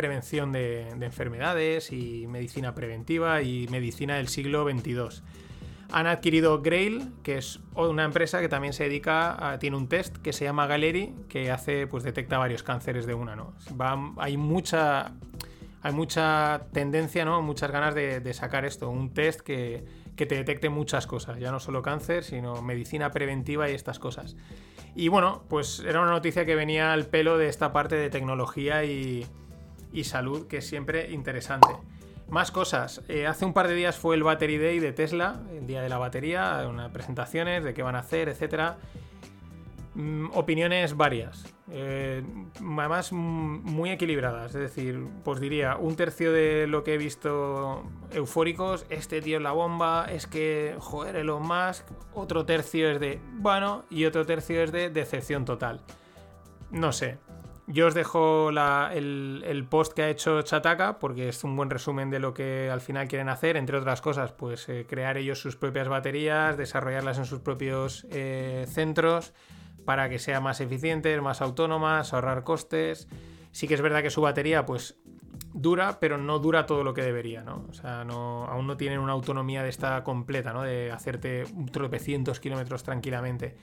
prevención 0.00 0.50
de, 0.50 0.94
de 0.96 1.04
enfermedades 1.04 1.92
y 1.92 2.26
medicina 2.26 2.74
preventiva 2.74 3.42
y 3.42 3.68
medicina 3.68 4.16
del 4.16 4.28
siglo 4.28 4.64
XXII. 4.64 5.22
han 5.92 6.06
adquirido 6.06 6.62
Grail, 6.62 7.12
que 7.22 7.36
es 7.36 7.60
una 7.74 8.04
empresa 8.04 8.40
que 8.40 8.48
también 8.48 8.72
se 8.72 8.84
dedica 8.84 9.50
a, 9.52 9.58
tiene 9.58 9.76
un 9.76 9.88
test 9.88 10.16
que 10.16 10.32
se 10.32 10.46
llama 10.46 10.66
Gallery, 10.66 11.12
que 11.28 11.50
hace, 11.50 11.86
pues 11.86 12.02
detecta 12.02 12.38
varios 12.38 12.62
cánceres 12.62 13.04
de 13.04 13.12
una, 13.12 13.36
¿no? 13.36 13.52
hay 14.16 14.38
mucha 14.38 15.12
hay 15.82 15.92
mucha 15.92 16.62
tendencia, 16.72 17.26
¿no? 17.26 17.42
Muchas 17.42 17.70
ganas 17.70 17.94
de, 17.94 18.32
sacar 18.32 18.64
esto, 18.64 18.88
un 18.88 19.12
test 19.12 19.40
que, 19.40 19.84
que, 20.16 20.24
te 20.26 20.34
detecte 20.34 20.68
muchas 20.70 21.06
cosas, 21.06 21.38
ya 21.38 21.50
no 21.50 21.60
solo 21.60 21.82
cáncer, 21.82 22.24
sino 22.24 22.62
medicina 22.62 23.10
preventiva 23.10 23.70
y 23.70 23.74
estas 23.74 23.98
cosas. 23.98 24.36
Y 24.94 25.08
bueno, 25.08 25.44
pues 25.48 25.80
era 25.80 26.00
una 26.00 26.10
noticia 26.10 26.44
que 26.44 26.54
venía 26.54 26.92
al 26.92 27.06
pelo 27.06 27.38
de 27.38 27.48
esta 27.48 27.72
parte 27.72 27.96
de 27.96 28.10
tecnología 28.10 28.84
y, 28.84 29.26
y 29.92 30.04
salud, 30.04 30.46
que 30.46 30.58
es 30.58 30.66
siempre 30.66 31.10
interesante. 31.10 31.68
Más 32.28 32.52
cosas. 32.52 33.02
Eh, 33.08 33.26
hace 33.26 33.44
un 33.44 33.52
par 33.52 33.66
de 33.66 33.74
días 33.74 33.96
fue 33.96 34.14
el 34.14 34.22
Battery 34.22 34.58
Day 34.58 34.78
de 34.78 34.92
Tesla, 34.92 35.40
el 35.52 35.66
día 35.66 35.82
de 35.82 35.88
la 35.88 35.98
batería, 35.98 36.64
unas 36.68 36.90
presentaciones 36.92 37.64
de 37.64 37.74
qué 37.74 37.82
van 37.82 37.96
a 37.96 38.00
hacer, 38.00 38.28
etc. 38.28 38.74
Mm, 39.94 40.26
opiniones 40.34 40.96
varias. 40.96 41.44
Eh, 41.72 42.22
además, 42.56 43.12
muy 43.12 43.90
equilibradas. 43.90 44.54
Es 44.54 44.60
decir, 44.60 45.04
pues 45.24 45.40
diría, 45.40 45.76
un 45.76 45.96
tercio 45.96 46.32
de 46.32 46.68
lo 46.68 46.84
que 46.84 46.94
he 46.94 46.98
visto 46.98 47.82
eufóricos, 48.12 48.86
este 48.90 49.20
tío 49.20 49.38
es 49.38 49.42
la 49.42 49.52
bomba, 49.52 50.06
es 50.08 50.28
que, 50.28 50.76
joder, 50.78 51.16
Elon 51.16 51.42
Musk. 51.42 51.84
Otro 52.14 52.44
tercio 52.44 52.90
es 52.90 53.00
de, 53.00 53.20
bueno, 53.34 53.84
y 53.90 54.04
otro 54.04 54.24
tercio 54.24 54.62
es 54.62 54.70
de 54.70 54.88
decepción 54.90 55.44
total. 55.44 55.80
No 56.70 56.92
sé. 56.92 57.18
Yo 57.72 57.86
os 57.86 57.94
dejo 57.94 58.50
el, 58.50 59.66
post 59.70 59.92
que 59.92 60.02
ha 60.02 60.10
hecho 60.10 60.42
Chataka 60.42 60.98
porque 60.98 61.28
es 61.28 61.44
un 61.44 61.54
buen 61.54 61.70
resumen 61.70 62.10
de 62.10 62.18
lo 62.18 62.34
que 62.34 62.68
al 62.68 62.80
final 62.80 63.06
quieren 63.06 63.28
hacer, 63.28 63.56
entre 63.56 63.76
otras 63.76 64.00
cosas, 64.00 64.32
pues 64.32 64.68
eh, 64.68 64.86
crear 64.88 65.16
ellos 65.16 65.40
sus 65.40 65.54
propias 65.54 65.86
baterías, 65.86 66.56
desarrollarlas 66.56 67.18
en 67.18 67.26
sus 67.26 67.38
propios 67.38 68.08
eh, 68.10 68.66
centros 68.68 69.32
para 69.84 70.08
que 70.08 70.18
sean 70.18 70.42
más 70.42 70.60
eficientes, 70.60 71.22
más 71.22 71.40
autónomas, 71.42 72.12
ahorrar 72.12 72.42
costes. 72.42 73.06
Sí 73.52 73.68
que 73.68 73.74
es 73.74 73.82
verdad 73.82 74.02
que 74.02 74.10
su 74.10 74.20
batería, 74.20 74.66
pues 74.66 74.98
dura, 75.54 75.98
pero 76.00 76.18
no 76.18 76.40
dura 76.40 76.66
todo 76.66 76.82
lo 76.82 76.92
que 76.92 77.02
debería, 77.02 77.42
¿no? 77.42 77.66
O 77.70 77.72
sea, 77.72 78.00
aún 78.00 78.66
no 78.66 78.76
tienen 78.76 78.98
una 78.98 79.12
autonomía 79.12 79.62
de 79.62 79.68
esta 79.68 80.02
completa, 80.02 80.52
¿no? 80.52 80.62
De 80.62 80.90
hacerte 80.90 81.44
tropecientos 81.70 82.40
kilómetros 82.40 82.82
tranquilamente. 82.82 83.56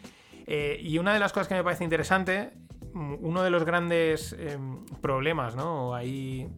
Eh, 0.45 0.79
y 0.81 0.97
una 0.97 1.13
de 1.13 1.19
las 1.19 1.33
cosas 1.33 1.49
que 1.49 1.55
me 1.55 1.63
parece 1.63 1.83
interesante 1.83 2.53
uno 3.21 3.43
de 3.43 3.49
los 3.49 3.63
grandes 3.63 4.33
em, 4.33 4.85
problemas, 5.01 5.55
¿no? 5.55 5.95
Hay 5.95 6.49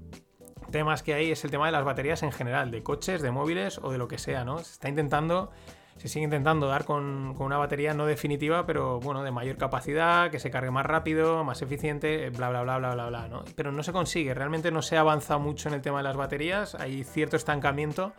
temas 0.71 1.03
que 1.03 1.13
hay 1.13 1.31
es 1.31 1.43
el 1.43 1.51
tema 1.51 1.65
de 1.65 1.71
las 1.71 1.83
baterías 1.83 2.23
en 2.23 2.31
general, 2.31 2.71
de 2.71 2.83
coches, 2.83 3.21
de 3.21 3.31
móviles 3.31 3.79
o 3.81 3.91
de 3.91 3.97
lo 3.97 4.07
que 4.07 4.17
sea, 4.17 4.45
¿no? 4.45 4.59
Se 4.59 4.73
está 4.73 4.89
intentando, 4.89 5.51
se 5.97 6.07
sigue 6.07 6.25
intentando 6.25 6.67
dar 6.67 6.85
con, 6.85 7.35
una 7.39 7.57
batería 7.57 7.93
no 7.93 8.05
definitiva, 8.05 8.65
pero 8.65 8.99
bueno, 8.99 9.23
de 9.23 9.31
mayor 9.31 9.57
capacidad, 9.57 10.31
que 10.31 10.39
se 10.39 10.51
cargue 10.51 10.71
más 10.71 10.85
rápido, 10.85 11.43
más 11.43 11.61
eficiente, 11.61 12.29
bla, 12.29 12.49
bla, 12.49 12.63
bla, 12.63 12.77
bla, 12.77 12.93
bla, 12.93 13.07
bla, 13.07 13.27
¿no? 13.27 13.43
Pero 13.55 13.71
no 13.71 13.83
se 13.83 13.91
consigue, 13.91 14.33
realmente 14.33 14.71
no 14.71 14.81
se 14.81 14.97
avanza 14.97 15.37
mucho 15.37 15.69
en 15.69 15.75
el 15.75 15.81
tema 15.81 15.97
de 15.97 16.03
las 16.03 16.15
baterías, 16.15 16.75
hay 16.75 17.03
cierto 17.03 17.35
estancamiento. 17.35 18.13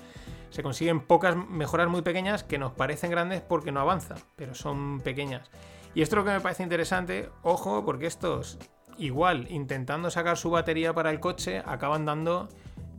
Se 0.51 0.65
consiguen 0.65 1.01
pocas 1.01 1.37
mejoras 1.37 1.89
muy 1.89 2.03
pequeñas 2.03 2.43
que 2.43 2.59
nos 2.59 2.73
parecen 2.73 3.11
grandes 3.13 3.41
porque 3.41 3.71
no 3.71 3.79
avanza, 3.81 4.17
pero 4.35 4.55
son 4.55 5.01
pequeñas. 5.01 5.49
Y 5.95 6.03
esto 6.03 6.17
es 6.17 6.19
lo 6.19 6.25
que 6.25 6.37
me 6.37 6.41
parece 6.41 6.63
interesante, 6.63 7.31
ojo, 7.43 7.85
porque 7.85 8.07
estos, 8.07 8.59
igual, 8.99 9.47
intentando 9.51 10.11
sacar 10.11 10.37
su 10.37 10.51
batería 10.51 10.95
para 10.95 11.11
el 11.11 11.21
coche, 11.21 11.63
acaban 11.65 12.05
dando 12.05 12.49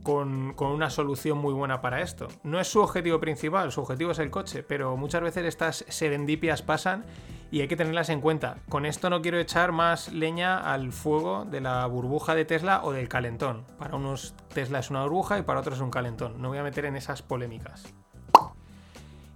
con, 0.02 0.54
una 0.58 0.90
solución 0.90 1.38
muy 1.38 1.54
buena 1.54 1.80
para 1.80 2.02
esto. 2.02 2.28
No 2.42 2.60
es 2.60 2.68
su 2.68 2.80
objetivo 2.80 3.20
principal, 3.20 3.72
su 3.72 3.80
objetivo 3.80 4.10
es 4.10 4.18
el 4.18 4.30
coche, 4.30 4.62
pero 4.62 4.96
muchas 4.96 5.22
veces 5.22 5.44
estas 5.46 5.84
serendipias 5.88 6.62
pasan 6.62 7.04
y 7.50 7.60
hay 7.60 7.68
que 7.68 7.76
tenerlas 7.76 8.08
en 8.08 8.20
cuenta. 8.20 8.56
Con 8.68 8.86
esto 8.86 9.10
no 9.10 9.22
quiero 9.22 9.38
echar 9.38 9.72
más 9.72 10.12
leña 10.12 10.58
al 10.58 10.92
fuego 10.92 11.44
de 11.44 11.60
la 11.60 11.86
burbuja 11.86 12.34
de 12.34 12.44
Tesla 12.44 12.82
o 12.84 12.92
del 12.92 13.08
calentón. 13.08 13.64
Para 13.78 13.96
unos 13.96 14.34
Tesla 14.52 14.78
es 14.80 14.90
una 14.90 15.02
burbuja 15.02 15.38
y 15.38 15.42
para 15.42 15.60
otros 15.60 15.76
es 15.76 15.82
un 15.82 15.90
calentón. 15.90 16.40
No 16.40 16.48
voy 16.48 16.58
a 16.58 16.62
meter 16.62 16.84
en 16.84 16.96
esas 16.96 17.22
polémicas. 17.22 17.84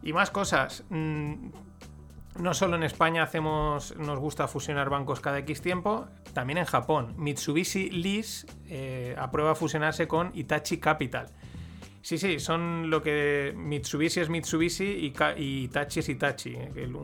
Y 0.03 0.13
más 0.13 0.31
cosas. 0.31 0.85
No 2.39 2.53
solo 2.53 2.77
en 2.77 2.83
España 2.83 3.23
hacemos, 3.23 3.97
nos 3.97 4.19
gusta 4.19 4.47
fusionar 4.47 4.91
bancos 4.91 5.21
cada 5.21 5.39
X 5.39 5.63
tiempo, 5.63 6.07
también 6.35 6.59
en 6.59 6.67
Japón. 6.67 7.15
Mitsubishi 7.17 7.91
Lease 7.91 8.47
eh, 8.69 9.17
aprueba 9.19 9.55
fusionarse 9.55 10.07
con 10.07 10.31
Itachi 10.35 10.79
Capital. 10.79 11.27
Sí, 12.03 12.19
sí, 12.19 12.39
son 12.39 12.89
lo 12.89 13.03
que 13.03 13.53
Mitsubishi 13.57 14.21
es 14.21 14.29
Mitsubishi 14.29 14.85
y, 14.85 15.15
y 15.39 15.65
Itachi 15.65 16.01
es 16.01 16.09
Itachi. 16.09 16.57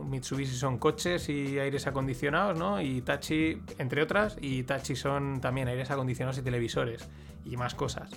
Mitsubishi 0.07 0.55
son 0.55 0.77
coches 0.77 1.27
y 1.27 1.59
aires 1.59 1.87
acondicionados, 1.87 2.57
¿no? 2.57 2.79
Y 2.79 2.99
Itachi, 2.99 3.61
entre 3.79 4.01
otras, 4.01 4.37
y 4.39 4.59
Itachi 4.59 4.95
son 4.95 5.41
también 5.41 5.67
aires 5.67 5.91
acondicionados 5.91 6.37
y 6.37 6.41
televisores 6.43 7.09
y 7.43 7.57
más 7.57 7.75
cosas. 7.75 8.11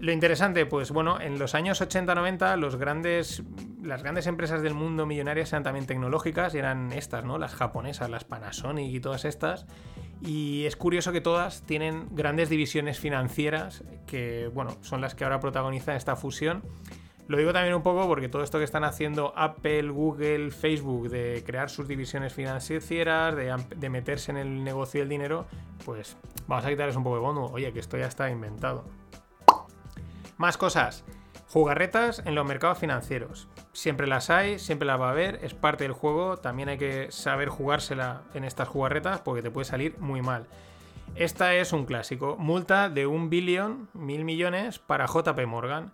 Lo 0.00 0.12
interesante, 0.12 0.66
pues 0.66 0.90
bueno, 0.90 1.20
en 1.20 1.38
los 1.38 1.54
años 1.54 1.80
80-90 1.80 2.56
los 2.56 2.76
grandes, 2.76 3.42
las 3.82 4.02
grandes 4.02 4.26
empresas 4.26 4.60
del 4.60 4.74
mundo 4.74 5.06
millonarias 5.06 5.52
eran 5.52 5.62
también 5.62 5.86
tecnológicas 5.86 6.54
y 6.54 6.58
eran 6.58 6.92
estas, 6.92 7.24
¿no? 7.24 7.38
Las 7.38 7.54
japonesas, 7.54 8.10
las 8.10 8.24
Panasonic 8.24 8.92
y 8.92 9.00
todas 9.00 9.24
estas. 9.24 9.66
Y 10.20 10.64
es 10.64 10.76
curioso 10.76 11.12
que 11.12 11.20
todas 11.20 11.62
tienen 11.62 12.08
grandes 12.10 12.48
divisiones 12.48 12.98
financieras 12.98 13.84
que, 14.06 14.50
bueno, 14.52 14.76
son 14.80 15.00
las 15.00 15.14
que 15.14 15.24
ahora 15.24 15.38
protagonizan 15.38 15.96
esta 15.96 16.16
fusión. 16.16 16.62
Lo 17.26 17.38
digo 17.38 17.52
también 17.52 17.74
un 17.74 17.82
poco 17.82 18.06
porque 18.06 18.28
todo 18.28 18.42
esto 18.42 18.58
que 18.58 18.64
están 18.64 18.84
haciendo 18.84 19.32
Apple, 19.36 19.88
Google, 19.88 20.50
Facebook 20.50 21.08
de 21.08 21.42
crear 21.46 21.70
sus 21.70 21.88
divisiones 21.88 22.34
financieras, 22.34 23.34
de, 23.34 23.54
de 23.76 23.90
meterse 23.90 24.30
en 24.32 24.36
el 24.36 24.62
negocio 24.62 25.00
del 25.00 25.08
dinero, 25.08 25.46
pues 25.86 26.18
vamos 26.46 26.66
a 26.66 26.68
quitarles 26.68 26.96
un 26.96 27.04
poco 27.04 27.16
de 27.16 27.22
bono. 27.22 27.46
Oye, 27.46 27.72
que 27.72 27.80
esto 27.80 27.96
ya 27.96 28.06
está 28.06 28.28
inventado. 28.28 28.84
Más 30.36 30.56
cosas. 30.56 31.04
Jugarretas 31.48 32.22
en 32.24 32.34
los 32.34 32.46
mercados 32.46 32.78
financieros. 32.78 33.48
Siempre 33.72 34.06
las 34.06 34.30
hay, 34.30 34.58
siempre 34.58 34.86
las 34.86 35.00
va 35.00 35.08
a 35.08 35.12
haber, 35.12 35.38
es 35.44 35.54
parte 35.54 35.84
del 35.84 35.92
juego. 35.92 36.36
También 36.38 36.68
hay 36.68 36.78
que 36.78 37.10
saber 37.12 37.48
jugársela 37.48 38.22
en 38.34 38.44
estas 38.44 38.68
jugarretas 38.68 39.20
porque 39.20 39.42
te 39.42 39.50
puede 39.50 39.64
salir 39.64 39.98
muy 39.98 40.22
mal. 40.22 40.46
Esta 41.14 41.54
es 41.54 41.72
un 41.72 41.84
clásico. 41.84 42.36
Multa 42.38 42.88
de 42.88 43.06
un 43.06 43.30
billón, 43.30 43.88
mil 43.92 44.24
millones, 44.24 44.80
para 44.80 45.06
JP 45.06 45.46
Morgan. 45.46 45.92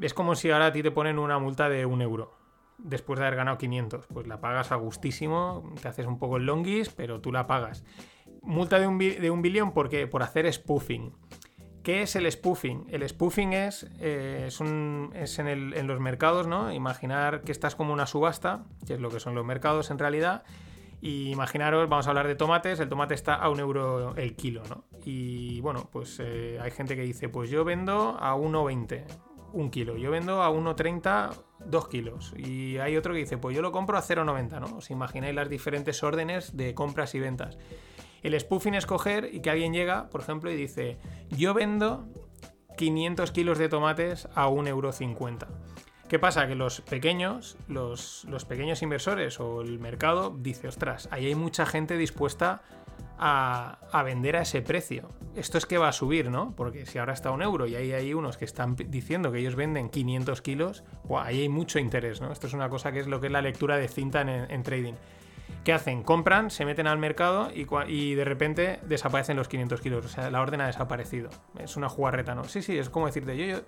Es 0.00 0.12
como 0.12 0.34
si 0.34 0.50
ahora 0.50 0.66
a 0.66 0.72
ti 0.72 0.82
te 0.82 0.90
ponen 0.90 1.18
una 1.18 1.38
multa 1.38 1.68
de 1.68 1.86
un 1.86 2.02
euro 2.02 2.44
después 2.78 3.18
de 3.18 3.26
haber 3.26 3.36
ganado 3.36 3.58
500. 3.58 4.06
Pues 4.06 4.26
la 4.26 4.40
pagas 4.40 4.72
a 4.72 4.76
gustísimo, 4.76 5.72
te 5.80 5.88
haces 5.88 6.06
un 6.06 6.18
poco 6.18 6.36
el 6.36 6.46
longis, 6.46 6.90
pero 6.90 7.20
tú 7.20 7.32
la 7.32 7.46
pagas. 7.46 7.84
Multa 8.42 8.78
de 8.78 8.86
un, 8.86 8.98
de 8.98 9.30
un 9.30 9.42
billón 9.42 9.72
porque 9.72 10.06
por 10.06 10.22
hacer 10.22 10.52
spoofing. 10.52 11.12
¿Qué 11.84 12.00
es 12.00 12.16
el 12.16 12.30
spoofing? 12.32 12.86
El 12.88 13.06
spoofing 13.06 13.52
es, 13.52 13.86
eh, 14.00 14.48
es, 14.48 15.38
en, 15.38 15.86
los 15.86 16.00
mercados, 16.00 16.46
¿no? 16.46 16.72
Imaginar 16.72 17.42
que 17.42 17.52
estás 17.52 17.76
como 17.76 17.92
una 17.92 18.06
subasta, 18.06 18.64
que 18.86 18.94
es 18.94 19.00
lo 19.00 19.10
que 19.10 19.20
son 19.20 19.34
los 19.34 19.44
mercados 19.44 19.90
en 19.90 19.98
realidad. 19.98 20.44
Y 21.02 21.30
imaginaros, 21.30 21.86
vamos 21.90 22.06
a 22.06 22.08
hablar 22.08 22.26
de 22.26 22.36
tomates, 22.36 22.80
el 22.80 22.88
tomate 22.88 23.12
está 23.12 23.34
a 23.34 23.50
un 23.50 23.60
euro 23.60 24.16
el 24.16 24.34
kilo, 24.34 24.62
¿no? 24.70 24.84
Y 25.04 25.60
bueno, 25.60 25.90
pues 25.92 26.18
eh, 26.20 26.58
hay 26.58 26.70
gente 26.70 26.96
que 26.96 27.02
dice, 27.02 27.28
pues 27.28 27.50
yo 27.50 27.66
vendo 27.66 28.16
a 28.18 28.34
1,20 28.34 29.04
un 29.52 29.70
kilo, 29.70 29.98
yo 29.98 30.10
vendo 30.10 30.42
a 30.42 30.50
1,30 30.50 31.32
dos 31.66 31.88
kilos. 31.88 32.32
Y 32.38 32.78
hay 32.78 32.96
otro 32.96 33.12
que 33.12 33.20
dice, 33.20 33.36
pues 33.36 33.54
yo 33.54 33.60
lo 33.60 33.72
compro 33.72 33.98
a 33.98 34.02
0,90, 34.02 34.58
¿no? 34.58 34.78
Os 34.78 34.90
imagináis 34.90 35.34
las 35.34 35.50
diferentes 35.50 36.02
órdenes 36.02 36.56
de 36.56 36.72
compras 36.74 37.14
y 37.14 37.20
ventas. 37.20 37.58
El 38.24 38.40
spoofing 38.40 38.74
es 38.74 38.86
coger 38.86 39.28
y 39.32 39.40
que 39.40 39.50
alguien 39.50 39.74
llega, 39.74 40.08
por 40.08 40.22
ejemplo, 40.22 40.50
y 40.50 40.56
dice, 40.56 40.96
yo 41.28 41.52
vendo 41.52 42.08
500 42.78 43.30
kilos 43.32 43.58
de 43.58 43.68
tomates 43.68 44.28
a 44.34 44.48
1,50€. 44.48 45.46
¿Qué 46.08 46.18
pasa? 46.18 46.48
Que 46.48 46.54
los 46.54 46.80
pequeños, 46.80 47.58
los, 47.68 48.24
pequeños 48.48 48.80
inversores 48.82 49.40
o 49.40 49.60
el 49.60 49.78
mercado 49.78 50.34
dice, 50.38 50.68
ostras, 50.68 51.06
ahí 51.10 51.26
hay 51.26 51.34
mucha 51.34 51.66
gente 51.66 51.98
dispuesta 51.98 52.62
a, 53.18 54.02
vender 54.06 54.36
a 54.36 54.42
ese 54.42 54.62
precio. 54.62 55.10
Esto 55.36 55.58
es 55.58 55.66
que 55.66 55.76
va 55.76 55.88
a 55.88 55.92
subir, 55.92 56.30
¿no? 56.30 56.54
Porque 56.56 56.86
si 56.86 56.98
ahora 56.98 57.12
está 57.12 57.28
a 57.28 57.32
un 57.32 57.42
euro 57.42 57.66
y 57.66 57.74
ahí 57.76 57.92
hay 57.92 58.14
unos 58.14 58.38
que 58.38 58.46
están 58.46 58.74
diciendo 58.74 59.32
que 59.32 59.40
ellos 59.40 59.54
venden 59.54 59.90
500 59.90 60.40
kilos, 60.40 60.82
ahí 61.14 61.42
hay 61.42 61.48
mucho 61.50 61.78
interés, 61.78 62.22
¿no? 62.22 62.32
Esto 62.32 62.46
es 62.46 62.54
una 62.54 62.70
cosa 62.70 62.90
que 62.90 63.00
es 63.00 63.06
lo 63.06 63.20
que 63.20 63.26
es 63.26 63.32
la 63.32 63.42
lectura 63.42 63.76
de 63.76 63.88
cinta 63.88 64.22
en 64.22 64.62
trading. 64.62 64.94
¿Qué 65.64 65.72
hacen? 65.72 66.02
Compran, 66.02 66.50
se 66.50 66.66
meten 66.66 66.86
al 66.86 66.98
mercado 66.98 67.48
y, 67.50 68.14
de 68.14 68.24
repente 68.24 68.80
desaparecen 68.86 69.36
los 69.36 69.48
500 69.48 69.80
kilos. 69.80 70.04
O 70.04 70.08
sea, 70.08 70.30
la 70.30 70.42
orden 70.42 70.60
ha 70.60 70.66
desaparecido. 70.66 71.30
Es 71.58 71.76
una 71.76 71.88
jugarreta, 71.88 72.34
¿no? 72.34 72.44
Sí, 72.44 72.60
sí, 72.60 72.76
es 72.76 72.90
como 72.90 73.06
decirte, 73.06 73.34
yo, 73.36 73.62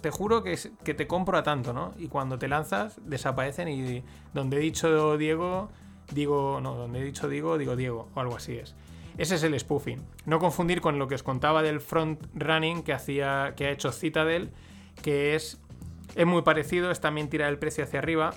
te 0.00 0.10
juro 0.10 0.42
que, 0.42 0.58
que 0.82 0.94
te 0.94 1.06
compro 1.06 1.36
a 1.36 1.42
tanto, 1.42 1.74
¿no? 1.74 1.92
Y 1.98 2.08
cuando 2.08 2.38
te 2.38 2.48
lanzas, 2.48 2.98
desaparecen 3.04 3.68
y 3.68 4.02
donde 4.32 4.56
he 4.56 4.60
dicho 4.60 5.18
Diego, 5.18 5.68
digo, 6.10 6.60
no, 6.62 6.74
donde 6.74 7.00
he 7.00 7.04
dicho 7.04 7.28
Diego, 7.28 7.58
digo 7.58 7.76
Diego, 7.76 8.08
o 8.14 8.20
algo 8.20 8.36
así 8.36 8.56
es. 8.56 8.74
Ese 9.18 9.34
es 9.34 9.42
el 9.42 9.58
spoofing. 9.58 10.00
No 10.24 10.38
confundir 10.38 10.80
con 10.80 10.98
lo 10.98 11.06
que 11.06 11.16
os 11.16 11.22
contaba 11.22 11.62
del 11.62 11.80
front 11.80 12.24
running 12.34 12.82
que, 12.82 12.94
hacía, 12.94 13.52
que 13.56 13.66
ha 13.66 13.70
hecho 13.70 13.92
Citadel, 13.92 14.50
que 15.02 15.34
es 15.34 15.60
Es 16.14 16.26
muy 16.26 16.42
parecido, 16.42 16.90
es 16.90 17.00
también 17.00 17.28
tirar 17.28 17.50
el 17.50 17.58
precio 17.58 17.84
hacia 17.84 17.98
arriba, 17.98 18.34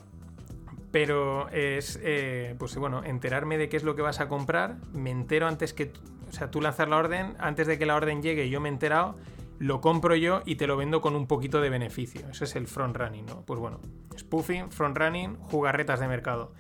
pero 0.96 1.50
es, 1.50 2.00
eh, 2.04 2.56
pues 2.58 2.78
bueno, 2.78 3.04
enterarme 3.04 3.58
de 3.58 3.68
qué 3.68 3.76
es 3.76 3.84
lo 3.84 3.98
que 3.98 4.02
vas 4.02 4.22
a 4.22 4.30
comprar, 4.30 4.78
me 4.94 5.12
entero 5.12 5.46
antes 5.46 5.74
que, 5.74 5.92
o 6.30 6.32
sea, 6.32 6.50
tú 6.52 6.62
lanzas 6.62 6.88
la 6.88 6.96
orden, 6.96 7.36
antes 7.38 7.68
de 7.68 7.78
que 7.78 7.86
la 7.86 7.98
orden 7.98 8.22
llegue 8.22 8.50
yo 8.50 8.62
me 8.62 8.70
he 8.70 8.72
enterado, 8.72 9.16
lo 9.60 9.82
compro 9.82 10.16
yo 10.16 10.42
y 10.46 10.56
te 10.56 10.68
lo 10.68 10.78
vendo 10.78 11.02
con 11.02 11.18
un 11.18 11.28
poquito 11.28 11.60
de 11.60 11.70
beneficio. 11.70 12.22
Eso 12.30 12.46
es 12.46 12.56
el 12.56 12.66
front 12.66 12.96
running, 12.96 13.26
¿no? 13.26 13.42
Pues 13.42 13.60
bueno, 13.60 13.82
spoofing, 14.18 14.72
front 14.72 14.98
running, 14.98 15.36
jugarretas 15.36 16.00
de 16.00 16.08
mercado. 16.08 16.54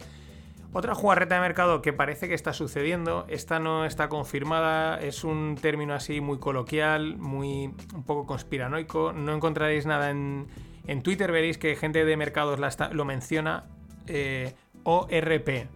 Otra 0.74 0.96
jugarreta 0.96 1.36
de 1.36 1.40
mercado 1.40 1.82
que 1.82 1.94
parece 1.94 2.28
que 2.28 2.34
está 2.34 2.52
sucediendo, 2.52 3.24
esta 3.30 3.60
no 3.60 3.86
está 3.86 4.10
confirmada, 4.10 5.00
es 5.00 5.24
un 5.24 5.58
término 5.62 5.94
así 5.94 6.20
muy 6.20 6.40
coloquial, 6.40 7.16
muy 7.16 7.74
un 7.94 8.04
poco 8.04 8.26
conspiranoico, 8.26 9.14
no 9.14 9.34
encontraréis 9.34 9.86
nada 9.86 10.10
en, 10.10 10.48
en 10.88 11.04
Twitter, 11.04 11.32
veréis 11.32 11.58
que 11.58 11.78
gente 11.78 12.04
de 12.04 12.18
mercados 12.18 12.60
lo 12.92 13.06
menciona, 13.06 13.64
eh, 14.08 14.56
ORP, 14.84 15.68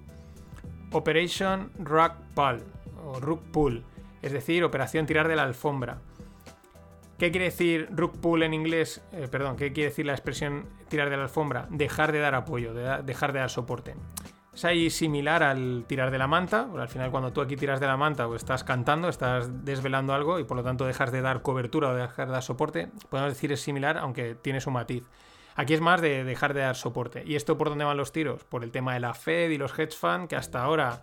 Operation 0.92 1.72
Rug 1.80 2.14
Pull, 2.36 2.64
o 3.06 3.82
es 4.22 4.32
decir, 4.32 4.64
operación 4.64 5.06
tirar 5.06 5.28
de 5.28 5.36
la 5.36 5.44
alfombra. 5.44 6.00
¿Qué 7.18 7.32
quiere 7.32 7.46
decir 7.46 7.90
rug 7.92 8.20
pull 8.22 8.44
en 8.44 8.54
inglés? 8.54 9.02
Eh, 9.12 9.28
perdón, 9.30 9.58
¿qué 9.58 9.74
quiere 9.74 9.90
decir 9.90 10.06
la 10.06 10.14
expresión 10.14 10.70
tirar 10.88 11.10
de 11.10 11.18
la 11.18 11.24
alfombra? 11.24 11.68
Dejar 11.70 12.14
de 12.14 12.20
dar 12.20 12.34
apoyo, 12.34 12.74
dejar 12.74 13.34
de 13.34 13.40
dar 13.40 13.50
soporte. 13.50 13.96
Es 14.54 14.64
ahí 14.64 14.90
similar 14.90 15.44
al 15.44 15.84
tirar 15.86 16.12
de 16.12 16.18
la 16.18 16.28
manta, 16.28 16.68
al 16.78 16.88
final 16.88 17.12
cuando 17.12 17.32
tú 17.32 17.42
aquí 17.42 17.56
tiras 17.56 17.80
de 17.80 17.88
la 17.88 17.98
manta 17.98 18.28
o 18.28 18.36
estás 18.36 18.64
cantando, 18.64 19.10
estás 19.10 19.66
desvelando 19.66 20.14
algo 20.14 20.40
y 20.40 20.46
por 20.46 20.58
lo 20.58 20.64
tanto 20.64 20.86
dejas 20.86 21.12
de 21.12 21.22
dar 21.22 21.42
cobertura 21.42 21.90
o 21.90 21.94
dejar 21.94 22.28
de 22.28 22.34
dar 22.34 22.44
soporte, 22.44 22.90
podemos 23.10 23.34
decir 23.34 23.52
es 23.52 23.62
similar 23.62 23.98
aunque 23.98 24.36
tiene 24.36 24.62
su 24.62 24.72
matiz. 24.72 25.04
Aquí 25.60 25.74
es 25.74 25.82
más 25.82 26.00
de 26.00 26.24
dejar 26.24 26.54
de 26.54 26.62
dar 26.62 26.78
soporte. 26.78 27.22
¿Y 27.26 27.36
esto 27.36 27.58
por 27.58 27.68
dónde 27.68 27.84
van 27.84 27.98
los 27.98 28.14
tiros? 28.14 28.46
Por 28.46 28.64
el 28.64 28.72
tema 28.72 28.94
de 28.94 29.02
la 29.02 29.14
Fed 29.14 29.50
y 29.50 29.58
los 29.58 29.78
hedge 29.78 29.92
funds 29.92 30.30
que 30.30 30.38
hasta 30.38 30.64
ahora 30.64 31.02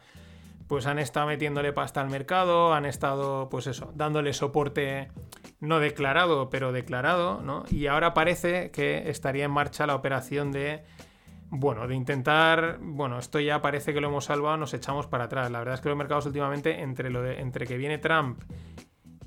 pues 0.66 0.86
han 0.86 0.98
estado 0.98 1.26
metiéndole 1.26 1.74
pasta 1.74 2.00
al 2.00 2.08
mercado, 2.08 2.72
han 2.72 2.86
estado 2.86 3.50
pues 3.50 3.66
eso, 3.66 3.92
dándole 3.94 4.32
soporte 4.32 5.08
no 5.60 5.78
declarado, 5.78 6.48
pero 6.48 6.72
declarado, 6.72 7.42
¿no? 7.42 7.64
Y 7.70 7.86
ahora 7.86 8.14
parece 8.14 8.70
que 8.70 9.10
estaría 9.10 9.44
en 9.44 9.50
marcha 9.50 9.86
la 9.86 9.94
operación 9.94 10.52
de 10.52 10.84
bueno, 11.50 11.86
de 11.86 11.94
intentar, 11.94 12.78
bueno, 12.80 13.18
esto 13.18 13.38
ya 13.38 13.60
parece 13.60 13.92
que 13.92 14.00
lo 14.00 14.08
hemos 14.08 14.24
salvado, 14.24 14.56
nos 14.56 14.72
echamos 14.72 15.06
para 15.06 15.24
atrás. 15.24 15.50
La 15.50 15.58
verdad 15.58 15.74
es 15.74 15.82
que 15.82 15.90
los 15.90 15.98
mercados 15.98 16.24
últimamente, 16.24 16.80
entre, 16.80 17.10
lo 17.10 17.20
de, 17.20 17.42
entre 17.42 17.66
que 17.66 17.76
viene 17.76 17.98
Trump, 17.98 18.40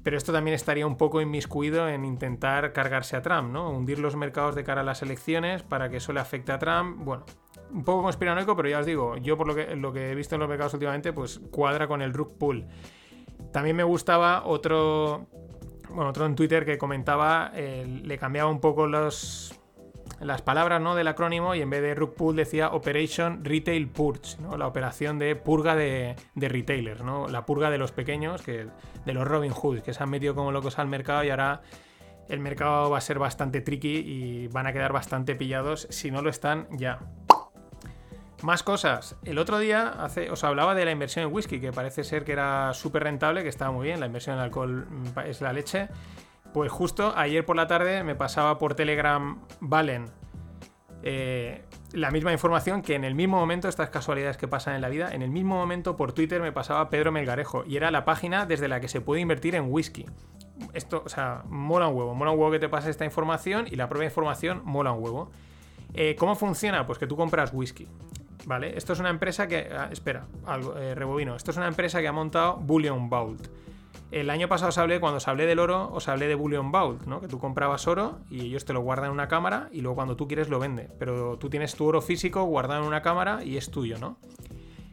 pero 0.04 0.18
esto 0.18 0.32
también 0.32 0.56
estaría 0.56 0.88
un 0.88 0.98
poco 0.98 1.22
inmiscuido 1.22 1.88
en 1.90 2.06
intentar 2.06 2.72
cargarse 2.74 3.16
a 3.16 3.22
Trump, 3.22 3.52
¿no? 3.52 3.70
Hundir 3.70 4.00
los 4.00 4.16
mercados 4.16 4.56
de 4.56 4.64
cara 4.64 4.82
a 4.82 4.84
las 4.84 5.02
elecciones 5.02 5.64
para 5.64 5.90
que 5.90 5.98
eso 5.98 6.14
le 6.14 6.20
afecte 6.20 6.52
a 6.52 6.60
Trump. 6.60 7.04
Bueno, 7.04 7.26
un 7.72 7.84
poco 7.84 8.04
conspiranoico, 8.04 8.56
pero 8.56 8.70
ya 8.70 8.80
os 8.80 8.86
digo, 8.86 9.18
yo 9.18 9.38
por 9.38 9.48
lo 9.48 9.56
que, 9.56 9.76
lo 9.76 9.92
que 9.92 10.12
he 10.12 10.16
visto 10.16 10.36
en 10.36 10.40
los 10.40 10.50
mercados 10.50 10.74
últimamente, 10.74 11.12
pues 11.14 11.40
cuadra 11.52 11.88
con 11.88 12.02
el 12.02 12.14
rug 12.14 12.38
pull. 12.38 12.66
También 13.52 13.76
me 13.76 13.84
gustaba 13.84 14.46
otro, 14.46 15.28
bueno, 15.90 16.10
otro 16.10 16.26
en 16.26 16.36
Twitter 16.36 16.66
que 16.66 16.78
comentaba, 16.78 17.52
eh, 17.54 17.86
le 18.04 18.18
cambiaba 18.18 18.50
un 18.50 18.60
poco 18.60 18.88
los, 18.88 19.59
las 20.22 20.42
palabras 20.42 20.82
¿no? 20.82 20.96
del 20.96 21.08
acrónimo 21.08 21.56
y 21.56 21.62
en 21.62 21.70
vez 21.70 21.82
de 21.82 21.96
rug 21.96 22.14
pull 22.14 22.36
decía 22.36 22.70
Operation 22.70 23.44
Retail 23.44 23.88
Purge, 23.88 24.38
¿no? 24.42 24.58
la 24.58 24.68
operación 24.68 25.20
de 25.20 25.36
purga 25.36 25.76
de, 25.76 26.16
retailers, 26.36 27.04
¿no? 27.04 27.28
la 27.28 27.46
purga 27.46 27.70
de 27.70 27.78
los 27.78 27.92
pequeños, 27.92 28.42
que, 28.42 28.68
de 29.06 29.14
los 29.14 29.28
Robin 29.28 29.52
Hood, 29.52 29.80
que 29.80 29.94
se 29.94 30.04
han 30.04 30.10
metido 30.10 30.36
como 30.36 30.52
locos 30.52 30.80
al 30.80 30.88
mercado 30.88 31.24
y 31.24 31.30
ahora 31.30 31.62
el 32.28 32.40
mercado 32.40 32.90
va 32.90 33.00
a 33.00 33.02
ser 33.02 33.20
bastante 33.20 33.62
tricky 33.62 33.98
y 33.98 34.48
van 34.48 34.68
a 34.68 34.74
quedar 34.74 34.94
bastante 34.94 35.36
pillados 35.36 35.88
si 35.90 36.12
no 36.12 36.22
lo 36.22 36.30
están 36.30 36.68
ya. 36.72 37.00
Más 38.42 38.64
cosas. 38.64 39.18
El 39.26 39.38
otro 39.38 39.60
día 39.60 39.98
os 40.32 40.44
hablaba 40.46 40.74
de 40.74 40.86
la 40.86 40.92
inversión 40.92 41.26
en 41.26 41.34
whisky, 41.34 41.60
que 41.60 41.74
parece 41.74 42.06
ser 42.06 42.24
que 42.24 42.32
era 42.32 42.74
súper 42.74 43.04
rentable, 43.04 43.44
que 43.44 43.50
estaba 43.50 43.72
muy 43.72 43.88
bien. 43.88 44.00
La 44.00 44.06
inversión 44.06 44.38
en 44.38 44.42
alcohol 44.42 44.88
mm, 44.90 45.20
es 45.26 45.42
la 45.42 45.52
leche. 45.52 45.90
Pues 46.54 46.72
justo 46.72 47.14
ayer 47.16 47.46
por 47.46 47.56
la 47.56 47.68
tarde 47.68 48.04
me 48.04 48.16
pasaba 48.16 48.58
por 48.58 48.76
Telegram 48.76 49.40
Valen 49.60 50.06
eh, 51.02 51.64
la 51.94 52.12
misma 52.12 52.32
información 52.32 52.82
que 52.82 52.96
en 52.96 53.04
el 53.04 53.16
mismo 53.16 53.38
momento, 53.38 53.68
estas 53.68 53.90
casualidades 53.90 54.38
que 54.38 54.48
pasan 54.48 54.76
en 54.76 54.82
la 54.82 54.90
vida, 54.90 55.14
en 55.14 55.22
el 55.22 55.30
mismo 55.30 55.56
momento 55.56 55.96
por 55.96 56.14
Twitter 56.14 56.42
me 56.42 56.52
pasaba 56.52 56.90
Pedro 56.90 57.12
Melgarejo 57.12 57.64
y 57.66 57.78
era 57.78 57.90
la 57.90 58.06
página 58.06 58.46
desde 58.46 58.68
la 58.68 58.80
que 58.80 58.88
se 58.88 59.02
puede 59.02 59.22
invertir 59.22 59.56
en 59.56 59.72
whisky. 59.72 60.06
Esto, 60.74 61.02
o 61.06 61.10
sea, 61.10 61.44
mola 61.48 61.88
un 61.88 61.96
huevo, 61.96 62.14
mola 62.16 62.32
un 62.32 62.40
huevo 62.40 62.52
que 62.52 62.60
te 62.60 62.70
pase 62.70 62.90
esta 62.90 63.06
información 63.06 63.66
y 63.70 63.76
la 63.76 63.88
propia 63.88 64.06
información 64.06 64.62
mola 64.66 64.92
un 64.92 65.04
huevo. 65.04 65.32
Eh, 65.94 66.16
¿Cómo 66.20 66.36
funciona? 66.36 66.86
Pues 66.86 67.00
que 67.00 67.08
tú 67.08 67.16
compras 67.16 67.52
whisky. 67.54 67.88
¿Vale? 68.46 68.78
Esto 68.78 68.94
es 68.94 69.00
una 69.00 69.10
empresa 69.10 69.48
que. 69.48 69.70
Ah, 69.72 69.90
espera, 69.92 70.28
eh, 70.78 70.94
rebobino. 70.96 71.36
Esto 71.36 71.52
es 71.52 71.58
una 71.58 71.68
empresa 71.68 72.02
que 72.02 72.08
ha 72.08 72.12
montado 72.12 72.58
Bullion 72.58 73.10
Vault. 73.10 73.48
El 74.12 74.30
año 74.32 74.48
pasado 74.48 74.70
os 74.70 74.78
hablé, 74.78 75.00
cuando 75.00 75.18
os 75.18 75.28
hablé 75.28 75.46
del 75.46 75.60
oro, 75.60 75.92
os 75.94 76.08
hablé 76.08 76.28
de 76.28 76.36
Bullion 76.36 76.72
Vault, 76.72 77.06
¿no? 77.06 77.22
Que 77.22 77.28
tú 77.28 77.38
comprabas 77.40 77.88
oro 77.88 78.20
y 78.30 78.42
ellos 78.42 78.66
te 78.66 78.74
lo 78.74 78.82
guardan 78.82 79.08
en 79.08 79.12
una 79.12 79.28
cámara 79.28 79.70
y 79.72 79.82
luego 79.82 79.96
cuando 79.96 80.16
tú 80.16 80.28
quieres 80.28 80.50
lo 80.50 80.60
vende. 80.60 80.90
Pero 80.98 81.38
tú 81.38 81.50
tienes 81.50 81.76
tu 81.76 81.86
oro 81.86 82.02
físico 82.02 82.44
guardado 82.44 82.82
en 82.82 82.88
una 82.88 83.02
cámara 83.02 83.44
y 83.44 83.58
es 83.58 83.70
tuyo, 83.70 84.00
¿no? 84.00 84.18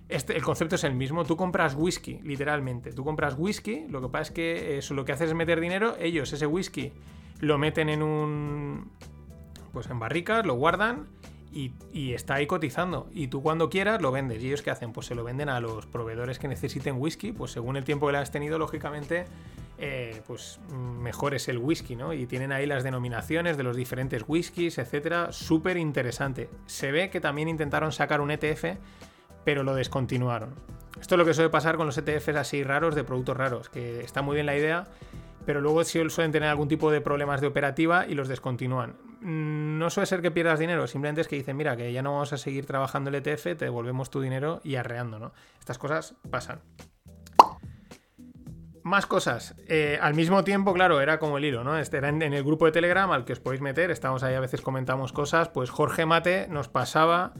Este, 0.09 0.37
el 0.37 0.43
concepto 0.43 0.74
es 0.74 0.85
el 0.85 0.95
mismo. 0.95 1.24
Tú 1.24 1.37
compras 1.37 1.74
whisky, 1.74 2.20
literalmente. 2.23 2.93
Tú 2.93 3.05
compras 3.05 3.37
whisky, 3.39 3.87
lo 3.89 4.01
que 4.03 4.09
pasa 4.09 4.23
es 4.23 4.31
que 4.31 4.78
eso 4.78 4.95
lo 4.95 5.05
que 5.05 5.12
haces 5.12 5.31
es 5.31 5.35
meter 5.35 5.61
dinero. 5.61 5.97
Ellos 5.99 6.33
ese 6.33 6.47
whisky 6.47 6.93
lo 7.41 7.59
meten 7.59 7.89
en 7.89 8.03
un. 8.03 8.91
Pues 9.73 9.89
en 9.89 9.99
barricas, 9.99 10.47
lo 10.47 10.55
guardan 10.55 11.07
y, 11.93 12.12
está 12.12 12.35
ahí 12.35 12.47
cotizando. 12.47 13.09
Y 13.12 13.28
tú 13.28 13.43
cuando 13.43 13.70
quieras 13.70 14.03
lo 14.03 14.12
vendes. 14.12 14.43
¿Y 14.43 14.49
ellos 14.49 14.62
qué 14.62 14.70
hacen? 14.70 14.93
Pues 14.93 15.07
se 15.07 15.15
lo 15.15 15.24
venden 15.24 15.49
a 15.49 15.61
los 15.61 15.87
proveedores 15.87 16.39
que 16.39 16.49
necesiten 16.49 16.97
whisky. 16.99 17.33
Pues 17.33 17.53
según 17.53 17.77
el 17.77 17.85
tiempo 17.85 18.07
que 18.07 18.12
le 18.12 18.19
has 18.19 18.31
tenido, 18.31 18.59
lógicamente, 18.59 19.24
eh, 19.78 20.20
pues 20.27 20.61
mejor 20.70 21.35
es 21.35 21.49
el 21.49 21.59
whisky, 21.59 21.97
¿no? 21.97 22.12
Y 22.12 22.27
tienen 22.27 22.53
ahí 22.53 22.66
las 22.66 22.85
denominaciones 22.85 23.57
de 23.57 23.62
los 23.62 23.77
diferentes 23.77 24.24
whiskies, 24.27 24.78
etcétera. 24.78 25.33
Súper 25.33 25.78
interesante. 25.78 26.51
Se 26.66 26.93
ve 26.93 27.09
que 27.09 27.20
también 27.20 27.49
intentaron 27.49 27.93
sacar 27.93 28.20
un 28.20 28.31
ETF, 28.31 28.77
pero 29.45 29.62
lo 29.62 29.74
descontinuaron. 29.74 30.51
Esto 31.01 31.15
es 31.15 31.19
lo 31.19 31.24
que 31.24 31.35
suele 31.35 31.51
pasar 31.51 31.77
con 31.77 31.87
los 31.87 31.97
ETFs 31.99 32.37
así 32.37 32.65
raros 32.65 32.95
de 32.95 33.05
productos 33.05 33.37
raros, 33.37 33.69
que 33.69 34.01
está 34.01 34.23
muy 34.23 34.35
bien 34.35 34.47
la 34.47 34.57
idea, 34.57 34.89
pero 35.47 35.60
luego 35.60 35.85
suelen 35.85 36.32
tener 36.32 36.48
algún 36.48 36.68
tipo 36.68 36.90
de 36.90 37.01
problemas 37.01 37.40
de 37.40 37.47
operativa 37.47 38.06
y 38.06 38.14
los 38.14 38.28
descontinúan. 38.28 38.97
Mm, 39.20 39.78
no 39.78 39.89
suele 39.89 40.06
ser 40.06 40.20
que 40.20 40.32
pierdas 40.32 40.59
dinero, 40.59 40.86
simplemente 40.89 41.20
es 41.20 41.28
que 41.28 41.36
dicen, 41.36 41.56
mira, 41.56 41.77
que 41.77 41.93
ya 41.93 42.02
no 42.02 42.12
vamos 42.12 42.32
a 42.32 42.36
seguir 42.36 42.66
trabajando 42.66 43.09
el 43.09 43.14
ETF, 43.14 43.44
te 43.44 43.64
devolvemos 43.64 44.10
tu 44.10 44.20
dinero 44.20 44.60
y 44.64 44.74
arreando, 44.74 45.20
¿no? 45.20 45.32
Estas 45.60 45.78
cosas 45.78 46.14
pasan. 46.28 46.60
Más 48.82 49.06
cosas. 49.06 49.55
Eh, 49.68 49.98
al 50.01 50.14
mismo 50.14 50.44
tiempo, 50.44 50.73
claro, 50.73 51.01
era 51.01 51.18
como 51.18 51.39
el 51.39 51.44
hilo, 51.44 51.64
¿no? 51.64 51.78
Este 51.78 51.97
era 51.97 52.09
en, 52.09 52.23
el 52.23 52.44
grupo 52.44 52.66
de 52.66 52.73
Telegram 52.73 53.10
al 53.12 53.24
que 53.24 53.32
os 53.32 53.40
podéis 53.40 53.62
meter, 53.62 53.90
estamos 53.90 54.24
ahí 54.24 54.35
a 54.35 54.40
veces 54.40 54.60
comentamos 54.60 55.12
cosas, 55.12 55.48
pues 55.48 55.70
Jorge 55.70 56.06
Mate 56.06 56.48
nos 56.48 56.68
pasaba 56.68 57.35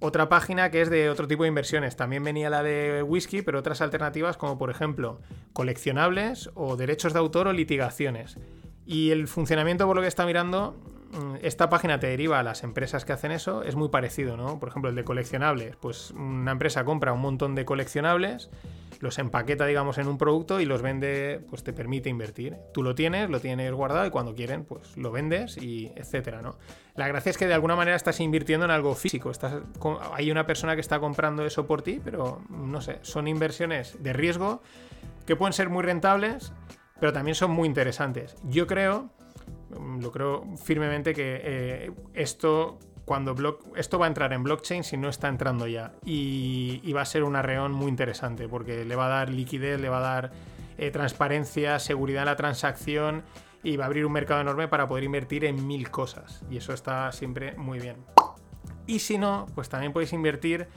otra 0.00 0.28
página 0.28 0.70
que 0.70 0.80
es 0.80 0.90
de 0.90 1.10
otro 1.10 1.26
tipo 1.26 1.42
de 1.42 1.48
inversiones. 1.48 1.96
También 1.96 2.22
venía 2.24 2.50
la 2.50 2.62
de 2.62 3.02
whisky, 3.02 3.42
pero 3.42 3.58
otras 3.58 3.80
alternativas 3.80 4.36
como 4.36 4.58
por 4.58 4.70
ejemplo 4.70 5.20
coleccionables 5.52 6.50
o 6.54 6.76
derechos 6.76 7.12
de 7.12 7.18
autor 7.18 7.48
o 7.48 7.52
litigaciones. 7.52 8.38
Y 8.86 9.10
el 9.10 9.28
funcionamiento 9.28 9.86
por 9.86 9.96
lo 9.96 10.02
que 10.02 10.08
está 10.08 10.24
mirando, 10.24 10.76
mm, 11.12 11.36
esta 11.42 11.68
página 11.68 11.98
te 11.98 12.06
deriva 12.06 12.38
a 12.38 12.42
las 12.42 12.62
empresas 12.62 13.04
que 13.04 13.12
hacen 13.12 13.32
eso, 13.32 13.62
es 13.62 13.74
muy 13.74 13.88
parecido, 13.88 14.36
¿no? 14.36 14.58
Por 14.58 14.68
ejemplo, 14.68 14.88
el 14.88 14.96
de 14.96 15.04
coleccionables, 15.04 15.76
pues 15.76 16.12
una 16.12 16.52
empresa 16.52 16.84
compra 16.84 17.12
un 17.12 17.20
montón 17.20 17.54
de 17.54 17.64
coleccionables 17.64 18.50
los 19.00 19.18
empaqueta, 19.18 19.66
digamos, 19.66 19.98
en 19.98 20.08
un 20.08 20.18
producto 20.18 20.60
y 20.60 20.64
los 20.64 20.82
vende, 20.82 21.40
pues 21.48 21.62
te 21.62 21.72
permite 21.72 22.08
invertir. 22.08 22.56
Tú 22.72 22.82
lo 22.82 22.94
tienes, 22.94 23.30
lo 23.30 23.40
tienes 23.40 23.72
guardado 23.72 24.06
y 24.06 24.10
cuando 24.10 24.34
quieren, 24.34 24.64
pues 24.64 24.96
lo 24.96 25.12
vendes 25.12 25.56
y 25.56 25.92
etcétera, 25.96 26.42
¿no? 26.42 26.58
La 26.94 27.06
gracia 27.06 27.30
es 27.30 27.38
que 27.38 27.46
de 27.46 27.54
alguna 27.54 27.76
manera 27.76 27.96
estás 27.96 28.18
invirtiendo 28.20 28.64
en 28.64 28.72
algo 28.72 28.94
físico. 28.94 29.30
Estás, 29.30 29.62
hay 30.12 30.30
una 30.30 30.46
persona 30.46 30.74
que 30.74 30.80
está 30.80 30.98
comprando 30.98 31.44
eso 31.46 31.66
por 31.66 31.82
ti, 31.82 32.00
pero 32.02 32.42
no 32.48 32.80
sé, 32.80 32.98
son 33.02 33.28
inversiones 33.28 34.02
de 34.02 34.12
riesgo 34.12 34.62
que 35.24 35.36
pueden 35.36 35.52
ser 35.52 35.68
muy 35.68 35.82
rentables, 35.82 36.52
pero 36.98 37.12
también 37.12 37.34
son 37.34 37.52
muy 37.52 37.68
interesantes. 37.68 38.34
Yo 38.44 38.66
creo, 38.66 39.10
lo 40.00 40.10
creo 40.10 40.44
firmemente 40.56 41.14
que 41.14 41.40
eh, 41.44 41.92
esto 42.14 42.78
cuando 43.08 43.34
esto 43.74 43.98
va 43.98 44.04
a 44.04 44.08
entrar 44.08 44.34
en 44.34 44.42
blockchain 44.44 44.84
si 44.84 44.98
no 44.98 45.08
está 45.08 45.28
entrando 45.28 45.66
ya. 45.66 45.92
Y, 46.04 46.92
va 46.92 47.00
a 47.00 47.06
ser 47.06 47.24
un 47.24 47.36
arreón 47.36 47.72
muy 47.72 47.88
interesante 47.88 48.48
porque 48.48 48.84
le 48.84 48.96
va 48.96 49.06
a 49.06 49.08
dar 49.08 49.30
liquidez, 49.30 49.80
le 49.80 49.88
va 49.88 49.98
a 49.98 50.00
dar 50.00 50.30
eh, 50.76 50.90
transparencia, 50.90 51.78
seguridad 51.78 52.22
en 52.22 52.26
la 52.26 52.36
transacción 52.36 53.22
y 53.62 53.76
va 53.76 53.84
a 53.84 53.86
abrir 53.86 54.04
un 54.04 54.12
mercado 54.12 54.42
enorme 54.42 54.68
para 54.68 54.86
poder 54.86 55.04
invertir 55.04 55.46
en 55.46 55.66
mil 55.66 55.90
cosas. 55.90 56.44
Y 56.50 56.58
eso 56.58 56.74
está 56.74 57.10
siempre 57.12 57.54
muy 57.56 57.78
bien. 57.78 57.96
Y 58.86 58.98
si 58.98 59.16
no, 59.16 59.46
pues 59.54 59.70
también 59.70 59.92
podéis 59.92 60.12
invertir, 60.12 60.68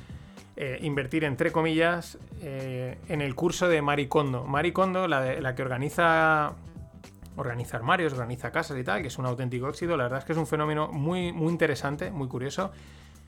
eh, 0.55 0.79
invertir 0.81 1.25
entre 1.25 1.51
comillas, 1.51 2.17
eh, 2.41 2.97
en 3.09 3.21
el 3.21 3.35
curso 3.35 3.67
de 3.67 3.81
Maricondo. 3.81 4.45
Maricondo, 4.45 5.07
la, 5.07 5.39
la 5.41 5.53
que 5.53 5.63
organiza 5.63 6.53
organiza 7.35 7.77
armarios, 7.77 8.13
organiza 8.13 8.51
casas 8.51 8.77
y 8.77 8.83
tal, 8.83 9.01
que 9.01 9.07
es 9.07 9.17
un 9.17 9.25
auténtico 9.25 9.69
éxito. 9.69 9.97
La 9.97 10.03
verdad 10.03 10.19
es 10.19 10.25
que 10.25 10.33
es 10.33 10.37
un 10.37 10.47
fenómeno 10.47 10.89
muy, 10.89 11.31
muy 11.31 11.49
interesante, 11.49 12.11
muy 12.11 12.27
curioso. 12.27 12.71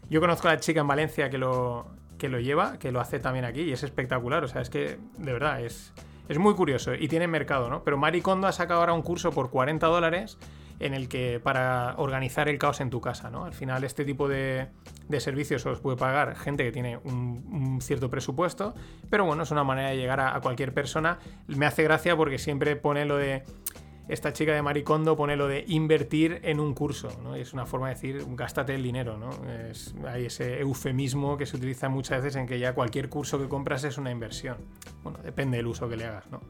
Yo 0.10 0.20
conozco 0.20 0.48
a 0.48 0.54
la 0.54 0.60
chica 0.60 0.82
en 0.82 0.88
Valencia 0.88 1.30
que 1.30 1.38
lo, 1.38 1.88
que 2.18 2.30
lo 2.30 2.40
lleva, 2.40 2.78
que 2.78 2.92
lo 2.92 3.00
hace 3.00 3.20
también 3.20 3.46
aquí 3.46 3.62
y 3.62 3.72
es 3.72 3.84
espectacular. 3.84 4.44
O 4.44 4.48
sea, 4.48 4.62
es 4.62 4.70
que 4.70 5.00
de 5.18 5.34
verdad 5.34 5.62
es, 5.62 5.94
es 6.30 6.38
muy 6.38 6.54
curioso 6.54 6.94
y 6.94 7.08
tiene 7.08 7.28
mercado, 7.28 7.70
¿no? 7.70 7.84
Pero 7.84 7.98
Maricondo 7.98 8.48
ha 8.48 8.52
sacado 8.52 8.82
ahora 8.82 8.94
un 8.94 9.02
curso 9.02 9.32
por 9.32 9.50
40 9.50 9.86
dólares 9.88 10.38
en 10.80 10.94
el 10.94 11.08
que 11.08 11.40
para 11.42 11.96
organizar 11.98 12.50
el 12.50 12.58
caos 12.58 12.82
en 12.82 12.90
tu 12.90 13.00
casa, 13.00 13.30
¿no? 13.30 13.46
Al 13.46 13.54
final 13.54 13.84
este 13.84 14.06
tipo 14.06 14.28
de, 14.28 14.68
de 15.08 15.20
servicios 15.20 15.66
os 15.66 15.80
puede 15.80 15.98
pagar 15.98 16.36
gente 16.36 16.64
que 16.64 16.72
tiene 16.72 16.98
un, 16.98 17.80
cierto 17.82 18.10
presupuesto, 18.10 18.74
pero 19.10 19.26
bueno, 19.26 19.44
es 19.44 19.52
una 19.52 19.64
manera 19.64 19.90
de 19.90 19.98
llegar 19.98 20.20
a, 20.20 20.36
a, 20.36 20.42
cualquier 20.42 20.74
persona. 20.74 21.20
Me 21.48 21.66
hace 21.66 21.84
gracia 21.84 22.16
porque 22.18 22.38
siempre 22.38 22.76
pone 22.76 23.06
lo 23.06 23.18
de 23.18 23.44
esta 24.08 24.34
chica 24.34 24.54
de 24.54 24.62
Maricondo 24.62 25.16
pone 25.16 25.36
lo 25.36 25.48
de 25.48 25.64
invertir 25.68 26.42
en 26.44 26.60
un 26.60 26.74
curso, 26.74 27.10
¿no? 27.24 27.36
Es 27.36 27.54
una 27.54 27.66
forma 27.66 27.88
de 27.88 27.96
decir, 27.96 28.26
gástate 28.30 28.76
el 28.76 28.84
dinero, 28.84 29.18
¿no? 29.18 29.30
hay 30.08 30.26
ese 30.26 30.60
eufemismo 30.60 31.38
que 31.38 31.46
se 31.46 31.58
utiliza 31.58 31.90
muchas 31.90 32.22
veces 32.22 32.36
en 32.36 32.48
que 32.48 32.60
ya 32.60 32.74
cualquier 32.74 33.10
curso 33.10 33.40
que 33.40 33.48
compras 33.48 33.84
es 33.84 33.98
una 33.98 34.12
inversión. 34.12 34.58
Bueno, 35.04 35.20
depende 35.24 35.58
del 35.58 35.68
uso 35.68 35.88
que 35.88 35.98
le 35.98 36.06
hagas, 36.06 36.30
¿no? 36.30 36.42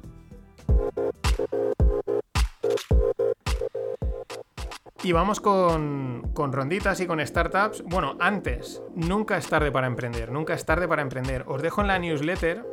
Y 5.03 5.11
vamos 5.11 5.41
con, 5.41 6.31
con, 6.33 6.53
ronditas 6.53 7.01
y 7.01 7.07
con 7.07 7.25
startups. 7.25 7.83
Bueno, 7.83 8.15
antes, 8.21 8.81
nunca 8.95 9.37
es 9.37 9.47
tarde 9.47 9.69
para 9.69 9.85
emprender, 9.85 10.31
nunca 10.31 10.53
es 10.53 10.65
tarde 10.65 10.87
para 10.87 11.01
emprender. 11.01 11.43
Os 11.47 11.61
dejo 11.61 11.81
en 11.81 11.87
la 11.87 11.99
newsletter 11.99 12.65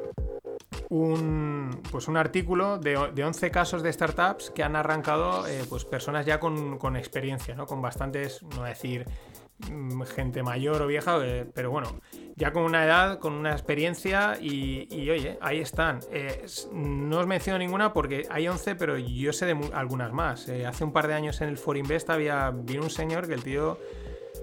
un, 0.91 1.81
pues 1.91 2.09
un 2.09 2.17
artículo 2.17 2.79
de, 2.79 2.99
de 3.15 3.25
11 3.25 3.51
casos 3.51 3.83
de 3.83 3.93
startups 3.93 4.51
que 4.51 4.65
han 4.65 4.75
arrancado 4.75 5.47
eh, 5.47 5.65
pues 5.69 5.85
personas 5.85 6.27
ya 6.27 6.41
con, 6.41 6.79
con, 6.79 6.97
experiencia, 6.97 7.55
¿no? 7.55 7.67
con 7.67 7.81
bastantes, 7.81 8.43
no 8.43 8.65
decir 8.65 9.07
mm, 9.71 10.03
gente 10.03 10.43
mayor 10.43 10.83
o 10.83 10.89
vieja, 10.89 11.17
eh, 11.25 11.47
pero 11.55 11.71
bueno, 11.71 12.01
ya 12.35 12.53
con 12.53 12.65
una 12.65 12.85
edad, 12.85 13.21
con 13.21 13.35
una 13.35 13.53
experiencia 13.53 14.37
y, 14.41 15.09
oye, 15.11 15.39
ahí 15.41 15.61
están. 15.61 16.01
Eh, 16.11 16.45
no 16.73 17.21
os 17.21 17.27
menciono 17.27 17.61
ninguna 17.61 17.93
porque 17.93 18.27
hay 18.29 18.49
11, 18.49 18.75
pero 18.75 18.99
yo 18.99 19.33
sé 19.33 19.47
de 19.47 19.71
algunas 19.73 20.13
más. 20.13 20.49
Hace 20.49 20.83
un 20.83 20.93
par 20.93 21.07
de 21.07 21.15
años 21.15 21.41
en 21.41 21.51
el 21.51 21.57
For 21.57 21.77
Invest 21.77 22.11
había, 22.11 22.51
vino 22.51 22.83
un 22.83 22.91
señor 22.91 23.29
que 23.29 23.35
el 23.35 23.45
tío 23.45 23.79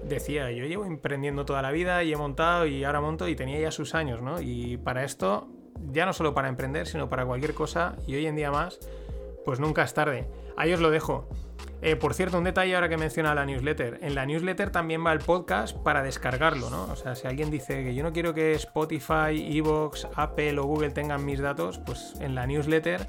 decía, 0.04 0.50
yo 0.50 0.64
llevo 0.64 0.86
emprendiendo 0.86 1.44
toda 1.44 1.60
la 1.60 1.72
vida 1.72 2.02
y 2.04 2.12
he 2.12 2.16
montado 2.16 2.64
y 2.64 2.84
ahora 2.84 3.02
monto 3.02 3.28
y 3.28 3.36
tenía 3.36 3.60
ya 3.60 3.70
sus 3.70 3.94
años, 3.94 4.22
¿no? 4.22 4.40
Y 4.40 4.78
para 4.78 5.04
esto 5.04 5.48
ya 5.92 6.06
no 6.06 6.12
solo 6.12 6.34
para 6.34 6.48
emprender, 6.48 6.86
sino 6.86 7.08
para 7.08 7.24
cualquier 7.24 7.54
cosa, 7.54 7.96
y 8.06 8.14
hoy 8.14 8.26
en 8.26 8.36
día 8.36 8.50
más, 8.50 8.78
pues 9.44 9.60
nunca 9.60 9.82
es 9.82 9.94
tarde. 9.94 10.26
Ahí 10.56 10.72
os 10.72 10.80
lo 10.80 10.90
dejo. 10.90 11.28
Eh, 11.80 11.94
por 11.94 12.14
cierto, 12.14 12.38
un 12.38 12.44
detalle 12.44 12.74
ahora 12.74 12.88
que 12.88 12.96
menciona 12.96 13.34
la 13.34 13.46
newsletter. 13.46 13.98
En 14.02 14.14
la 14.14 14.26
newsletter 14.26 14.70
también 14.70 15.06
va 15.06 15.12
el 15.12 15.20
podcast 15.20 15.76
para 15.76 16.02
descargarlo, 16.02 16.70
¿no? 16.70 16.84
O 16.84 16.96
sea, 16.96 17.14
si 17.14 17.28
alguien 17.28 17.50
dice 17.50 17.84
que 17.84 17.94
yo 17.94 18.02
no 18.02 18.12
quiero 18.12 18.34
que 18.34 18.52
Spotify, 18.54 19.56
Evox, 19.56 20.08
Apple 20.16 20.58
o 20.58 20.64
Google 20.64 20.90
tengan 20.90 21.24
mis 21.24 21.40
datos, 21.40 21.78
pues 21.78 22.14
en 22.20 22.34
la 22.34 22.46
newsletter 22.46 23.06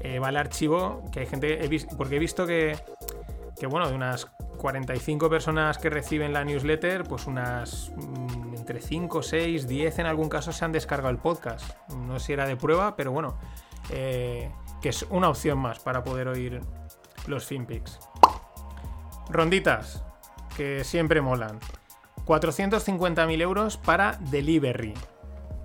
eh, 0.00 0.18
va 0.18 0.28
el 0.28 0.36
archivo 0.36 1.02
que 1.12 1.20
hay 1.20 1.26
gente... 1.26 1.64
He 1.64 1.86
porque 1.96 2.16
he 2.16 2.18
visto 2.18 2.46
que, 2.46 2.76
que, 3.60 3.66
bueno, 3.66 3.88
de 3.88 3.94
unas 3.94 4.24
45 4.56 5.28
personas 5.28 5.76
que 5.76 5.90
reciben 5.90 6.32
la 6.32 6.44
newsletter, 6.44 7.04
pues 7.04 7.26
unas 7.26 7.92
mm, 7.94 8.54
entre 8.56 8.80
5, 8.80 9.22
6, 9.22 9.68
10 9.68 9.98
en 9.98 10.06
algún 10.06 10.30
caso 10.30 10.50
se 10.50 10.64
han 10.64 10.72
descargado 10.72 11.10
el 11.10 11.18
podcast. 11.18 11.76
No 11.90 12.18
sé 12.18 12.26
si 12.26 12.32
era 12.32 12.46
de 12.46 12.56
prueba, 12.56 12.96
pero 12.96 13.12
bueno, 13.12 13.38
eh, 13.90 14.50
que 14.80 14.88
es 14.88 15.02
una 15.10 15.28
opción 15.28 15.58
más 15.58 15.78
para 15.78 16.02
poder 16.02 16.28
oír 16.28 16.62
los 17.26 17.44
FinPix. 17.44 18.00
Ronditas, 19.28 20.04
que 20.56 20.82
siempre 20.82 21.20
molan. 21.20 21.60
450.000 22.24 23.42
euros 23.42 23.76
para 23.76 24.18
Delivery. 24.30 24.94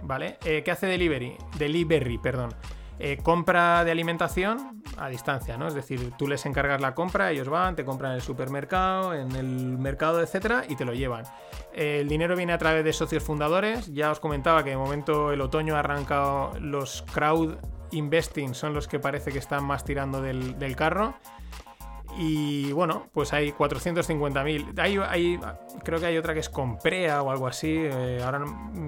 ¿Vale? 0.03 0.37
Eh, 0.43 0.63
¿Qué 0.63 0.71
hace 0.71 0.85
Delivery? 0.85 1.37
Delivery, 1.57 2.17
perdón. 2.17 2.53
Eh, 2.99 3.17
compra 3.23 3.85
de 3.85 3.91
alimentación 3.91 4.83
a 4.97 5.09
distancia, 5.09 5.57
¿no? 5.57 5.67
Es 5.67 5.73
decir, 5.73 6.13
tú 6.17 6.27
les 6.27 6.45
encargas 6.45 6.81
la 6.81 6.93
compra, 6.93 7.31
ellos 7.31 7.49
van, 7.49 7.75
te 7.75 7.85
compran 7.85 8.11
en 8.11 8.15
el 8.17 8.21
supermercado, 8.21 9.13
en 9.13 9.31
el 9.35 9.77
mercado, 9.77 10.21
etcétera, 10.21 10.63
y 10.67 10.75
te 10.75 10.85
lo 10.85 10.93
llevan. 10.93 11.25
El 11.73 12.07
dinero 12.07 12.35
viene 12.35 12.53
a 12.53 12.57
través 12.57 12.85
de 12.85 12.93
socios 12.93 13.23
fundadores. 13.23 13.93
Ya 13.93 14.11
os 14.11 14.19
comentaba 14.19 14.63
que 14.63 14.71
de 14.71 14.77
momento 14.77 15.31
el 15.31 15.41
otoño 15.41 15.75
ha 15.75 15.79
arrancado 15.79 16.51
los 16.59 17.03
crowd 17.13 17.57
investing, 17.91 18.53
son 18.53 18.73
los 18.73 18.87
que 18.87 18.99
parece 18.99 19.31
que 19.31 19.39
están 19.39 19.63
más 19.65 19.83
tirando 19.83 20.21
del, 20.21 20.75
carro. 20.75 21.15
Y 22.17 22.71
bueno, 22.71 23.07
pues 23.13 23.33
hay 23.33 23.51
450.000. 23.51 24.79
Hay, 24.79 24.97
hay, 24.97 25.39
creo 25.83 25.99
que 25.99 26.05
hay 26.05 26.17
otra 26.17 26.33
que 26.33 26.39
es 26.39 26.49
Comprea 26.49 27.21
o 27.21 27.29
algo 27.29 27.47
así. 27.47 27.75
Eh, 27.77 28.21
ahora 28.23 28.45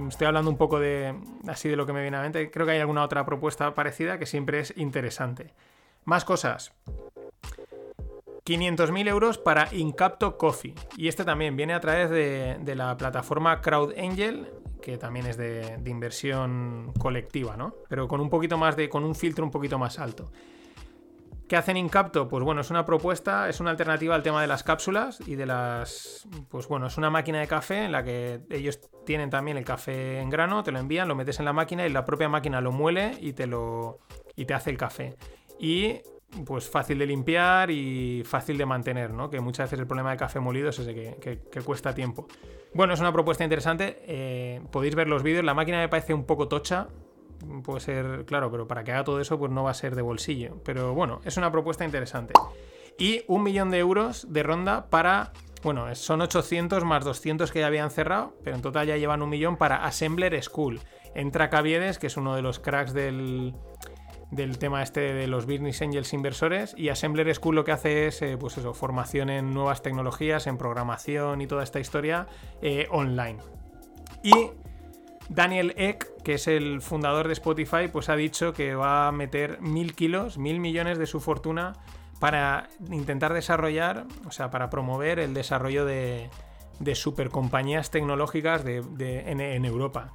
estoy 0.07 0.27
hablando 0.27 0.49
un 0.49 0.57
poco 0.57 0.79
de 0.79 1.13
así 1.47 1.67
de 1.67 1.75
lo 1.75 1.85
que 1.85 1.91
me 1.91 2.01
viene 2.01 2.15
a 2.15 2.21
mente. 2.21 2.49
Creo 2.49 2.65
que 2.65 2.71
hay 2.71 2.79
alguna 2.79 3.03
otra 3.03 3.25
propuesta 3.25 3.73
parecida 3.73 4.17
que 4.17 4.25
siempre 4.25 4.61
es 4.61 4.73
interesante. 4.77 5.53
Más 6.07 6.23
cosas. 6.23 6.71
500.000 8.45 9.09
euros 9.09 9.37
para 9.37 9.67
Incapto 9.75 10.37
Coffee. 10.37 10.73
Y 10.95 11.09
este 11.09 11.25
también 11.25 11.57
viene 11.57 11.73
a 11.73 11.81
través 11.81 12.09
de, 12.09 12.75
la 12.75 12.95
plataforma 12.95 13.59
Crowd 13.59 13.93
Angel, 13.99 14.47
que 14.81 14.97
también 14.97 15.25
es 15.25 15.35
de, 15.35 15.75
de, 15.79 15.89
inversión 15.89 16.93
colectiva, 16.97 17.57
¿no? 17.57 17.75
Pero 17.89 18.07
con 18.07 18.21
un 18.21 18.29
poquito 18.29 18.57
más 18.57 18.77
de. 18.77 18.87
con 18.87 19.03
un 19.03 19.15
filtro 19.15 19.43
un 19.43 19.51
poquito 19.51 19.77
más 19.77 19.99
alto. 19.99 20.31
¿Qué 21.49 21.57
hacen 21.57 21.75
Incapto? 21.75 22.29
Pues 22.29 22.41
bueno, 22.41 22.61
es 22.61 22.69
una 22.69 22.85
propuesta, 22.85 23.49
es 23.49 23.59
una 23.59 23.71
alternativa 23.71 24.15
al 24.15 24.23
tema 24.23 24.41
de 24.41 24.47
las 24.47 24.63
cápsulas 24.63 25.19
y 25.27 25.35
de 25.35 25.45
las... 25.45 26.25
Pues 26.47 26.69
bueno, 26.69 26.87
es 26.87 26.97
una 26.97 27.09
máquina 27.09 27.41
de 27.41 27.47
café 27.47 27.83
en 27.83 27.91
la 27.91 28.03
que 28.03 28.41
ellos 28.49 28.79
tienen 29.05 29.29
también 29.29 29.57
el 29.57 29.65
café 29.65 30.19
en 30.19 30.29
grano, 30.29 30.63
te 30.63 30.71
lo 30.71 30.79
envían, 30.79 31.07
lo 31.07 31.15
metes 31.15 31.39
en 31.39 31.45
la 31.45 31.53
máquina 31.53 31.85
y 31.85 31.89
la 31.89 32.05
propia 32.05 32.27
máquina 32.27 32.61
lo 32.61 32.71
muele 32.71 33.17
y 33.19 33.33
te 33.33 33.47
lo... 33.47 33.99
y 34.37 34.45
te 34.45 34.53
hace 34.53 34.69
el 34.69 34.77
café. 34.77 35.15
Y 35.59 36.01
pues 36.45 36.69
fácil 36.69 36.99
de 36.99 37.05
limpiar 37.05 37.71
y 37.71 38.23
fácil 38.23 38.57
de 38.57 38.65
mantener, 38.65 39.11
¿no? 39.11 39.29
Que 39.29 39.39
muchas 39.39 39.65
veces 39.67 39.79
el 39.79 39.87
problema 39.87 40.09
del 40.09 40.19
café 40.19 40.39
molido 40.39 40.69
es 40.69 40.79
ese 40.79 40.93
que, 40.93 41.39
que, 41.51 41.61
cuesta 41.61 41.95
tiempo. 41.95 42.27
Bueno, 42.73 42.93
es 42.93 42.99
una 42.99 43.11
propuesta 43.11 43.43
interesante. 43.43 43.97
Eh, 44.07 44.61
podéis 44.71 44.95
ver 44.95 45.07
los 45.07 45.23
vídeos. 45.23 45.43
La 45.43 45.53
máquina 45.53 45.79
me 45.79 45.89
parece 45.89 46.13
un 46.13 46.25
poco 46.25 46.47
tocha 46.47 46.87
puede 47.63 47.79
ser, 47.79 48.25
claro, 48.25 48.51
pero 48.51 48.67
para 48.67 48.83
que 48.83 48.91
haga 48.91 49.03
todo 49.03 49.19
eso, 49.19 49.37
pues 49.37 49.51
no 49.51 49.63
va 49.63 49.71
a 49.71 49.75
ser 49.75 49.95
de 49.95 50.01
bolsillo. 50.01 50.61
Pero 50.63 50.93
bueno, 50.93 51.21
es 51.23 51.37
una 51.37 51.51
propuesta 51.51 51.85
interesante. 51.85 52.33
Y 52.97 53.23
un 53.27 53.43
millón 53.43 53.69
de 53.69 53.79
euros 53.79 54.31
de 54.31 54.43
ronda 54.43 54.89
para, 54.89 55.33
bueno, 55.63 55.93
son 55.95 56.21
800 56.21 56.83
más 56.83 57.05
200 57.05 57.51
que 57.51 57.59
ya 57.59 57.67
habían 57.67 57.91
cerrado, 57.91 58.35
pero 58.43 58.55
en 58.55 58.61
total 58.61 58.87
ya 58.87 58.97
llevan 58.97 59.21
un 59.21 59.29
millón 59.29 59.57
para 59.57 59.85
Assembler 59.85 60.41
School. 60.41 60.81
Entra 61.13 61.49
Caviedes, 61.49 61.99
que 61.99 62.07
es 62.07 62.17
uno 62.17 62.35
de 62.35 62.41
los 62.41 62.59
cracks 62.59 62.93
del, 62.93 63.53
del 64.31 64.57
tema 64.57 64.83
este 64.83 65.13
de 65.13 65.27
los 65.27 65.45
Business 65.45 65.81
Angels 65.81 66.13
inversores 66.13 66.73
y 66.77 66.89
Assembler 66.89 67.33
School 67.33 67.55
lo 67.55 67.63
que 67.63 67.71
hace 67.71 68.07
es 68.07 68.21
eh, 68.21 68.37
pues 68.37 68.57
eso, 68.57 68.73
formación 68.73 69.29
en 69.29 69.53
nuevas 69.53 69.81
tecnologías, 69.81 70.47
en 70.47 70.57
programación 70.57 71.41
y 71.41 71.47
toda 71.47 71.63
esta 71.63 71.79
historia 71.79 72.27
eh, 72.61 72.87
online. 72.91 73.37
Y 74.23 74.51
Daniel 75.29 75.73
Eck, 75.77 76.21
que 76.23 76.35
es 76.35 76.47
el 76.47 76.81
fundador 76.81 77.27
de 77.27 77.33
Spotify, 77.33 77.87
pues 77.91 78.09
ha 78.09 78.15
dicho 78.15 78.53
que 78.53 78.75
va 78.75 79.07
a 79.07 79.11
meter 79.11 79.61
mil 79.61 79.95
kilos, 79.95 80.37
mil 80.37 80.59
millones 80.59 80.97
de 80.97 81.05
su 81.05 81.19
fortuna 81.19 81.73
para 82.19 82.69
intentar 82.91 83.33
desarrollar, 83.33 84.05
o 84.25 84.31
sea, 84.31 84.49
para 84.49 84.69
promover 84.69 85.19
el 85.19 85.33
desarrollo 85.33 85.85
de, 85.85 86.29
de 86.79 86.95
supercompañías 86.95 87.91
tecnológicas 87.91 88.63
de, 88.63 88.81
en, 89.27 89.65
Europa. 89.65 90.13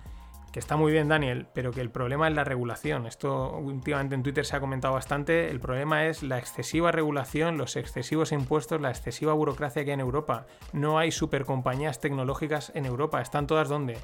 Que 0.52 0.58
está 0.58 0.76
muy 0.76 0.92
bien, 0.92 1.08
Daniel, 1.08 1.46
pero 1.54 1.70
que 1.70 1.80
el 1.80 1.90
problema 1.90 2.28
es 2.28 2.34
la 2.34 2.44
regulación. 2.44 3.06
Esto 3.06 3.56
últimamente 3.56 4.14
en 4.14 4.22
Twitter 4.22 4.44
se 4.44 4.54
ha 4.54 4.60
comentado 4.60 4.92
bastante. 4.92 5.48
El 5.48 5.60
problema 5.60 6.04
es 6.04 6.22
la 6.22 6.38
excesiva 6.38 6.92
regulación, 6.92 7.56
los 7.56 7.76
excesivos 7.76 8.32
impuestos, 8.32 8.78
la 8.78 8.90
excesiva 8.90 9.32
burocracia 9.32 9.82
que 9.82 9.92
hay 9.92 9.94
en 9.94 10.00
Europa. 10.00 10.44
No 10.74 10.98
hay 10.98 11.10
supercompañías 11.10 12.00
tecnológicas 12.00 12.70
en 12.74 12.84
Europa. 12.84 13.22
¿Están 13.22 13.46
todas 13.46 13.70
donde? 13.70 13.96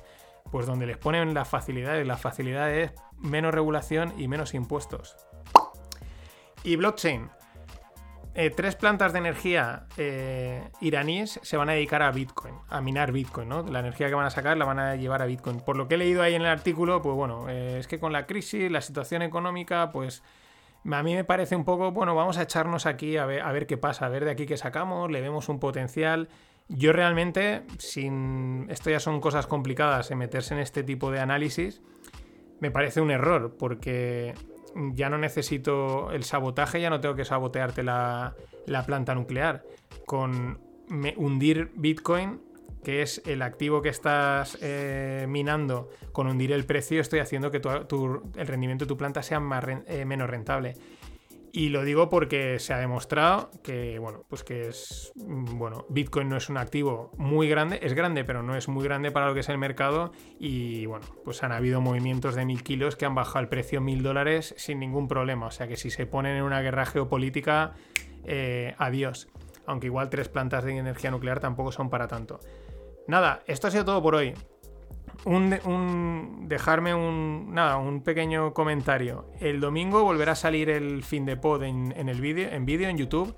Pues 0.50 0.64
donde 0.64 0.86
les 0.86 0.96
ponen 0.96 1.34
las 1.34 1.48
facilidades. 1.48 2.06
Las 2.06 2.22
facilidades 2.22 2.92
menos 3.18 3.52
regulación 3.52 4.14
y 4.16 4.26
menos 4.26 4.54
impuestos. 4.54 5.18
Y 6.64 6.76
blockchain. 6.76 7.28
Eh, 8.40 8.50
tres 8.50 8.76
plantas 8.76 9.12
de 9.12 9.18
energía 9.18 9.88
eh, 9.96 10.70
iraníes 10.80 11.40
se 11.42 11.56
van 11.56 11.70
a 11.70 11.72
dedicar 11.72 12.02
a 12.02 12.12
Bitcoin, 12.12 12.54
a 12.68 12.80
minar 12.80 13.10
Bitcoin, 13.10 13.48
¿no? 13.48 13.64
La 13.64 13.80
energía 13.80 14.06
que 14.06 14.14
van 14.14 14.26
a 14.26 14.30
sacar 14.30 14.56
la 14.56 14.64
van 14.64 14.78
a 14.78 14.94
llevar 14.94 15.22
a 15.22 15.26
Bitcoin. 15.26 15.58
Por 15.58 15.76
lo 15.76 15.88
que 15.88 15.96
he 15.96 15.98
leído 15.98 16.22
ahí 16.22 16.36
en 16.36 16.42
el 16.42 16.46
artículo, 16.46 17.02
pues 17.02 17.16
bueno, 17.16 17.48
eh, 17.48 17.80
es 17.80 17.88
que 17.88 17.98
con 17.98 18.12
la 18.12 18.26
crisis, 18.26 18.70
la 18.70 18.80
situación 18.80 19.22
económica, 19.22 19.90
pues 19.90 20.22
a 20.88 21.02
mí 21.02 21.16
me 21.16 21.24
parece 21.24 21.56
un 21.56 21.64
poco, 21.64 21.90
bueno, 21.90 22.14
vamos 22.14 22.38
a 22.38 22.42
echarnos 22.42 22.86
aquí 22.86 23.16
a 23.16 23.26
ver, 23.26 23.42
a 23.42 23.50
ver 23.50 23.66
qué 23.66 23.76
pasa, 23.76 24.06
a 24.06 24.08
ver 24.08 24.24
de 24.24 24.30
aquí 24.30 24.46
qué 24.46 24.56
sacamos, 24.56 25.10
le 25.10 25.20
vemos 25.20 25.48
un 25.48 25.58
potencial. 25.58 26.28
Yo 26.68 26.92
realmente, 26.92 27.64
sin. 27.78 28.68
Esto 28.70 28.88
ya 28.90 29.00
son 29.00 29.20
cosas 29.20 29.48
complicadas 29.48 30.12
en 30.12 30.18
meterse 30.18 30.54
en 30.54 30.60
este 30.60 30.84
tipo 30.84 31.10
de 31.10 31.18
análisis. 31.18 31.82
Me 32.60 32.70
parece 32.70 33.00
un 33.00 33.10
error, 33.10 33.56
porque 33.58 34.36
ya 34.94 35.10
no 35.10 35.18
necesito 35.18 36.10
el 36.12 36.24
sabotaje, 36.24 36.80
ya 36.80 36.90
no 36.90 37.00
tengo 37.00 37.14
que 37.14 37.24
sabotearte 37.24 37.82
la, 37.82 38.34
la 38.66 38.84
planta 38.86 39.14
nuclear. 39.14 39.64
Con 40.06 40.58
hundir 41.16 41.70
Bitcoin, 41.74 42.40
que 42.82 43.02
es 43.02 43.22
el 43.26 43.42
activo 43.42 43.82
que 43.82 43.88
estás 43.88 44.58
eh, 44.62 45.26
minando, 45.28 45.90
con 46.12 46.26
hundir 46.26 46.52
el 46.52 46.64
precio, 46.64 47.00
estoy 47.00 47.18
haciendo 47.18 47.50
que 47.50 47.58
el 47.58 48.46
rendimiento 48.46 48.84
de 48.84 48.88
tu 48.88 48.96
planta 48.96 49.22
sea 49.22 49.40
más 49.40 49.64
eh, 49.86 50.04
menos 50.04 50.30
rentable. 50.30 50.74
Y 51.52 51.70
lo 51.70 51.84
digo 51.84 52.10
porque 52.10 52.58
se 52.58 52.74
ha 52.74 52.78
demostrado 52.78 53.50
que, 53.62 53.98
bueno, 53.98 54.24
pues 54.28 54.44
que 54.44 54.68
es, 54.68 55.12
mm, 55.16 55.58
bueno, 55.58 55.86
Bitcoin 55.88 56.28
no 56.28 56.36
es 56.36 56.48
un 56.48 56.58
activo 56.58 57.12
muy 57.16 57.48
grande, 57.48 57.80
es 57.82 57.94
grande, 57.94 58.24
pero 58.24 58.42
no 58.42 58.56
es 58.56 58.68
muy 58.68 58.84
grande 58.84 59.10
para 59.10 59.28
lo 59.28 59.34
que 59.34 59.40
es 59.40 59.48
el 59.48 59.58
mercado. 59.58 60.12
Y 60.38 60.86
bueno, 60.86 61.06
pues 61.24 61.42
han 61.42 61.52
habido 61.52 61.80
movimientos 61.80 62.34
de 62.34 62.44
mil 62.44 62.62
kilos 62.62 62.96
que 62.96 63.06
han 63.06 63.14
bajado 63.14 63.40
el 63.40 63.48
precio 63.48 63.80
mil 63.80 64.02
dólares 64.02 64.54
sin 64.58 64.78
ningún 64.78 65.08
problema. 65.08 65.46
O 65.46 65.50
sea 65.50 65.68
que 65.68 65.76
si 65.76 65.90
se 65.90 66.06
ponen 66.06 66.36
en 66.36 66.42
una 66.42 66.60
guerra 66.60 66.86
geopolítica, 66.86 67.74
eh, 68.24 68.74
adiós. 68.78 69.28
Aunque 69.66 69.86
igual 69.86 70.10
tres 70.10 70.28
plantas 70.28 70.64
de 70.64 70.76
energía 70.76 71.10
nuclear 71.10 71.40
tampoco 71.40 71.72
son 71.72 71.90
para 71.90 72.08
tanto. 72.08 72.40
Nada, 73.06 73.42
esto 73.46 73.68
ha 73.68 73.70
sido 73.70 73.84
todo 73.84 74.02
por 74.02 74.14
hoy 74.14 74.34
un, 75.24 75.58
un- 75.64 76.48
dejarme 76.48 76.94
un 76.94 77.52
nada, 77.52 77.76
un 77.78 78.02
pequeño 78.02 78.54
comentario. 78.54 79.26
El 79.40 79.60
domingo 79.60 80.02
volverá 80.04 80.32
a 80.32 80.36
salir 80.36 80.70
el 80.70 81.02
fin 81.02 81.24
de 81.26 81.36
pod 81.36 81.62
en, 81.62 81.92
en 81.96 82.08
el 82.08 82.20
vídeo, 82.20 82.48
en 82.50 82.64
vídeo 82.64 82.88
en 82.88 82.96
YouTube. 82.98 83.34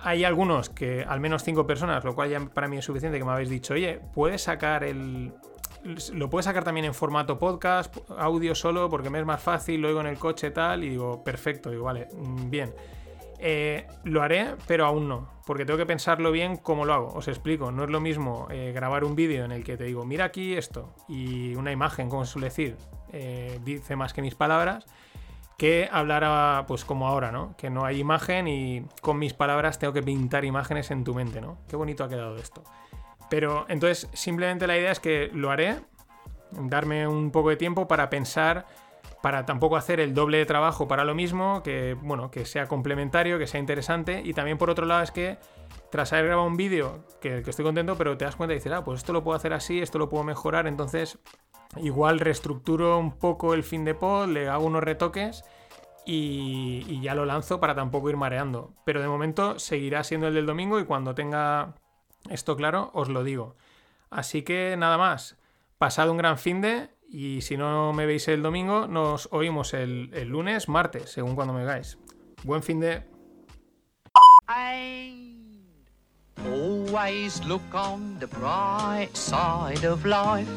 Hay 0.00 0.24
algunos 0.24 0.70
que, 0.70 1.04
al 1.08 1.18
menos 1.20 1.42
cinco 1.42 1.66
personas, 1.66 2.04
lo 2.04 2.14
cual 2.14 2.30
ya 2.30 2.40
para 2.40 2.68
mí 2.68 2.76
es 2.78 2.84
suficiente, 2.84 3.18
que 3.18 3.24
me 3.24 3.32
habéis 3.32 3.48
dicho, 3.50 3.74
oye, 3.74 4.00
puedes 4.14 4.42
sacar 4.42 4.84
el. 4.84 5.32
Lo 6.12 6.28
puedes 6.28 6.44
sacar 6.44 6.64
también 6.64 6.86
en 6.86 6.94
formato 6.94 7.38
podcast, 7.38 7.96
audio 8.18 8.54
solo, 8.54 8.88
porque 8.90 9.10
me 9.10 9.20
es 9.20 9.24
más 9.24 9.40
fácil, 9.40 9.80
lo 9.80 9.88
oigo 9.88 10.00
en 10.00 10.06
el 10.08 10.18
coche 10.18 10.50
tal, 10.50 10.82
y 10.84 10.90
digo, 10.90 11.22
perfecto, 11.24 11.70
digo, 11.70 11.84
vale, 11.84 12.08
mm, 12.16 12.50
bien. 12.50 12.74
Eh, 13.38 13.86
lo 14.04 14.20
haré, 14.22 14.54
pero 14.66 14.84
aún 14.86 15.08
no, 15.08 15.28
porque 15.48 15.64
tengo 15.64 15.78
que 15.78 15.86
pensarlo 15.86 16.30
bien 16.30 16.58
cómo 16.58 16.84
lo 16.84 16.92
hago. 16.92 17.06
Os 17.14 17.26
explico, 17.26 17.72
no 17.72 17.84
es 17.84 17.90
lo 17.90 18.00
mismo 18.00 18.46
eh, 18.50 18.70
grabar 18.74 19.02
un 19.02 19.16
vídeo 19.16 19.46
en 19.46 19.50
el 19.50 19.64
que 19.64 19.78
te 19.78 19.84
digo, 19.84 20.04
mira 20.04 20.26
aquí 20.26 20.54
esto, 20.54 20.94
y 21.08 21.54
una 21.54 21.72
imagen, 21.72 22.10
como 22.10 22.26
suele 22.26 22.48
decir, 22.48 22.76
eh, 23.14 23.58
dice 23.64 23.96
más 23.96 24.12
que 24.12 24.20
mis 24.20 24.34
palabras, 24.34 24.84
que 25.56 25.88
hablar 25.90 26.22
a- 26.24 26.64
pues 26.68 26.84
como 26.84 27.08
ahora, 27.08 27.32
¿no? 27.32 27.56
Que 27.56 27.70
no 27.70 27.86
hay 27.86 27.98
imagen 27.98 28.46
y 28.46 28.84
con 29.00 29.18
mis 29.18 29.32
palabras 29.32 29.78
tengo 29.78 29.94
que 29.94 30.02
pintar 30.02 30.44
imágenes 30.44 30.90
en 30.90 31.02
tu 31.02 31.14
mente, 31.14 31.40
¿no? 31.40 31.56
Qué 31.66 31.76
bonito 31.76 32.04
ha 32.04 32.10
quedado 32.10 32.36
esto. 32.36 32.62
Pero 33.30 33.64
entonces, 33.70 34.06
simplemente 34.12 34.66
la 34.66 34.76
idea 34.76 34.92
es 34.92 35.00
que 35.00 35.30
lo 35.32 35.50
haré, 35.50 35.80
darme 36.52 37.08
un 37.08 37.30
poco 37.30 37.48
de 37.48 37.56
tiempo 37.56 37.88
para 37.88 38.10
pensar, 38.10 38.66
para 39.22 39.46
tampoco 39.46 39.76
hacer 39.76 40.00
el 40.00 40.14
doble 40.14 40.38
de 40.38 40.46
trabajo 40.46 40.86
para 40.86 41.04
lo 41.04 41.14
mismo, 41.14 41.62
que 41.62 41.96
bueno, 42.02 42.30
que 42.30 42.44
sea 42.44 42.66
complementario, 42.66 43.38
que 43.38 43.46
sea 43.46 43.60
interesante. 43.60 44.22
Y 44.24 44.32
también 44.32 44.58
por 44.58 44.70
otro 44.70 44.86
lado 44.86 45.02
es 45.02 45.10
que 45.10 45.38
tras 45.90 46.12
haber 46.12 46.26
grabado 46.26 46.46
un 46.46 46.56
vídeo, 46.56 47.04
que, 47.20 47.38
estoy 47.38 47.64
contento, 47.64 47.96
pero 47.96 48.16
te 48.16 48.24
das 48.24 48.36
cuenta 48.36 48.54
y 48.54 48.58
dices, 48.58 48.72
ah, 48.72 48.84
pues 48.84 48.98
esto 48.98 49.12
lo 49.12 49.24
puedo 49.24 49.36
hacer 49.36 49.52
así, 49.52 49.80
esto 49.80 49.98
lo 49.98 50.08
puedo 50.08 50.22
mejorar, 50.24 50.66
entonces 50.66 51.18
igual 51.76 52.20
reestructuro 52.20 52.98
un 52.98 53.12
poco 53.12 53.54
el 53.54 53.62
fin 53.62 53.84
de 53.84 53.94
pod, 53.94 54.28
le 54.28 54.48
hago 54.48 54.66
unos 54.66 54.84
retoques. 54.84 55.44
Y, 56.10 57.02
ya 57.02 57.14
lo 57.14 57.26
lanzo 57.26 57.60
para 57.60 57.74
tampoco 57.74 58.08
ir 58.08 58.16
mareando. 58.16 58.72
Pero 58.84 59.02
de 59.02 59.08
momento 59.08 59.58
seguirá 59.58 60.02
siendo 60.04 60.28
el 60.28 60.34
del 60.34 60.46
domingo 60.46 60.80
y 60.80 60.86
cuando 60.86 61.14
tenga 61.14 61.74
esto 62.30 62.56
claro 62.56 62.90
os 62.94 63.10
lo 63.10 63.24
digo. 63.24 63.56
Así 64.08 64.40
que 64.40 64.74
nada 64.78 64.96
más. 64.96 65.36
Pasad 65.76 66.08
un 66.08 66.16
gran 66.16 66.38
fin 66.38 66.62
de 66.62 66.88
y 67.08 67.40
si 67.40 67.56
no 67.56 67.92
me 67.92 68.06
veis 68.06 68.28
el 68.28 68.42
domingo, 68.42 68.86
nos 68.86 69.28
oímos 69.32 69.74
el, 69.74 70.10
el 70.12 70.28
lunes, 70.28 70.68
martes, 70.68 71.10
según 71.10 71.34
cuando 71.34 71.54
me 71.54 71.64
veáis. 71.64 71.98
Buen 72.44 72.62
fin 72.62 72.80
de... 72.80 73.02
Always 76.46 77.44
look 77.44 77.74
on 77.74 78.18
the 78.20 78.26
bright 78.26 79.10
side 79.14 79.84
of 79.84 80.04
life. 80.04 80.48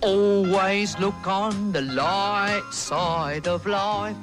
Always 0.00 0.98
look 0.98 1.26
on 1.26 1.72
the 1.72 1.82
light 1.82 2.64
side 2.72 3.46
of 3.46 3.66
life. 3.66 4.16